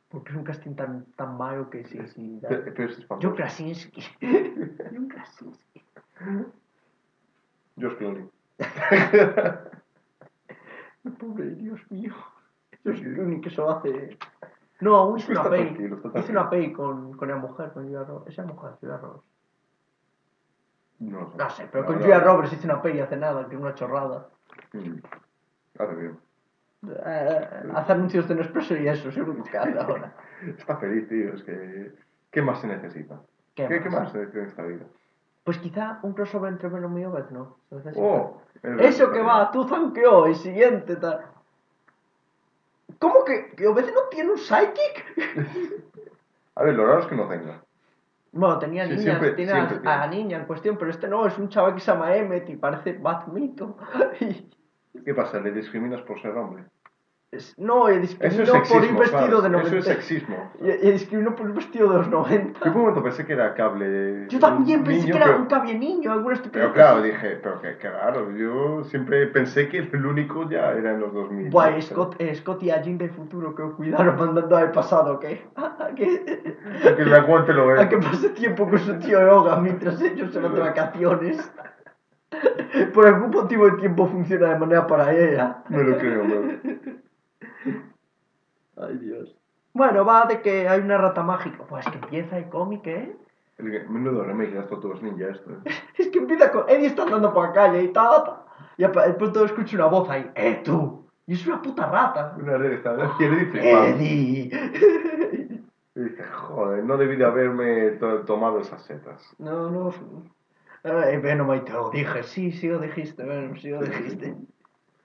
Porque 0.08 0.30
es 0.30 0.36
un 0.36 0.44
casting 0.44 0.74
tan, 0.74 1.04
tan 1.16 1.36
malo 1.36 1.68
que 1.70 1.84
sí, 1.86 1.98
sí. 2.08 2.38
da- 2.40 2.48
Pero 2.48 2.64
pero 2.74 2.90
es. 2.90 3.06
John 3.08 3.34
Krasinski. 3.34 4.02
John 4.92 5.08
Krasinski. 5.08 5.82
Josh 7.80 7.94
Clooney. 7.96 8.28
Pobre 11.18 11.50
Dios 11.56 11.80
mío. 11.90 12.14
Josh 12.84 13.02
Clooney 13.02 13.40
que 13.40 13.50
solo 13.50 13.70
hace... 13.72 14.16
No, 14.80 14.96
aún 14.96 15.18
hizo 15.18 15.32
una 15.32 15.48
pay. 15.48 15.76
Hizo 16.16 16.32
una 16.32 16.50
pay 16.50 16.72
con, 16.72 17.16
con 17.16 17.28
la 17.28 17.36
mujer, 17.36 17.72
con 17.72 17.84
Julia 17.84 18.04
Roberts. 18.04 18.30
Esa 18.32 18.44
mujer, 18.44 18.72
Julia 18.80 18.96
Roberts. 18.98 19.24
No, 20.98 21.30
sé. 21.30 21.36
No 21.38 21.50
sé, 21.50 21.68
pero 21.70 21.84
No, 21.84 21.88
con. 21.90 22.00
Julia 22.00 22.20
Roberts 22.20 22.52
hizo 22.52 22.64
una 22.64 22.82
pay 22.82 22.98
hace 23.00 23.16
nada, 23.16 23.48
que 23.48 23.56
una 23.56 23.74
chorrada. 23.74 24.28
Mm. 24.72 24.98
Hace 25.78 25.94
bien. 25.94 26.18
Eh, 27.06 27.48
hace 27.74 27.92
anuncios 27.92 28.28
de 28.28 28.34
Nespresso 28.34 28.76
y 28.76 28.88
eso, 28.88 29.10
seguro 29.12 29.42
que 29.44 29.56
ahora. 29.56 30.14
Está 30.58 30.76
feliz, 30.76 31.08
tío. 31.08 31.34
Es 31.34 31.42
que... 31.42 31.92
¿Qué 32.30 32.42
más 32.42 32.60
se 32.60 32.66
necesita? 32.66 33.20
¿Qué 33.54 33.66
¿Qué, 33.68 33.80
qué 33.82 33.88
más? 33.90 34.00
más 34.00 34.12
se 34.12 34.18
necesita 34.18 34.40
en 34.42 34.48
esta 34.48 34.62
vida? 34.64 34.84
Pues 35.44 35.58
quizá 35.58 35.98
un 36.02 36.14
crossover 36.14 36.52
entre 36.52 36.68
Venom 36.68 36.96
y 36.98 37.04
Obed, 37.04 37.30
¿no? 37.30 37.58
Oh, 37.96 38.40
es 38.62 38.80
Eso 38.80 39.10
que 39.12 39.20
está 39.20 39.32
va, 39.32 39.50
tú 39.50 39.68
zanqueó, 39.68 40.26
el 40.26 40.34
siguiente, 40.36 40.96
tal. 40.96 41.20
¿Cómo 42.98 43.24
que, 43.24 43.54
que 43.56 43.66
Obed 43.66 43.86
no 43.94 44.02
tiene 44.10 44.32
un 44.32 44.38
psychic? 44.38 45.04
A 46.56 46.62
ver, 46.62 46.74
lo 46.74 46.86
raro 46.86 47.00
es 47.00 47.06
que 47.06 47.16
no 47.16 47.28
tenga. 47.28 47.60
Bueno, 48.32 48.58
tenía 48.58 48.84
Sí, 48.84 48.90
niñas, 48.90 49.04
siempre- 49.04 49.32
tiene 49.32 49.52
a- 49.52 49.54
siempre 49.56 49.76
a, 49.76 49.80
tiene. 49.80 49.96
la 49.98 50.06
niña 50.08 50.38
en 50.38 50.46
cuestión, 50.46 50.76
pero 50.76 50.90
este 50.90 51.08
no, 51.08 51.26
es 51.26 51.36
un 51.38 51.48
chaval 51.48 51.74
que 51.74 51.80
se 51.80 51.92
llama 51.92 52.16
Emmet 52.16 52.48
y 52.48 52.56
parece 52.56 52.92
Batmito. 52.98 53.76
Y 54.96 55.02
¿Qué 55.02 55.12
pasa? 55.12 55.40
¿Le 55.40 55.50
discriminas 55.50 56.00
por 56.02 56.20
ser 56.22 56.30
hombre? 56.36 56.64
No, 57.58 57.90
y 57.92 57.98
discriminó 57.98 58.42
es 58.42 58.48
sexismo, 58.50 58.80
por 58.80 58.90
un 58.90 58.98
vestido 58.98 59.40
¿sabes? 59.40 59.42
de 59.42 59.48
90. 59.50 59.68
Eso 59.68 59.78
es 59.78 59.84
sexismo. 59.84 60.50
Y, 60.60 60.70
y 60.88 60.92
discriminó 60.92 61.34
por 61.36 61.46
un 61.46 61.54
vestido 61.54 61.90
de 61.90 61.98
los 61.98 62.08
90. 62.08 62.52
Yo 62.60 62.60
por 62.60 62.68
un 62.76 62.80
momento 62.80 63.02
pensé 63.02 63.24
que 63.26 63.32
era 63.32 63.54
cable. 63.54 64.26
Yo 64.28 64.38
también 64.38 64.84
pensé 64.84 65.00
niño, 65.02 65.12
que 65.12 65.16
era 65.18 65.26
pero- 65.26 65.38
un 65.38 65.46
cabie 65.46 65.78
niño, 65.78 66.12
alguna 66.12 66.34
estupidez. 66.34 66.64
Pero 66.64 66.74
claro, 66.74 67.02
dije, 67.02 67.38
pero 67.42 67.60
qué 67.60 67.90
raro. 67.90 68.30
Yo 68.36 68.84
siempre 68.84 69.26
pensé 69.28 69.68
que 69.68 69.78
el 69.78 70.06
único 70.06 70.48
ya 70.48 70.72
era 70.72 70.92
en 70.92 71.00
los 71.00 71.12
2000. 71.12 71.50
Buah, 71.50 71.70
¿no? 71.70 71.82
Scott, 71.82 72.16
eh, 72.18 72.34
Scott 72.34 72.62
y 72.62 72.70
Agin 72.70 72.98
del 72.98 73.10
futuro 73.10 73.54
que 73.54 73.62
cuidaron 73.76 74.16
mandando 74.16 74.56
al 74.56 74.70
pasado, 74.72 75.18
¿qué? 75.20 75.46
A 75.56 75.88
que, 75.94 76.42
Pero 76.82 76.96
que 76.96 77.04
le 77.04 77.16
aguante 77.16 77.52
lo 77.52 77.70
a 77.78 77.88
que 77.88 77.98
pase 77.98 78.30
tiempo 78.30 78.68
con 78.68 78.78
su 78.78 78.98
tío 78.98 79.20
Yoga 79.20 79.56
mientras 79.60 80.00
ellos 80.00 80.32
se 80.32 80.40
van 80.40 80.54
de 80.54 80.60
vacaciones. 80.60 81.52
Por 82.94 83.06
algún 83.06 83.30
motivo 83.30 83.66
el 83.66 83.76
tiempo 83.76 84.06
funciona 84.06 84.50
de 84.50 84.58
manera 84.58 84.86
paralela. 84.86 85.62
Me 85.68 85.82
lo 85.82 85.96
creo, 85.98 86.24
me 86.24 87.03
Ay, 88.76 88.98
Dios. 88.98 89.36
Bueno, 89.72 90.04
va 90.04 90.26
de 90.26 90.40
que 90.40 90.68
hay 90.68 90.80
una 90.80 90.98
rata 90.98 91.22
mágica. 91.22 91.64
Pues 91.68 91.84
que 91.86 91.98
empieza 91.98 92.38
el 92.38 92.48
cómic, 92.48 92.86
¿eh? 92.86 93.16
Menudo 93.58 94.24
remake 94.24 94.54
las 94.54 94.66
Tortugas 94.68 95.00
Ninja 95.02 95.28
esto. 95.30 95.50
eh. 95.50 95.70
Es 95.98 96.08
que 96.08 96.18
empieza 96.18 96.50
con 96.50 96.68
Eddie 96.68 96.86
está 96.86 97.02
andando 97.04 97.32
por 97.32 97.46
la 97.48 97.52
calle 97.52 97.82
y 97.84 97.88
ta, 97.92 98.24
ta. 98.24 98.40
Y 98.76 98.82
de 98.82 98.88
pronto 98.88 99.44
escucho 99.44 99.76
una 99.76 99.86
voz 99.86 100.08
ahí. 100.10 100.28
¡Eh, 100.34 100.60
tú! 100.64 101.08
Y 101.26 101.34
es 101.34 101.46
una 101.46 101.62
puta 101.62 101.86
rata. 101.86 102.36
Una 102.38 102.56
red 102.58 102.72
está. 102.72 102.96
Y 103.18 103.22
le 103.28 103.44
dice. 103.44 103.88
¡Eddie! 103.90 104.50
Y 105.96 106.00
dice, 106.00 106.24
joder, 106.24 106.82
no 106.84 106.96
debí 106.96 107.14
de 107.16 107.24
haberme 107.24 107.90
to- 107.92 108.22
tomado 108.22 108.58
esas 108.60 108.82
setas. 108.82 109.22
No, 109.38 109.70
no. 109.70 109.90
Eh, 110.82 111.18
Venom, 111.22 111.48
ahí 111.50 111.60
te 111.60 111.72
lo 111.72 111.90
dije. 111.90 112.22
Sí, 112.24 112.50
sí 112.52 112.68
lo 112.68 112.78
dijiste, 112.80 113.22
Venom, 113.24 113.56
sí 113.56 113.70
lo 113.70 113.80
dijiste. 113.80 114.34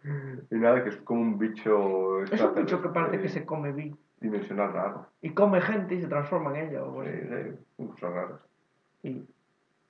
Y 0.03 0.55
nada, 0.55 0.83
que 0.83 0.89
es 0.89 0.97
como 0.97 1.21
un 1.21 1.37
bicho. 1.37 2.23
Es 2.23 2.41
un 2.41 2.55
bicho 2.55 2.81
que 2.81 2.89
parece 2.89 3.21
que 3.21 3.29
se 3.29 3.45
come 3.45 3.71
bien. 3.71 3.97
Dimensional 4.21 4.73
raro. 4.73 5.07
Y 5.21 5.31
come 5.31 5.61
gente 5.61 5.95
y 5.95 6.01
se 6.01 6.07
transforma 6.07 6.57
en 6.57 6.69
ella. 6.69 6.83
O 6.83 7.03
Sí, 7.03 7.09
sí, 7.11 7.85
cosas 7.87 8.13
raras. 8.13 8.41
Y 9.03 9.23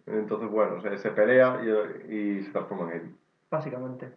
Entonces, 0.05 0.49
bueno, 0.49 0.81
se, 0.81 0.97
se 0.97 1.11
pelea 1.11 1.59
y, 2.09 2.13
y 2.15 2.43
se 2.43 2.51
transforma 2.51 2.91
en 2.91 2.99
Eddie. 3.01 3.15
básicamente. 3.49 4.11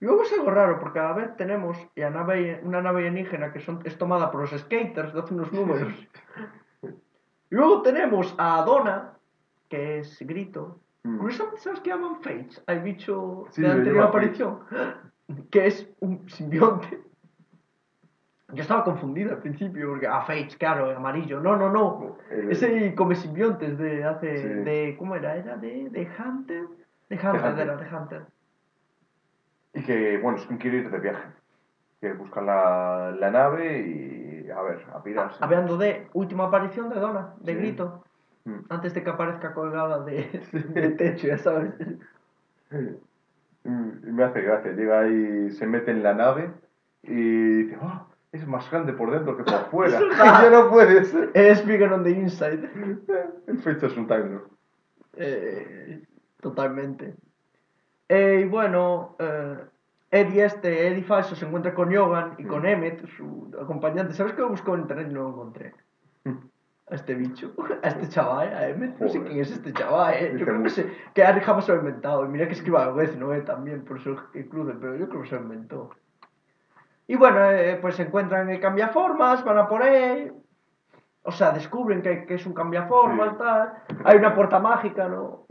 Y 0.00 0.04
luego 0.04 0.22
es 0.24 0.32
algo 0.32 0.50
raro, 0.50 0.80
porque 0.80 0.98
a 0.98 1.04
la 1.04 1.12
vez 1.12 1.36
tenemos 1.36 1.78
y 1.94 2.02
a 2.02 2.10
nave, 2.10 2.60
una 2.64 2.82
nave 2.82 3.06
alienígena 3.06 3.52
que 3.52 3.60
son, 3.60 3.80
es 3.84 3.96
tomada 3.96 4.32
por 4.32 4.40
los 4.40 4.50
skaters 4.50 5.12
de 5.12 5.20
hace 5.20 5.34
unos 5.34 5.52
números. 5.52 5.92
y 6.82 7.54
luego 7.54 7.82
tenemos 7.82 8.34
a 8.38 8.62
Donna, 8.64 9.12
que 9.68 10.00
es 10.00 10.18
Grito. 10.20 10.80
Mm. 11.04 11.30
¿sabes 11.30 11.80
qué 11.80 11.90
llaman 11.90 12.16
Fates? 12.22 12.62
Al 12.66 12.80
bicho 12.80 13.46
Sí, 13.50 13.62
de 13.62 13.70
anterior 13.70 14.04
aparición. 14.04 14.60
Que 15.50 15.66
es 15.66 15.88
un 16.00 16.28
simbionte. 16.28 17.00
Yo 18.54 18.60
estaba 18.62 18.84
confundido 18.84 19.30
al 19.32 19.38
principio, 19.38 19.88
porque 19.90 20.06
a 20.06 20.20
Fates, 20.22 20.56
claro, 20.56 20.90
amarillo. 20.94 21.40
No, 21.40 21.56
no, 21.56 21.70
no. 21.70 22.18
El- 22.30 22.50
Ese 22.50 22.94
come 22.94 23.14
simbiontes 23.14 23.78
de 23.78 24.04
hace. 24.04 24.36
Sí. 24.36 24.48
de 24.48 24.96
¿Cómo 24.98 25.16
era? 25.16 25.36
¿Era 25.36 25.56
de, 25.56 25.88
de 25.88 26.02
Hunter? 26.18 26.64
De 27.08 27.16
Hunter, 27.16 27.44
Hunter. 27.46 27.66
era 27.68 27.76
de 27.76 27.96
Hunter. 27.96 28.22
Y 29.74 29.82
que, 29.82 30.18
bueno, 30.18 30.36
es 30.36 30.46
que 30.46 30.58
quiere 30.58 30.78
ir 30.78 30.90
de 30.90 30.98
viaje. 30.98 31.28
Que 32.02 32.12
buscan 32.12 32.44
la, 32.44 33.14
la 33.18 33.30
nave 33.30 33.78
y, 33.80 34.50
a 34.50 34.60
ver, 34.60 34.84
a 34.92 35.02
pirarse. 35.02 35.38
Hablando 35.42 35.78
de 35.78 36.08
última 36.12 36.44
aparición 36.48 36.90
de 36.90 36.96
Donna, 37.00 37.34
de 37.40 37.52
Sí. 37.54 37.58
Grito, 37.58 38.04
Mm. 38.44 38.58
antes 38.70 38.92
de 38.92 39.04
que 39.04 39.10
aparezca 39.10 39.54
colgada 39.54 40.04
de, 40.04 40.28
de 40.74 40.88
techo, 40.90 41.28
ya 41.28 41.38
sabes. 41.38 41.72
Mm, 43.64 44.08
Y 44.08 44.12
me 44.12 44.24
hace 44.24 44.40
gracia. 44.42 44.72
Llega 44.72 45.00
ahí, 45.00 45.50
se 45.52 45.66
mete 45.66 45.90
en 45.90 46.02
la 46.02 46.14
nave 46.14 46.50
y 47.02 47.62
dice, 47.64 47.78
"Ah, 47.80 48.06
es 48.32 48.46
más 48.46 48.70
grande 48.70 48.92
por 48.92 49.10
dentro 49.10 49.36
que 49.36 49.44
por 49.44 49.66
fuera. 49.70 50.00
Ya 50.44 50.50
no 50.50 50.70
puede 50.70 51.04
ser. 51.04 51.30
Es 51.34 51.64
bigger 51.66 51.92
on 51.92 52.02
the 52.04 52.10
inside. 52.10 52.68
El 53.46 53.58
fecho 53.58 53.86
es 53.86 53.96
un 53.96 54.06
Time. 54.06 54.40
Eh, 55.16 56.02
totalmente. 56.40 57.14
Eh, 58.08 58.42
y 58.44 58.48
bueno, 58.48 59.16
eh, 59.18 59.56
Eddie 60.10 60.44
este, 60.44 60.88
Eddie 60.88 61.02
falso, 61.04 61.34
se 61.36 61.46
encuentra 61.46 61.72
con 61.74 61.90
Yogan 61.90 62.34
y 62.38 62.44
con 62.44 62.62
Mm. 62.62 62.66
Emmet, 62.66 63.06
su 63.16 63.50
acompañante. 63.60 64.12
¿Sabes 64.14 64.32
que 64.34 64.40
lo 64.42 64.48
busco 64.50 64.74
en 64.74 64.80
internet 64.82 65.08
y 65.10 65.14
no 65.14 65.22
lo 65.22 65.28
encontré? 65.30 65.74
A 66.92 66.94
este 66.94 67.14
bicho, 67.14 67.54
a 67.82 67.88
este 67.88 68.06
chaval, 68.08 68.52
a 68.52 68.68
Emmet. 68.68 68.98
No 69.00 69.08
sé 69.08 69.22
quién 69.22 69.40
es 69.40 69.50
este 69.50 69.72
chaval, 69.72 70.12
eh. 70.14 70.34
Yo 70.38 70.44
creo 70.44 70.62
que, 70.62 70.68
se, 70.68 70.92
que 71.14 71.24
jamás 71.24 71.64
se 71.64 71.72
lo 71.72 71.78
ha 71.78 71.80
inventado. 71.80 72.24
Y 72.26 72.28
mira 72.28 72.46
que 72.46 72.52
escriba 72.52 72.84
a 72.84 72.92
vez, 72.92 73.16
¿no? 73.16 73.32
Eh, 73.32 73.40
también, 73.40 73.82
por 73.82 73.96
eso 73.98 74.14
que 74.32 74.46
cruce, 74.46 74.74
pero 74.78 74.96
yo 74.96 75.08
creo 75.08 75.22
que 75.22 75.28
se 75.28 75.36
lo 75.36 75.40
inventó. 75.42 75.90
Y 77.06 77.16
bueno, 77.16 77.50
eh, 77.50 77.78
pues 77.80 77.96
se 77.96 78.02
encuentran 78.02 78.48
en 78.48 78.56
el 78.56 78.60
cambiaformas, 78.60 79.42
van 79.42 79.56
a 79.58 79.68
por 79.68 79.82
él. 79.82 80.34
O 81.24 81.32
sea, 81.32 81.52
descubren 81.52 82.02
que, 82.02 82.26
que 82.26 82.34
es 82.34 82.44
un 82.46 82.52
cambiaformas, 82.52 83.30
Sí. 83.30 83.36
tal. 83.38 83.72
Hay 84.04 84.18
una 84.18 84.34
puerta 84.34 84.58
mágica, 84.58 85.08
¿no? 85.08 85.46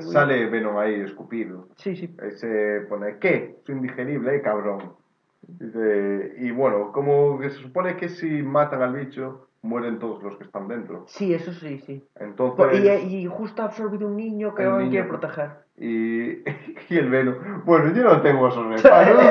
sale 0.00 0.48
Venom 0.48 0.78
ahí 0.78 0.94
escupido. 1.00 1.68
Sí, 1.76 1.96
sí. 1.96 2.16
Se 2.36 2.86
pone, 2.88 3.18
¿qué? 3.18 3.56
Soy 3.66 3.74
indigerible, 3.74 4.36
eh, 4.36 4.40
cabrón. 4.42 4.94
Dice, 5.42 6.34
y 6.38 6.50
bueno, 6.50 6.92
como 6.92 7.38
que 7.38 7.50
se 7.50 7.58
supone 7.58 7.96
que 7.96 8.08
si 8.08 8.42
matan 8.42 8.80
al 8.82 8.94
bicho, 8.94 9.47
mueren 9.62 9.98
todos 9.98 10.22
los 10.22 10.36
que 10.36 10.44
están 10.44 10.68
dentro. 10.68 11.04
Sí, 11.08 11.34
eso 11.34 11.52
sí, 11.52 11.78
sí. 11.80 12.04
Entonces... 12.16 13.04
Y, 13.04 13.16
y 13.16 13.26
justo 13.26 13.62
ha 13.62 13.66
absorbido 13.66 14.06
un 14.06 14.16
niño 14.16 14.54
que 14.54 14.64
niño. 14.64 14.90
quiere 14.90 15.08
proteger. 15.08 15.50
Y, 15.76 16.30
y 16.88 16.96
el 16.96 17.10
Venom, 17.10 17.64
bueno, 17.64 17.92
yo 17.92 18.02
no 18.04 18.20
tengo 18.22 18.48
esos 18.48 18.66
reparos. 18.66 19.22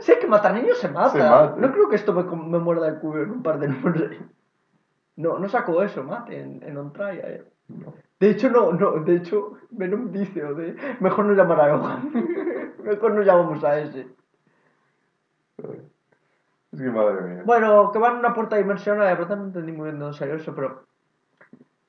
sé 0.00 0.18
que 0.20 0.26
matar 0.26 0.54
niños 0.54 0.78
se 0.78 0.88
mata. 0.88 1.10
Se 1.10 1.18
mata. 1.18 1.54
No 1.58 1.72
creo 1.72 1.88
que 1.88 1.96
esto 1.96 2.12
me, 2.12 2.22
me 2.24 2.58
muerda 2.58 2.88
el 2.88 2.98
culo 2.98 3.22
en 3.22 3.30
un 3.30 3.42
par 3.42 3.58
de 3.58 3.68
números. 3.68 4.10
No, 5.16 5.38
no 5.38 5.48
sacó 5.48 5.82
eso, 5.82 6.02
mate, 6.04 6.40
en, 6.40 6.62
en 6.62 6.76
On 6.76 6.92
Trial. 6.92 7.20
eh. 7.24 7.44
De 8.18 8.30
hecho, 8.30 8.50
no, 8.50 8.72
no, 8.72 8.92
de 9.04 9.16
hecho, 9.16 9.58
Venom 9.70 10.10
dice, 10.12 10.44
o 10.44 10.54
de, 10.54 10.76
mejor 11.00 11.24
no 11.26 11.34
llamar 11.34 11.60
a 11.60 11.68
Logan. 11.68 12.10
mejor 12.84 13.12
no 13.12 13.22
llamamos 13.22 13.62
a 13.64 13.80
ese. 13.80 14.06
Es 16.72 16.80
que 16.80 16.90
madre 16.90 17.20
mía. 17.22 17.42
Bueno, 17.44 17.90
que 17.92 17.98
van 17.98 18.16
a 18.16 18.18
una 18.18 18.34
puerta 18.34 18.56
dimensional, 18.56 19.06
de 19.06 19.14
verdad 19.14 19.36
no 19.36 19.44
entendí 19.44 19.72
muy 19.72 19.84
bien 19.84 19.98
de 19.98 20.04
dónde 20.04 20.18
salió 20.18 20.34
eso, 20.36 20.54
pero... 20.54 20.84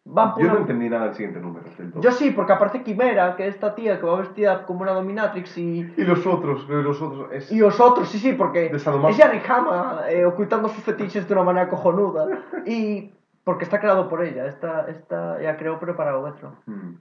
Van 0.05 0.33
por 0.33 0.41
Yo 0.41 0.47
no 0.49 0.53
una- 0.55 0.61
entendí 0.61 0.89
nada 0.89 1.05
del 1.05 1.13
siguiente 1.13 1.39
número. 1.39 1.65
del 1.77 1.91
todo. 1.91 2.01
Yo 2.01 2.11
sí, 2.11 2.31
porque 2.31 2.51
aparece 2.51 2.83
Quimera, 2.83 3.37
que 3.37 3.47
es 3.47 3.55
esta 3.55 3.73
tía 3.73 3.99
que 3.99 4.05
va 4.05 4.17
vestida 4.17 4.65
como 4.65 4.81
una 4.81 4.91
dominatrix 4.91 5.57
y... 5.57 5.93
Y 5.95 6.03
los 6.03 6.27
otros, 6.27 6.67
los 6.67 7.01
otros, 7.01 7.31
es... 7.31 7.49
Y 7.51 7.61
vosotros, 7.61 8.09
sí, 8.09 8.19
sí, 8.19 8.33
porque 8.33 8.67
De 8.69 8.75
es 8.77 9.17
Yarihama 9.17 10.01
eh, 10.09 10.25
ocultando 10.25 10.67
sus 10.67 10.83
fetiches 10.83 11.25
de 11.25 11.33
una 11.33 11.43
manera 11.43 11.69
cojonuda. 11.69 12.27
Y 12.65 13.13
porque 13.45 13.63
está 13.63 13.79
creado 13.79 14.09
por 14.09 14.23
ella, 14.23 14.45
esta, 14.47 14.87
esta 14.89 15.41
ya 15.41 15.55
creó 15.55 15.79
preparado 15.79 16.21
otro. 16.21 16.53
Mm. 16.65 16.95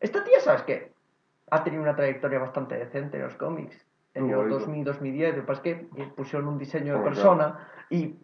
Esta 0.00 0.22
tía, 0.22 0.38
¿sabes 0.40 0.62
qué? 0.62 0.92
Ha 1.50 1.64
tenido 1.64 1.82
una 1.82 1.96
trayectoria 1.96 2.38
bastante 2.38 2.76
decente 2.76 3.16
en 3.16 3.24
los 3.24 3.34
cómics. 3.36 3.76
En 4.14 4.30
los 4.30 4.36
bonito. 4.36 4.58
2000, 4.58 4.84
2010, 4.84 5.36
lo 5.36 5.40
que 5.40 5.46
pasa 5.46 5.58
es 5.58 5.62
que 5.62 6.02
eh, 6.02 6.12
pusieron 6.14 6.48
un 6.48 6.58
diseño 6.58 6.98
de 6.98 7.04
persona 7.04 7.68
y 7.88 8.14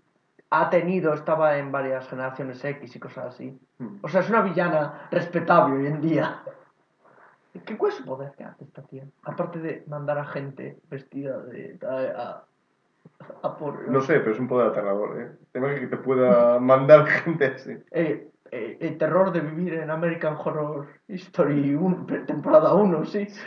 ha 0.50 0.70
tenido, 0.70 1.12
estaba 1.14 1.58
en 1.58 1.72
varias 1.72 2.08
generaciones 2.08 2.64
X 2.64 2.96
y 2.96 2.98
cosas 2.98 3.34
así. 3.34 3.58
Mm. 3.78 3.98
O 4.02 4.08
sea, 4.08 4.20
es 4.20 4.30
una 4.30 4.42
villana 4.42 5.08
respetable 5.10 5.76
hoy 5.76 5.86
en 5.86 6.00
día. 6.00 6.42
¿Qué 7.64 7.76
cuál 7.76 7.92
es 7.92 7.98
su 7.98 8.04
poder 8.04 8.32
que 8.36 8.44
hace 8.44 8.64
esta 8.64 8.82
tía? 8.82 9.04
Aparte 9.24 9.58
de 9.58 9.84
mandar 9.86 10.18
a 10.18 10.24
gente 10.26 10.78
vestida 10.90 11.38
de... 11.38 11.78
a, 11.86 12.44
a, 13.42 13.48
a 13.48 13.56
por... 13.56 13.88
No 13.88 14.00
sé, 14.00 14.20
pero 14.20 14.32
es 14.32 14.38
un 14.38 14.48
poder 14.48 14.68
aterrador, 14.68 15.20
¿eh? 15.20 15.30
Te 15.52 15.58
imaginas 15.58 15.80
que 15.80 15.96
te 15.96 16.02
pueda 16.02 16.58
mandar 16.60 17.06
gente 17.06 17.46
así. 17.46 17.72
Eh, 17.90 18.28
eh, 18.50 18.78
el 18.80 18.96
terror 18.96 19.32
de 19.32 19.40
vivir 19.40 19.74
en 19.74 19.90
American 19.90 20.36
Horror 20.38 20.88
Story 21.08 21.74
1, 21.74 22.06
temporada 22.26 22.74
1, 22.74 23.04
sí. 23.04 23.26
Es 23.28 23.46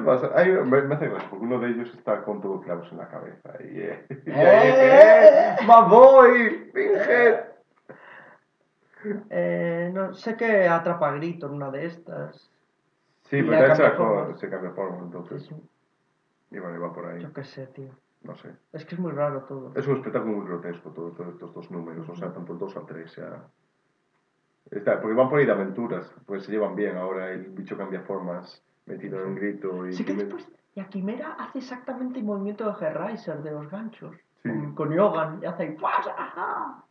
más, 0.00 0.22
hay- 0.34 0.50
me, 0.52 0.78
hace 0.94 1.08
gracia 1.08 1.30
porque 1.30 1.44
uno 1.44 1.58
de 1.60 1.68
ellos 1.70 1.92
está 1.94 2.22
con 2.22 2.40
todo 2.40 2.60
clavos 2.60 2.90
en 2.92 2.98
la 2.98 3.08
cabeza. 3.08 3.50
Y, 3.60 3.80
eh, 3.80 4.06
y 4.26 4.30
ahí, 4.30 4.68
¡Eh! 4.68 4.74
¡eh! 4.80 5.56
¡My 5.62 5.88
boy! 5.90 6.70
¡Pinhead! 6.72 7.40
Eh, 9.30 9.90
no 9.92 10.14
sé 10.14 10.36
que 10.36 10.66
atrapa 10.66 11.12
Grito 11.12 11.46
en 11.46 11.54
una 11.54 11.70
de 11.70 11.86
estas. 11.86 12.50
Sí, 13.24 13.42
pero 13.42 13.52
ya 13.52 13.68
ya 13.68 13.74
se, 13.76 13.82
la 13.82 13.90
forma. 13.92 14.36
se 14.36 14.48
cambia 14.48 14.70
forma, 14.70 14.98
entonces. 15.02 15.44
Sí, 15.44 15.54
Y 16.50 16.58
bueno, 16.58 16.76
iba 16.76 16.92
por 16.92 17.06
ahí. 17.06 17.22
Yo 17.22 17.32
qué 17.32 17.44
sé, 17.44 17.66
tío. 17.68 17.90
No 18.22 18.34
sé. 18.36 18.50
Es 18.72 18.84
que 18.86 18.94
es 18.94 19.00
muy 19.00 19.12
raro 19.12 19.42
todo. 19.42 19.72
Es 19.74 19.86
un 19.86 19.96
espectáculo 19.96 20.36
muy 20.38 20.46
grotesco, 20.46 20.90
todo- 20.90 21.10
todos 21.12 21.34
estos 21.34 21.52
dos 21.52 21.70
números. 21.70 22.08
O 22.08 22.16
sea, 22.16 22.32
tanto 22.32 22.54
el 22.54 22.58
2 22.58 22.76
al 22.76 22.86
3. 22.86 23.04
O 23.04 23.14
sea, 23.14 23.42
está, 24.70 25.00
porque 25.00 25.14
van 25.14 25.28
por 25.28 25.38
ahí 25.38 25.44
de 25.46 25.52
aventuras. 25.52 26.10
Pues 26.24 26.44
se 26.44 26.52
llevan 26.52 26.74
bien. 26.74 26.96
Ahora 26.96 27.30
el 27.30 27.44
bicho 27.50 27.76
cambia 27.76 28.00
formas, 28.00 28.62
metido 28.86 29.22
en 29.24 29.34
grito. 29.34 29.86
Y 29.88 29.92
Sí 29.92 30.04
que 30.04 30.14
me- 30.14 30.24
después... 30.24 30.48
Y 30.76 30.80
a 30.80 30.88
Quimera 30.88 31.34
hace 31.38 31.58
exactamente 31.58 32.18
el 32.18 32.24
movimiento 32.24 32.64
de 32.64 32.72
Hellraiser, 32.86 33.42
de 33.42 33.52
los 33.52 33.70
ganchos. 33.70 34.16
Sí. 34.42 34.48
Con, 34.48 34.74
con 34.74 34.92
Yogan. 34.92 35.40
Y 35.42 35.46
hace... 35.46 35.62
ahí. 35.64 35.76
¡ajá! 36.16 36.82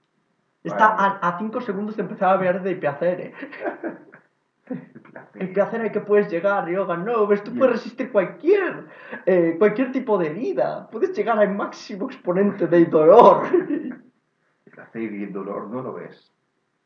Está 0.64 0.96
Vale. 0.96 1.20
a 1.22 1.38
5 1.38 1.60
segundos 1.62 1.98
de 1.98 2.04
empezar 2.04 2.30
a 2.34 2.38
ver 2.38 2.62
de 2.62 2.76
Piacere. 2.76 3.34
El 5.36 5.52
placer 5.52 5.82
al 5.82 5.92
que 5.92 6.00
puedes 6.00 6.32
llegar, 6.32 6.70
Yogan, 6.70 7.04
no, 7.04 7.28
ves, 7.28 7.44
tú 7.44 7.54
puedes 7.54 7.74
resistir 7.74 8.12
cualquier, 8.12 8.88
eh, 9.26 9.56
cualquier 9.60 9.92
tipo 9.92 10.18
de 10.18 10.28
herida. 10.28 10.88
Puedes 10.90 11.16
llegar 11.16 11.38
al 11.38 11.54
máximo 11.54 12.06
exponente 12.06 12.68
del 12.68 12.90
dolor. 12.90 13.44
El 13.54 14.72
placer 14.72 15.14
y 15.14 15.24
el 15.24 15.34
dolor 15.34 15.70
no 15.70 15.82
lo 15.82 15.94
ves. 15.94 16.32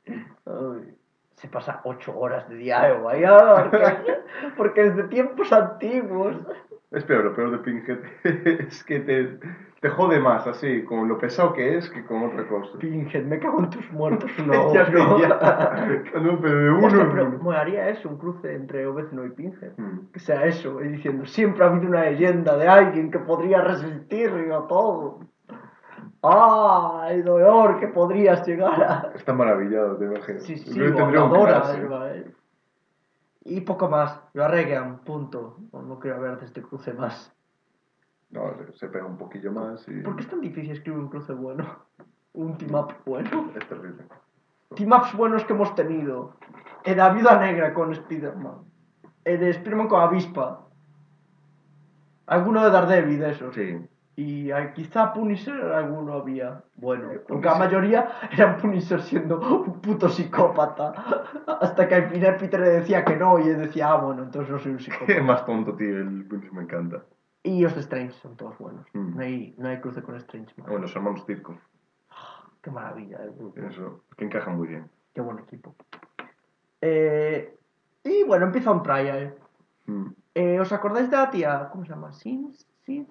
Ay, 0.08 0.96
se 1.38 1.48
pasa 1.48 1.82
ocho 1.84 2.18
horas 2.18 2.50
de 2.50 2.56
diálogo 2.56 3.10
ah, 3.10 3.70
porque, 3.70 4.18
porque 4.58 4.82
es 4.88 4.96
de 4.96 5.04
tiempos 5.04 5.54
antiguos. 5.54 6.36
Es 6.90 7.04
peor, 7.04 7.26
lo 7.26 7.36
peor 7.36 7.52
de 7.52 7.58
Pinhead 7.60 8.00
es 8.24 8.84
que 8.84 9.02
te, 9.02 9.38
te 9.80 9.90
jode 9.90 10.20
más 10.20 10.48
así, 10.48 10.84
con 10.84 11.08
lo 11.08 11.20
pesado 11.20 11.54
que 11.54 11.78
es, 11.78 11.90
que 11.92 12.04
con 12.06 12.24
otra 12.24 12.48
cosa. 12.48 12.80
Pinhead, 12.80 13.24
me 13.26 13.38
cago 13.40 13.60
en 13.60 13.70
tus 13.70 13.92
muertos. 13.92 14.32
No, 14.48 14.74
ya, 14.74 14.90
no. 14.90 15.20
ya. 15.20 16.02
No, 16.20 16.42
pero 16.42 16.58
de 16.58 16.72
uno 16.72 16.88
Hostia, 16.88 17.10
pero 17.12 17.30
molaría 17.30 17.90
eso, 17.90 18.10
un 18.10 18.18
cruce 18.18 18.56
entre 18.56 18.88
Obezno 18.88 19.24
y 19.26 19.30
Pinhead. 19.30 19.74
Mm. 19.78 20.12
Que 20.14 20.20
sea 20.20 20.44
eso, 20.46 20.82
y 20.84 20.88
diciendo, 20.88 21.26
siempre 21.26 21.64
ha 21.64 21.68
habido 21.68 21.88
una 21.88 22.06
leyenda 22.06 22.58
de 22.58 22.68
alguien 22.68 23.12
que 23.12 23.20
podría 23.20 23.62
resistir 23.62 24.32
a 24.52 24.68
todo. 24.68 25.20
¡Ah! 26.30 27.08
El 27.10 27.24
dolor 27.24 27.80
que 27.80 27.88
podrías 27.88 28.46
llegar 28.48 28.84
a... 28.84 29.12
Está 29.16 29.34
maravillado, 29.34 29.98
te 29.98 30.06
imaginas. 30.06 30.44
Sí, 30.44 30.58
sí, 30.58 30.80
iba, 30.80 32.12
eh. 32.12 32.32
Y 33.46 33.62
poco 33.62 33.88
más, 33.90 34.20
lo 34.34 34.44
arreglan, 34.44 35.00
punto. 35.00 35.58
No, 35.72 35.82
no 35.82 36.00
quiero 36.00 36.20
ver 36.20 36.38
de 36.40 36.46
este 36.46 36.62
cruce 36.62 36.94
más. 36.94 37.34
No, 38.30 38.42
se- 38.74 38.90
pega 38.90 39.06
un 39.06 39.18
poquillo 39.18 39.52
más 39.54 39.88
y... 39.88 40.02
¿Por 40.02 40.16
qué 40.18 40.24
es 40.24 40.30
tan 40.30 40.42
difícil 40.42 40.72
escribir 40.72 41.00
un 41.00 41.08
cruce 41.10 41.34
bueno? 41.34 41.66
Un 42.34 42.56
team 42.58 42.76
up 42.76 42.94
bueno. 43.06 43.50
Es 43.56 43.68
terrible. 43.68 44.04
Team 44.76 44.92
ups 44.92 45.16
buenos 45.16 45.44
que 45.46 45.54
hemos 45.54 45.74
tenido. 45.74 46.36
El 46.84 46.92
de 46.96 47.02
la 47.02 47.10
Viuda 47.10 47.40
Negra 47.40 47.74
con 47.74 47.92
Spider-Man. 47.94 48.60
El 49.24 49.40
de 49.40 49.50
Spider-Man 49.50 49.88
con 49.88 50.02
Avispa. 50.02 50.68
Alguno 52.28 52.64
de 52.64 52.70
Daredevil 52.70 53.20
de 53.20 53.32
esos. 53.32 53.56
Sí. 53.56 53.78
Y 54.20 54.50
ah, 54.50 54.74
quizá 54.74 55.14
Punisher 55.14 55.54
alguno 55.62 56.14
había. 56.14 56.64
Bueno, 56.76 57.10
porque 57.28 57.46
la 57.46 57.54
mayoría 57.56 58.10
eran 58.32 58.58
Punisher 58.58 59.00
siendo 59.02 59.40
un 59.40 59.80
puto 59.80 60.10
psicópata. 60.10 60.92
Hasta 61.62 61.88
que 61.88 61.96
al 61.96 62.10
final 62.10 62.36
Peter 62.38 62.60
le 62.60 62.70
decía 62.70 63.06
que 63.06 63.16
no 63.16 63.38
y 63.38 63.44
él 63.50 63.60
decía, 63.60 63.92
ah, 63.92 63.98
bueno, 63.98 64.24
entonces 64.24 64.52
no 64.52 64.58
soy 64.58 64.72
un 64.72 64.78
Es 64.80 64.86
psicópata. 64.86 65.22
más 65.22 65.46
tonto, 65.46 65.76
tío, 65.76 65.98
el 66.00 66.26
Punisher 66.26 66.52
me 66.54 66.64
encanta. 66.64 67.04
y 67.44 67.62
los 67.62 67.78
Strange 67.78 68.14
son 68.14 68.36
todos 68.36 68.58
buenos. 68.58 68.88
Mm. 68.94 69.16
No, 69.16 69.22
hay, 69.22 69.56
no 69.60 69.70
hay 69.70 69.80
cruce 69.82 70.02
con 70.02 70.16
Strange. 70.16 70.52
Ah, 70.60 70.64
bueno, 70.66 70.80
los 70.82 70.96
hermanos 70.96 71.24
Tirco. 71.28 71.56
Qué 72.64 72.72
maravilla 72.72 73.20
el 73.24 73.32
grupo. 73.34 73.62
Eso, 73.62 74.04
que 74.18 74.26
encajan 74.26 74.58
muy 74.58 74.68
bien. 74.68 74.90
Qué 75.14 75.22
buen 75.22 75.38
equipo. 75.40 75.76
Eh, 76.82 77.56
y 78.04 78.24
bueno, 78.24 78.48
empieza 78.48 78.72
un 78.72 78.82
trial. 78.84 79.36
Mm, 79.86 80.08
Eh, 80.34 80.60
¿Os 80.60 80.72
acordáis 80.72 81.10
de 81.10 81.18
la 81.18 81.30
tía? 81.32 81.70
¿Cómo 81.72 81.84
se 81.86 81.90
llama? 81.92 82.12
¿Sims? 82.14 82.68
¿Sims? 82.86 83.10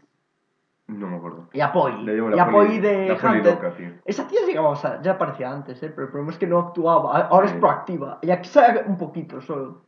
No 0.89 1.09
me 1.09 1.17
acuerdo. 1.17 1.49
Y 1.53 1.61
Apoy. 1.61 1.93
Y 2.05 2.39
Apoy 2.39 2.79
de 2.79 3.09
la 3.09 3.17
poli 3.17 3.39
Hunter. 3.39 3.55
loca, 3.55 3.75
tío. 3.75 3.91
Esa 4.05 4.29
tía 4.29 4.41
llegaba, 4.47 4.69
o 4.69 4.77
sea, 4.77 5.03
ya 5.03 5.13
aparecía 5.13 5.51
antes, 5.51 5.83
¿eh? 5.83 5.91
pero 5.91 6.07
el 6.07 6.11
problema 6.11 6.33
es 6.33 6.39
que 6.39 6.47
no 6.47 6.59
actuaba. 6.59 7.27
Ahora 7.27 7.47
es 7.47 7.53
proactiva. 7.55 8.19
Y 8.23 8.31
aquí 8.31 8.49
sale 8.49 8.85
un 8.87 8.97
poquito 8.97 9.41
solo. 9.41 9.83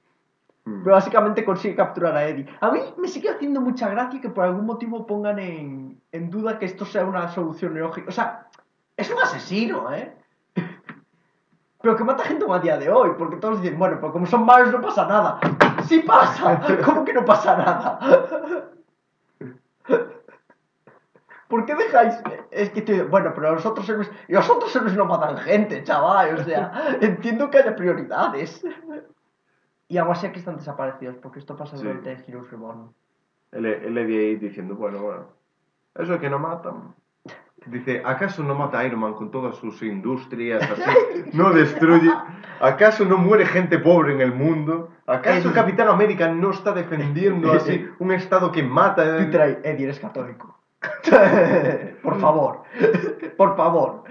Mm. 0.64 0.82
Pero 0.82 0.96
básicamente 0.96 1.44
consigue 1.44 1.76
capturar 1.76 2.16
a 2.16 2.26
Eddie. 2.26 2.46
A 2.60 2.70
mí 2.70 2.80
me 2.96 3.06
sigue 3.06 3.30
haciendo 3.30 3.60
mucha 3.60 3.88
gracia 3.88 4.20
que 4.20 4.28
por 4.28 4.44
algún 4.44 4.66
motivo 4.66 5.06
pongan 5.06 5.38
en, 5.38 6.00
en 6.10 6.30
duda 6.30 6.58
que 6.58 6.66
esto 6.66 6.84
sea 6.84 7.04
una 7.04 7.28
solución 7.28 7.78
lógica. 7.78 8.08
O 8.08 8.12
sea, 8.12 8.48
es 8.96 9.08
un 9.10 9.18
asesino, 9.22 9.92
¿eh? 9.94 10.12
Pero 11.80 11.96
que 11.96 12.02
mata 12.02 12.24
gente 12.24 12.44
a 12.48 12.58
día 12.58 12.76
de 12.76 12.90
hoy, 12.90 13.10
porque 13.16 13.36
todos 13.36 13.62
dicen, 13.62 13.78
bueno, 13.78 13.98
pero 14.00 14.12
como 14.12 14.26
son 14.26 14.44
malos 14.44 14.72
no 14.72 14.80
pasa 14.80 15.06
nada. 15.06 15.38
¡Sí 15.84 16.00
pasa! 16.00 16.60
¿Cómo 16.84 17.04
que 17.04 17.12
no 17.12 17.24
pasa 17.24 17.56
nada? 17.56 18.00
¿Por 21.48 21.64
qué 21.64 21.74
dejáis? 21.74 22.14
Es 22.50 22.70
que 22.70 23.02
bueno, 23.04 23.32
pero 23.34 23.54
los 23.54 23.64
otros 23.64 23.88
héroes, 23.88 24.10
los 24.28 24.48
otros 24.50 24.74
héroes 24.76 24.94
no 24.94 25.06
matan 25.06 25.38
gente, 25.38 25.82
chaval. 25.82 26.38
O 26.38 26.44
sea, 26.44 26.72
entiendo 27.00 27.50
que 27.50 27.58
haya 27.58 27.74
prioridades. 27.74 28.62
Y 29.88 29.96
aún 29.96 30.12
así 30.12 30.26
aquí 30.26 30.38
están 30.40 30.56
desaparecidos, 30.56 31.16
porque 31.16 31.38
esto 31.38 31.56
pasa 31.56 31.76
Sí. 31.76 31.82
durante 31.84 32.12
Heroes 32.26 32.50
Reborn. 32.50 32.90
El, 33.52 33.64
el 33.64 33.96
Eddie 33.96 34.18
ahí 34.20 34.36
diciendo, 34.36 34.74
bueno, 34.76 34.98
bueno, 35.00 35.26
eso 35.94 36.14
es 36.14 36.20
que 36.20 36.28
no 36.28 36.38
matan. 36.38 36.94
Dice, 37.66 38.02
¿acaso 38.04 38.42
no 38.42 38.54
mata 38.54 38.78
a 38.78 38.84
Iron 38.84 39.00
Man 39.00 39.14
con 39.14 39.30
todas 39.30 39.56
sus 39.56 39.82
industrias 39.82 40.62
así? 40.62 41.24
¿No 41.32 41.50
destruye? 41.54 42.10
¿Acaso 42.60 43.04
no 43.06 43.16
muere 43.18 43.46
gente 43.46 43.78
pobre 43.78 44.12
en 44.14 44.20
el 44.20 44.32
mundo? 44.32 44.90
¿Acaso. 45.06 45.52
Capitán 45.54 45.88
América 45.88 46.28
no 46.28 46.50
está 46.50 46.72
defendiendo 46.72 47.52
así 47.52 47.88
un 47.98 48.12
estado 48.12 48.52
que 48.52 48.62
mata? 48.62 49.02
Ahí, 49.16 49.58
Eddie, 49.64 49.84
eres 49.84 49.98
católico. 49.98 50.57
Por 52.02 52.20
favor, 52.20 52.62
por 53.36 53.56
favor. 53.56 54.04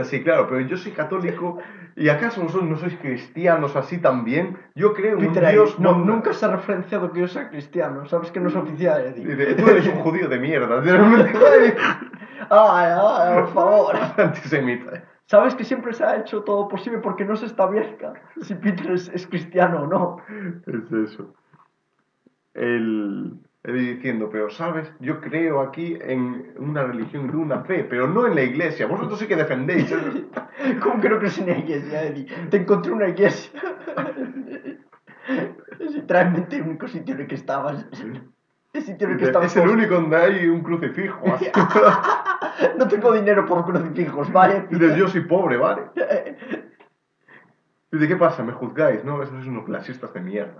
Así, 0.00 0.22
claro, 0.22 0.46
pero 0.48 0.60
yo 0.60 0.76
soy 0.76 0.92
católico 0.92 1.58
y 1.96 2.08
¿acaso 2.08 2.42
vosotros 2.42 2.68
no 2.68 2.76
sois 2.76 2.96
cristianos 2.98 3.74
así 3.76 3.98
también? 3.98 4.58
Yo 4.74 4.92
creo 4.92 5.16
en 5.18 5.26
un 5.26 5.32
Peter 5.32 5.44
ahí, 5.46 5.54
Dios... 5.54 5.78
no, 5.80 5.92
no- 5.92 6.04
nunca 6.04 6.32
se 6.34 6.44
ha 6.44 6.48
referenciado 6.50 7.10
que 7.12 7.20
yo 7.20 7.28
sea 7.28 7.48
cristiano, 7.48 8.04
sabes 8.06 8.30
que 8.30 8.40
no 8.40 8.48
es 8.48 8.56
oficial. 8.56 9.14
Dice, 9.14 9.54
tú 9.54 9.68
eres 9.68 9.86
un 9.86 10.00
judío 10.00 10.28
de 10.28 10.38
mierda. 10.38 10.82
Ay, 12.50 12.92
ay, 13.00 13.34
por 13.40 13.48
favor. 13.54 13.96
Antisemita. 14.18 15.02
Sabes 15.24 15.54
que 15.54 15.64
siempre 15.64 15.92
se 15.94 16.04
ha 16.04 16.16
hecho 16.18 16.42
todo 16.44 16.68
posible 16.68 16.98
porque 16.98 17.24
no 17.24 17.34
se 17.34 17.46
establezca 17.46 18.12
si 18.42 18.54
Peter 18.54 18.90
es, 18.92 19.08
es 19.08 19.26
cristiano 19.26 19.82
o 19.82 19.86
no. 19.86 20.16
Es 20.66 20.92
eso. 21.10 21.34
El, 22.54 23.38
diciendo, 23.72 24.28
pero 24.30 24.50
sabes, 24.50 24.92
yo 25.00 25.20
creo 25.20 25.60
aquí 25.60 25.98
en 26.00 26.52
una 26.58 26.84
religión 26.84 27.30
de 27.30 27.36
una 27.36 27.62
fe, 27.64 27.84
pero 27.84 28.06
no 28.06 28.26
en 28.26 28.34
la 28.34 28.42
iglesia. 28.42 28.86
Vosotros 28.86 29.18
sí 29.18 29.26
que 29.26 29.36
defendéis. 29.36 29.90
¿eh? 29.90 30.26
¿Cómo 30.82 31.00
que 31.00 31.08
no 31.08 31.18
crees 31.18 31.38
en 31.38 31.46
la 31.46 31.58
iglesia, 31.58 32.04
Eddie? 32.04 32.26
Te 32.50 32.58
encontré 32.58 32.92
una 32.92 33.08
iglesia. 33.08 33.50
Es 35.78 35.92
literalmente 35.92 36.56
el 36.56 36.62
único 36.62 36.88
sitio 36.88 37.14
en 37.14 37.22
el 37.22 37.26
que 37.26 37.34
estabas. 37.34 37.84
El 38.72 38.82
sitio 38.82 39.08
en 39.08 39.12
el 39.14 39.18
que 39.18 39.24
estabas. 39.24 39.54
es 39.54 39.62
el 39.62 39.68
único 39.68 39.94
donde 39.94 40.16
hay 40.16 40.46
un 40.46 40.62
crucifijo. 40.62 41.24
No 42.78 42.88
tengo 42.88 43.12
dinero 43.12 43.44
por 43.44 43.64
crucifijos, 43.66 44.32
¿vale? 44.32 44.66
Dice, 44.70 44.96
yo 44.96 45.08
soy 45.08 45.22
pobre, 45.22 45.58
¿vale? 45.58 45.90
Dice, 47.92 48.08
¿qué 48.08 48.16
pasa? 48.16 48.42
¿Me 48.42 48.52
juzgáis? 48.52 49.04
No, 49.04 49.22
esos 49.22 49.44
son 49.44 49.52
unos 49.54 49.64
clasistas 49.64 50.14
de 50.14 50.20
mierda. 50.20 50.54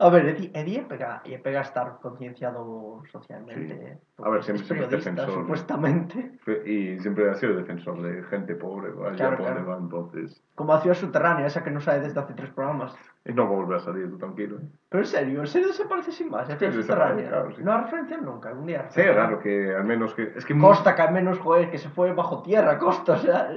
A 0.00 0.08
ver, 0.10 0.26
Eddie, 0.26 0.50
Eddie 0.52 0.82
pega, 0.82 1.22
y 1.24 1.36
pega 1.38 1.60
a 1.60 1.62
estar 1.62 1.98
concienciado 2.02 3.02
socialmente. 3.12 3.74
Sí. 3.76 3.80
¿eh? 3.84 3.98
A 4.24 4.28
ver, 4.28 4.42
siempre- 4.42 4.66
siempre 4.66 4.86
es 4.86 4.90
defensor, 4.90 5.30
supuestamente. 5.32 6.32
Y 6.66 6.98
siempre 6.98 7.30
ha 7.30 7.34
sido 7.34 7.54
defensor 7.54 8.02
de 8.02 8.22
gente 8.24 8.56
pobre. 8.56 8.90
¿vale? 8.90 9.16
Claro, 9.16 9.64
va, 9.66 9.76
entonces. 9.78 10.42
Como 10.56 10.72
a 10.74 10.80
Ciudad 10.80 10.96
Subterránea, 10.96 11.46
esa 11.46 11.62
que 11.62 11.70
no 11.70 11.80
sale 11.80 12.00
desde 12.00 12.18
hace 12.18 12.34
tres 12.34 12.50
programas. 12.50 12.94
Y 13.24 13.32
no 13.32 13.66
va 13.68 13.76
a 13.76 13.80
salir, 13.80 14.10
tú 14.10 14.18
tranquilo. 14.18 14.56
¿eh? 14.58 14.66
Pero 14.88 15.02
en 15.04 15.08
serio, 15.08 15.40
en 15.40 15.46
serio 15.46 15.68
desaparece 15.68 16.10
sin 16.10 16.28
más. 16.28 16.50
¿eh? 16.50 16.56
Ciudad 16.58 16.72
Subterránea. 16.72 17.28
claro, 17.28 17.54
sí. 17.54 17.62
No 17.62 17.72
ha 17.72 17.82
referencia 17.82 18.16
nunca, 18.18 18.48
algún 18.48 18.66
día. 18.66 18.86
Sí, 18.90 19.00
claro, 19.00 19.38
que 19.38 19.74
al 19.74 19.84
menos 19.84 20.12
que... 20.14 20.32
Es 20.36 20.44
que 20.44 20.58
Costa, 20.58 20.96
que 20.96 21.02
al 21.02 21.12
menos, 21.14 21.38
joder, 21.38 21.70
que 21.70 21.78
se 21.78 21.88
fue 21.88 22.12
bajo 22.12 22.42
tierra, 22.42 22.78
Costa, 22.78 23.12
o 23.12 23.18
sea. 23.18 23.48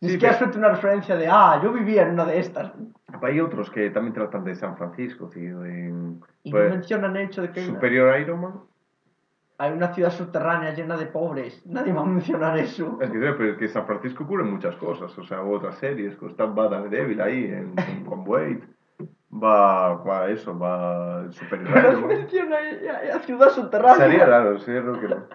Ni 0.00 0.08
Sí, 0.08 0.14
siquiera 0.14 0.34
suelta 0.36 0.58
una 0.58 0.68
referencia 0.70 1.16
de, 1.16 1.28
ah, 1.30 1.60
yo 1.62 1.72
vivía 1.72 2.02
en 2.02 2.10
una 2.14 2.24
de 2.26 2.40
estas. 2.40 2.72
Hay 3.22 3.40
otros 3.40 3.70
que 3.70 3.90
también 3.90 4.12
tratan 4.14 4.44
de 4.44 4.54
San 4.54 4.76
Francisco, 4.76 5.28
tío. 5.28 5.64
En, 5.64 6.20
Y 6.42 6.50
pues, 6.50 6.64
no 6.68 6.74
mencionan 6.76 7.16
el 7.16 7.26
hecho 7.26 7.42
de 7.42 7.50
que 7.52 7.60
hay 7.60 7.66
una, 7.68 7.74
Superior 7.76 8.18
Iron 8.20 8.40
Man. 8.40 8.60
hay 9.58 9.72
una 9.72 9.92
ciudad 9.94 10.10
subterránea 10.10 10.72
llena 10.74 10.96
de 10.96 11.06
pobres. 11.06 11.64
Nadie 11.66 11.92
va 11.92 12.00
a 12.02 12.06
mencionar 12.06 12.58
eso. 12.58 12.98
Es 13.00 13.10
que, 13.10 13.18
pero 13.18 13.56
que 13.56 13.68
San 13.68 13.86
Francisco 13.86 14.26
cubre 14.26 14.42
muchas 14.44 14.74
cosas. 14.76 15.16
O 15.16 15.22
sea, 15.22 15.42
otras 15.42 15.76
series. 15.76 16.20
Está 16.22 16.46
va 16.46 16.68
Daredevil 16.68 17.20
ahí 17.20 17.44
en, 17.44 17.74
en- 17.78 18.04
con 18.04 18.26
Wade. 18.28 18.62
Va, 19.32 19.94
va 19.96 20.28
eso, 20.30 20.58
va 20.58 21.30
Superior 21.32 21.70
Pero 21.72 21.88
Iron 21.90 22.00
Man. 22.02 22.18
menciona 22.18 22.56
a, 22.56 23.16
a 23.16 23.20
ciudad 23.20 23.48
subterránea. 23.50 23.96
Sería 24.06 24.26
raro, 24.26 24.58
sería 24.58 24.80
raro 24.80 25.00
que 25.00 25.08
no. 25.08 25.26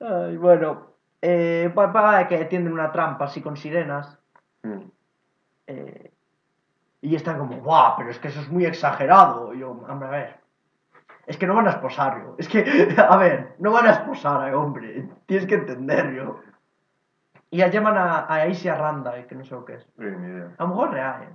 Ay, 0.00 0.36
bueno, 0.36 0.90
eh, 1.22 1.72
va, 1.76 1.86
va 1.86 2.26
que 2.28 2.44
tienden 2.46 2.72
una 2.72 2.90
trampa 2.92 3.24
así 3.26 3.40
con 3.42 3.56
sirenas. 3.56 4.18
Mm. 4.62 4.80
eh, 5.66 6.10
y 7.08 7.14
están 7.16 7.38
como, 7.38 7.56
¡guau! 7.58 7.94
Pero 7.98 8.10
es 8.10 8.18
que 8.18 8.28
eso 8.28 8.40
es 8.40 8.48
muy 8.48 8.64
exagerado. 8.64 9.52
Y 9.54 9.58
yo, 9.60 9.70
hombre, 9.70 10.08
a 10.08 10.10
ver. 10.10 10.36
Es 11.26 11.36
que 11.36 11.46
no 11.46 11.54
van 11.54 11.66
a 11.66 11.70
esposarlo. 11.70 12.34
Es 12.38 12.48
que, 12.48 12.64
a 12.98 13.16
ver, 13.16 13.54
no 13.58 13.72
van 13.72 13.86
a 13.86 13.90
esposar 13.92 14.48
a 14.50 14.56
hombre. 14.58 15.08
Tienes 15.26 15.46
que 15.46 15.54
entenderlo. 15.54 16.40
Y 17.50 17.58
ya 17.58 17.68
llaman 17.68 17.96
a, 17.96 18.18
a 18.20 18.34
Aisha 18.34 18.74
Randa, 18.76 19.16
eh, 19.18 19.26
que 19.26 19.34
no 19.34 19.44
sé 19.44 19.54
lo 19.54 19.64
que 19.64 19.74
es. 19.74 19.84
Sí, 19.84 20.04
ni 20.04 20.26
idea. 20.28 20.50
A 20.58 20.62
lo 20.64 20.68
mejor 20.70 20.90
real, 20.90 21.22
eh. 21.22 21.28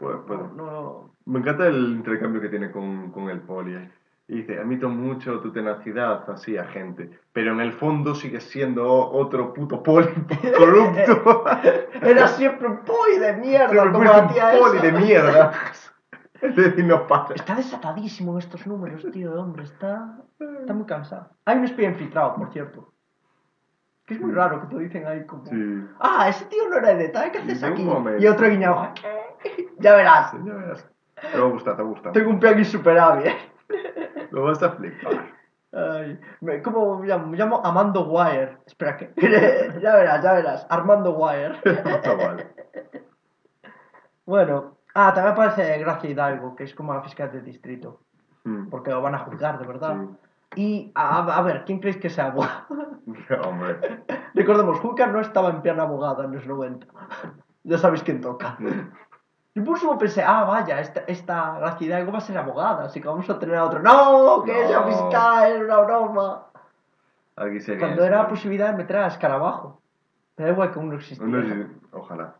No, 0.00 0.46
no- 0.54 1.10
Me 1.24 1.38
encanta 1.40 1.66
el 1.66 1.76
intercambio 1.96 2.40
que 2.40 2.48
tiene 2.50 2.70
con, 2.70 3.10
con 3.10 3.28
el 3.30 3.40
poli. 3.40 3.90
Eh. 4.28 4.32
Y 4.32 4.36
dice, 4.38 4.58
admito 4.58 4.88
mucho 4.88 5.40
tu 5.40 5.52
tenacidad 5.52 6.28
así, 6.30 6.56
agente, 6.58 7.10
pero 7.32 7.52
en 7.52 7.60
el 7.60 7.72
fondo 7.72 8.14
sigues 8.14 8.44
siendo 8.44 8.84
otro 9.10 9.54
puto 9.54 9.82
poli 9.82 10.08
corrupto. 10.58 11.44
Era 12.02 12.26
siempre 12.28 12.66
un 12.68 12.78
poli 12.78 13.18
de 13.18 13.32
mierda, 13.34 13.68
Siempre 13.70 13.92
como 13.92 14.04
la 14.04 14.20
un 14.22 14.28
poli 14.28 14.78
esa. 14.78 14.86
de 14.86 14.92
mierda. 14.92 15.52
Es 16.42 16.54
decir, 16.54 16.84
no. 16.84 17.06
Está 17.34 17.54
desatadísimo 17.54 18.32
en 18.32 18.38
estos 18.38 18.66
números, 18.66 19.06
tío, 19.10 19.32
hombre. 19.40 19.64
Está, 19.64 20.18
está 20.60 20.74
muy 20.74 20.84
cansado. 20.84 21.30
Hay 21.46 21.56
un 21.56 21.64
espía 21.64 21.88
infiltrado, 21.88 22.34
por 22.34 22.52
cierto. 22.52 22.92
Que 24.04 24.14
es 24.14 24.20
muy 24.20 24.32
raro 24.34 24.60
que 24.60 24.66
te 24.66 24.82
dicen 24.82 25.06
ahí 25.06 25.24
como... 25.24 25.46
Sí. 25.46 25.56
Ah, 25.98 26.28
ese 26.28 26.44
tío 26.44 26.68
no 26.68 26.76
era 26.76 26.94
de 26.94 27.08
tal, 27.08 27.32
¿qué 27.32 27.38
haces 27.38 27.62
De 27.62 27.66
aquí? 27.66 27.82
momento. 27.82 28.22
Y 28.22 28.26
otro 28.26 28.50
guiñado. 28.50 28.86
"¿Qué? 28.94 29.68
Ya 29.78 29.94
verás. 29.96 30.30
Sí, 30.32 30.36
ya 30.44 30.52
verás. 30.52 30.86
Te 31.32 31.38
va 31.40 31.46
a 31.46 31.50
gustar, 31.50 31.74
te 31.76 31.82
va 31.82 31.88
a 31.88 31.92
gustar. 31.92 32.12
Tengo 32.12 32.28
un 32.30 32.38
plan 32.38 32.58
insuperable. 32.58 33.34
Lo 34.30 34.44
vas 34.44 34.62
a 34.62 34.70
flipar. 34.72 35.34
Ay, 35.72 36.18
me- 36.40 36.62
¿Cómo 36.62 36.98
me 36.98 37.06
llamo? 37.06 37.26
Me 37.26 37.36
llamo 37.36 37.60
Amando 37.64 38.06
Wire. 38.08 38.58
Espera, 38.66 38.96
que 38.96 39.12
ya 39.82 39.96
verás, 39.96 40.22
ya 40.22 40.32
verás. 40.34 40.66
Armando 40.70 41.12
Wire. 41.16 41.60
Chaval. 42.02 42.46
Bueno. 44.24 44.76
Ah, 44.94 45.12
también 45.12 45.32
aparece 45.34 45.78
Gracia 45.78 46.08
Hidalgo, 46.10 46.56
que 46.56 46.64
es 46.64 46.74
como 46.74 46.94
la 46.94 47.02
fiscal 47.02 47.30
del 47.30 47.44
distrito. 47.44 48.00
Mm. 48.44 48.68
Porque 48.70 48.90
lo 48.90 49.02
van 49.02 49.14
a 49.14 49.18
juzgar, 49.18 49.58
de 49.58 49.66
verdad. 49.66 49.96
Sí. 50.54 50.62
Y, 50.62 50.92
a, 50.94 51.18
a 51.36 51.42
ver, 51.42 51.64
¿quién 51.66 51.80
creéis 51.80 51.98
que 52.00 52.08
sea 52.08 52.26
abogado? 52.26 52.64
Hombre. 53.46 54.04
Recordemos, 54.32 54.82
Hulk 54.82 55.06
no 55.08 55.20
estaba 55.20 55.50
en 55.50 55.60
plan 55.60 55.80
abogada 55.80 56.24
en 56.24 56.32
los 56.32 56.46
90. 56.46 56.86
ya 57.64 57.76
sabéis 57.78 58.02
quién 58.04 58.22
toca. 58.22 58.56
Y 59.56 59.60
por 59.60 59.70
último 59.72 59.96
pensé, 59.96 60.22
ah, 60.22 60.44
vaya, 60.44 60.80
esta, 60.80 61.00
esta 61.06 61.58
Gracia 61.58 61.86
Hidalgo 61.86 62.12
va 62.12 62.18
a 62.18 62.20
ser 62.20 62.36
abogada, 62.36 62.84
así 62.84 63.00
que 63.00 63.08
vamos 63.08 63.28
a 63.30 63.38
tener 63.38 63.56
a 63.56 63.64
otro. 63.64 63.78
¡No! 63.80 64.42
¡Que 64.44 64.52
No. 64.52 64.68
sea 64.68 64.82
fiscal! 64.82 65.52
¡Es 65.52 65.62
una 65.62 65.78
broma! 65.78 66.46
Aquí. 67.36 67.58
Cuando 67.78 68.04
era 68.04 68.18
la 68.18 68.28
posibilidad 68.28 68.70
de 68.72 68.76
meter 68.76 68.96
a 68.98 69.06
Escarabajo. 69.06 69.80
Pero 70.34 70.48
da 70.48 70.52
igual 70.52 70.72
que 70.72 70.78
aún 70.78 70.90
no 70.90 70.96
existía. 70.96 71.26
No, 71.26 71.42
sí, 71.42 71.66
ojalá. 71.92 72.34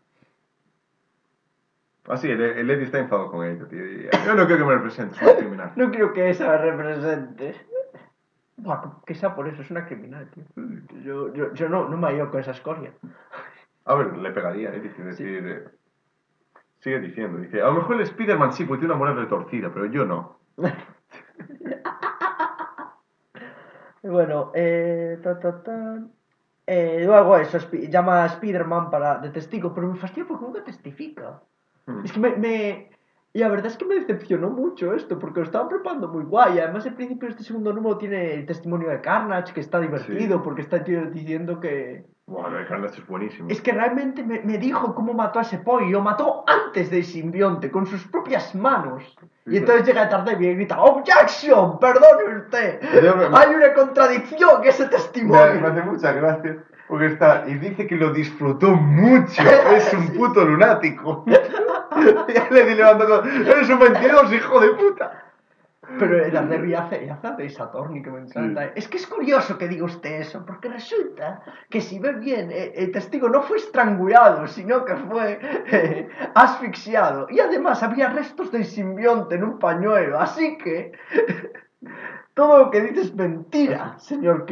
El, 2.21 2.39
el 2.41 2.69
Eddie 2.69 2.85
está 2.85 2.99
enfadado 2.99 3.31
con 3.31 3.43
ella, 3.45 3.67
tío. 3.67 3.81
Yo 4.23 4.35
no 4.35 4.45
quiero 4.45 4.59
que 4.63 4.69
me 4.69 4.75
represente, 4.75 5.15
es 5.15 5.21
una 5.23 5.35
criminal. 5.35 5.71
No 5.75 5.89
quiero 5.89 6.13
que 6.13 6.29
esa 6.29 6.47
me 6.49 6.57
represente. 6.59 7.55
Buah, 8.57 8.81
que 9.07 9.15
sea 9.15 9.33
por 9.35 9.47
eso, 9.47 9.63
es 9.63 9.71
una 9.71 9.85
criminal, 9.87 10.29
tío. 10.29 10.43
Yo, 11.03 11.33
yo, 11.33 11.51
yo 11.53 11.67
no, 11.67 11.89
no 11.89 11.97
me 11.97 12.07
hallo 12.09 12.29
con 12.29 12.39
esa 12.41 12.51
escoria. 12.51 12.91
A 13.85 13.95
ver, 13.95 14.15
le 14.17 14.31
pegaría. 14.31 14.69
Dice, 14.71 15.03
decir, 15.03 15.47
eh, 15.47 15.67
sigue 16.79 16.99
diciendo, 16.99 17.39
dice, 17.39 17.61
a 17.61 17.65
lo 17.67 17.73
mejor 17.73 17.95
el 17.97 18.01
Spider-Man 18.03 18.53
sí, 18.53 18.65
porque 18.65 18.81
tiene 18.81 18.93
una 18.93 18.99
moral 18.99 19.15
retorcida, 19.17 19.71
pero 19.73 19.85
yo 19.87 20.05
no. 20.05 20.37
Bueno, 24.03 24.51
eh, 24.53 25.19
ta, 25.21 25.39
ta, 25.39 25.63
ta. 25.63 26.03
Eh, 26.65 27.01
luego 27.05 27.37
eso, 27.37 27.57
llama 27.71 28.23
a 28.23 28.27
Spider-Man 28.27 28.89
para, 28.89 29.17
de 29.19 29.29
testigo, 29.31 29.73
pero 29.73 29.87
me 29.87 29.97
fastidia 29.97 30.27
porque 30.27 30.45
nunca 30.45 30.63
testifica. 30.63 31.41
Hmm. 31.85 32.05
Es 32.05 32.11
que 32.11 32.19
me, 32.19 32.35
me- 32.35 32.89
Y 33.37 33.41
la 33.41 33.49
verdad 33.49 33.67
es 33.67 33.77
que 33.77 33.85
me 33.85 33.93
decepcionó 33.93 34.49
mucho 34.49 34.95
esto, 34.95 35.19
porque 35.19 35.41
lo 35.41 35.45
estaban 35.45 35.69
preparando 35.69 36.07
muy 36.07 36.23
guay. 36.23 36.57
Además, 36.57 36.87
el 36.87 36.95
principio 36.95 37.27
de 37.27 37.33
este 37.33 37.43
segundo 37.43 37.71
número 37.71 37.95
tiene 37.99 38.33
el 38.33 38.47
testimonio 38.47 38.89
de 38.89 38.99
Carnage, 38.99 39.53
que 39.53 39.59
está 39.59 39.79
divertido, 39.79 40.37
Sí. 40.37 40.41
porque 40.43 40.61
está 40.63 40.79
diciendo 40.79 41.59
que... 41.59 42.03
Bueno, 42.25 42.57
el 42.57 42.65
Carnage 42.65 42.99
es 42.99 43.05
buenísimo. 43.05 43.47
Es 43.51 43.61
que 43.61 43.73
realmente 43.73 44.23
me, 44.23 44.41
me 44.41 44.57
dijo 44.57 44.95
cómo 44.95 45.13
mató 45.13 45.37
a 45.37 45.43
ese 45.43 45.59
pollo, 45.59 45.87
lo 45.87 46.01
mató 46.01 46.45
antes 46.47 46.89
del 46.89 47.03
simbionte, 47.03 47.69
con 47.69 47.85
sus 47.85 48.07
propias 48.07 48.55
manos. 48.55 49.03
Y 49.45 49.51
Sí, 49.51 49.57
entonces 49.57 49.85
llega 49.85 50.07
Daredevil 50.07 50.49
y 50.49 50.55
grita, 50.55 50.81
¡Objection! 50.81 51.77
¡Perdone 51.77 52.37
usted! 52.39 52.81
Me- 52.81 53.37
Hay 53.37 53.53
una 53.53 53.71
contradicción 53.75 54.63
en 54.63 54.69
ese 54.69 54.85
Me, 54.85 54.89
testimonio. 54.89 55.61
me 55.61 55.67
hace 55.67 55.81
mucha 55.83 56.11
gracia, 56.13 56.57
porque 56.87 57.05
está, 57.05 57.43
y 57.47 57.53
dice 57.59 57.85
que 57.85 57.97
lo 57.97 58.11
disfrutó 58.11 58.71
mucho, 58.73 59.43
es 59.75 59.93
un 59.93 60.07
puto 60.17 60.43
lunático. 60.43 61.23
y 62.27 62.37
él 62.37 62.47
le 62.51 62.75
levantando, 62.75 63.23
eres 63.23 63.69
un 63.69 63.79
mentiroso, 63.79 64.33
hijo 64.33 64.59
de 64.59 64.69
puta. 64.71 65.23
Pero 65.99 66.25
el 66.25 66.31
Daredevil 66.31 66.75
hace, 66.75 67.09
hace 67.09 67.31
de 67.37 67.49
Saturni 67.49 68.01
que 68.01 68.11
me 68.11 68.19
encanta. 68.19 68.65
Es 68.75 68.87
que 68.89 68.97
es 68.97 69.07
curioso 69.07 69.57
que 69.57 69.69
diga 69.69 69.85
usted 69.85 70.21
eso, 70.21 70.45
porque 70.45 70.67
resulta 70.67 71.41
que 71.69 71.79
si 71.79 71.97
ve 71.99 72.13
bien, 72.13 72.51
eh, 72.51 72.73
el 72.75 72.91
testigo 72.91 73.29
no 73.29 73.41
fue 73.41 73.57
estrangulado, 73.57 74.47
sino 74.47 74.83
que 74.83 74.95
fue 74.97 75.39
eh, 75.41 76.09
asfixiado. 76.35 77.27
Y 77.29 77.39
además 77.39 77.83
había 77.83 78.09
restos 78.09 78.51
del 78.51 78.65
simbionte 78.65 79.35
en 79.35 79.43
un 79.45 79.59
pañuelo, 79.59 80.19
así 80.19 80.57
que 80.57 80.91
todo 82.33 82.65
lo 82.65 82.71
que 82.71 82.81
dice 82.81 83.01
es 83.01 83.15
mentira, 83.15 83.97
señor 83.97 84.45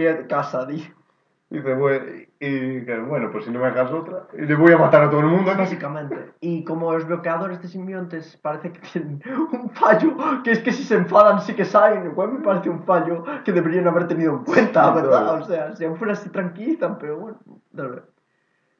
Casady. 1.61 1.61
Dice, 1.61 1.73
bueno, 1.75 2.05
y, 2.39 2.79
bueno, 3.07 3.31
pues 3.31 3.45
si 3.45 3.51
no 3.51 3.59
me 3.59 3.67
hagas 3.67 3.91
otra, 3.91 4.27
le 4.33 4.55
voy 4.55 4.71
a 4.71 4.77
matar 4.77 5.03
a 5.03 5.09
todo 5.09 5.21
el 5.21 5.27
mundo 5.27 5.51
aquí. 5.51 5.61
Básicamente. 5.61 6.33
Y 6.41 6.63
como 6.63 6.93
los 6.93 7.07
bloqueadores 7.07 7.61
de 7.61 7.67
simbiontes 7.67 8.37
parece 8.37 8.71
que 8.71 8.79
tienen 8.79 9.21
un 9.51 9.69
fallo, 9.71 10.15
que 10.43 10.51
es 10.51 10.59
que 10.59 10.71
si 10.71 10.83
se 10.83 10.95
enfadan 10.95 11.41
sí 11.41 11.53
que 11.53 11.65
salen, 11.65 12.05
igual 12.05 12.33
me 12.33 12.39
parece 12.39 12.69
un 12.69 12.83
fallo 12.83 13.23
que 13.43 13.51
deberían 13.51 13.87
haber 13.87 14.07
tenido 14.07 14.33
en 14.33 14.43
cuenta, 14.43 14.93
¿verdad? 14.93 15.41
O 15.41 15.43
sea, 15.43 15.75
si 15.75 15.85
aún 15.85 15.97
fuera 15.97 16.15
se 16.15 16.29
tranquilizan, 16.29 16.97
pero 16.97 17.17
bueno. 17.17 17.39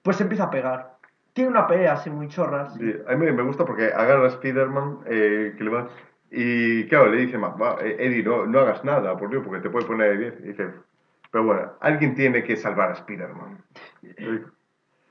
Pues 0.03 0.17
se 0.17 0.23
empieza 0.23 0.45
a 0.45 0.49
pegar. 0.51 0.95
Tiene 1.33 1.49
una 1.49 1.67
pelea 1.67 1.93
así 1.93 2.09
muy 2.09 2.27
chorras. 2.27 2.73
Sí, 2.75 2.95
a 3.07 3.15
mí 3.15 3.31
me, 3.31 3.43
gusta 3.43 3.65
porque 3.65 3.87
agarra 3.87 4.25
a 4.25 4.29
Spider-Man, 4.29 4.99
eh, 5.05 5.55
que 5.57 5.63
le 5.63 5.69
va... 5.69 5.89
Y 6.31 6.87
claro, 6.87 7.07
le 7.07 7.17
dice, 7.17 7.37
"Ma, 7.37 7.49
va, 7.49 7.77
eh, 7.81 7.97
Eddie, 7.99 8.23
no, 8.23 8.45
no 8.45 8.59
hagas 8.59 8.83
nada, 8.83 9.17
por 9.17 9.29
Dios, 9.29 9.43
porque 9.45 9.61
te 9.61 9.69
puede 9.69 9.85
poner 9.85 10.11
de 10.11 10.17
10. 10.17 10.39
Y 10.39 10.43
dice, 10.49 10.69
pero 11.35 11.47
bueno, 11.47 11.73
alguien 11.81 12.15
tiene 12.15 12.45
que 12.45 12.55
salvar 12.55 12.91
a 12.91 12.93
Spider-Man. 12.93 13.61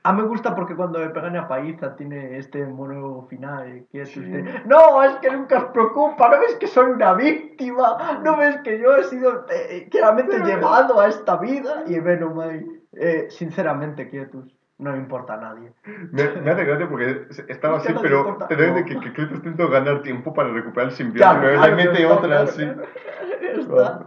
A 0.01 0.11
mí 0.11 0.21
me 0.23 0.27
gusta 0.27 0.55
porque 0.55 0.75
cuando 0.75 0.97
le 0.97 1.11
pegan 1.11 1.35
a 1.35 1.47
Paiza 1.47 1.95
tiene 1.95 2.39
este 2.39 2.65
mono 2.65 3.27
final 3.29 3.85
que 3.91 4.01
es 4.01 4.09
Sí. 4.09 4.21
este, 4.25 4.63
no, 4.65 5.03
es 5.03 5.17
que 5.17 5.29
nunca 5.29 5.59
os 5.59 5.65
preocupa, 5.65 6.29
no 6.29 6.39
ves 6.39 6.55
que 6.55 6.65
soy 6.65 6.89
una 6.89 7.13
víctima, 7.13 8.19
no 8.23 8.37
ves 8.37 8.57
que 8.63 8.79
yo 8.79 8.97
he 8.97 9.03
sido 9.03 9.45
eh, 9.51 9.87
claramente 9.91 10.39
llevado 10.39 10.99
a 10.99 11.09
esta 11.09 11.37
vida 11.37 11.83
y 11.85 11.99
Venom 11.99 12.39
ahí, 12.39 12.65
eh, 12.93 13.27
sinceramente 13.29 14.09
quietos, 14.09 14.45
no 14.79 14.93
le 14.93 14.97
importa 14.97 15.35
a 15.35 15.37
nadie. 15.37 15.73
Me, 16.11 16.27
me 16.41 16.49
hace 16.49 16.65
gracia 16.65 16.89
porque 16.89 17.27
estaba 17.47 17.77
Es 17.77 17.83
que 17.85 17.89
así, 17.89 17.93
no 17.93 18.01
pero 18.01 18.37
te 18.49 18.55
da 18.55 18.73
de 18.73 18.83
que, 18.83 18.99
que 18.99 19.21
intentando 19.21 19.69
ganar 19.69 20.01
tiempo 20.01 20.33
para 20.33 20.49
recuperar 20.49 20.89
el 20.89 20.95
simbionte, 20.95 21.19
Claro, 21.19 21.39
pero 21.39 21.75
claro, 21.75 22.13
otra 22.15 22.27
claro, 22.29 22.43
así. 22.49 22.63
Está. 23.59 24.01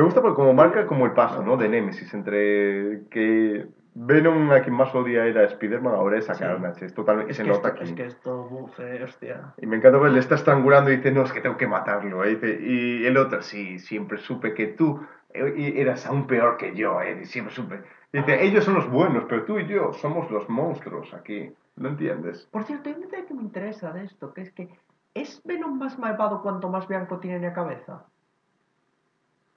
Me 0.00 0.04
gusta 0.06 0.22
porque 0.22 0.36
como 0.36 0.54
marca 0.54 0.86
como 0.86 1.04
el 1.04 1.12
paso, 1.12 1.42
¿no? 1.42 1.58
De 1.58 1.68
Nemesis, 1.68 2.14
entre 2.14 3.02
que 3.10 3.66
Venom 3.92 4.50
a 4.50 4.62
quien 4.62 4.74
más 4.74 4.94
odia 4.94 5.26
era 5.26 5.44
Spider-Man, 5.44 5.94
ahora 5.94 6.16
es 6.16 6.30
a 6.30 6.34
Sí. 6.34 6.42
Carnage, 6.42 6.86
es 6.86 6.94
totalmente, 6.94 7.34
se 7.34 7.44
nota 7.44 7.68
aquí. 7.68 7.84
es 7.84 7.92
que 7.92 8.06
esto, 8.06 8.44
buf, 8.44 8.80
eh, 8.80 9.04
hostia. 9.04 9.52
Y 9.58 9.66
me 9.66 9.76
encanta 9.76 10.00
que 10.00 10.08
le 10.08 10.18
está 10.18 10.36
estrangulando 10.36 10.90
y 10.90 10.96
dice, 10.96 11.12
no, 11.12 11.20
es 11.24 11.32
que 11.34 11.42
tengo 11.42 11.58
que 11.58 11.66
matarlo. 11.66 12.24
¿eh? 12.24 12.30
Dice, 12.30 12.58
y 12.62 13.04
el 13.04 13.18
otro, 13.18 13.42
sí, 13.42 13.78
siempre 13.78 14.16
supe 14.16 14.54
que 14.54 14.68
tú 14.68 15.00
eh, 15.34 15.52
y 15.54 15.78
eras 15.78 16.06
aún 16.06 16.26
peor 16.26 16.56
que 16.56 16.74
yo, 16.74 17.02
¿eh? 17.02 17.26
siempre 17.26 17.54
supe. 17.54 17.82
Dice, 18.10 18.42
ellos 18.42 18.64
son 18.64 18.76
los 18.76 18.88
buenos, 18.88 19.24
pero 19.28 19.44
tú 19.44 19.58
y 19.58 19.66
yo 19.66 19.92
somos 19.92 20.30
los 20.30 20.48
monstruos 20.48 21.12
aquí. 21.12 21.52
¿Lo 21.76 21.90
entiendes? 21.90 22.48
Por 22.50 22.64
cierto, 22.64 22.88
hay 22.88 22.94
un 22.94 23.02
detalle 23.02 23.26
que 23.26 23.34
me 23.34 23.42
interesa 23.42 23.92
de 23.92 24.04
esto, 24.04 24.32
que 24.32 24.40
es 24.40 24.50
que 24.52 24.70
¿es 25.12 25.42
Venom 25.44 25.76
más 25.76 25.98
malvado 25.98 26.40
cuanto 26.40 26.70
más 26.70 26.88
Bianco 26.88 27.18
tiene 27.18 27.36
en 27.36 27.42
la 27.42 27.52
cabeza? 27.52 28.06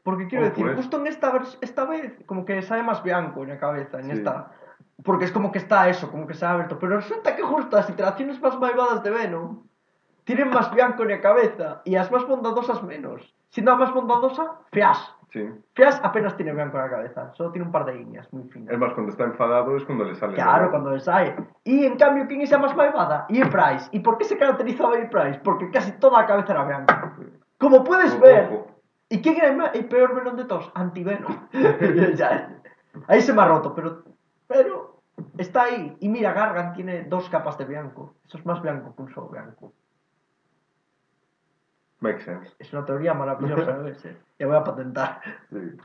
Porque 0.04 0.28
quiero 0.28 0.46
Oh, 0.46 0.50
decir, 0.50 0.66
pues. 0.66 0.76
justo 0.76 0.98
en 1.00 1.08
esta, 1.08 1.32
esta 1.62 1.86
vez, 1.86 2.14
como 2.26 2.46
que 2.46 2.62
sale 2.62 2.84
más 2.84 3.02
Bianco 3.04 3.44
en 3.44 3.50
la 3.50 3.58
cabeza, 3.58 4.00
en 4.00 4.06
Sí. 4.06 4.12
esta... 4.12 4.52
Porque 5.04 5.26
es 5.26 5.32
como 5.32 5.52
que 5.52 5.58
está 5.58 5.90
eso, 5.90 6.12
como 6.12 6.28
que 6.28 6.34
se 6.34 6.46
ha 6.46 6.52
abierto. 6.52 6.78
Pero 6.80 6.98
resulta 6.98 7.36
que 7.36 7.42
justo 7.42 7.76
las 7.76 7.90
iteraciones 7.90 8.40
más 8.42 8.60
malvadas 8.60 9.02
de 9.04 9.10
Venom 9.10 9.64
tienen 10.24 10.50
más 10.50 10.72
Bianco 10.76 11.04
en 11.04 11.10
la 11.10 11.22
cabeza 11.22 11.82
y 11.86 11.92
las 11.96 12.12
más 12.12 12.28
bondadosas 12.28 12.84
menos. 12.84 13.34
Siendo 13.50 13.72
la 13.72 13.78
más 13.78 13.94
bondadosa, 13.94 14.60
Flash. 14.72 15.00
Sí. 15.32 15.50
Flash 15.74 15.96
apenas 16.04 16.36
tiene 16.38 16.54
Bianco 16.54 16.78
en 16.78 16.84
la 16.84 16.90
cabeza, 16.90 17.32
solo 17.34 17.52
tiene 17.52 17.66
un 17.66 17.72
par 17.72 17.86
de 17.86 17.96
líneas 17.96 18.32
muy 18.32 18.44
finas. 18.50 18.72
Es 18.72 18.80
más, 18.80 18.94
cuando 18.94 19.12
está 19.12 19.24
enfadado 19.24 19.76
es 19.78 19.84
cuando 19.86 20.04
le 20.06 20.16
sale. 20.16 20.36
Claro, 20.36 20.70
cuando 20.70 20.92
le 20.92 21.00
sale. 21.00 21.36
Y 21.64 21.86
en 21.86 21.98
cambio, 21.98 22.28
¿quién 22.28 22.42
es 22.42 22.52
la 22.52 22.60
más 22.60 22.76
malvada? 22.76 23.26
Y 23.30 23.44
Price. 23.46 23.90
¿Y 23.92 24.00
por 24.00 24.18
qué 24.18 24.26
se 24.26 24.38
caracterizaba 24.38 24.98
E 24.98 25.08
Price? 25.08 25.40
Porque 25.44 25.72
casi 25.72 25.92
toda 25.94 26.22
la 26.22 26.28
cabeza 26.28 26.54
era 26.54 26.64
blanca. 26.66 27.14
Como 27.58 27.84
puedes 27.84 28.20
ver. 28.20 28.66
¿Y 29.14 29.22
quién 29.22 29.38
era 29.38 29.68
el, 29.74 29.86
peor 29.86 30.16
Venom 30.16 30.36
de 30.36 30.46
todos? 30.46 30.72
Antivenom. 30.74 31.48
Ya. 32.16 32.60
Ahí 33.08 33.22
se 33.22 33.32
me 33.32 33.44
ha 33.44 33.48
roto, 33.48 33.76
pero. 33.76 34.04
Pero. 34.48 35.04
Está 35.38 35.66
ahí. 35.66 35.96
Y 36.00 36.10
mira, 36.10 36.34
Gargan 36.34 36.74
tiene 36.74 37.04
dos 37.04 37.30
capas 37.30 37.60
de 37.60 37.66
blanco. 37.66 38.16
Eso 38.26 38.40
es 38.40 38.46
más 38.48 38.60
blanco 38.64 38.96
que 38.96 39.04
un 39.04 39.14
solo 39.14 39.28
blanco. 39.28 39.72
Makes 42.00 42.24
sense. 42.24 42.56
Es 42.58 42.74
una 42.74 42.86
teoría 42.86 43.14
maravillosa, 43.14 43.88
eh? 43.88 44.18
Ya 44.40 44.48
voy 44.48 44.56
a 44.56 44.64
patentar. 44.64 45.22
Sí. 45.52 45.78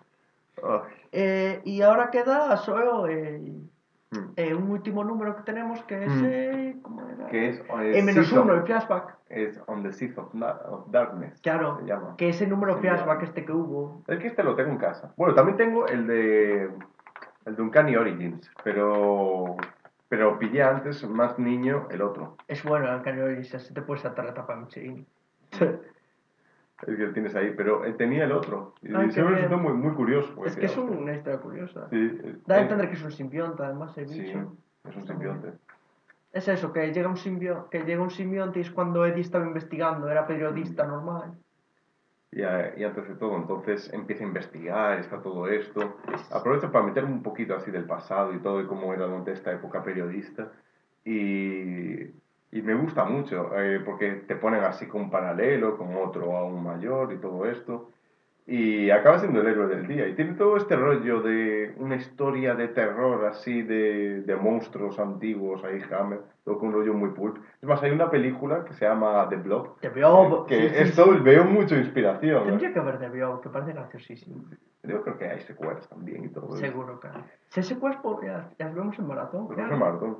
Eh, 1.12 1.60
y 1.66 1.82
ahora 1.82 2.10
queda 2.10 2.56
solo 2.56 3.06
el- 3.08 3.70
Mm. 4.10 4.32
eh, 4.36 4.54
un 4.54 4.70
último 4.70 5.04
número 5.04 5.36
que 5.36 5.42
tenemos 5.42 5.82
que 5.84 6.04
es. 6.04 6.10
Mm. 6.10 6.24
eh, 6.26 6.76
¿Cómo 6.82 7.06
era? 7.08 7.26
Que 7.26 7.48
es, 7.50 8.04
menos 8.04 8.26
Season- 8.26 8.42
uno, 8.44 8.54
el 8.54 8.62
flashback. 8.62 9.16
Es 9.28 9.60
On 9.66 9.82
the 9.82 9.92
Seas 9.92 10.16
of, 10.16 10.34
of 10.34 10.90
Darkness. 10.90 11.38
Claro, 11.42 11.78
Se 11.80 11.84
llama. 11.86 12.14
que 12.16 12.30
ese 12.30 12.46
número 12.46 12.74
Sí, 12.76 12.80
flashback 12.80 13.22
este 13.24 13.44
que 13.44 13.52
hubo. 13.52 14.02
Es 14.06 14.18
que 14.18 14.28
este 14.28 14.42
lo 14.42 14.54
tengo 14.56 14.70
en 14.70 14.78
casa. 14.78 15.12
Bueno, 15.16 15.34
también 15.34 15.58
tengo 15.58 15.86
el 15.86 16.06
de. 16.06 16.70
El 17.44 17.56
de 17.56 17.62
Uncanny 17.62 17.96
Origins. 17.96 18.50
Pero. 18.64 19.56
Pero 20.08 20.38
pillé 20.38 20.62
antes, 20.62 21.06
más 21.06 21.38
niño, 21.38 21.86
el 21.90 22.00
otro. 22.00 22.36
Es 22.48 22.64
bueno 22.64 22.90
el 22.94 23.02
cañón 23.02 23.36
y 23.42 23.54
así 23.54 23.74
te 23.74 23.82
puedes 23.82 24.00
saltar 24.02 24.24
la 24.24 24.32
tapa 24.32 24.54
de 24.54 24.60
Michelin. 24.62 25.06
El 26.86 26.96
que 26.96 27.06
tienes 27.08 27.34
ahí. 27.34 27.52
Pero 27.56 27.84
eh, 27.84 27.92
tenía 27.94 28.24
el 28.24 28.32
otro. 28.32 28.74
Y 28.82 28.88
me 28.88 29.08
qué 29.08 29.22
resultó 29.22 29.58
muy, 29.58 29.72
muy 29.72 29.94
curioso. 29.94 30.44
es 30.46 30.56
que 30.56 30.66
es 30.66 30.76
decía, 30.76 30.82
una 30.98 31.14
historia 31.14 31.40
curiosa. 31.40 31.88
Sí, 31.90 31.96
eh, 32.22 32.36
Da 32.46 32.56
a 32.56 32.58
eh, 32.58 32.62
entender 32.62 32.88
que 32.88 32.94
es 32.94 33.02
un 33.02 33.12
simbionte, 33.12 33.62
además, 33.62 33.96
el 33.98 34.08
Sí, 34.08 34.20
bicho. 34.20 34.56
es 34.88 34.96
un 34.96 35.06
simbionte. 35.06 35.52
Es 36.32 36.46
eso, 36.46 36.72
que 36.72 36.92
llega 36.92 37.08
un 37.08 37.16
simbionte, 37.16 37.78
que 37.78 37.84
llega 37.84 38.02
un 38.02 38.10
simbionte 38.10 38.58
y 38.58 38.62
es 38.62 38.70
cuando 38.70 39.04
Eddie 39.06 39.22
estaba 39.22 39.46
investigando, 39.46 40.08
era 40.08 40.26
periodista 40.26 40.86
normal. 40.86 41.32
Y, 42.30 42.42
a- 42.42 42.78
y 42.78 42.84
antes 42.84 43.08
de 43.08 43.14
todo, 43.14 43.36
entonces 43.38 43.90
empieza 43.94 44.22
a 44.22 44.26
investigar, 44.28 44.98
está 44.98 45.20
todo 45.22 45.48
esto. 45.48 45.96
Aprovecha 46.30 46.70
para 46.70 46.84
meter 46.84 47.04
un 47.04 47.22
poquito 47.22 47.56
así 47.56 47.70
del 47.70 47.86
pasado 47.86 48.34
y 48.34 48.38
todo, 48.40 48.60
y 48.60 48.66
cómo 48.66 48.92
era 48.92 49.06
durante 49.06 49.32
esta 49.32 49.50
época 49.52 49.82
periodista. 49.82 50.52
Y, 51.06 52.04
y 52.50 52.62
me 52.62 52.74
gusta 52.74 53.04
mucho, 53.04 53.50
eh, 53.58 53.80
porque 53.84 54.12
te 54.26 54.36
ponen 54.36 54.64
así 54.64 54.86
con 54.86 55.02
un 55.02 55.10
paralelo, 55.10 55.76
con 55.76 55.94
otro 55.96 56.36
aún 56.36 56.62
mayor 56.62 57.12
y 57.12 57.18
todo 57.18 57.46
esto. 57.46 57.90
Y 58.50 58.88
acaba 58.88 59.18
siendo 59.18 59.42
el 59.42 59.46
héroe 59.48 59.66
del 59.66 59.86
día. 59.86 60.08
Y 60.08 60.14
tiene 60.14 60.32
todo 60.32 60.56
este 60.56 60.74
rollo 60.74 61.20
de 61.20 61.74
una 61.76 61.96
historia 61.96 62.54
de 62.54 62.68
terror 62.68 63.26
así, 63.26 63.60
de, 63.60 64.22
de 64.22 64.36
monstruos 64.36 64.98
antiguos, 64.98 65.62
ahí 65.64 65.82
Hammer, 65.92 66.20
todo 66.44 66.58
con 66.58 66.68
un 66.68 66.74
rollo 66.76 66.94
muy 66.94 67.10
pulp. 67.10 67.36
Es 67.60 67.68
más, 67.68 67.82
hay 67.82 67.90
una 67.90 68.10
película 68.10 68.64
que 68.64 68.72
se 68.72 68.86
llama 68.86 69.28
The 69.28 69.36
Blob, 69.36 69.78
Te 69.80 69.90
veo. 69.90 70.46
que 70.46 70.56
sí, 70.56 70.68
sí, 70.70 70.74
esto 70.76 71.04
sí. 71.12 71.20
veo 71.20 71.44
mucho 71.44 71.76
inspiración. 71.76 72.44
¿eh? 72.44 72.46
Tendría 72.46 72.72
que 72.72 72.78
haber 72.78 72.98
de 72.98 73.10
veo, 73.10 73.38
que 73.42 73.50
parece 73.50 73.74
graciosísimo. 73.74 74.44
Yo 74.82 75.02
creo 75.02 75.18
que 75.18 75.26
hay 75.28 75.40
secuelas 75.40 75.86
también 75.86 76.24
y 76.24 76.28
todo 76.28 76.46
eso. 76.46 76.56
Seguro, 76.56 76.98
claro. 77.00 77.24
Si 77.48 77.60
ese 77.60 77.78
cuerpo, 77.78 78.18
ya 78.22 78.48
las 78.56 78.74
vemos 78.74 78.98
en 78.98 79.06
maratón, 79.08 79.42
no 79.42 79.48
claro. 79.48 79.68
sé, 79.68 79.76
Maratón. 79.76 80.16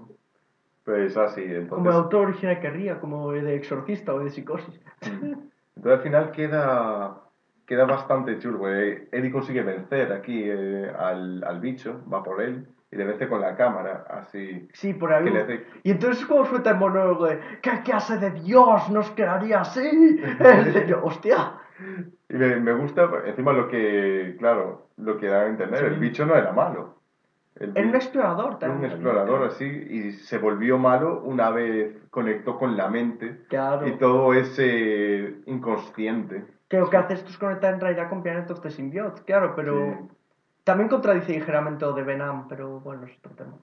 Pues 0.89 1.19
así, 1.19 1.43
Como 1.43 1.53
el 1.53 1.57
entonces... 1.65 1.95
autor 1.97 2.29
original 2.29 2.61
querría, 2.61 2.99
como 2.99 3.31
de 3.33 3.57
Exorcista 3.57 4.15
o 4.15 4.21
de 4.21 4.31
Psicosis. 4.31 4.81
Entonces 5.03 5.93
al 5.93 6.01
final 6.01 6.31
queda, 6.31 7.25
queda 7.67 7.85
bastante 7.85 8.39
porque 8.57 9.07
Eddie 9.13 9.31
consigue 9.31 9.63
vencer 9.63 10.11
aquí 10.15 10.45
eh, 10.47 10.91
al, 10.99 11.45
al 11.45 11.61
bicho, 11.61 12.01
va 12.11 12.23
por 12.23 12.41
él, 12.41 12.67
y 12.91 12.97
le 12.97 13.05
vence 13.05 13.29
con 13.29 13.43
la 13.43 13.55
cámara, 13.55 14.07
así. 14.09 14.67
Sí, 14.73 14.95
por 14.95 15.13
ahí. 15.13 15.29
Hace- 15.29 15.67
Y 15.83 15.91
entonces 15.91 16.25
como 16.25 16.47
suelta 16.47 16.71
el 16.71 16.79
monólogo 16.79 17.27
de 17.27 17.39
¿Qué 17.61 17.83
clase 17.85 18.17
de 18.17 18.31
Dios 18.31 18.89
nos 18.89 19.11
quedaría 19.11 19.61
así? 19.61 20.17
De, 20.39 20.95
hostia. 21.03 21.53
Y 22.31 22.35
me, 22.35 22.57
me 22.61 22.73
gusta 22.73 23.11
encima 23.27 23.53
lo 23.53 23.69
que, 23.69 24.37
claro, 24.39 24.89
lo 24.97 25.19
que 25.19 25.27
da 25.27 25.43
a 25.43 25.47
entender. 25.49 25.85
El 25.85 25.99
bicho 25.99 26.25
no 26.25 26.35
era 26.35 26.51
malo. 26.53 26.95
El 27.61 27.77
Era 27.77 27.89
un 27.89 27.95
explorador 27.97 28.45
era 28.47 28.53
un 28.55 28.59
también. 28.59 28.93
explorador 28.93 29.45
así 29.45 29.65
y 29.65 30.13
se 30.13 30.39
volvió 30.39 30.79
malo 30.79 31.21
una 31.25 31.51
vez 31.51 31.97
conectó 32.11 32.57
con 32.59 32.77
la 32.77 32.89
mente 32.89 33.45
Claro. 33.49 33.87
y 33.87 33.93
todo 33.99 34.33
ese 34.35 35.35
inconsciente. 35.47 36.45
Que 36.69 36.79
lo 36.79 36.89
que 36.91 36.97
hace 36.99 37.15
esto 37.15 37.31
es 37.31 37.39
conectar 37.39 37.75
en 37.75 37.81
realidad 37.81 38.09
con 38.09 38.23
Planet 38.23 38.51
of 38.51 38.61
the 38.61 38.71
Symbiote, 38.71 39.23
claro, 39.25 39.55
pero 39.57 39.75
Sí. 39.75 40.09
también 40.65 40.89
contradice 40.89 41.33
ligeramente 41.33 41.85
lo 41.85 41.93
de 41.95 42.03
Venom, 42.03 42.47
pero 42.49 42.81
bueno, 42.81 43.07
es 43.07 43.17
otro 43.19 43.33
tema. 43.35 43.55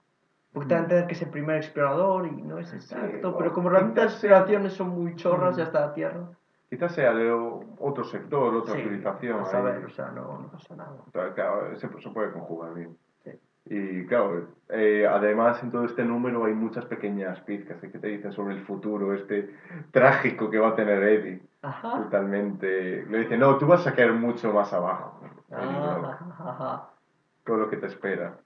Porque 0.51 0.69
te 0.69 0.75
a 0.75 0.77
entender 0.79 1.07
que 1.07 1.13
es 1.13 1.21
el 1.21 1.29
primer 1.29 1.57
explorador 1.57 2.27
y 2.27 2.41
no 2.41 2.57
es 2.57 2.73
exacto, 2.73 3.29
o 3.29 3.37
pero 3.37 3.53
como 3.53 3.69
realmente 3.69 4.01
las 4.03 4.13
exploraciones 4.13 4.73
son 4.73 4.89
muy 4.89 5.15
chorras 5.15 5.55
Mm. 5.55 5.57
ya 5.57 5.63
hasta 5.65 5.79
la 5.81 5.93
Tierra. 5.93 6.21
Quizás 6.69 6.93
sea 6.93 7.13
de 7.13 7.31
otro 7.31 8.03
sector, 8.05 8.55
otra 8.55 8.73
Sí, 8.73 8.81
civilización. 8.81 9.39
a 9.39 9.43
ahí. 9.43 9.51
saber, 9.51 9.85
o 9.85 9.89
sea, 9.89 10.07
no, 10.11 10.39
no 10.39 10.47
pasa 10.51 10.75
nada. 10.75 10.95
Claro, 11.35 11.75
se, 11.77 11.87
se 12.01 12.09
puede 12.09 12.31
conjugar 12.31 12.73
bien. 12.73 12.97
Y 13.67 14.05
claro, 14.05 14.47
eh, 14.69 15.07
además 15.09 15.61
en 15.63 15.71
todo 15.71 15.85
este 15.85 16.03
número 16.03 16.45
hay 16.45 16.53
muchas 16.53 16.85
pequeñas 16.85 17.39
pizcas 17.41 17.79
que 17.81 17.87
te 17.87 18.07
dicen 18.07 18.31
sobre 18.31 18.53
el 18.53 18.61
futuro, 18.61 19.13
este 19.13 19.55
trágico 19.91 20.49
que 20.49 20.59
va 20.59 20.69
a 20.69 20.75
tener 20.75 21.01
Eddie. 21.01 21.41
Ajá. 21.63 22.03
Totalmente. 22.03 23.05
Le 23.09 23.19
dice, 23.19 23.37
no, 23.37 23.57
tú 23.57 23.65
vas 23.65 23.85
a 23.87 23.93
caer 23.93 24.13
mucho 24.13 24.53
más 24.53 24.71
abajo. 24.71 25.19
Ajá, 25.51 26.19
ajá. 26.39 26.89
todo 27.43 27.57
lo 27.57 27.69
que 27.69 27.77
te 27.77 27.87
espera. 27.87 28.37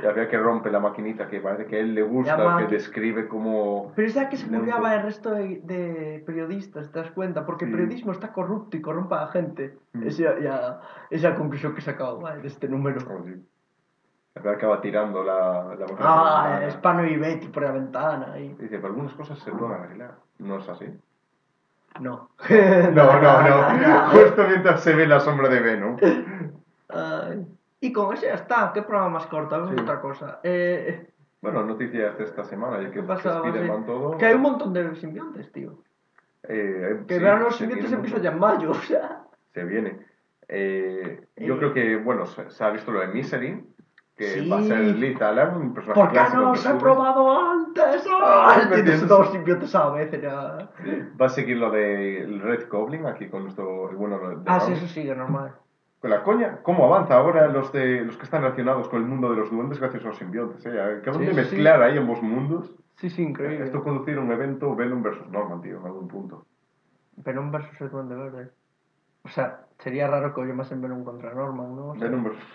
Y 0.00 0.06
había 0.06 0.28
que 0.28 0.38
rompe 0.38 0.70
la 0.70 0.80
maquinita 0.80 1.28
que 1.28 1.40
parece 1.40 1.66
que 1.66 1.76
a 1.76 1.80
él 1.80 1.94
le 1.94 2.00
La 2.00 2.06
gusta, 2.06 2.56
que 2.58 2.74
describe 2.74 3.28
como... 3.28 3.92
Pero 3.94 4.08
es 4.08 4.14
ya 4.14 4.28
que 4.28 4.36
se 4.36 4.48
curaba 4.48 4.94
el 4.94 5.02
resto 5.02 5.32
de, 5.32 5.60
de 5.64 6.22
periodistas, 6.24 6.90
¿te 6.90 6.98
das 6.98 7.10
cuenta? 7.10 7.44
Porque 7.44 7.66
el 7.66 7.72
periodismo 7.72 8.12
está 8.12 8.32
corrupto 8.32 8.76
y 8.76 8.80
corrompe 8.80 9.14
a 9.16 9.22
la 9.22 9.26
gente. 9.28 9.76
Mm. 9.92 10.06
Esa 10.06 10.38
ya, 10.40 10.80
esa 11.10 11.30
la 11.30 11.36
conclusión 11.36 11.74
que 11.74 11.82
sacado 11.82 12.20
¿vale? 12.20 12.40
de 12.40 12.48
este 12.48 12.68
número. 12.68 13.00
Como 14.34 14.48
si- 14.50 14.54
Acaba 14.56 14.80
tirando 14.80 15.22
la... 15.22 15.74
la 15.78 15.86
Ah, 15.98 16.46
ventana. 16.58 16.70
Spano 16.70 17.06
y 17.06 17.16
Betty 17.16 17.48
por 17.48 17.62
la 17.64 17.72
ventana. 17.72 18.38
Y... 18.38 18.48
Dice, 18.54 18.76
pero 18.76 18.88
algunas 18.88 19.12
cosas 19.14 19.38
se 19.38 19.50
pueden 19.52 19.74
arreglar. 19.80 20.14
No 20.38 20.58
es 20.58 20.68
así. 20.68 20.86
No. 22.00 22.30
No, 22.48 23.20
no, 23.20 23.42
no. 23.42 24.08
Justo 24.10 24.44
mientras 24.48 24.82
se 24.82 24.94
ve 24.94 25.06
la 25.06 25.20
sombra 25.20 25.48
de 25.48 25.60
Venom. 25.60 25.96
Ay. 26.88 27.46
Y 27.80 27.92
con 27.92 28.14
ese 28.14 28.26
ya 28.26 28.34
está. 28.34 28.70
¿Qué 28.72 28.82
programa 28.82 29.10
más 29.10 29.26
corto? 29.26 29.56
Vamos 29.56 29.74
Sí. 29.74 29.80
otra 29.82 30.00
cosa. 30.00 30.40
Eh, 30.42 31.08
Bueno, 31.40 31.64
noticias 31.64 32.16
de 32.18 32.24
esta 32.24 32.44
semana, 32.44 32.78
ya 32.80 32.90
que, 32.92 33.00
¿Qué 33.00 33.06
que? 33.06 33.12
Spider-Man 33.14 33.84
todo. 33.86 34.16
Que 34.16 34.26
hay 34.26 34.34
un 34.34 34.42
montón 34.42 34.72
de 34.72 34.94
simbiontes, 34.96 35.50
tío. 35.50 35.74
eh, 36.44 37.02
Que 37.08 37.16
sí, 37.16 37.20
vean 37.22 37.42
los 37.42 37.56
simbiontes 37.56 37.90
empieza 37.92 38.18
ya 38.18 38.30
en 38.30 38.38
mayo, 38.38 38.70
o 38.72 38.74
sea. 38.74 39.22
Se 39.52 39.64
viene. 39.64 39.98
Eh, 40.48 41.26
yo 41.36 41.54
Eh. 41.54 41.58
creo 41.58 41.74
que, 41.74 41.96
bueno, 41.96 42.26
se, 42.26 42.48
se 42.50 42.62
ha 42.64 42.70
visto 42.70 42.92
lo 42.92 43.00
de 43.00 43.08
Misery, 43.08 43.64
que 44.22 44.40
Sí. 44.40 44.48
va 44.48 44.58
a 44.58 44.62
ser 44.62 44.78
Liz 44.80 45.20
Allen, 45.20 45.48
un 45.56 45.74
personaje 45.74 46.00
¿Por 46.00 46.08
qué 46.10 46.14
clásico 46.14 46.42
no 46.42 46.54
se 46.56 46.68
ha 46.68 46.78
probado 46.78 47.50
antes? 47.50 48.06
Ah, 48.22 48.60
Tienes 48.72 49.08
dos 49.08 49.30
simbiontes 49.32 49.74
a 49.74 49.86
la 49.86 49.90
vez. 49.94 50.10
Ya. 50.22 50.68
Va 51.20 51.26
a 51.26 51.28
seguir 51.28 51.56
lo 51.56 51.70
del 51.70 52.40
Red 52.40 52.68
Goblin, 52.70 53.06
aquí 53.06 53.28
con 53.28 53.42
nuestro, 53.44 53.90
bueno 53.96 54.18
de 54.18 54.36
Ah, 54.46 54.60
sí, 54.60 54.72
eso 54.72 54.86
sigue 54.86 55.14
normal. 55.14 55.52
Con 56.00 56.10
la 56.10 56.22
coña, 56.24 56.58
¿cómo 56.62 56.84
avanza 56.86 57.14
ahora 57.14 57.46
los 57.48 57.72
de 57.72 58.00
los 58.04 58.16
que 58.16 58.24
están 58.24 58.42
relacionados 58.42 58.88
con 58.88 59.00
el 59.02 59.06
mundo 59.08 59.30
de 59.30 59.36
los 59.36 59.50
duendes 59.50 59.78
gracias 59.78 60.04
a 60.04 60.08
los 60.08 60.18
simbiontes? 60.18 60.64
¿eh? 60.66 60.80
Acaban 61.00 61.20
Sí, 61.20 61.26
de 61.26 61.30
sí, 61.32 61.36
mezclar 61.36 61.82
ahí 61.82 61.96
ambos 61.98 62.20
mundos. 62.22 62.74
Sí, 62.96 63.08
sí, 63.08 63.22
increíble. 63.22 63.64
Esto 63.66 63.82
conducir 63.84 64.18
un 64.18 64.30
evento 64.32 64.74
Venom 64.74 65.02
versus 65.02 65.28
Norman, 65.28 65.60
tío, 65.62 65.78
en 65.78 65.86
algún 65.86 66.08
punto. 66.08 66.44
Venom 67.16 67.50
versus 67.52 67.80
el 67.80 67.90
Duende 67.90 68.16
Verde. 68.16 68.50
O 69.24 69.28
sea, 69.28 69.60
sería 69.78 70.06
raro 70.08 70.34
que 70.34 70.40
hoy 70.40 70.52
más 70.52 70.70
en 70.72 70.80
Venom 70.82 71.04
contra 71.04 71.32
Norman, 71.32 71.76
¿no? 71.76 71.88
O 71.90 71.94
sea, 71.96 72.08
Venom 72.08 72.26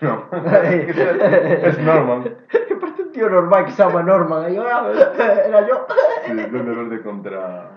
es 1.62 1.78
Norman. 1.80 2.24
que 2.48 2.76
parece 2.76 3.02
un 3.02 3.12
tío 3.12 3.28
normal 3.30 3.64
que 3.66 3.70
se 3.72 3.82
llama 3.82 4.02
Norman. 4.02 4.44
Ahí, 4.44 4.56
"Ah, 4.58 4.90
era 5.46 5.66
yo. 5.66 5.86
Sí, 6.26 6.32
Duende 6.34 6.74
Verde 6.74 7.02
contra... 7.02 7.70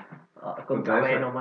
Ah, 0.44 0.56
Contra 0.66 0.96
contra. 0.96 1.02
Venom. 1.02 1.34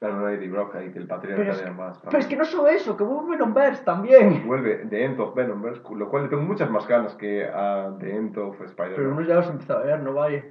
Claro, 0.00 0.16
no 0.16 0.26
hay 0.26 0.34
Eddie 0.34 0.48
Brock 0.50 0.74
ahí, 0.74 0.90
que 0.92 0.98
el 0.98 1.06
patriarca 1.06 1.40
Pero 1.42 1.52
es, 1.52 1.62
de 1.62 1.68
ambas. 1.68 2.00
pero 2.04 2.18
es 2.18 2.26
que 2.26 2.36
no 2.36 2.44
solo 2.44 2.66
eso, 2.68 2.96
que 2.96 3.04
vuelve 3.04 3.30
Venomverse 3.36 3.84
también. 3.84 4.44
Vuelve 4.44 4.84
The 4.90 5.04
End 5.04 5.20
of 5.20 5.32
Venomverse, 5.36 5.80
lo 5.94 6.08
cual 6.10 6.24
le 6.24 6.28
tengo 6.28 6.42
muchas 6.42 6.68
más 6.70 6.88
ganas 6.88 7.14
que 7.14 7.44
a 7.46 7.88
The 8.00 8.16
End 8.16 8.36
of 8.36 8.60
Spider-Man. 8.60 8.96
Pero 8.96 9.10
uno 9.12 9.20
ya 9.20 9.36
los 9.36 9.48
empieza 9.48 9.74
a 9.74 9.78
ver, 9.78 10.00
no 10.00 10.12
vaya. 10.12 10.42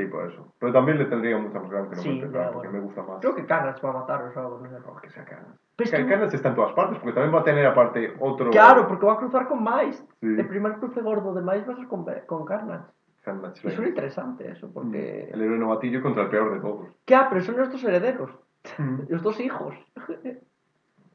Sí, 0.00 0.06
por 0.06 0.30
eso. 0.30 0.54
Pero 0.58 0.72
también 0.72 0.98
le 0.98 1.04
tendría 1.06 1.36
muchas 1.38 1.62
más 1.62 1.70
ganas 1.70 1.88
que 1.90 1.96
no 1.96 2.02
Sí, 2.02 2.08
me 2.22 2.32
ya, 2.32 2.50
porque 2.52 2.68
bueno. 2.68 2.72
me 2.72 2.80
gusta 2.80 3.02
más. 3.02 3.20
Creo 3.20 3.34
que 3.34 3.46
Carnage 3.46 3.80
va 3.86 3.90
a 3.90 3.92
matarlos 4.00 4.36
o 4.36 4.40
algo, 4.40 4.58
no 4.62 4.68
sé. 4.70 4.76
Oh, 4.86 4.96
que 5.00 5.10
sea 5.10 5.24
Canas. 5.24 5.58
Pero 5.76 5.90
es 5.90 5.94
que- 5.96 6.06
Canas 6.06 6.34
está 6.34 6.48
en 6.48 6.54
todas 6.54 6.72
partes, 6.72 6.98
porque 6.98 7.12
también 7.14 7.34
va 7.34 7.40
a 7.40 7.44
tener 7.44 7.66
aparte 7.66 8.14
otro... 8.20 8.50
Claro, 8.50 8.86
porque 8.88 9.06
va 9.06 9.12
a 9.14 9.18
cruzar 9.18 9.48
con 9.48 9.62
Mice. 9.62 10.02
Sí. 10.20 10.26
El 10.26 10.46
primer 10.48 10.72
cruce 10.74 11.00
gordo 11.02 11.34
de 11.34 11.42
Mice 11.42 11.66
va 11.66 11.74
a 11.74 11.76
ser 11.76 11.88
con, 11.88 12.04
con 12.26 12.44
Carnage. 12.44 12.84
Carnage 13.22 13.70
suena 13.70 13.88
interesante 13.88 14.50
eso, 14.50 14.70
porque... 14.72 15.28
El 15.32 15.42
héroe 15.42 15.58
novatillo 15.58 16.00
contra 16.02 16.22
el 16.22 16.30
peor 16.30 16.54
de 16.54 16.60
todos. 16.60 16.88
¿Qué? 17.04 17.14
Ah, 17.14 17.26
pero 17.28 17.42
son 17.42 17.56
los 17.58 17.70
dos 17.70 17.82
herederos. 17.84 18.30
Los 19.08 19.22
dos 19.22 19.38
hijos. 19.40 19.74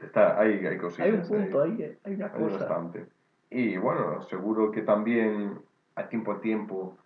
Está, 0.03 0.39
hay, 0.39 0.65
hay 0.65 0.77
cosillas. 0.77 1.07
hay 1.07 1.13
un 1.13 1.27
punto 1.27 1.61
ahí. 1.63 1.71
ahí, 1.71 1.81
eh, 1.83 1.99
hay 2.03 2.13
una 2.15 2.25
Hay 2.27 2.31
cosa. 2.43 2.57
bastante. 2.59 3.05
Y 3.49 3.77
bueno, 3.77 4.21
seguro 4.23 4.71
que 4.71 4.81
también 4.81 5.59
a 5.95 6.07
tiempo 6.09 6.33
a 6.33 6.41
tiempo 6.41 6.97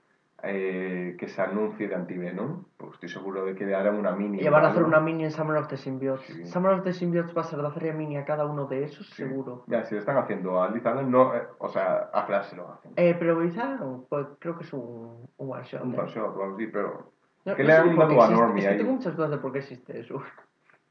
eh, 0.44 1.16
que 1.20 1.28
se 1.28 1.42
anuncie 1.42 1.88
de 1.88 1.96
Antivenom, 1.96 2.64
pues 2.78 2.94
estoy 2.94 3.10
seguro 3.10 3.46
de 3.46 3.56
que 3.56 3.74
harán 3.74 3.96
una 3.96 4.12
mini. 4.12 4.40
Y 4.42 4.48
van 4.50 4.66
a 4.66 4.70
hacer 4.70 4.84
una 4.84 5.00
mini 5.00 5.26
en 5.26 5.32
Summer 5.32 5.58
of 5.58 5.68
the 5.68 5.78
Symbiotes. 5.78 6.26
Sí. 6.28 6.46
Summer 6.46 6.72
of 6.74 6.84
the 6.84 6.94
Symbiotes 6.94 7.36
va 7.36 7.42
a 7.42 7.46
ser 7.46 7.60
la 7.60 7.72
serie 7.72 7.94
mini 7.94 8.18
a 8.18 8.26
cada 8.26 8.46
uno 8.46 8.66
de 8.66 8.84
esos, 8.84 9.08
Sí. 9.10 9.24
seguro. 9.24 9.64
Ya, 9.68 9.84
si 9.86 9.96
lo 9.96 10.00
están 10.00 10.18
haciendo 10.18 10.62
a 10.62 10.70
Liz 10.70 10.86
Allen, 10.86 11.10
no, 11.12 11.36
eh, 11.36 11.44
o 11.58 11.68
sea, 11.70 12.10
a 12.14 12.24
Flash 12.26 12.46
se 12.52 12.56
lo 12.56 12.72
hacen. 12.72 12.92
Eh, 12.96 13.16
pero 13.20 13.42
quizá, 13.42 13.80
pues, 14.10 14.28
creo 14.40 14.58
que 14.58 14.64
es 14.64 14.74
un, 14.74 15.28
un 15.38 15.52
one 15.52 15.64
shot. 15.64 15.84
un 15.84 15.94
eh. 15.94 16.00
one 16.00 16.10
shot 16.10 16.26
algo 16.26 16.54
así, 16.56 16.68
pero 16.68 17.12
No- 17.46 17.56
que 17.56 17.64
no 17.64 17.70
le 17.70 17.76
qué 17.92 17.96
dado 17.98 18.22
a. 18.24 18.30
Normie 18.30 18.60
Es 18.60 18.66
que 18.66 18.72
ahí. 18.74 18.78
tengo 18.78 18.92
muchas 18.94 19.16
dudas 19.16 19.32
de 19.32 19.38
por 19.38 19.52
qué 19.52 19.60
existe 19.60 20.00
eso. 20.00 20.22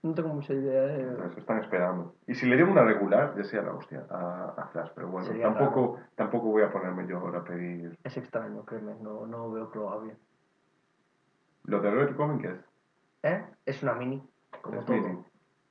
No 0.03 0.15
tengo 0.15 0.29
mucha 0.29 0.53
idea. 0.53 0.85
eh. 0.97 1.17
Eso 1.27 1.39
están 1.41 1.59
esperando. 1.61 2.15
Y 2.27 2.35
si 2.35 2.47
le 2.47 2.55
dieron 2.55 2.73
una 2.73 2.85
regular, 2.85 3.35
ya 3.37 3.43
sea 3.45 3.63
la 3.63 3.73
hostia 3.73 4.07
a, 4.11 4.55
a 4.57 4.67
Flash, 4.69 4.91
pero 4.95 5.09
bueno, 5.09 5.27
Sería 5.27 5.45
tampoco, 5.53 5.99
tampoco 6.15 6.47
voy 6.49 6.63
a 6.63 6.71
ponerme 6.73 7.07
yo 7.09 7.19
ahora 7.19 7.41
a 7.41 7.45
pedir. 7.45 7.99
Es 8.05 8.17
extraño, 8.17 8.65
créeme, 8.65 8.95
no, 9.01 9.27
no 9.27 9.51
veo 9.51 9.71
que 9.71 9.79
lo 9.79 9.91
haga 9.91 10.03
bien. 10.05 10.19
¿Lo 11.65 11.81
de 11.81 11.91
Red 11.91 12.17
Comic 12.17 12.41
qué 12.43 12.49
es? 12.53 12.61
¿Eh? 13.25 13.45
Es 13.67 13.83
una 13.83 13.95
mini, 13.95 14.23
como 14.63 14.79
Es 14.81 14.87
todo. 14.87 14.97
mini. 14.97 15.19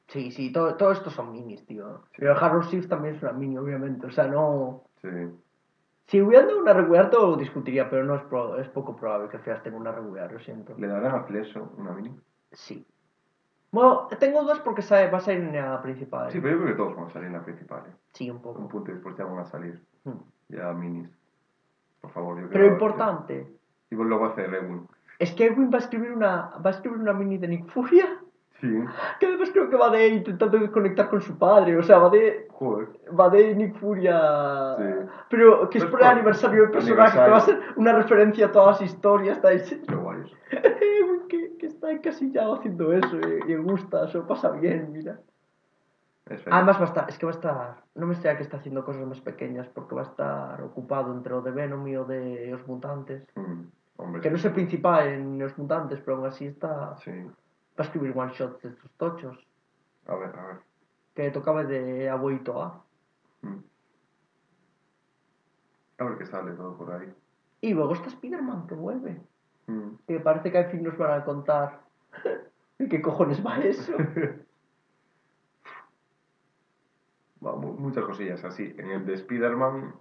Sí, 0.08 0.32
sí, 0.32 0.52
todo, 0.52 0.76
todo 0.76 0.92
esto 0.92 1.10
son 1.10 1.32
minis, 1.32 1.66
tío. 1.66 2.04
Pero 2.18 2.32
el 2.32 2.38
Harrow 2.38 2.62
Shift 2.64 2.90
también 2.90 3.16
es 3.16 3.24
una 3.24 3.34
mini, 3.34 3.58
obviamente. 3.58 4.08
O 4.08 4.12
sea, 4.12 4.28
no. 4.28 4.84
Sí. 5.02 5.10
Si 6.06 6.22
hubiera 6.22 6.46
dado 6.46 6.60
una 6.62 6.72
regular, 6.74 7.10
todo 7.10 7.32
lo 7.32 7.36
discutiría, 7.38 7.90
pero 7.90 8.04
no 8.06 8.16
es, 8.16 8.22
pro- 8.24 8.58
es 8.58 8.70
poco 8.70 8.96
probable 8.96 9.28
que 9.30 9.40
Flash 9.40 9.62
tenga 9.64 9.76
una 9.78 9.92
regular, 9.92 10.32
lo 10.32 10.40
siento. 10.40 10.76
¿Le 10.78 10.88
darán 10.88 11.16
a 11.16 11.24
Flash 11.24 11.58
una 11.78 11.92
mini? 11.92 12.18
Sí. 12.52 12.86
Bueno, 13.78 14.08
tengo 14.20 14.42
dudas 14.42 14.60
porque 14.62 14.82
sabe, 14.82 15.08
va 15.12 15.20
a 15.20 15.22
salir 15.22 15.42
en 15.44 15.56
la 15.56 15.80
principal. 15.84 16.32
Sí, 16.32 16.40
pero 16.42 16.56
yo 16.56 16.64
creo 16.64 16.72
que 16.74 16.78
todos 16.78 16.96
van 16.96 17.06
a 17.06 17.10
salir 17.12 17.28
en 17.28 17.34
la 17.34 17.42
principal. 17.44 17.84
¿eh? 17.88 17.94
Sí, 18.14 18.28
un 18.28 18.38
Un 18.38 18.42
poco. 18.42 18.68
punto 18.68 18.90
y 18.90 18.94
después 18.96 19.16
ya 19.16 19.26
van 19.26 19.38
a 19.38 19.46
salir 19.46 19.80
Mm. 20.04 20.12
ya 20.50 20.74
minis. 20.74 21.10
Por 22.02 22.10
favor, 22.10 22.38
yo 22.42 22.48
Pero 22.50 22.60
creo 22.64 22.72
importante, 22.74 23.34
que- 23.46 23.58
Igual 23.94 24.10
lo 24.10 24.20
va 24.20 24.28
a 24.28 24.30
hacer 24.32 24.52
Ewing. 24.52 24.88
es 25.20 25.32
que 25.34 25.46
Edwin 25.46 25.70
va 25.72 25.76
a 25.78 25.82
escribir 25.82 26.12
una, 26.12 26.54
va 26.66 26.72
a 26.72 26.74
escribir 26.74 26.98
una 27.00 27.14
mini 27.14 27.38
de 27.38 27.48
Nick 27.50 27.68
Furia. 27.68 28.06
Sí. 28.60 28.84
Que 29.20 29.28
además 29.28 29.52
creo 29.52 29.70
que 29.70 29.76
va 29.76 29.92
de 29.92 30.08
intentando 30.08 30.72
conectar 30.72 31.08
con 31.10 31.22
su 31.22 31.38
padre, 31.38 31.78
o 31.78 31.84
sea, 31.84 32.00
va 32.00 32.10
de 32.10 32.48
Joder. 32.54 32.88
va 33.18 33.30
de 33.30 33.54
Nick 33.54 33.76
Furia. 33.76 34.76
Sí. 34.80 34.84
Pero 35.30 35.70
que 35.70 35.78
es 35.78 35.84
Pues 35.84 35.92
por 35.92 36.02
el 36.02 36.08
aniversario 36.08 36.62
del 36.64 36.72
personaje, 36.72 37.20
que 37.24 37.30
va 37.30 37.38
a 37.38 37.42
ser 37.42 37.60
una 37.76 37.94
referencia 37.94 38.48
a 38.48 38.52
todas 38.52 38.82
las 38.82 38.92
historias. 38.92 39.38
Está 39.38 39.50
Qué 39.86 39.94
guay 39.96 40.24
está 41.88 41.92
encasillado 42.10 42.56
haciendo 42.56 42.94
eso 42.94 43.18
y, 43.20 43.44
y 43.46 43.48
le 43.48 43.58
gusta, 43.58 44.06
eso 44.06 44.26
pasa 44.28 44.52
bien, 44.52 44.92
mira. 44.92 45.20
Además 46.52 46.78
va 46.78 46.82
a 46.82 46.86
estar, 46.86 47.10
es 47.10 47.18
que 47.18 47.26
va 47.26 47.32
a 47.32 47.36
estar, 47.36 47.84
no 47.96 48.06
me 48.06 48.14
extraña 48.14 48.38
que 48.38 48.44
está 48.44 48.58
haciendo 48.58 48.84
cosas 48.84 49.06
más 49.08 49.22
pequeñas 49.22 49.68
porque 49.70 49.96
va 49.96 50.02
a 50.02 50.06
estar 50.06 50.62
ocupado 50.62 51.14
entre 51.14 51.32
lo 51.32 51.42
de 51.42 51.52
Venom 51.52 51.88
y 51.88 51.94
lo 51.94 52.04
de 52.04 52.48
los 52.52 52.68
mutantes. 52.68 53.24
Mm, 53.36 53.62
hombre, 53.96 54.22
Que 54.22 54.30
no 54.30 54.36
es 54.36 54.44
el 54.44 54.52
principal 54.52 55.08
en 55.08 55.40
los 55.40 55.58
mutantes, 55.58 56.02
pero 56.02 56.18
aún 56.18 56.26
así 56.26 56.48
está, 56.48 56.98
Sí. 56.98 57.12
va 57.12 57.32
a 57.78 57.82
escribir 57.84 58.12
one 58.18 58.34
shots 58.34 58.62
de 58.62 58.70
estos 58.70 58.92
tochos. 58.98 59.38
A 60.08 60.16
ver, 60.16 60.36
a 60.38 60.48
ver. 60.48 60.58
Que 61.16 61.32
tocaba 61.32 61.64
de 61.64 62.10
abuelito 62.10 62.62
A. 62.62 62.84
Mm. 63.42 63.60
A 66.00 66.04
ver 66.04 66.18
qué 66.18 66.26
sale 66.26 66.52
todo 66.52 66.78
por 66.78 66.92
ahí. 66.92 67.12
Y 67.62 67.74
luego 67.74 67.94
está 67.94 68.10
Spider-Man 68.10 68.68
que 68.68 68.76
vuelve. 68.76 69.22
Mm. 69.68 69.90
Que 70.08 70.20
parece 70.20 70.52
que 70.52 70.58
al 70.58 70.72
fin 70.72 70.84
nos 70.84 70.98
van 70.98 71.22
a 71.22 71.24
contar. 71.26 71.82
¿Y 72.80 72.88
qué 72.90 73.02
cojones 73.02 73.46
va 73.46 73.58
eso? 73.60 73.94
Mu- 77.42 77.74
muchas 77.74 78.04
cosillas 78.06 78.44
así. 78.44 78.74
En 78.78 78.90
el 78.92 79.06
de 79.06 79.14
Spider-Man 79.14 79.94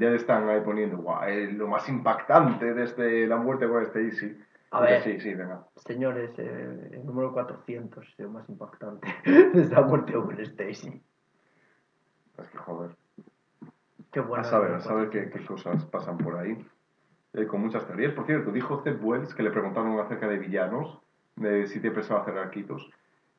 ya 0.00 0.10
están 0.10 0.48
ahí 0.48 0.60
poniendo 0.60 0.96
"Guau, 0.98 1.22
es 1.28 1.52
lo 1.54 1.68
más 1.68 1.88
impactante 1.88 2.74
desde 2.74 3.26
la 3.26 3.36
muerte 3.36 3.68
con 3.68 3.82
Stacy. 3.82 4.36
A 4.72 4.78
Porque 4.78 4.92
ver. 4.94 5.02
Sí, 5.02 5.20
sí, 5.20 5.34
venga. 5.34 5.64
Señores, 5.76 6.30
eh, 6.38 6.88
el 6.92 7.04
número 7.06 7.32
400 7.32 8.06
es 8.08 8.18
el 8.18 8.28
más 8.30 8.48
impactante 8.48 9.06
desde 9.54 9.74
la 9.74 9.82
muerte 9.82 10.12
de 10.12 10.18
Gwen 10.18 10.40
Stacy. 10.40 11.02
Es 12.38 12.48
que 12.48 12.58
joder. 12.58 12.96
Qué 14.10 14.20
bueno. 14.20 14.42
a 14.42 14.44
saber, 14.44 14.72
a 14.74 14.80
saber 14.80 15.10
qué, 15.10 15.30
400. 15.30 15.40
qué 15.40 15.46
cosas 15.46 15.84
pasan 15.86 16.18
por 16.18 16.36
ahí. 16.38 16.66
Eh, 17.34 17.46
con 17.46 17.60
muchas 17.62 17.86
teorías. 17.86 18.12
Por 18.12 18.26
cierto, 18.26 18.50
dijo 18.50 18.82
Zeb 18.84 19.02
Wells 19.04 19.34
que 19.34 19.42
le 19.42 19.50
preguntaron 19.50 19.98
acerca 19.98 20.28
de 20.28 20.38
villanos, 20.38 20.98
de 21.36 21.66
si 21.66 21.80
tiene 21.80 21.94
pensado 21.96 22.20
hacer 22.20 22.36
arquitos. 22.38 22.90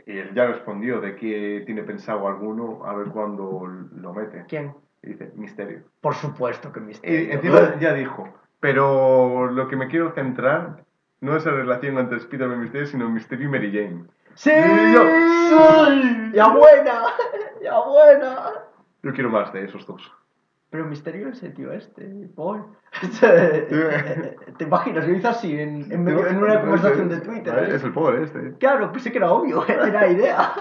Y 0.06 0.18
él 0.18 0.34
ya 0.34 0.48
respondió 0.48 1.00
de 1.00 1.16
que 1.16 1.64
tiene 1.66 1.84
pensado 1.84 2.28
alguno, 2.28 2.84
a 2.86 2.96
ver 2.96 3.08
cuándo 3.10 3.68
lo 3.68 4.14
mete. 4.14 4.46
¿Quién? 4.48 4.74
Y 5.04 5.10
dice, 5.10 5.32
misterio. 5.36 5.84
Por 6.02 6.16
supuesto 6.16 6.72
que 6.72 6.80
Y 6.80 6.84
Misterio. 6.84 7.32
encima 7.34 7.80
ya 7.80 7.94
dijo, 7.94 8.28
pero 8.60 9.48
lo 9.52 9.68
que 9.68 9.76
me 9.76 9.88
quiero 9.88 10.12
centrar 10.14 10.84
no 11.22 11.36
es 11.36 11.46
la 11.46 11.52
relación 11.52 11.98
entre 12.00 12.18
Spider-Man 12.18 12.58
y 12.58 12.62
Misterio, 12.62 12.88
sino 12.88 13.10
Misterio 13.10 13.48
y 13.48 13.52
Mary 13.52 13.72
Jane. 13.72 14.06
¡Sí! 14.34 14.50
Y 14.50 14.94
yo, 14.94 15.04
¡sí! 15.04 16.32
¡Ya 16.34 16.48
buena! 16.48 17.04
¡Ya 17.62 17.80
buena! 17.80 18.52
Yo 19.04 19.14
quiero 19.14 19.30
más 19.30 19.54
de 19.54 19.66
esos 19.66 19.86
dos. 19.86 20.12
Pero 20.74 20.86
Misterio 20.88 21.28
el 21.28 21.54
tío 21.54 21.72
este, 21.72 22.04
Paul. 22.36 22.66
¿Te 24.58 24.64
imaginas? 24.64 25.08
Lo 25.08 25.14
hizo 25.14 25.30
así 25.30 25.54
en, 25.60 25.92
en, 25.92 26.04
medio- 26.04 26.26
en 26.26 26.38
una 26.38 26.62
conversación 26.62 27.10
de 27.10 27.22
Twitter. 27.22 27.54
¿eh? 27.60 27.76
Es 27.76 27.84
el 27.84 27.94
pobre 27.94 28.24
este. 28.24 28.54
Claro, 28.58 28.92
pensé 28.92 29.12
que 29.12 29.20
era 29.20 29.32
obvio, 29.32 29.64
era 29.68 30.08
idea. 30.10 30.52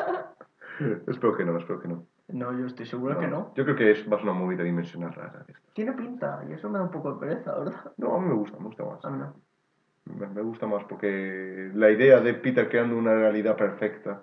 Espero 1.06 1.34
que 1.34 1.46
no, 1.46 1.56
espero 1.56 1.80
que 1.80 1.88
no. 1.88 2.04
No, 2.28 2.52
yo 2.58 2.66
estoy 2.66 2.84
seguro 2.84 3.18
que 3.18 3.26
no. 3.26 3.54
Yo 3.56 3.64
creo 3.64 3.74
que 3.74 3.90
es 3.90 4.06
más 4.06 4.22
una 4.22 4.34
movida 4.34 4.62
dimensional 4.64 5.14
rara. 5.14 5.46
esta. 5.48 5.60
Tiene 5.72 5.92
pinta, 5.92 6.44
y 6.46 6.52
eso 6.52 6.68
me 6.68 6.76
da 6.78 6.84
un 6.84 6.90
poco 6.90 7.14
de 7.14 7.18
pereza, 7.18 7.58
¿verdad? 7.58 7.92
No, 7.96 8.14
a 8.14 8.20
mí 8.20 8.28
me 8.28 8.34
gusta, 8.34 8.58
me 8.58 8.64
gusta 8.66 8.84
más. 8.84 9.02
A 9.06 9.08
mí 9.10 9.16
no. 9.18 9.34
Me, 10.14 10.26
me 10.26 10.42
gusta 10.42 10.66
más 10.66 10.84
porque 10.84 11.70
la 11.74 11.90
idea 11.90 12.20
de 12.20 12.34
Peter 12.34 12.68
creando 12.68 12.98
una 12.98 13.14
realidad 13.14 13.56
perfecta 13.56 14.20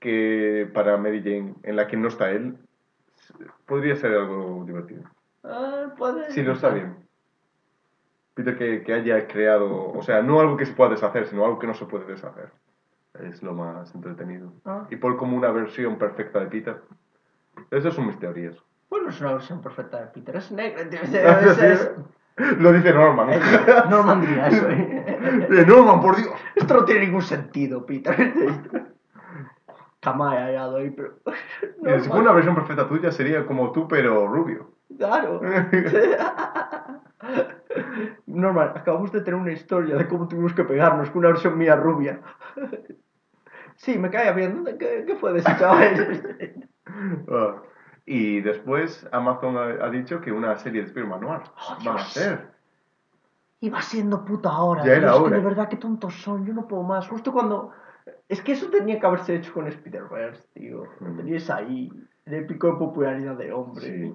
que 0.00 0.68
para 0.74 0.96
Mary 0.96 1.20
Jane, 1.22 1.54
en 1.62 1.76
la 1.76 1.86
que 1.86 1.96
no 1.96 2.08
está 2.08 2.28
él, 2.32 2.56
podría 3.66 3.94
ser 3.94 4.14
algo 4.14 4.64
divertido. 4.66 5.04
Ah, 5.44 5.94
puede. 5.96 6.30
Si 6.32 6.42
lo 6.42 6.52
está 6.52 6.70
bien. 6.70 6.96
Peter 8.34 8.56
que, 8.56 8.82
que 8.84 8.94
haya 8.94 9.26
creado, 9.26 9.92
o 9.92 10.02
sea, 10.02 10.22
no 10.22 10.38
algo 10.40 10.56
que 10.56 10.66
se 10.66 10.72
pueda 10.72 10.90
deshacer, 10.90 11.26
sino 11.26 11.44
algo 11.44 11.58
que 11.58 11.66
no 11.66 11.74
se 11.74 11.86
puede 11.86 12.04
deshacer. 12.06 12.50
Es 13.14 13.42
lo 13.42 13.52
más 13.54 13.92
entretenido. 13.94 14.52
Ah. 14.64 14.86
Y 14.90 14.96
por 14.96 15.16
como 15.16 15.36
una 15.36 15.50
versión 15.50 15.96
perfecta 15.98 16.38
de 16.40 16.46
Peter. 16.46 16.80
Esas 17.72 17.94
son 17.94 18.06
mis 18.06 18.18
teorías. 18.18 18.54
Bueno, 18.90 19.08
es 19.08 19.20
una 19.20 19.32
versión 19.32 19.60
perfecta 19.60 20.00
de 20.00 20.06
Peter. 20.06 20.36
Es 20.36 20.52
negro, 20.52 20.80
es, 20.82 21.02
es, 21.58 21.58
es- 21.58 21.90
Lo 22.60 22.72
dice 22.72 22.92
Norman. 22.92 23.30
Norman 23.90 24.20
diría 24.20 24.46
eso, 24.48 24.68
¿eh? 24.70 24.94
Eh, 25.50 25.64
Norman, 25.66 26.00
por 26.00 26.14
Dios. 26.16 26.30
Esto 26.54 26.74
no 26.74 26.84
tiene 26.84 27.06
ningún 27.06 27.22
sentido, 27.22 27.84
Peter. 27.84 28.14
Jamás 30.02 30.34
he 30.34 30.38
hallado 30.38 30.76
ahí, 30.76 30.90
pero. 30.90 31.14
Si 32.00 32.08
fuera 32.08 32.22
una 32.22 32.32
versión 32.32 32.54
perfecta 32.54 32.86
tuya, 32.88 33.10
sería 33.10 33.44
como 33.46 33.72
tú, 33.72 33.88
pero 33.88 34.28
rubio. 34.28 34.70
Claro. 34.96 35.40
Normal, 38.26 38.72
acabamos 38.76 39.12
de 39.12 39.20
tener 39.20 39.38
una 39.40 39.52
historia 39.52 39.96
de 39.96 40.06
cómo 40.08 40.28
tuvimos 40.28 40.52
que 40.54 40.64
pegarnos 40.64 41.10
con 41.10 41.18
una 41.20 41.28
versión 41.28 41.56
mía 41.58 41.76
rubia. 41.76 42.20
Sí, 43.80 43.96
me 43.96 44.10
cae 44.10 44.34
bien. 44.34 44.64
¿Qué, 44.76 45.04
qué 45.06 45.14
fue 45.14 45.32
de 45.34 45.38
ese 45.38 45.56
chaval? 45.56 46.66
Ah. 47.30 47.62
Y 48.06 48.40
después 48.40 49.06
Amazon 49.12 49.56
ha, 49.56 49.84
ha 49.84 49.88
dicho 49.90 50.20
que 50.20 50.32
una 50.32 50.56
serie 50.56 50.80
de 50.80 50.88
Spider-Man 50.88 51.20
Noir 51.20 51.42
Oh, 51.56 51.76
van 51.84 51.98
a 51.98 52.00
ser. 52.00 52.48
Iba 53.60 53.80
siendo 53.82 54.24
puta 54.24 54.50
hora. 54.58 54.84
Ya 54.84 54.94
era 54.94 55.10
es 55.12 55.16
que 55.16 55.22
hora. 55.22 55.36
de 55.36 55.42
verdad, 55.44 55.68
qué 55.68 55.76
tontos 55.76 56.12
son. 56.22 56.44
Yo 56.44 56.52
no 56.54 56.66
puedo 56.66 56.82
más. 56.82 57.06
Justo 57.06 57.32
cuando. 57.32 57.70
Es 58.28 58.42
que 58.42 58.50
eso 58.52 58.68
tenía 58.68 58.98
que 58.98 59.06
haberse 59.06 59.36
hecho 59.36 59.52
con 59.52 59.68
Spider-Verse, 59.68 60.42
tío. 60.54 60.82
Lo 60.98 61.10
Mm. 61.10 61.16
tenías 61.18 61.48
ahí. 61.48 61.88
El 62.24 62.34
épico 62.34 62.66
de 62.66 62.72
popularidad 62.78 63.36
de 63.36 63.52
hombre. 63.52 63.86
Sí. 63.86 64.14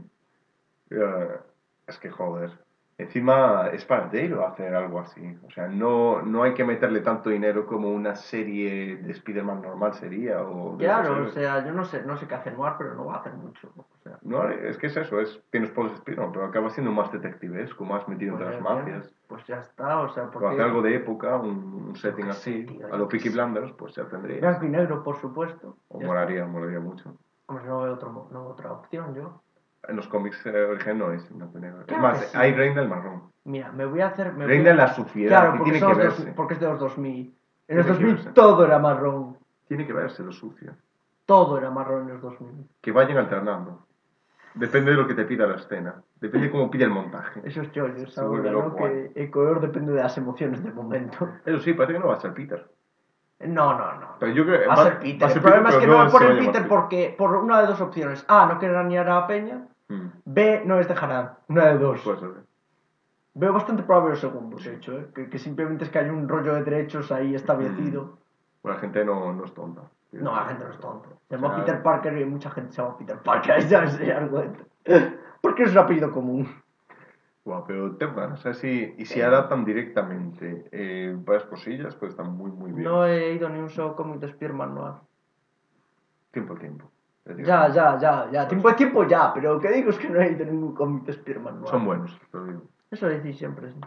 Ah, 1.01 1.41
es 1.87 1.97
que 1.99 2.09
joder. 2.09 2.51
Encima 2.95 3.69
es 3.73 3.83
para 3.85 4.05
Dale 4.05 4.35
hacer 4.45 4.75
algo 4.75 4.99
así. 4.99 5.35
O 5.47 5.49
sea, 5.49 5.67
no, 5.67 6.21
no 6.21 6.43
hay 6.43 6.53
que 6.53 6.63
meterle 6.63 6.99
tanto 7.01 7.31
dinero 7.31 7.65
como 7.65 7.89
una 7.91 8.15
serie 8.15 8.97
de 8.97 9.11
Spider-Man 9.13 9.63
normal 9.63 9.95
sería. 9.95 10.43
O 10.43 10.77
Claro, 10.77 11.23
o 11.23 11.27
sea, 11.29 11.65
yo 11.65 11.71
no 11.73 11.85
sé, 11.85 12.03
no 12.05 12.15
sé 12.17 12.27
qué 12.27 12.35
hace 12.35 12.51
Noir, 12.51 12.73
pero 12.77 12.93
no 12.93 13.05
va 13.05 13.15
a 13.15 13.17
hacer 13.17 13.33
mucho. 13.33 13.71
O 13.75 13.85
sea, 14.03 14.19
No, 14.21 14.47
es 14.47 14.77
que 14.77 14.87
es 14.87 14.95
eso, 14.95 15.19
es, 15.19 15.41
tienes 15.49 15.71
poderes 15.71 15.97
Spider-Man, 15.97 16.33
pero 16.33 16.45
acaba 16.45 16.69
siendo 16.69 16.91
más 16.91 17.11
detectivesco, 17.11 17.83
más 17.83 18.07
metido 18.07 18.37
pues 18.37 18.45
entre 18.47 18.61
las 18.61 18.75
mafias. 18.77 19.11
Pues 19.27 19.43
ya 19.47 19.57
está, 19.57 20.01
o 20.01 20.09
sea, 20.09 20.25
O 20.25 20.31
porque. 20.31 20.49
hace 20.49 20.61
algo 20.61 20.83
de 20.83 20.95
época, 20.95 21.35
un, 21.37 21.87
un 21.89 21.95
setting 21.95 22.29
así, 22.29 22.63
tío, 22.63 22.93
a 22.93 22.95
los 22.95 23.07
Peaky. 23.07 23.29
Blinders, 23.29 23.71
pues 23.73 23.95
ya 23.95 24.07
tendría. 24.07 24.39
Blanco 24.39 24.65
y 24.65 24.69
negro, 24.69 25.03
por 25.03 25.17
supuesto. 25.19 25.77
O 25.87 25.99
Ya 25.99 26.05
molaría, 26.05 26.45
molaría 26.45 26.79
mucho. 26.79 27.17
Hombre, 27.47 27.65
no 27.65 27.81
veo, 27.81 27.93
otro, 27.95 28.29
no 28.31 28.41
veo 28.43 28.51
otra 28.51 28.71
opción 28.71 29.15
yo. 29.15 29.41
En 29.87 29.95
los 29.97 30.07
cómics 30.07 30.45
eh, 30.45 30.63
originales 30.63 30.95
no 30.97 31.11
es 31.13 31.29
blanco 31.35 31.57
y 31.57 31.61
negro. 31.61 31.83
Es 31.87 31.97
más, 31.99 32.19
sí. 32.19 32.37
hay 32.37 32.53
reina 32.53 32.81
el 32.81 32.87
marrón. 32.89 33.23
Mira, 33.43 33.71
me 33.73 33.85
voy 33.85 33.99
a 34.01 34.07
hacer. 34.07 34.31
Me 34.33 34.45
Reina 34.47 34.63
voy 34.71 34.71
a- 34.71 34.75
la 34.75 34.93
suciedad, 34.93 35.29
Claro, 35.29 35.57
porque, 35.57 35.71
tiene 35.71 35.79
que 35.79 35.85
dos- 35.93 35.97
verse. 35.97 36.33
porque 36.35 36.53
es 36.53 36.59
de 36.61 36.65
los 36.67 36.79
2000. 36.79 37.35
En 37.67 37.77
los 37.77 37.85
que 37.85 37.91
2000 37.93 38.15
verse. 38.15 38.29
todo 38.31 38.65
era 38.65 38.79
marrón. 38.79 39.37
Tiene 39.67 39.85
que 39.85 39.93
verse 39.93 40.23
lo 40.23 40.31
sucio. 40.31 40.73
Todo 41.25 41.57
era 41.57 41.69
marrón 41.69 42.03
en 42.07 42.13
los 42.13 42.21
2000. 42.21 42.67
Que 42.81 42.91
vayan 42.91 43.17
alternando. 43.17 43.85
Depende 44.55 44.91
de 44.91 44.97
lo 44.97 45.07
que 45.07 45.15
te 45.15 45.25
pida 45.25 45.47
la 45.47 45.55
escena. 45.55 45.95
Depende 46.21 46.47
de 46.47 46.51
cómo 46.51 46.69
pide 46.69 46.83
el 46.85 46.91
montaje. 46.91 47.41
Esos 47.43 47.71
chollos 47.71 48.17
ahora, 48.17 48.51
¿no? 48.51 48.75
Que 48.75 49.11
el 49.15 49.31
color 49.31 49.59
depende 49.59 49.93
de 49.93 50.01
las 50.03 50.17
emociones 50.17 50.63
del 50.63 50.73
momento. 50.73 51.27
Eso 51.45 51.59
sí, 51.59 51.73
parece 51.73 51.93
que 51.93 51.99
no 51.99 52.07
va 52.07 52.13
a 52.15 52.19
ser 52.21 52.33
Peter. 52.33 52.65
No, 53.47 53.77
no, 53.77 53.93
no. 53.99 54.07
Pero 54.19 54.31
yo 54.33 54.45
creo 54.45 54.61
que 54.61 54.67
Va 54.67 54.73
a 54.73 54.83
ser 54.83 54.99
Peter. 54.99 55.27
ser 55.27 55.37
el 55.37 55.43
problema 55.43 55.69
es 55.69 55.75
que 55.77 55.87
no, 55.87 55.93
se 55.93 55.99
va 55.99 56.05
a 56.05 56.09
poner 56.09 56.39
Peter 56.39 56.67
porque, 56.67 57.15
por 57.17 57.35
una 57.35 57.61
de 57.61 57.67
dos 57.67 57.81
opciones. 57.81 58.25
A, 58.27 58.45
no 58.45 58.59
quieren 58.59 58.77
dañar 58.77 59.09
a 59.09 59.27
peña. 59.27 59.67
Mm, 59.89 60.07
B, 60.25 60.63
no 60.65 60.77
les 60.77 60.87
dejarán. 60.87 61.33
Una 61.47 61.67
de 61.67 61.77
dos. 61.77 62.01
puede 62.01 62.19
ser. 62.19 62.29
Veo 63.35 63.51
bastante 63.51 63.83
probable 63.83 64.11
los 64.11 64.19
segundos, 64.19 64.63
de 64.63 64.75
hecho, 64.75 64.93
¿eh? 64.97 65.07
que, 65.13 65.29
que 65.29 65.39
simplemente 65.39 65.85
es 65.85 65.89
que 65.89 65.99
hay 65.99 66.09
un 66.09 66.29
rollo 66.29 66.53
de 66.53 66.63
derechos 66.63 67.11
ahí 67.11 67.35
establecido. 67.35 68.17
Bueno, 68.63 68.77
la 68.77 68.79
gente 68.79 69.03
no, 69.03 69.33
no 69.33 69.43
es 69.43 69.53
tonta. 69.53 69.81
No, 70.13 70.33
la 70.33 70.45
gente 70.45 70.63
no 70.63 70.71
es 70.71 70.79
tonta. 70.79 71.09
Se 71.27 71.35
llama 71.35 71.49
O 71.49 71.51
sea, 71.53 71.65
Peter 71.65 71.83
Parker 71.83 72.17
y 72.17 72.23
mucha 72.23 72.49
gente 72.49 72.71
se 72.71 72.81
llama 72.81 72.97
Peter 72.97 73.17
Parker, 73.17 73.59
ya 73.67 73.83
es 73.83 73.99
argumento. 74.09 74.63
Porque 75.41 75.63
es 75.63 75.71
un 75.73 75.79
apellido 75.79 76.09
común. 76.13 76.47
Guau, 77.45 77.65
pero 77.67 77.95
tengo 77.97 78.15
ganas. 78.15 78.39
¿sabes? 78.39 78.59
Si, 78.59 78.95
y 78.97 79.05
si 79.05 79.21
adaptan 79.21 79.65
directamente 79.65 80.65
eh, 80.71 81.13
varias 81.17 81.45
cosillas, 81.45 81.95
pues 81.95 82.11
están 82.11 82.31
muy, 82.37 82.51
muy 82.51 82.71
bien. 82.71 82.83
No 82.83 83.05
he 83.05 83.33
ido 83.33 83.49
ni 83.49 83.59
un 83.59 83.69
solo 83.69 83.95
cómic 83.95 84.19
de 84.19 84.29
Spearman. 84.29 84.99
Tiempo 86.31 86.53
al 86.53 86.59
tiempo. 86.59 86.89
Ya, 87.37 87.69
ya, 87.69 87.97
ya, 87.99 88.29
ya. 88.31 88.47
Tiempo 88.47 88.69
de 88.69 88.75
tiempo 88.75 89.05
ya, 89.07 89.33
pero 89.33 89.53
lo 89.55 89.59
que 89.59 89.71
digo 89.71 89.89
es 89.89 89.97
que 89.97 90.09
no 90.09 90.19
he 90.21 90.31
ido 90.31 90.45
ningún 90.45 90.73
cómic 90.73 91.03
de 91.03 91.13
Spearman. 91.13 91.65
Son 91.67 91.85
buenos, 91.85 92.17
te 92.31 92.37
lo 92.37 92.45
digo. 92.45 92.61
Eso 92.91 93.07
decís 93.07 93.37
siempre, 93.37 93.71
sí. 93.71 93.79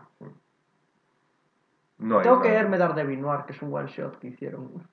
No 1.98 2.18
hay 2.18 2.24
Tengo 2.24 2.42
que 2.42 2.48
nada. 2.48 2.60
verme 2.60 2.78
Daredevil 2.78 3.20
Noir, 3.22 3.44
que 3.46 3.52
es 3.52 3.62
un 3.62 3.72
one 3.74 3.88
shot 3.88 4.18
que 4.18 4.28
hicieron. 4.28 4.86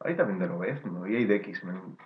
Hay 0.00 0.14
también 0.16 0.38
de 0.38 0.46
lo 0.48 0.58
ves, 0.58 0.84
¿no? 0.84 1.06
Y 1.06 1.16
hay 1.16 1.24
de 1.24 1.36
X-Men. 1.36 1.96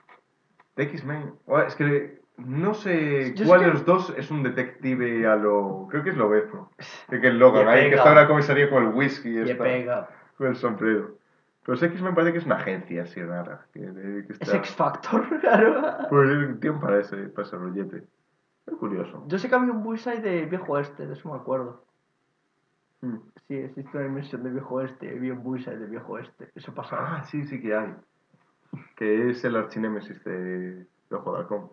De 0.77 0.83
X-Men. 0.85 1.35
Bueno, 1.47 1.67
Es 1.67 1.75
que 1.75 2.20
no 2.47 2.75
sé 2.75 3.33
Yo 3.35 3.45
sé 3.45 3.49
cuál 3.49 3.61
que- 3.61 3.67
de 3.67 3.73
los 3.73 3.85
dos 3.85 4.15
es 4.17 4.31
un 4.31 4.43
detective 4.43 5.27
a 5.27 5.37
lo. 5.37 5.87
Creo 5.91 6.03
que 6.03 6.11
es 6.11 6.17
Lobezno. 6.17 6.71
Creo 7.09 7.21
que 7.21 7.29
es 7.29 7.35
Logan, 7.35 7.69
ahí 7.69 7.89
que 7.91 7.97
está 7.97 8.11
en 8.11 8.15
la 8.17 8.29
comisaría 8.29 8.69
con 8.71 8.83
el 8.85 8.95
whisky 8.95 9.29
y 9.31 9.39
Y 9.39 9.51
está, 9.51 9.65
pega. 9.65 10.09
con 10.37 10.47
el 10.49 10.57
sombrero. 10.57 11.17
Pero 11.65 11.77
sé 11.77 11.87
X-Men 11.87 12.15
parece 12.15 12.33
que 12.33 12.39
es 12.39 12.47
una 12.47 12.57
agencia 12.57 13.03
así 13.03 13.23
rara. 13.23 13.67
Que, 13.73 13.81
que 13.81 14.33
Es. 14.41 14.55
X 14.55 14.75
Factor, 14.75 15.27
claro. 15.41 16.09
Pues 16.09 16.31
es 16.31 16.61
tiempo 16.61 16.81
para 16.81 16.99
ese, 17.01 17.17
para 17.29 17.47
ese 17.47 17.57
rollete. 17.57 18.05
Es 18.67 18.75
curioso. 18.75 19.25
Yo 19.29 19.39
sé 19.39 19.49
que 19.49 19.55
había 19.55 19.73
un 19.73 19.83
bullseye 19.83 20.21
de 20.21 20.47
viejo 20.47 20.79
este, 20.79 21.07
de 21.07 21.13
eso 21.15 21.29
me 21.31 21.37
acuerdo. 21.37 21.85
Mm. 23.03 23.17
Sí, 23.49 23.55
existe 23.57 23.97
una 23.97 24.07
dimensión 24.07 24.43
de 24.43 24.51
viejo 24.51 24.81
este, 24.81 25.11
había 25.11 25.33
un 25.33 25.43
bullseye 25.43 25.77
de 25.77 25.87
viejo 25.87 26.19
este. 26.19 26.51
Eso 26.55 26.75
pasaba. 26.75 27.17
Ah, 27.19 27.25
sí, 27.25 27.45
sí 27.45 27.61
que 27.61 27.75
hay. 27.75 27.95
Que 28.97 29.31
es 29.31 29.45
el 29.45 29.57
archinémesis 29.57 30.23
de, 30.25 30.75
de 30.79 30.87
Ojo 31.17 31.33
de 31.35 31.39
Halcón. 31.41 31.71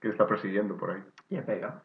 Que 0.00 0.08
está 0.08 0.26
persiguiendo 0.26 0.76
por 0.76 0.90
ahí. 0.90 1.04
Y 1.28 1.40
pega. 1.40 1.82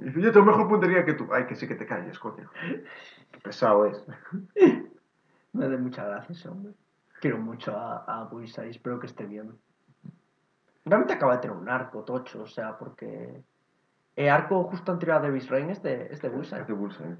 Y 0.00 0.04
dice, 0.04 0.20
yo 0.20 0.32
tengo 0.32 0.46
mejor 0.46 0.68
puntería 0.68 1.04
que 1.04 1.14
tú. 1.14 1.28
Ay, 1.32 1.46
que 1.46 1.56
sí 1.56 1.66
que 1.66 1.74
te 1.74 1.86
calles, 1.86 2.18
coño. 2.18 2.50
Qué 3.30 3.40
pesado 3.40 3.86
es. 3.86 4.04
Me 5.52 5.68
da 5.68 5.76
mucha 5.78 6.04
gracia 6.04 6.32
ese 6.32 6.48
hombre. 6.48 6.74
Quiero 7.20 7.38
mucho 7.38 7.76
a, 7.76 8.04
a 8.04 8.24
bullseye, 8.24 8.70
espero 8.70 9.00
que 9.00 9.06
esté 9.06 9.26
bien. 9.26 9.58
Realmente 10.84 11.14
acaba 11.14 11.34
de 11.34 11.42
tener 11.42 11.56
un 11.56 11.68
arco 11.68 12.04
tocho, 12.04 12.42
o 12.42 12.46
sea, 12.46 12.78
porque... 12.78 13.42
El 14.16 14.28
arco 14.28 14.64
justo 14.64 14.92
anterior 14.92 15.18
a 15.18 15.20
Davis 15.20 15.48
Rain 15.48 15.70
es 15.70 15.82
de, 15.82 16.08
es 16.10 16.20
de 16.20 16.28
bullseye. 16.28 16.60
Es 16.62 16.66
de 16.66 16.72
Bullseye. 16.74 17.16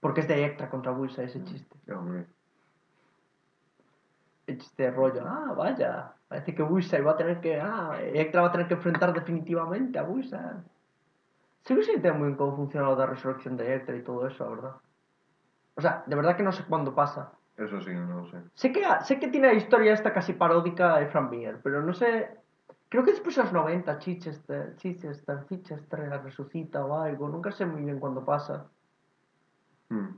Porque 0.00 0.20
es 0.20 0.28
de 0.28 0.34
Electra 0.34 0.70
contra 0.70 0.92
Busa 0.92 1.22
ese 1.22 1.42
chiste. 1.44 1.76
Hombre. 1.92 2.26
De 4.76 4.90
rollo. 4.90 5.22
Ah, 5.26 5.52
vaya. 5.54 6.12
Parece 6.26 6.54
que 6.54 6.62
Busa 6.62 7.00
va 7.02 7.12
a 7.12 7.16
tener 7.16 7.40
que. 7.40 7.60
Ah, 7.60 7.98
Electra 8.00 8.40
va 8.42 8.48
a 8.48 8.52
tener 8.52 8.66
que 8.66 8.74
enfrentar 8.74 9.12
definitivamente 9.12 9.98
a 9.98 10.02
Busa. 10.02 10.64
Sí 11.64 11.74
que 11.74 11.92
entiendo 11.92 12.18
muy 12.18 12.28
bien 12.28 12.38
cómo 12.38 12.56
funciona 12.56 12.90
la 12.90 13.06
resurrección 13.06 13.56
de 13.58 13.66
Electra 13.66 13.94
y 13.94 14.02
todo 14.02 14.26
eso, 14.26 14.44
la 14.44 14.50
verdad. 14.50 14.72
O 15.74 15.82
sea, 15.82 16.02
de 16.06 16.16
verdad 16.16 16.34
que 16.34 16.42
no 16.42 16.52
sé 16.52 16.64
cuándo 16.64 16.94
pasa. 16.94 17.30
Eso 17.58 17.80
sí, 17.82 17.92
no 17.92 18.22
lo 18.22 18.26
sé. 18.30 18.38
Sé 18.54 18.72
que, 18.72 18.82
sé 19.04 19.18
que 19.18 19.28
tiene 19.28 19.48
la 19.48 19.54
historia 19.54 19.92
esta 19.92 20.14
casi 20.14 20.32
paródica 20.32 20.98
de 20.98 21.08
Frank 21.08 21.30
Miller, 21.30 21.60
pero 21.62 21.82
no 21.82 21.92
sé. 21.92 22.30
Creo 22.88 23.04
que 23.04 23.10
después 23.10 23.36
de 23.36 23.42
los 23.42 23.52
90, 23.52 23.98
Chichester, 23.98 24.76
Chichester, 24.76 25.44
Chichester 25.46 26.08
la 26.08 26.18
resucita 26.18 26.86
o 26.86 26.98
algo. 26.98 27.28
Nunca 27.28 27.52
sé 27.52 27.66
muy 27.66 27.82
bien 27.82 28.00
cuándo 28.00 28.24
pasa. 28.24 28.66
Mm. 29.90 30.08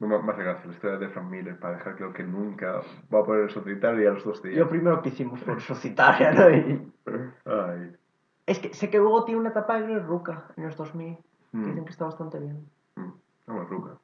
No 0.00 0.06
me 0.06 0.32
hace 0.32 0.42
gracia 0.44 0.66
la 0.66 0.72
historia 0.72 0.98
de 0.98 1.08
Frank 1.08 1.28
Miller 1.28 1.58
para 1.58 1.74
dejar 1.76 1.96
claro 1.96 2.12
que 2.12 2.22
nunca 2.22 2.80
va 3.12 3.20
a 3.20 3.24
poder 3.24 3.46
resucitar 3.46 3.98
y 4.00 4.06
a 4.06 4.10
los 4.12 4.24
dos 4.24 4.40
días. 4.42 4.56
Lo 4.58 4.68
primero 4.68 5.02
que 5.02 5.08
hicimos 5.08 5.40
fue 5.40 5.54
resucitar, 5.54 6.34
¿no? 6.36 6.50
Y- 6.50 6.92
Ay. 7.44 7.96
Es 8.46 8.60
que 8.60 8.72
sé 8.72 8.90
que 8.90 8.98
luego 8.98 9.24
tiene 9.24 9.40
una 9.40 9.50
etapa 9.50 9.80
de 9.80 9.98
Ruca 9.98 10.46
en 10.56 10.64
los 10.66 10.76
2000, 10.76 11.16
que 11.16 11.56
Mm. 11.58 11.64
dicen 11.64 11.84
que 11.84 11.90
está 11.90 12.04
bastante 12.04 12.38
bien. 12.38 12.64
Mm. 12.96 13.12
No 13.48 13.54
me 13.54 13.64
ruca. 13.64 13.98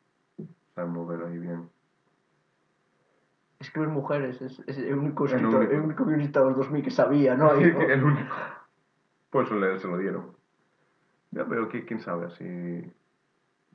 Sabe 0.75 0.89
mover 0.89 1.23
ahí 1.27 1.39
bien. 1.39 1.69
Escribir 3.61 3.89
mujeres, 3.89 4.43
es, 4.43 4.61
es 4.67 4.77
el 4.79 4.95
único 4.99 5.25
El 5.27 5.35
escritor, 5.35 5.63
el 5.73 5.81
único. 5.81 6.05
guionista 6.05 6.41
de 6.41 6.47
los 6.47 6.57
2000 6.57 6.83
que 6.83 6.91
sabía, 6.91 7.37
¿no? 7.37 7.55
Y- 7.61 7.65
el 7.65 8.03
único. 8.05 8.35
Por 9.31 9.45
eso 9.45 9.55
le, 9.55 9.79
se 9.79 9.87
lo 9.89 9.97
dieron. 9.97 10.33
Ya, 11.31 11.47
pero 11.47 11.69
¿qui- 11.69 11.87
quién 11.87 12.01
sabe 12.01 12.31
si. 12.31 12.45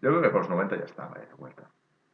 Yo 0.02 0.10
creo 0.10 0.22
que 0.22 0.30
por 0.30 0.42
los 0.42 0.50
90 0.50 0.78
ya 0.78 0.86
estaba 0.86 1.16
eh, 1.18 1.28
de 1.28 1.34
vuelta. 1.36 1.64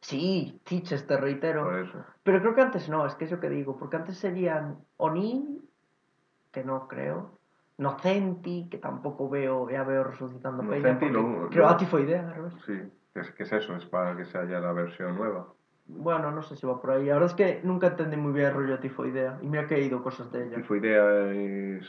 Sí, 0.06 0.60
Chichester, 0.64 1.20
reitero. 1.20 1.64
Por 1.64 1.78
eso. 1.80 2.04
Pero 2.22 2.40
creo 2.40 2.54
que 2.54 2.60
antes 2.60 2.88
no, 2.88 3.04
es 3.06 3.14
que 3.16 3.24
es 3.24 3.30
lo 3.32 3.40
que 3.40 3.48
digo, 3.50 3.76
porque 3.76 3.96
antes 3.96 4.16
serían 4.16 4.78
Oni, 4.98 5.58
que 6.52 6.62
no 6.62 6.86
creo, 6.86 7.40
Nocenti, 7.78 8.68
que 8.70 8.78
tampoco 8.78 9.28
veo, 9.28 9.68
ya 9.68 9.82
veo 9.82 10.04
resucitando 10.04 10.62
Nocenti, 10.62 11.08
luego- 11.08 11.48
creo 11.50 11.68
Atifoidea, 11.68 12.22
¿no? 12.22 12.50
Sí. 12.60 12.80
¿Qué 13.12 13.20
es, 13.20 13.30
qué 13.32 13.42
es 13.42 13.52
eso? 13.52 13.74
Es 13.74 13.84
para 13.86 14.16
que 14.16 14.24
sea 14.26 14.44
ya 14.44 14.60
la 14.60 14.72
versión 14.72 15.16
nueva. 15.16 15.48
Bueno, 15.86 16.30
no 16.30 16.40
sé 16.42 16.54
si 16.54 16.66
va 16.66 16.80
por 16.80 16.92
ahí. 16.92 17.06
La 17.06 17.14
verdad 17.14 17.30
es 17.30 17.34
que 17.34 17.60
nunca 17.64 17.88
entendí 17.88 18.16
muy 18.16 18.32
bien 18.32 18.46
el 18.46 18.54
rollo 18.54 18.74
Atifoidea, 18.74 19.38
y 19.42 19.48
mira 19.48 19.66
que 19.66 19.74
he 19.74 19.82
ido 19.82 20.04
cosas 20.04 20.30
de 20.30 20.46
ella. 20.46 20.56
Tipo 20.56 20.76
idea 20.76 21.32
es. 21.32 21.86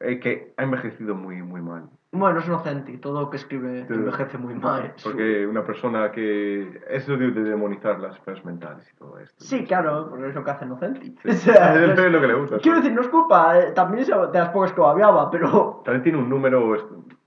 eh, 0.00 0.18
que 0.18 0.54
ha 0.56 0.62
envejecido 0.62 1.14
muy, 1.14 1.42
muy 1.42 1.60
mal. 1.60 1.90
Bueno, 2.14 2.40
es 2.40 2.48
Nocenti, 2.48 2.98
todo 2.98 3.22
lo 3.22 3.30
que 3.30 3.38
escribe 3.38 3.86
envejece 3.88 4.36
muy 4.36 4.54
mal. 4.54 4.92
Porque 5.02 5.46
una 5.46 5.64
persona 5.64 6.12
que. 6.12 6.82
Eso 6.90 7.16
de, 7.16 7.30
de 7.30 7.42
demonizar 7.42 7.98
las 8.00 8.16
enfermedades 8.18 8.44
mentales 8.44 8.90
y 8.92 8.96
todo 8.98 9.18
esto. 9.18 9.34
Sí, 9.42 9.64
claro, 9.64 10.08
porque 10.10 10.28
es 10.28 10.34
lo 10.34 10.44
que 10.44 10.50
hace 10.50 10.66
Nocenti. 10.66 11.16
Sí. 11.22 11.28
O 11.30 11.32
sea, 11.32 11.74
es 11.74 11.98
es- 11.98 12.12
lo 12.12 12.20
que 12.20 12.26
le 12.26 12.34
gusta. 12.34 12.58
Quiero 12.58 12.76
decir, 12.78 12.92
no 12.92 13.00
es 13.00 13.08
culpa, 13.08 13.58
eh, 13.58 13.72
también 13.72 14.02
es 14.02 14.08
de 14.08 14.38
las 14.38 14.50
pocas 14.50 14.72
que 14.74 14.80
babeaba, 14.82 15.30
pero... 15.30 15.80
También 15.86 16.02
tiene 16.02 16.18
un 16.18 16.28
número 16.28 16.76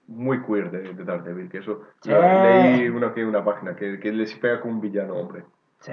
muy 0.08 0.44
queer 0.44 0.70
de, 0.70 0.94
de 0.94 1.04
Daredevil, 1.04 1.50
que 1.50 1.58
eso 1.58 1.82
Sí. 2.02 2.12
lo- 2.12 2.22
leí 2.22 2.88
una, 2.88 3.12
que 3.12 3.26
una 3.26 3.44
página 3.44 3.76
que, 3.76 4.00
que 4.00 4.12
le 4.12 4.28
pega 4.40 4.62
con 4.62 4.74
un 4.74 4.82
villano 4.82 5.16
hombre. 5.16 5.46
Sí. 5.80 5.92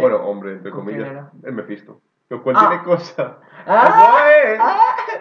Bueno, 0.00 0.16
hombre, 0.24 0.52
entre 0.54 0.70
¿Con 0.70 0.86
quién 0.86 1.02
comillas, 1.02 1.26
el 1.44 1.52
Mephisto. 1.52 2.00
Lo 2.30 2.42
cual 2.42 2.56
Ah. 2.58 2.68
tiene 2.70 2.82
cosas. 2.84 3.32
Ah. 3.66 4.16
¡Joder! 4.22 4.58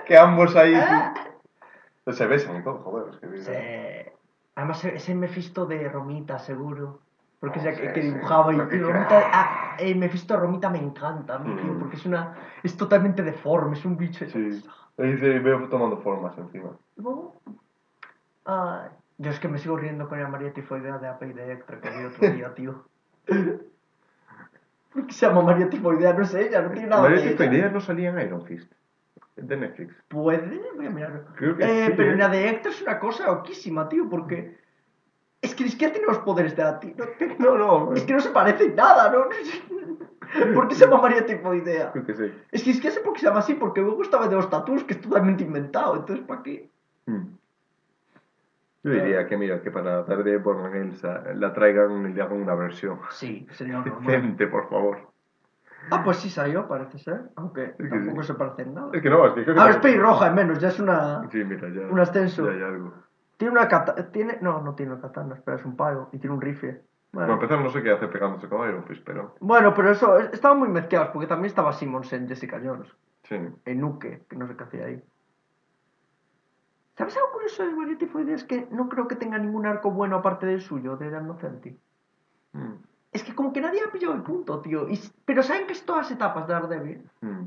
Que 0.05 0.17
ambos 0.17 0.55
ahí 0.55 0.73
se 2.07 2.25
besan 2.27 2.57
y 2.57 2.63
todo, 2.63 2.79
joder. 2.79 3.13
Es 3.13 3.19
que 3.19 3.37
Sí. 3.37 4.11
Además, 4.55 4.83
ese 4.85 5.15
Mephisto 5.15 5.65
de 5.65 5.87
Romita, 5.89 6.37
seguro. 6.39 6.99
Porque 7.39 7.59
es 7.59 7.65
el 7.65 7.75
que, 7.75 7.87
Sí, 7.87 7.93
que 7.93 8.01
sí. 8.01 8.11
dibujaba 8.11 8.53
y, 8.53 8.57
que 8.67 8.75
y. 8.75 8.79
Romita... 8.79 9.21
Ah, 9.33 9.75
el 9.79 9.95
Mephisto 9.97 10.33
de 10.35 10.39
Romita 10.41 10.69
me 10.69 10.77
encanta, 10.79 11.41
tío, 11.41 11.53
Mm. 11.73 11.79
porque 11.79 11.95
es 11.95 12.05
una... 12.05 12.35
Es 12.61 12.75
totalmente 12.77 13.23
deforme, 13.23 13.73
es 13.77 13.85
un 13.85 13.97
bicho... 13.97 14.25
Sí. 14.27 14.61
Se 14.97 15.39
veo 15.39 15.67
tomando 15.69 15.97
formas 15.97 16.37
encima. 16.37 16.69
Ay, 18.45 18.89
yo 19.17 19.31
es 19.31 19.39
que 19.39 19.47
me 19.47 19.57
sigo 19.57 19.77
riendo 19.77 20.07
con 20.07 20.19
la 20.21 20.27
María 20.27 20.53
Tifoidea 20.53 20.97
de 20.99 21.07
AP 21.07 21.23
y 21.23 21.33
de 21.33 21.43
Electra 21.45 21.79
que 21.79 21.89
vi 21.89 22.05
otro 22.05 22.29
día, 22.31 22.53
tío. 22.53 22.83
¿Por 24.93 25.07
qué 25.07 25.13
se 25.13 25.25
llama 25.25 25.41
María 25.41 25.69
Tifoidea? 25.69 26.13
No 26.13 26.25
sé, 26.25 26.47
ella 26.49 26.61
no 26.61 26.71
tiene 26.71 26.89
nada 26.89 27.03
María. 27.03 27.29
Tifoidea 27.31 27.69
no 27.69 27.79
salía 27.79 28.09
en 28.09 28.19
Iron 28.19 28.43
Fist. 28.45 28.71
De 29.35 29.57
Netflix. 29.57 29.95
¿Puede? 30.07 30.61
Voy 30.75 30.85
a 30.85 30.89
mirar. 30.89 31.25
Creo 31.35 31.57
que 31.57 31.63
eh, 31.63 31.85
sí, 31.87 31.93
pero 31.95 32.11
¿eh? 32.11 32.15
la 32.17 32.29
de 32.29 32.49
Hector 32.49 32.71
es 32.71 32.81
una 32.81 32.99
cosa 32.99 33.27
loquísima, 33.27 33.87
tío, 33.89 34.09
porque... 34.09 34.59
Es 35.41 35.55
que 35.55 35.63
ni 35.63 35.71
siquiera 35.71 35.91
tiene 35.91 36.07
los 36.07 36.19
poderes 36.19 36.55
de 36.55 36.63
la 36.63 36.79
tía. 36.79 36.93
No, 37.39 37.57
no. 37.57 37.93
Es 37.93 38.03
que 38.03 38.13
no 38.13 38.19
se 38.19 38.29
parece 38.29 38.65
en 38.65 38.75
nada, 38.75 39.11
¿no? 39.11 39.25
¿Por 40.53 40.67
qué 40.67 40.75
se 40.75 40.85
llama 40.85 41.01
María 41.01 41.25
Tifoidea? 41.25 41.91
Creo 41.91 42.05
que 42.05 42.13
sí. 42.13 42.31
Es 42.51 42.63
que 42.63 42.71
es 42.71 42.79
que 42.79 42.91
sé 42.91 42.99
por 43.01 43.13
qué 43.13 43.21
se 43.21 43.25
llama 43.25 43.39
así, 43.39 43.55
porque 43.55 43.81
luego 43.81 44.03
estaba 44.03 44.27
de 44.27 44.35
los 44.35 44.49
tatuos, 44.49 44.83
que 44.83 44.93
es 44.93 45.01
totalmente 45.01 45.43
inventado. 45.43 45.95
Entonces, 45.95 46.25
¿para 46.25 46.43
qué? 46.43 46.69
Mm. 47.07 47.27
Yo 48.83 48.91
diría 48.91 49.27
que, 49.27 49.37
mira, 49.37 49.61
que 49.61 49.69
para 49.71 50.03
Daredevil 50.03 50.41
por 50.41 50.75
Elsa 50.75 51.23
la 51.35 51.53
traigan 51.53 52.09
y 52.09 52.13
le 52.13 52.21
hagan 52.21 52.41
una 52.41 52.55
versión 52.55 52.99
Sí, 53.11 53.47
sería 53.51 53.73
normal. 53.85 54.03
decente, 54.05 54.47
por 54.47 54.69
favor. 54.69 55.10
Ah, 55.89 56.03
pues 56.03 56.17
sí 56.17 56.29
salió, 56.29 56.67
parece 56.67 56.99
ser. 56.99 57.21
Aunque 57.35 57.73
que 57.77 57.87
tampoco 57.87 58.21
sí. 58.21 58.27
se 58.27 58.33
parece 58.35 58.61
en 58.61 58.73
nada. 58.75 58.89
Es 58.93 59.01
que 59.01 59.09
no, 59.09 59.25
es 59.25 59.33
que 59.33 59.43
creo 59.43 59.55
que... 59.55 59.61
Ah, 59.61 59.69
es 59.69 59.77
pelirroja, 59.77 60.25
al 60.27 60.35
menos, 60.35 60.59
ya 60.59 60.67
es 60.69 60.79
una... 60.79 61.27
Sí, 61.31 61.43
mira, 61.43 61.67
ya... 61.69 61.81
un 61.91 61.99
ascenso. 61.99 62.45
Ya 62.45 62.51
hay 62.51 62.61
algo. 62.61 62.93
Tiene 63.37 63.51
una 63.53 63.67
katana... 63.67 64.11
Tiene... 64.11 64.37
No, 64.41 64.61
no 64.61 64.75
tiene 64.75 64.93
una 64.93 65.01
katana, 65.01 65.35
espera, 65.35 65.57
es 65.57 65.65
un 65.65 65.75
palo. 65.75 66.09
Y 66.11 66.19
tiene 66.19 66.35
un 66.35 66.41
rifle. 66.41 66.81
Para 67.11 67.25
Bueno, 67.25 67.33
empezar, 67.41 67.59
no 67.63 67.69
sé 67.71 67.81
qué 67.83 67.91
hace 67.91 68.07
pegándose 68.07 68.47
con 68.47 68.67
Iron 68.69 68.85
Fist, 68.85 69.03
pero... 69.05 69.35
Bueno, 69.39 69.73
pero 69.73 69.91
eso... 69.91 70.17
es- 70.19 70.31
Estaban 70.33 70.59
muy 70.59 70.69
mezclados, 70.69 71.09
porque 71.09 71.27
también 71.27 71.47
estaba 71.47 71.73
Simmons 71.73 72.13
en 72.13 72.27
Jessica 72.27 72.61
Jones. 72.63 72.87
Sí. 73.23 73.37
En 73.65 73.81
Nuke, 73.81 74.23
que 74.29 74.35
no 74.35 74.47
sé 74.47 74.55
qué 74.55 74.63
hacía 74.63 74.85
ahí. 74.85 75.03
¿Sabes 76.95 77.17
algo 77.17 77.31
curioso 77.31 77.63
de 77.63 77.95
Tifoidea? 77.95 78.35
Es 78.35 78.43
que 78.43 78.67
no 78.71 78.87
creo 78.87 79.07
que 79.07 79.15
tenga 79.15 79.37
ningún 79.39 79.65
arco 79.65 79.91
bueno 79.91 80.17
aparte 80.17 80.45
del 80.45 80.61
suyo, 80.61 80.97
de 80.97 81.09
Dan 81.09 81.27
Nocenti. 81.27 81.77
Mm. 82.53 82.73
Es 83.11 83.23
que 83.23 83.35
como 83.35 83.51
que 83.51 83.61
nadie 83.61 83.81
ha 83.85 83.91
pillado 83.91 84.13
el 84.13 84.21
punto, 84.21 84.61
tío. 84.61 84.87
Y 84.89 84.99
Pero 85.25 85.43
saben 85.43 85.67
que 85.67 85.73
es 85.73 85.85
todas 85.85 86.09
etapas 86.11 86.47
de 86.47 86.53
Daredevil. 86.53 87.01
Mm. 87.21 87.43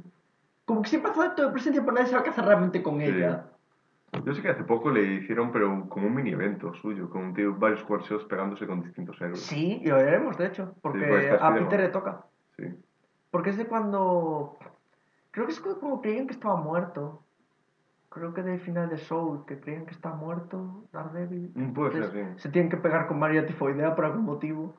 Como 0.67 0.83
que 0.83 0.91
siempre 0.91 1.11
hace 1.11 1.23
acto 1.23 1.47
de 1.47 1.53
presencia, 1.53 1.83
pero 1.83 1.95
nadie 1.95 2.09
sabe 2.09 2.25
qué 2.25 2.31
hacer 2.31 2.45
realmente 2.45 2.83
con 2.83 2.99
Sí. 2.99 3.07
ella. 3.07 3.47
Yo 4.25 4.33
sé 4.33 4.43
que 4.43 4.49
hace 4.49 4.63
poco 4.63 4.91
le 4.91 5.03
hicieron, 5.03 5.51
pero 5.51 5.89
como 5.89 6.07
un 6.07 6.15
mini 6.15 6.31
evento 6.31 6.73
suyo, 6.75 7.11
con 7.11 7.23
un 7.23 7.35
tío, 7.35 7.55
varios 7.55 7.83
cuartos 7.83 8.25
pegándose 8.25 8.67
con 8.67 8.83
distintos 8.83 9.21
héroes. 9.21 9.41
Sí, 9.41 9.81
y 9.83 9.89
lo 9.89 9.97
veremos, 9.97 10.39
de 10.39 10.47
hecho. 10.47 10.75
Porque 10.83 11.05
pues 11.07 11.25
está 11.25 11.49
a. 11.49 11.55
Peter 11.55 11.81
le 11.81 11.89
toca. 11.89 12.27
Sí. 12.57 12.65
Porque 13.31 13.51
es 13.51 13.57
de 13.57 13.67
cuando... 13.67 14.57
Creo 15.33 15.47
que 15.47 15.53
es 15.53 15.61
como 15.61 16.01
creían 16.01 16.29
que 16.29 16.33
estaba 16.35 16.55
muerto. 16.57 17.23
Creo 18.09 18.33
que 18.33 18.43
del 18.43 18.61
final 18.61 18.89
de 18.89 18.99
Soul, 18.99 19.45
que 19.47 19.59
creían 19.59 19.87
que 19.87 19.91
estaba 19.91 20.15
muerto, 20.15 20.85
Daredevil. 20.93 21.51
Mm, 21.53 21.73
puede 21.73 21.93
ser, 21.93 22.13
sí. 22.13 22.41
Se 22.43 22.49
tienen 22.51 22.71
que 22.71 22.77
pegar 22.77 23.09
con 23.09 23.19
María 23.19 23.45
Tifoidea 23.45 23.97
por 23.97 24.05
algún 24.05 24.25
motivo. 24.25 24.77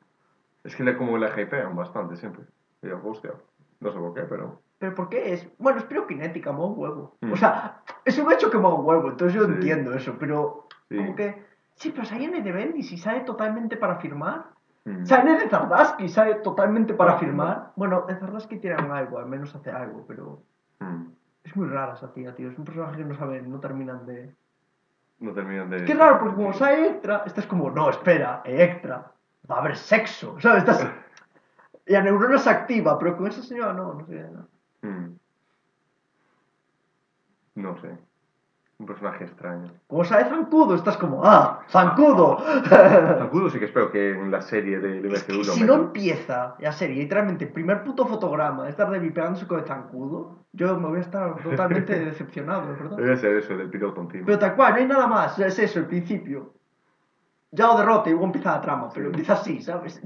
Es 0.66 0.74
que 0.74 0.82
le, 0.84 0.96
como 0.96 1.16
la 1.16 1.28
hypean 1.28 1.76
bastante 1.76 2.16
siempre. 2.16 2.44
Y 2.82 2.88
yo, 2.88 3.00
hostia, 3.04 3.32
no 3.80 3.92
sé 3.92 3.98
por 3.98 4.14
qué, 4.14 4.22
pero... 4.22 4.60
¿Pero 4.78 4.94
por 4.94 5.08
qué 5.08 5.32
es? 5.32 5.48
Bueno, 5.58 5.78
es 5.78 5.84
piroquinética, 5.84 6.52
modo 6.52 6.68
huevo. 6.74 7.16
Mm. 7.20 7.32
O 7.32 7.36
sea, 7.36 7.82
es 8.04 8.18
un 8.18 8.30
hecho 8.32 8.50
que 8.50 8.58
modo 8.58 8.76
huevo, 8.80 9.08
entonces 9.10 9.34
yo 9.34 9.46
Sí. 9.46 9.52
entiendo 9.52 9.94
eso, 9.94 10.16
pero... 10.18 10.66
Sí. 10.88 10.96
Como 10.96 11.14
que... 11.14 11.44
Sí, 11.76 11.90
pero 11.92 12.04
sale 12.04 12.24
en 12.24 12.42
de 12.42 12.52
Bendis 12.52 12.90
y 12.92 12.98
sale 12.98 13.20
totalmente 13.20 13.76
para 13.76 13.96
firmar. 13.96 14.46
Mm. 14.84 15.04
Sale 15.04 15.38
de 15.38 15.48
Zardaski, 15.48 16.08
sale 16.08 16.36
totalmente 16.36 16.94
para 16.94 17.16
firmar. 17.18 17.72
Bueno, 17.76 18.06
en 18.08 18.18
Zardaski 18.18 18.58
tiran 18.58 18.90
algo, 18.90 19.18
al 19.18 19.26
menos 19.26 19.54
hace 19.54 19.70
algo, 19.70 20.04
pero... 20.06 20.42
Mm. 20.80 21.06
Es 21.44 21.54
muy 21.56 21.68
rara 21.68 21.94
esa 21.94 22.12
tía, 22.12 22.34
tío. 22.34 22.50
Es 22.50 22.58
un 22.58 22.64
personaje 22.64 22.96
que 22.96 23.04
no 23.04 23.14
saben, 23.14 23.50
no 23.50 23.60
terminan 23.60 24.04
de... 24.04 24.34
No 25.20 25.32
terminan 25.32 25.70
de... 25.70 25.84
Qué 25.84 25.94
raro, 25.94 26.18
porque 26.18 26.34
como 26.34 26.52
sale 26.52 26.88
Extra, 26.88 27.22
estás 27.24 27.46
como, 27.46 27.70
no, 27.70 27.88
espera, 27.88 28.42
Extra, 28.44 29.12
va 29.50 29.56
a 29.56 29.60
haber 29.60 29.76
sexo, 29.76 30.36
¿sabes? 30.40 30.58
Estás... 30.58 30.86
Y 31.86 31.92
la 31.92 32.02
neurona 32.02 32.38
se 32.38 32.50
activa, 32.50 32.98
pero 32.98 33.16
con 33.16 33.28
esa 33.28 33.42
señora 33.42 33.72
no, 33.72 33.94
no 33.94 34.06
sé. 34.06 34.28
No. 34.30 34.48
Mm. 34.88 35.18
No 37.54 37.80
sé. 37.80 37.96
Un 38.78 38.84
personaje 38.84 39.24
extraño. 39.24 39.72
Como 39.86 40.04
sale 40.04 40.28
Zancudo, 40.28 40.74
estás 40.74 40.98
como, 40.98 41.24
¡ah! 41.24 41.62
¡Zancudo! 41.70 42.38
Zancudo 42.68 43.48
sí 43.48 43.58
que 43.58 43.64
espero 43.64 43.90
que 43.90 44.10
en 44.10 44.30
la 44.30 44.42
serie 44.42 44.78
del 44.80 45.06
Es 45.14 45.24
que 45.24 45.44
si 45.44 45.64
no 45.64 45.74
empieza 45.74 46.56
la 46.58 46.72
serie, 46.72 46.96
literalmente, 46.96 47.46
el 47.46 47.52
primer 47.52 47.84
puto 47.84 48.06
fotograma 48.06 48.64
de 48.64 48.70
estar 48.70 48.90
David 48.90 49.14
pegándose 49.14 49.46
con 49.46 49.60
el 49.60 49.64
Zancudo, 49.64 50.44
yo 50.52 50.78
me 50.78 50.88
voy 50.88 50.98
a 50.98 51.02
estar 51.02 51.42
totalmente 51.42 51.98
decepcionado, 52.04 52.68
¿verdad? 52.68 52.96
Debe 52.98 53.16
ser 53.16 53.36
eso, 53.36 53.56
del 53.56 53.70
piloto 53.70 54.02
encima. 54.02 54.26
Pero 54.26 54.38
tal 54.38 54.54
cual, 54.54 54.74
no 54.74 54.78
hay 54.80 54.86
nada 54.86 55.06
más, 55.06 55.38
es 55.38 55.58
eso, 55.58 55.78
el 55.78 55.86
principio. 55.86 56.52
Ya 57.50 57.66
lo 57.68 57.78
derrota 57.78 58.08
y 58.08 58.12
luego 58.12 58.26
empieza 58.26 58.52
la 58.56 58.60
trama, 58.60 58.88
pero 58.92 59.06
empieza 59.06 59.34
así, 59.34 59.60
¿sabes? 59.62 60.00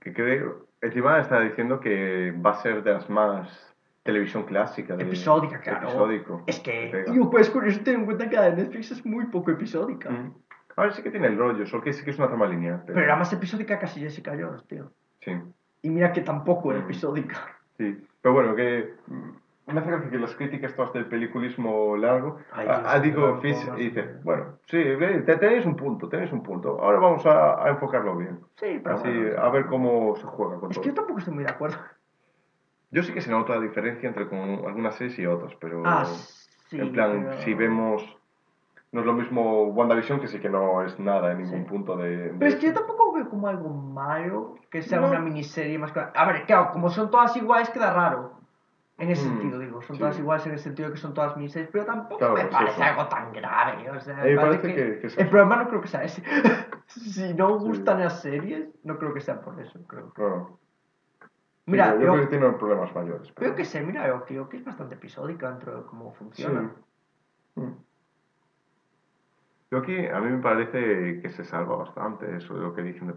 Que 0.00 0.12
creo... 0.12 0.66
Encima 0.80 1.20
está 1.20 1.38
diciendo 1.40 1.78
que 1.78 2.32
va 2.44 2.50
a 2.50 2.54
ser 2.54 2.82
de 2.82 2.92
las 2.94 3.08
más 3.08 3.72
televisión 4.02 4.42
clásica. 4.42 4.96
De, 4.96 5.04
Episódica, 5.04 5.60
claro. 5.60 5.86
Episódico. 5.88 6.42
Es 6.48 6.58
que, 6.58 7.04
tío, 7.06 7.30
pues 7.30 7.48
curioso, 7.50 7.80
ten 7.84 8.00
en 8.00 8.04
cuenta 8.04 8.28
que 8.28 8.34
la 8.34 8.50
de 8.50 8.56
Netflix 8.56 8.90
es 8.90 9.06
muy 9.06 9.26
poco 9.26 9.52
episódica. 9.52 10.10
Mm. 10.10 10.34
A 10.76 10.82
ver, 10.82 10.92
sí 10.94 11.02
que 11.02 11.10
tiene 11.12 11.28
el 11.28 11.38
rollo, 11.38 11.64
solo 11.66 11.84
que 11.84 11.92
sí 11.92 12.02
que 12.04 12.10
es 12.10 12.18
una 12.18 12.26
trama 12.26 12.46
lineal. 12.46 12.82
Pero 12.84 13.00
era 13.00 13.14
más 13.14 13.32
episódica 13.32 13.78
casi 13.78 14.00
Jessica 14.00 14.32
Jones, 14.32 14.66
tío. 14.66 14.90
Sí, 15.20 15.32
Y 15.82 15.90
mira 15.90 16.12
que 16.12 16.22
tampoco 16.22 16.72
era 16.72 16.80
Mm. 16.80 16.84
episódica. 16.84 17.36
sí. 17.78 18.04
Pero 18.20 18.34
bueno, 18.34 18.56
que 18.56 18.94
mm, 19.06 19.30
me 19.66 19.80
hace 19.80 19.90
gracia 19.90 20.10
que 20.10 20.18
las 20.18 20.34
críticas 20.34 20.74
todas 20.74 20.92
del 20.92 21.06
peliculismo 21.06 21.96
largo, 21.96 22.38
Ay, 22.52 22.66
a, 22.68 22.92
a 22.92 23.00
Diego 23.00 23.28
no, 23.28 23.40
Fish 23.40 23.64
no, 23.66 23.76
dice, 23.76 24.04
no. 24.04 24.20
bueno, 24.22 24.44
sí, 24.66 24.82
te- 25.24 25.36
tenéis 25.36 25.64
un 25.64 25.76
punto, 25.76 26.08
tenéis 26.08 26.32
un 26.32 26.42
punto. 26.42 26.80
Ahora 26.82 26.98
vamos 26.98 27.24
a, 27.26 27.64
a 27.64 27.68
enfocarlo 27.70 28.16
bien. 28.16 28.40
Sí, 28.56 28.80
pero 28.82 28.96
Así, 28.96 29.08
bueno. 29.08 29.40
a 29.42 29.50
ver 29.50 29.66
cómo 29.66 30.16
se 30.16 30.24
juega 30.24 30.58
con 30.58 30.70
Es 30.70 30.76
todo. 30.76 30.82
que 30.82 30.88
yo 30.88 30.94
tampoco 30.94 31.18
estoy 31.20 31.34
muy 31.34 31.44
de 31.44 31.50
acuerdo. 31.50 31.76
Yo 32.90 33.02
sí 33.02 33.12
que 33.14 33.20
se 33.22 33.30
nota 33.30 33.54
la 33.54 33.60
diferencia 33.62 34.08
entre 34.08 34.28
con 34.28 34.38
algunas 34.38 34.96
series 34.96 35.18
y 35.18 35.26
otras, 35.26 35.54
pero 35.60 35.82
Ah, 35.86 36.04
sí. 36.04 36.78
en 36.80 36.92
plan, 36.92 37.26
pero- 37.30 37.38
si 37.42 37.54
vemos, 37.54 38.18
no 38.90 39.00
es 39.00 39.06
lo 39.06 39.14
mismo 39.14 39.68
WandaVision, 39.68 40.20
que 40.20 40.26
sí 40.26 40.40
que 40.40 40.50
no 40.50 40.82
es 40.82 40.98
nada 40.98 41.32
en 41.32 41.38
ningún 41.38 41.62
Sí. 41.62 41.68
punto 41.70 41.96
de... 41.96 42.16
de 42.16 42.30
Pero 42.38 42.46
es 42.50 42.56
que 42.56 42.66
yo 42.66 42.74
tampoco 42.74 43.12
veo 43.12 43.30
como 43.30 43.46
algo 43.48 43.70
malo 43.70 44.56
que 44.70 44.82
sea 44.82 45.00
No. 45.00 45.08
una 45.08 45.20
miniserie 45.20 45.78
más 45.78 45.92
que... 45.92 46.00
A 46.00 46.26
ver, 46.26 46.44
claro, 46.44 46.70
como 46.72 46.90
son 46.90 47.10
todas 47.10 47.34
iguales 47.36 47.70
queda 47.70 47.92
raro. 47.94 48.41
En 48.98 49.10
ese 49.10 49.26
Mm, 49.26 49.28
sentido, 49.38 49.58
digo. 49.58 49.82
Son 49.82 49.96
sí. 49.96 50.00
todas 50.00 50.18
iguales 50.18 50.46
en 50.46 50.52
el 50.52 50.58
sentido 50.58 50.88
de 50.88 50.94
que 50.94 51.00
son 51.00 51.14
todas 51.14 51.36
miniseries, 51.36 51.70
pero 51.72 51.84
tampoco 51.86 52.18
Claro, 52.18 52.34
me 52.34 52.44
parece 52.44 52.72
eso. 52.74 52.82
algo 52.84 53.08
tan 53.08 53.32
grave. 53.32 53.90
O 53.90 54.00
sea, 54.00 54.16
me 54.16 54.36
parece 54.36 54.58
parece 54.58 55.00
que- 55.00 55.08
que 55.14 55.22
El 55.22 55.28
problema 55.28 55.56
no 55.56 55.68
creo 55.68 55.80
que 55.80 55.88
sea 55.88 56.04
ese. 56.04 56.22
si 56.86 57.34
no 57.34 57.58
gustan 57.58 58.00
las 58.00 58.20
series, 58.20 58.68
no 58.84 58.98
creo 58.98 59.12
que 59.14 59.20
sea 59.20 59.40
por 59.40 59.58
eso. 59.60 59.82
Creo. 59.86 60.10
Claro. 60.12 60.58
Mira, 61.66 61.86
Sí, 61.86 61.92
yo, 61.92 62.00
yo, 62.00 62.12
creo 62.12 62.20
que 62.24 62.26
tiene 62.36 62.52
problemas 62.58 62.94
mayores. 62.94 63.32
pero- 63.32 63.50
yo 63.50 63.56
que 63.56 63.64
sé, 63.64 63.80
mira, 63.82 64.06
yo 64.08 64.24
creo 64.24 64.48
que 64.48 64.56
es 64.58 64.64
bastante 64.64 64.94
episódica 64.96 65.48
dentro 65.50 65.76
de 65.80 65.86
cómo 65.86 66.10
Sí. 66.12 66.18
funciona. 66.18 66.70
Mm. 67.54 67.70
Yo 69.70 69.78
aquí, 69.78 70.06
a 70.06 70.20
mí 70.20 70.30
me 70.30 70.42
parece 70.42 71.20
que 71.22 71.30
se 71.30 71.44
salva 71.44 71.76
bastante 71.76 72.36
eso 72.36 72.54
de 72.54 72.60
lo 72.60 72.74
que 72.74 72.82
dicen 72.82 73.06
de 73.06 73.14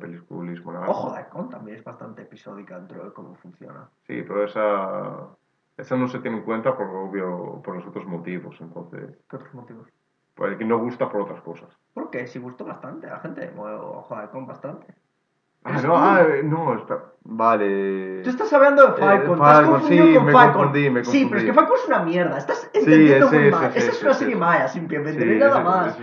largo. 0.80 0.90
Ojo, 0.92 1.12
Daikon 1.12 1.50
también 1.50 1.78
es 1.78 1.84
bastante 1.84 2.22
episódica 2.22 2.78
dentro 2.78 3.04
de 3.04 3.12
cómo 3.14 3.36
funciona. 3.36 3.90
Sí, 4.08 4.24
pero 4.26 4.46
esa, 4.46 5.36
esa 5.78 5.96
no 5.96 6.08
se 6.08 6.20
tiene 6.20 6.38
en 6.38 6.44
cuenta 6.44 6.76
por 6.76 6.88
obvio, 6.88 7.62
por 7.64 7.76
los 7.76 7.86
otros 7.88 8.06
motivos, 8.06 8.56
entonces, 8.62 9.18
¿Qué 9.30 9.36
otros 9.36 9.54
motivos? 9.54 9.88
el 10.38 10.58
que 10.58 10.66
no 10.66 10.80
gusta 10.80 11.10
por 11.10 11.22
otras 11.22 11.42
cosas. 11.42 11.70
Porque 11.94 12.28
sí 12.28 12.40
gustó 12.40 12.66
bastante, 12.66 13.08
a 13.08 13.14
la 13.14 13.20
gente 13.20 13.54
ojo, 13.58 14.16
Daikon 14.16 14.46
bastante. 14.48 14.94
Ah, 15.64 15.82
no, 15.82 15.98
ah, 15.98 16.22
eh, 16.22 16.44
no, 16.44 16.76
espera, 16.76 17.06
vale. 17.24 18.22
Tú 18.22 18.30
estás 18.30 18.54
hablando 18.54 18.86
de 18.86 18.94
Falcon, 19.02 19.38
te 19.40 19.44
has 19.46 19.52
Falcon, 19.56 19.72
confundido 19.74 20.06
sí, 20.06 20.16
con 20.16 20.26
me 20.26 20.32
Falcon. 20.32 20.54
confundí, 20.54 20.90
me 20.92 21.04
Sí, 21.04 21.26
pero 21.26 21.40
es 21.40 21.44
confundí. 21.44 21.46
que 21.46 21.54
Falcon 21.54 21.78
es 21.82 21.88
una 21.88 22.00
mierda, 22.04 22.38
estás 22.38 22.70
entendiendo 22.74 23.26
ese, 23.28 23.40
muy 23.40 23.50
mal. 23.52 23.72
Esa 23.74 23.92
es 23.92 24.04
una 24.04 24.14
serie 24.14 24.36
maya, 24.36 24.68
simplemente, 24.68 25.20
Sí, 25.20 25.26
no 25.26 25.32
hay 25.32 25.40
nada 25.40 25.60
más. 25.64 25.98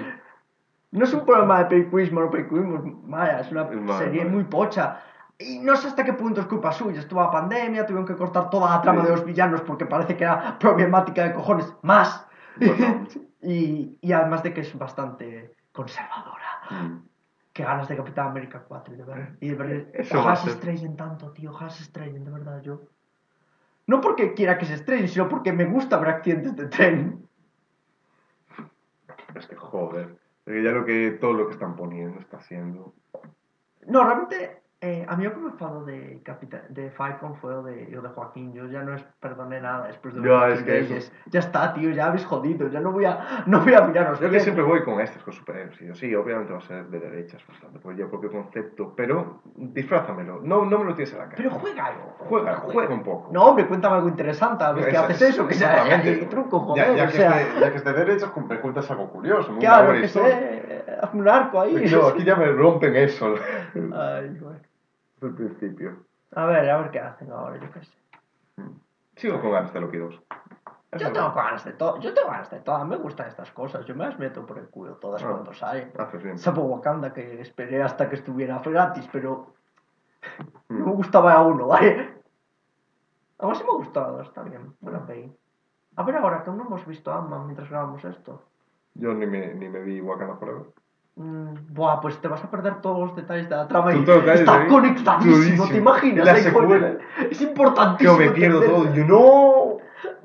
No 0.90 1.04
es 1.04 1.14
un 1.14 1.24
problema 1.24 1.58
de 1.60 1.64
pericuismo, 1.66 2.20
no 2.20 2.30
pericuismo 2.30 2.76
es 2.78 2.84
maya, 3.04 3.40
es 3.40 3.52
una 3.52 3.62
Es 3.62 3.98
serie 3.98 4.24
maya. 4.24 4.34
muy 4.34 4.44
pocha. 4.44 5.00
Y 5.43 5.59
no 5.59 5.77
sé 5.77 5.89
hasta 5.89 6.05
qué 6.05 6.12
punto 6.12 6.40
es 6.40 6.47
culpa 6.47 6.73
suya. 6.73 7.01
Estuvo 7.01 7.20
la 7.20 7.31
pandemia, 7.31 7.86
tuvieron 7.86 8.06
que 8.06 8.16
cortar 8.16 8.51
toda 8.51 8.70
la 8.70 8.82
trama 8.82 9.02
Sí. 9.02 9.06
de 9.06 9.12
los 9.12 9.24
villanos 9.24 9.60
porque 9.62 9.86
parece 9.86 10.16
que 10.16 10.24
era 10.24 10.59
problemática 10.59 11.24
de 11.24 11.35
cojones. 11.35 11.73
Más. 11.82 12.27
Bueno. 12.56 13.06
y, 13.43 13.98
y 14.01 14.12
además 14.12 14.43
de 14.43 14.52
que 14.52 14.60
es 14.60 14.78
bastante 14.78 15.55
conservadora. 15.73 16.47
Mm. 16.70 16.98
Qué 17.52 17.64
ganas 17.64 17.86
de 17.89 17.97
Capitán 17.97 18.28
América 18.28 18.64
4 18.66 18.94
y 18.94 18.97
de 18.97 19.05
ver. 19.05 19.36
Y 19.40 19.48
de 19.51 19.55
ver 19.55 19.90
Eso 19.94 20.14
va 20.16 20.20
ojalá 20.20 20.36
se 20.36 20.51
estrellen 20.51 20.97
tanto, 20.97 21.32
tío. 21.32 21.51
Ojalá 21.51 21.70
se 21.70 21.82
estrellen, 21.82 22.24
de 22.24 22.31
verdad, 22.31 22.62
yo. 22.62 22.82
No 23.86 24.01
porque 24.01 24.32
quiera 24.32 24.56
que 24.56 24.64
se 24.64 24.74
estrellen, 24.74 25.09
sino 25.09 25.28
porque 25.28 25.52
me 25.52 25.64
gusta 25.66 25.98
ver 25.98 26.09
accidentes 26.09 26.56
de 26.56 26.66
tren. 26.69 27.28
Es 29.35 29.47
que 29.47 29.56
joder, 29.56 30.16
ya 30.47 30.70
lo 30.70 30.85
que, 30.85 31.10
todo 31.20 31.32
lo 31.32 31.47
que 31.47 31.52
están 31.52 31.77
poniendo 31.77 32.20
está 32.20 32.39
haciendo. 32.39 32.94
No, 33.86 34.05
realmente, 34.05 34.61
eh, 34.84 35.06
a 35.09 35.14
mí 35.14 35.22
lo 35.22 35.32
que 35.32 35.38
me 35.38 35.50
enfadó 35.50 35.84
de, 35.84 36.20
de 36.70 36.90
Falcon 36.90 37.36
fue 37.36 37.52
lo 37.52 37.62
de, 37.62 37.86
lo 37.92 38.02
de 38.02 38.09
Joaquín. 38.09 38.52
Yo 38.52 38.66
ya 38.66 38.82
no 38.82 38.96
es 38.96 39.02
perdoné 39.20 39.60
nada 39.60 39.86
después 39.86 40.12
de 40.12 40.20
Joaquín 40.20 40.56
es 40.56 40.62
que 40.64 40.96
eso. 40.98 41.12
Ya 41.26 41.38
está, 41.38 41.72
tío, 41.72 41.90
ya 41.90 42.06
habéis 42.06 42.24
jodido. 42.24 42.66
Ya 42.66 42.80
no 42.80 42.90
voy 42.90 43.04
a, 43.04 43.44
no 43.46 43.60
voy 43.60 43.74
a 43.74 43.82
miraros. 43.82 44.18
Yo 44.18 44.28
que 44.28 44.40
siempre 44.40 44.64
voy 44.64 44.82
con 44.82 45.00
estas, 45.00 45.22
con 45.22 45.32
superhéroes. 45.34 45.80
Y 45.80 45.86
yo, 45.86 45.94
sí, 45.94 46.12
obviamente 46.16 46.52
va 46.52 46.59
a 46.59 46.62
ser 46.62 46.86
de 46.86 46.98
derechas 46.98 47.40
bastante, 47.46 47.78
por 47.78 47.92
el 47.94 48.09
propio 48.09 48.32
concepto, 48.32 48.92
pero 48.96 49.40
disfrázamelo. 49.54 50.40
No, 50.42 50.64
no 50.64 50.80
me 50.80 50.86
lo 50.86 50.94
tires 50.96 51.14
a 51.14 51.18
la 51.18 51.24
cara. 51.26 51.36
Pero 51.36 51.50
juega 51.50 51.86
algo. 51.86 52.16
Juega, 52.18 52.56
juega 52.56 52.92
un 52.92 53.04
poco. 53.04 53.32
No, 53.32 53.44
hombre, 53.44 53.68
cuéntame 53.68 53.94
algo 53.94 54.09
interesante. 54.09 54.64
A 54.64 54.72
ver 54.72 54.86
que 54.86 54.90
Esa- 54.90 55.04
haces 55.04 55.22
eso, 55.22 55.46
que 55.46 55.54
sea 55.54 55.84
hay 55.84 56.26
truco, 56.28 56.59
joder. 56.59 56.96
ya 56.96 57.04
o 57.04 57.06
que 57.06 57.12
sea, 57.12 57.40
esté, 57.40 57.60
ya 57.60 57.70
que 57.70 57.76
esté 57.76 57.92
de 57.92 58.04
derechas, 58.04 58.32
me 58.48 58.59
cuentas 58.59 58.90
algo 58.90 59.09
curioso. 59.10 59.56
claro, 59.60 59.92
que 59.92 60.09
sé, 60.09 60.84
hazme 61.00 61.20
un 61.20 61.28
arco 61.28 61.60
ahí. 61.60 61.88
No, 61.88 62.06
aquí 62.09 62.24
ya 62.24 62.34
me 62.34 62.46
rompen 62.46 62.96
eso 62.96 63.36
Ay, 63.74 64.36
bueno. 64.40 64.71
El 65.26 65.34
principio. 65.34 66.04
A 66.34 66.44
ver, 66.46 66.68
a 66.70 66.78
ver 66.78 66.90
qué 66.90 67.00
hacen 67.00 67.30
ahora, 67.30 67.58
yo 67.58 67.70
qué 67.72 67.82
sé. 67.84 67.98
Sigo 69.16 69.40
con 69.40 69.52
ganas 69.52 69.72
de 69.72 69.80
Loki 69.80 69.98
2. 69.98 70.22
Eso 70.92 71.04
Yo 71.06 71.12
tengo 71.12 71.32
ganas 71.32 71.64
de 71.64 71.72
todo, 71.72 71.98
yo 72.00 72.12
tengo 72.12 72.28
ganas 72.30 72.50
de 72.50 72.60
todo, 72.60 72.84
me 72.84 72.96
gustan 72.96 73.28
estas 73.28 73.50
cosas, 73.52 73.84
yo 73.86 73.94
me 73.94 74.04
las 74.04 74.18
meto 74.18 74.44
por 74.44 74.58
el 74.58 74.68
culo 74.68 74.94
todas 74.96 75.22
Ah. 75.22 75.28
cuando 75.30 75.52
salen. 75.54 75.90
Haces 75.98 76.22
bien. 76.22 76.38
Salvo 76.38 76.64
Wakanda 76.64 77.12
que 77.14 77.40
esperé 77.40 77.82
hasta 77.82 78.08
que 78.10 78.16
estuviera 78.16 78.58
gratis, 78.64 79.08
pero 79.10 79.54
Mm. 80.68 80.78
no 80.78 80.86
me 80.86 80.92
gustaba 80.92 81.32
a 81.32 81.42
uno, 81.42 81.66
¿vale? 81.68 82.14
Aún 83.38 83.52
así 83.52 83.64
me 83.64 83.70
ha 83.70 83.74
gustado, 83.74 84.20
está 84.20 84.42
bien, 84.42 84.74
buena 84.80 85.04
peli. 85.04 85.32
A 85.96 86.02
ver 86.04 86.16
ahora, 86.16 86.42
que 86.44 86.50
aún 86.50 86.58
no 86.58 86.66
hemos 86.66 86.86
visto 86.86 87.10
a 87.12 87.18
Ant-Man 87.18 87.46
mientras 87.46 87.68
grabamos 87.70 88.04
esto. 88.04 88.42
Yo 88.94 89.12
ni 89.14 89.26
me, 89.26 89.54
ni 89.54 89.68
me 89.68 89.80
vi 89.80 90.00
Wakanda 90.00 90.36
Forever. 90.36 90.66
Mm, 91.14 91.74
buah, 91.74 92.01
pues 92.01 92.18
te 92.20 92.28
vas 92.28 92.43
a 92.43 92.51
perder 92.51 92.80
todos 92.80 92.98
los 93.09 93.14
detalles 93.16 93.48
de 93.48 93.55
la 93.56 93.68
trama 93.68 93.93
y 93.94 94.05
los 94.05 94.26
está 94.26 94.66
conectadísimo. 94.66 95.68
¿te 95.68 95.76
imaginas? 95.76 96.24
Y 96.24 96.26
la 96.26 96.36
secuela. 96.39 96.93
Es 97.30 97.40
importantísimo. 97.43 98.16
me 98.18 98.30
pierdo 98.30 98.62
todo. 98.62 98.94
Yo 98.94 99.05
no. 99.05 99.76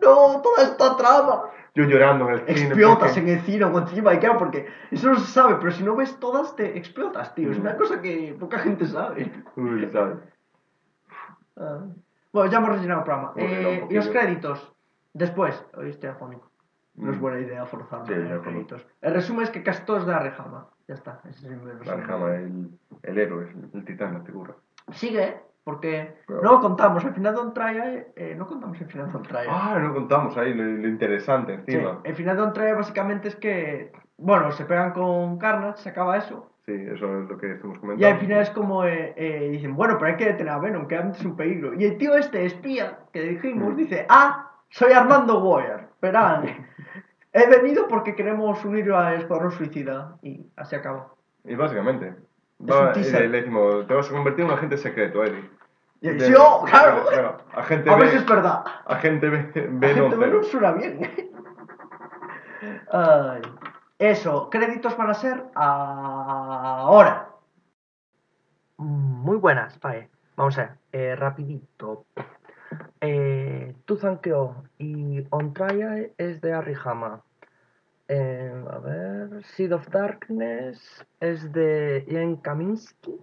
No, 0.01 0.41
toda 0.41 0.63
esta 0.63 0.95
trama. 0.95 1.43
Yo 1.75 1.83
llorando 1.83 2.27
en 2.29 2.33
el 2.35 2.39
cine. 2.47 2.61
explotas 2.69 2.97
porque- 3.13 3.19
en 3.19 3.27
el 3.37 3.39
cine 3.45 3.65
o 3.65 3.77
encima 3.77 4.13
y 4.13 4.17
claro, 4.19 4.37
porque 4.39 4.67
eso 4.89 5.09
no 5.09 5.19
se 5.19 5.27
sabe, 5.31 5.55
pero 5.59 5.71
si 5.71 5.83
no 5.83 5.95
ves 5.95 6.17
todas 6.19 6.55
te 6.55 6.77
explotas, 6.77 7.35
tío. 7.35 7.51
Es 7.51 7.57
Mm. 7.59 7.61
una 7.61 7.75
cosa 7.77 8.01
que 8.01 8.35
poca 8.39 8.57
gente 8.59 8.87
sabe. 8.87 9.31
Uy, 9.55 9.87
¿sabes? 9.91 10.17
Ah. 11.57 11.81
Bueno, 12.33 12.49
ya 12.51 12.57
hemos 12.59 12.69
rellenado 12.69 12.99
el 13.01 13.05
programa. 13.05 13.31
Un 13.35 13.41
Eh, 13.41 13.87
y 13.89 13.93
los 13.93 14.07
créditos. 14.07 14.73
Después, 15.13 15.63
hoy 15.75 15.89
estoy 15.89 16.09
afónico. 16.09 16.49
No 16.95 17.11
es 17.11 17.17
Mm. 17.17 17.21
buena 17.21 17.39
idea 17.39 17.65
forzarme 17.65 18.07
Sí, 18.07 18.13
como- 18.29 18.41
créditos. 18.41 18.85
El 19.01 19.13
resumen 19.13 19.43
es 19.43 19.49
que 19.51 19.61
casi 19.63 19.83
todo 19.83 19.97
es 19.97 20.05
de 20.05 20.13
Arrejama. 20.13 20.67
Ya 20.87 20.93
está. 20.95 21.19
Ese 21.29 21.47
es 21.47 21.53
el 21.53 21.59
resumen. 21.61 21.85
Barjama, 21.85 22.35
el, 22.35 22.69
el 23.03 23.17
héroe, 23.19 23.47
el, 23.73 23.83
titán, 23.85 24.13
la 24.13 24.19
figura. 24.21 24.53
Sigue, 24.91 25.37
porque 25.65 26.15
no 26.29 26.41
lo 26.53 26.59
contamos. 26.61 27.03
El 27.03 27.13
final 27.13 27.33
de 27.35 27.41
On 27.41 27.53
Trial, 27.53 28.07
eh, 28.15 28.35
no 28.37 28.47
contamos 28.47 28.79
el 28.79 28.87
final 28.87 29.11
de 29.11 29.17
On 29.17 29.23
Trial. 29.23 29.47
Ah, 29.49 29.77
no 29.81 29.93
contamos 29.93 30.37
ahí 30.37 30.53
lo, 30.53 30.63
lo 30.63 30.87
interesante 30.87 31.57
Sí, 31.65 31.73
encima. 31.73 31.99
el 32.03 32.15
final 32.15 32.37
de 32.37 32.41
On 32.43 32.53
Trial 32.53 32.75
básicamente 32.75 33.27
es 33.27 33.35
que, 33.35 33.91
bueno, 34.17 34.51
se 34.51 34.63
pegan 34.65 34.93
con 34.93 35.37
Carnage, 35.37 35.81
se 35.83 35.89
acaba 35.89 36.17
eso. 36.17 36.49
Sí, 36.65 36.73
eso 36.73 37.21
es 37.23 37.29
lo 37.29 37.37
que 37.37 37.51
estamos 37.53 37.79
comentando. 37.79 38.01
Y 38.07 38.11
al 38.11 38.19
final 38.19 38.41
es 38.41 38.49
como, 38.51 38.83
eh, 38.85 39.13
eh, 39.17 39.49
dicen, 39.51 39.75
bueno, 39.75 39.97
pero 39.97 40.11
hay 40.11 40.17
que 40.17 40.25
detener 40.25 40.51
a 40.53 40.59
Venom, 40.59 40.87
que 40.87 40.97
antes 40.97 41.19
es 41.19 41.25
un 41.25 41.35
peligro. 41.35 41.73
Y 41.73 41.83
el 41.85 41.97
tío 41.97 42.15
este, 42.15 42.45
espía, 42.45 42.99
que 43.13 43.21
dijimos, 43.23 43.73
Mm. 43.73 43.77
dice, 43.77 44.05
ah, 44.09 44.51
soy 44.69 44.91
Armando 44.93 45.39
Boyer, 45.41 45.87
verán. 46.01 46.43
He 47.37 47.47
venido 47.47 47.87
porque 47.87 48.15
queremos 48.15 48.63
unir 48.65 48.91
al 48.91 49.15
Escuadrón 49.15 49.51
Suicida. 49.51 50.17
Y 50.23 50.45
así 50.55 50.75
acaba. 50.75 51.13
Y 51.45 51.55
básicamente, 51.55 52.15
Es 52.59 52.69
va- 52.75 52.93
un 52.93 52.99
y 52.99 53.03
le, 53.03 53.27
le 53.29 53.37
decimos, 53.41 53.87
te 53.87 53.93
vas 53.93 54.09
a 54.09 54.11
convertir 54.11 54.43
en 54.45 54.51
un 54.51 54.57
agente 54.57 54.77
secreto, 54.77 55.23
Eddie. 55.23 55.49
Y 56.01 56.09
De- 56.09 56.35
oh, 56.37 56.63
claro. 56.65 57.05
claro, 57.09 57.37
Agente 57.53 57.89
A 57.89 57.95
ver 57.95 58.09
si 58.09 58.17
es 58.17 58.25
verdad. 58.25 58.63
Agente 58.85 59.29
B, 59.29 59.37
La 59.55 59.61
B 59.71 59.87
gente 59.93 60.15
no 60.15 60.17
Venom 60.21 60.43
suena 60.43 60.71
bien. 60.73 60.99
Ay. 62.91 63.41
Eso, 63.99 64.49
créditos 64.49 64.95
van 64.95 65.09
a 65.09 65.13
ser 65.15 65.43
ahora. 65.55 67.29
Muy 68.77 69.37
buenas, 69.37 69.79
vale. 69.79 70.09
Vamos 70.35 70.57
a 70.59 70.61
ver, 70.61 70.71
eh, 70.91 71.15
rapidito. 71.15 72.05
Eh, 73.01 73.73
Tuzankyo 73.85 74.53
y 74.77 75.25
On 75.31 75.53
Trial 75.53 76.11
es 76.17 76.41
de 76.41 76.53
Arihama. 76.53 77.21
Eh, 78.09 78.63
a 78.71 78.79
ver, 78.79 79.43
Seed 79.43 79.73
of 79.73 79.87
Darkness 79.89 81.05
es 81.19 81.51
de 81.51 82.05
Ian 82.07 82.37
Kaminsky. 82.37 83.19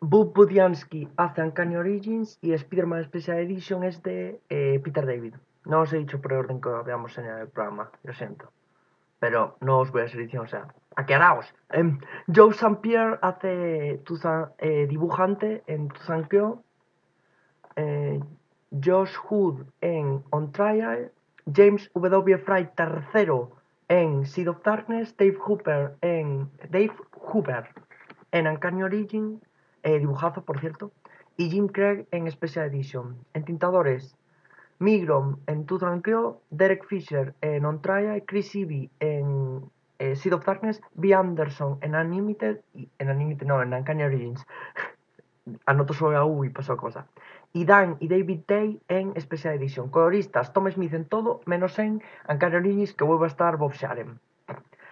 Bob 0.00 0.34
Budiansky 0.34 1.08
hace 1.16 1.42
Uncanny 1.42 1.76
Origins 1.76 2.38
y 2.42 2.52
Spider-Man 2.52 3.04
Special 3.04 3.38
Edition 3.38 3.82
es 3.82 4.02
de 4.02 4.40
eh, 4.50 4.80
Peter 4.84 5.04
David. 5.04 5.34
No 5.64 5.80
os 5.80 5.92
he 5.92 5.98
dicho 5.98 6.20
por 6.20 6.32
orden 6.32 6.60
que 6.60 6.68
lo 6.68 6.84
veamos 6.84 7.18
en 7.18 7.24
el 7.24 7.48
programa, 7.48 7.90
lo 8.04 8.12
siento. 8.12 8.52
Pero 9.18 9.56
no 9.60 9.80
os 9.80 9.90
voy 9.90 10.02
a 10.02 10.04
edición, 10.04 10.44
o 10.44 10.46
sea, 10.46 10.68
aclaraos. 10.94 11.52
Em, 11.70 11.98
Joe 12.32 12.50
St. 12.50 12.76
Pierre 12.82 13.18
hace 13.22 14.00
eh, 14.58 14.86
dibujante 14.86 15.64
en 15.66 15.88
Tuzankyo. 15.88 16.62
Eh, 17.74 18.20
Josh 18.70 19.16
Hood 19.16 19.66
en 19.80 20.22
On 20.30 20.52
Trial. 20.52 21.10
James 21.52 21.90
W. 21.94 22.38
Fry 22.38 22.68
III 22.78 23.56
En 23.88 24.26
Seed 24.26 24.48
of 24.48 24.62
Darkness, 24.64 25.16
Dave 25.16 25.36
Hooper 25.38 25.94
en 26.00 26.50
Dave 26.70 26.92
Hooper 27.12 27.68
en 28.32 28.48
Uncanny 28.48 28.82
Origin, 28.82 29.40
eh, 29.84 30.00
dibujazo 30.00 30.44
por 30.44 30.58
cierto, 30.58 30.90
y 31.36 31.50
Jim 31.50 31.68
Craig 31.68 32.06
en 32.10 32.28
Special 32.30 32.66
Edition. 32.66 33.16
En 33.32 33.44
tintadores, 33.44 34.16
Migrom 34.80 35.38
en 35.46 35.66
Tooth 35.66 35.84
and 35.84 36.04
Derek 36.50 36.84
Fisher 36.86 37.34
en 37.40 37.64
On 37.64 37.80
Trial, 37.80 38.24
Chris 38.26 38.54
Ivy 38.56 38.90
en 38.98 39.70
eh, 39.98 40.16
Seed 40.16 40.34
of 40.34 40.44
Darkness, 40.44 40.80
B. 40.94 41.14
Anderson 41.14 41.78
en 41.80 41.94
Unlimited, 41.94 42.60
y, 42.74 42.88
en 42.98 43.38
no, 43.46 43.62
en 43.62 43.72
Uncanny 43.72 44.02
Origins. 44.02 44.44
Anoto 45.66 45.94
solo 45.94 46.18
a 46.18 46.26
U 46.26 46.44
y 46.44 46.50
pasó 46.50 46.76
cosa. 46.76 47.06
Idan 47.56 47.96
y 48.00 48.08
David 48.08 48.40
Day 48.46 48.82
en 48.88 49.18
Special 49.18 49.54
Edition. 49.54 49.88
Coloristas 49.88 50.52
Tom 50.52 50.70
Smith 50.70 50.92
en 50.92 51.06
todo, 51.06 51.40
menos 51.46 51.78
en 51.78 52.02
Ancario 52.28 52.60
Liñis, 52.60 52.92
que 52.92 53.04
vuelve 53.04 53.24
a 53.24 53.28
estar 53.28 53.56
Bob 53.56 53.72
Sharen. 53.72 54.20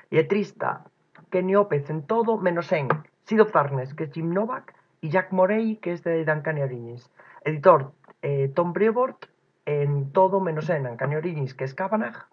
Letrista 0.08 0.84
Kenny 1.28 1.56
Opez 1.56 1.90
en 1.90 2.06
todo, 2.06 2.38
menos 2.38 2.72
en 2.72 2.88
Sido 3.24 3.44
of 3.44 3.52
Darkness, 3.52 3.92
que 3.92 4.04
es 4.04 4.12
Jim 4.12 4.32
Novak, 4.32 4.74
y 5.02 5.10
Jack 5.10 5.30
Morey, 5.32 5.76
que 5.76 5.92
es 5.92 6.02
de 6.04 6.24
Dan 6.24 6.42
Origins. 6.46 7.10
Editor 7.44 7.92
eh, 8.22 8.50
Tom 8.54 8.72
Brevoort 8.72 9.26
en 9.66 10.10
todo, 10.12 10.40
menos 10.40 10.70
en 10.70 10.84
Duncan 10.84 11.14
Origins, 11.14 11.52
que 11.52 11.64
es 11.64 11.74
Kavanagh, 11.74 12.28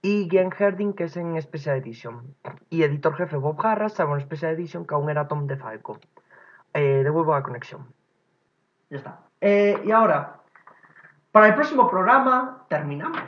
y 0.00 0.26
Glenn 0.28 0.52
Herding, 0.58 0.94
que 0.94 1.04
es 1.04 1.18
en 1.18 1.40
Special 1.42 1.76
Edition. 1.76 2.34
Y 2.70 2.82
editor 2.82 3.14
jefe 3.14 3.36
Bob 3.36 3.60
Harras, 3.62 3.92
salvo 3.92 4.14
en 4.14 4.22
Special 4.22 4.54
Edition, 4.54 4.86
que 4.86 4.94
aún 4.94 5.10
era 5.10 5.28
Tom 5.28 5.46
DeFalco. 5.46 6.00
Eh, 6.72 7.02
devuelvo 7.04 7.34
la 7.34 7.42
conexión. 7.42 7.92
Ya 8.88 8.96
está. 8.96 9.29
Eh, 9.40 9.80
y 9.84 9.90
ahora, 9.90 10.40
para 11.32 11.48
el 11.48 11.54
próximo 11.54 11.88
programa, 11.88 12.64
terminamos. 12.68 13.22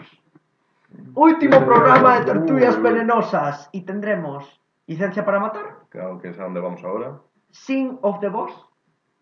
Último 1.14 1.64
programa 1.64 2.18
de 2.20 2.26
Tertulias 2.26 2.80
Venenosas. 2.80 3.68
Y 3.72 3.82
tendremos 3.82 4.60
Licencia 4.86 5.24
para 5.24 5.40
Matar, 5.40 5.76
Claro, 5.88 6.18
que 6.18 6.28
es 6.30 6.38
a 6.38 6.42
donde 6.44 6.60
vamos 6.60 6.82
ahora. 6.84 7.18
Sing 7.50 7.98
of 8.02 8.20
the 8.20 8.28
Boss, 8.28 8.52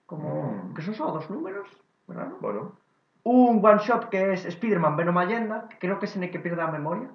como, 0.06 0.52
Mm. 0.52 0.74
que 0.74 0.82
son 0.82 0.94
solo 0.94 1.12
dos 1.12 1.30
números, 1.30 1.68
¿verdad? 2.06 2.32
Bueno, 2.40 2.72
Un 3.22 3.60
one 3.64 3.78
shot 3.78 4.08
que 4.08 4.32
es 4.32 4.46
Spider-Man 4.46 4.96
Venom 4.96 5.18
Allenda, 5.18 5.68
que 5.68 5.78
creo 5.78 5.98
que 5.98 6.06
es 6.06 6.16
en 6.16 6.22
el 6.24 6.30
que 6.30 6.40
pierde 6.40 6.56
la 6.56 6.68
memoria, 6.70 7.10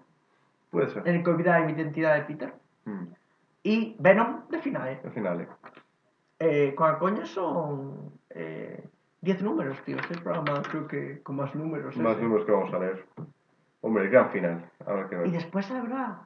puede 0.69 0.87
ser. 0.89 1.05
en 1.07 1.15
el 1.15 1.23
que 1.23 1.29
olvida 1.31 1.59
la 1.59 1.69
identidad 1.71 2.13
de 2.15 2.21
Peter. 2.21 2.53
Mm, 2.85 3.05
Y 3.63 3.95
Venom 3.97 4.47
de 4.49 4.59
Finale. 4.59 5.01
al 5.03 5.11
final, 5.11 5.41
eh. 5.41 5.47
Eh, 6.37 6.75
con 6.75 6.91
la 6.91 6.99
coña 6.99 7.25
son 7.25 8.11
eh, 8.29 8.87
10 9.25 9.41
números, 9.41 9.81
tío. 9.83 9.97
Este 9.97 10.17
programa 10.19 10.61
creo 10.69 10.87
que 10.87 11.21
con 11.23 11.35
más 11.37 11.53
números. 11.55 11.97
Más 11.97 12.13
ese. 12.13 12.21
números 12.23 12.45
que 12.45 12.51
vamos 12.51 12.73
a 12.73 12.79
leer. 12.79 13.05
Hombre, 13.81 14.03
el 14.05 14.09
gran 14.11 14.29
final. 14.29 14.69
Habrá 14.85 15.09
que 15.09 15.15
Y 15.15 15.19
ver. 15.19 15.31
después 15.31 15.69
habrá. 15.71 16.19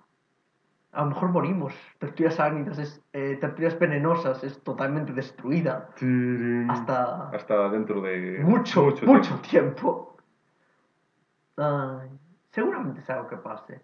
A 0.91 1.01
lo 1.03 1.09
mejor 1.09 1.29
morimos. 1.29 1.73
Tertulias 1.99 2.39
ágnidas, 2.39 2.77
es, 2.77 3.01
eh, 3.13 3.37
tertulias 3.39 3.77
venenosas 3.79 4.43
es 4.43 4.61
totalmente 4.63 5.13
destruida. 5.13 5.89
Hasta 6.69 7.29
Hasta 7.29 7.69
dentro 7.69 8.01
de 8.01 8.39
mucho, 8.43 8.83
mucho, 9.05 9.35
tiempo. 9.39 9.47
tiempo. 9.49 10.17
Ay, 11.57 12.09
seguramente 12.51 12.99
es 13.01 13.09
algo 13.09 13.27
que 13.27 13.37
pase. 13.37 13.81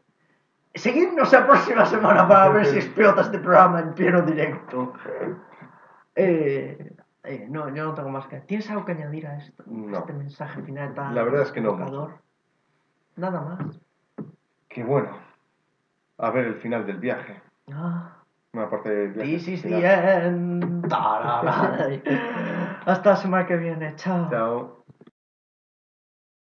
Seguidnos 0.73 1.31
la 1.31 1.45
próxima 1.45 1.85
semana 1.85 2.27
para 2.27 2.49
ver 2.49 2.65
si 2.65 2.77
explota 2.79 3.21
este 3.21 3.39
programa 3.39 3.79
en 3.79 3.93
pleno 3.93 4.21
directo. 4.21 4.93
Eh, 6.17 6.94
eh, 7.27 7.47
no, 7.49 7.73
yo 7.73 7.85
no 7.85 7.93
tengo 7.93 8.09
más 8.09 8.27
que. 8.27 8.39
¿Tienes 8.41 8.69
algo 8.69 8.85
que 8.85 8.93
añadir 8.93 9.27
a 9.27 9.37
esto? 9.37 9.63
No. 9.67 9.97
Este 9.99 10.13
mensaje 10.13 10.61
final 10.61 10.93
tan 10.93 11.13
La 11.15 11.23
verdad 11.23 11.41
es 11.43 11.51
que 11.51 11.61
no? 11.61 11.77
Nada 13.15 13.41
más. 13.41 13.81
Que 14.67 14.83
bueno. 14.83 15.09
A 16.17 16.29
ver 16.31 16.45
el 16.45 16.55
final 16.55 16.85
del 16.85 16.97
viaje. 16.97 17.41
Ah, 17.71 18.17
Una 18.53 18.69
parte 18.69 18.89
del 18.89 19.11
viaje. 19.13 19.31
this 19.31 19.47
is 19.47 19.61
the 19.63 19.85
end. 20.27 20.85
Hasta 22.85 23.09
la 23.09 23.15
semana 23.15 23.45
que 23.45 23.57
viene. 23.57 23.95
Chao. 23.95 24.29
Chao. 24.29 24.84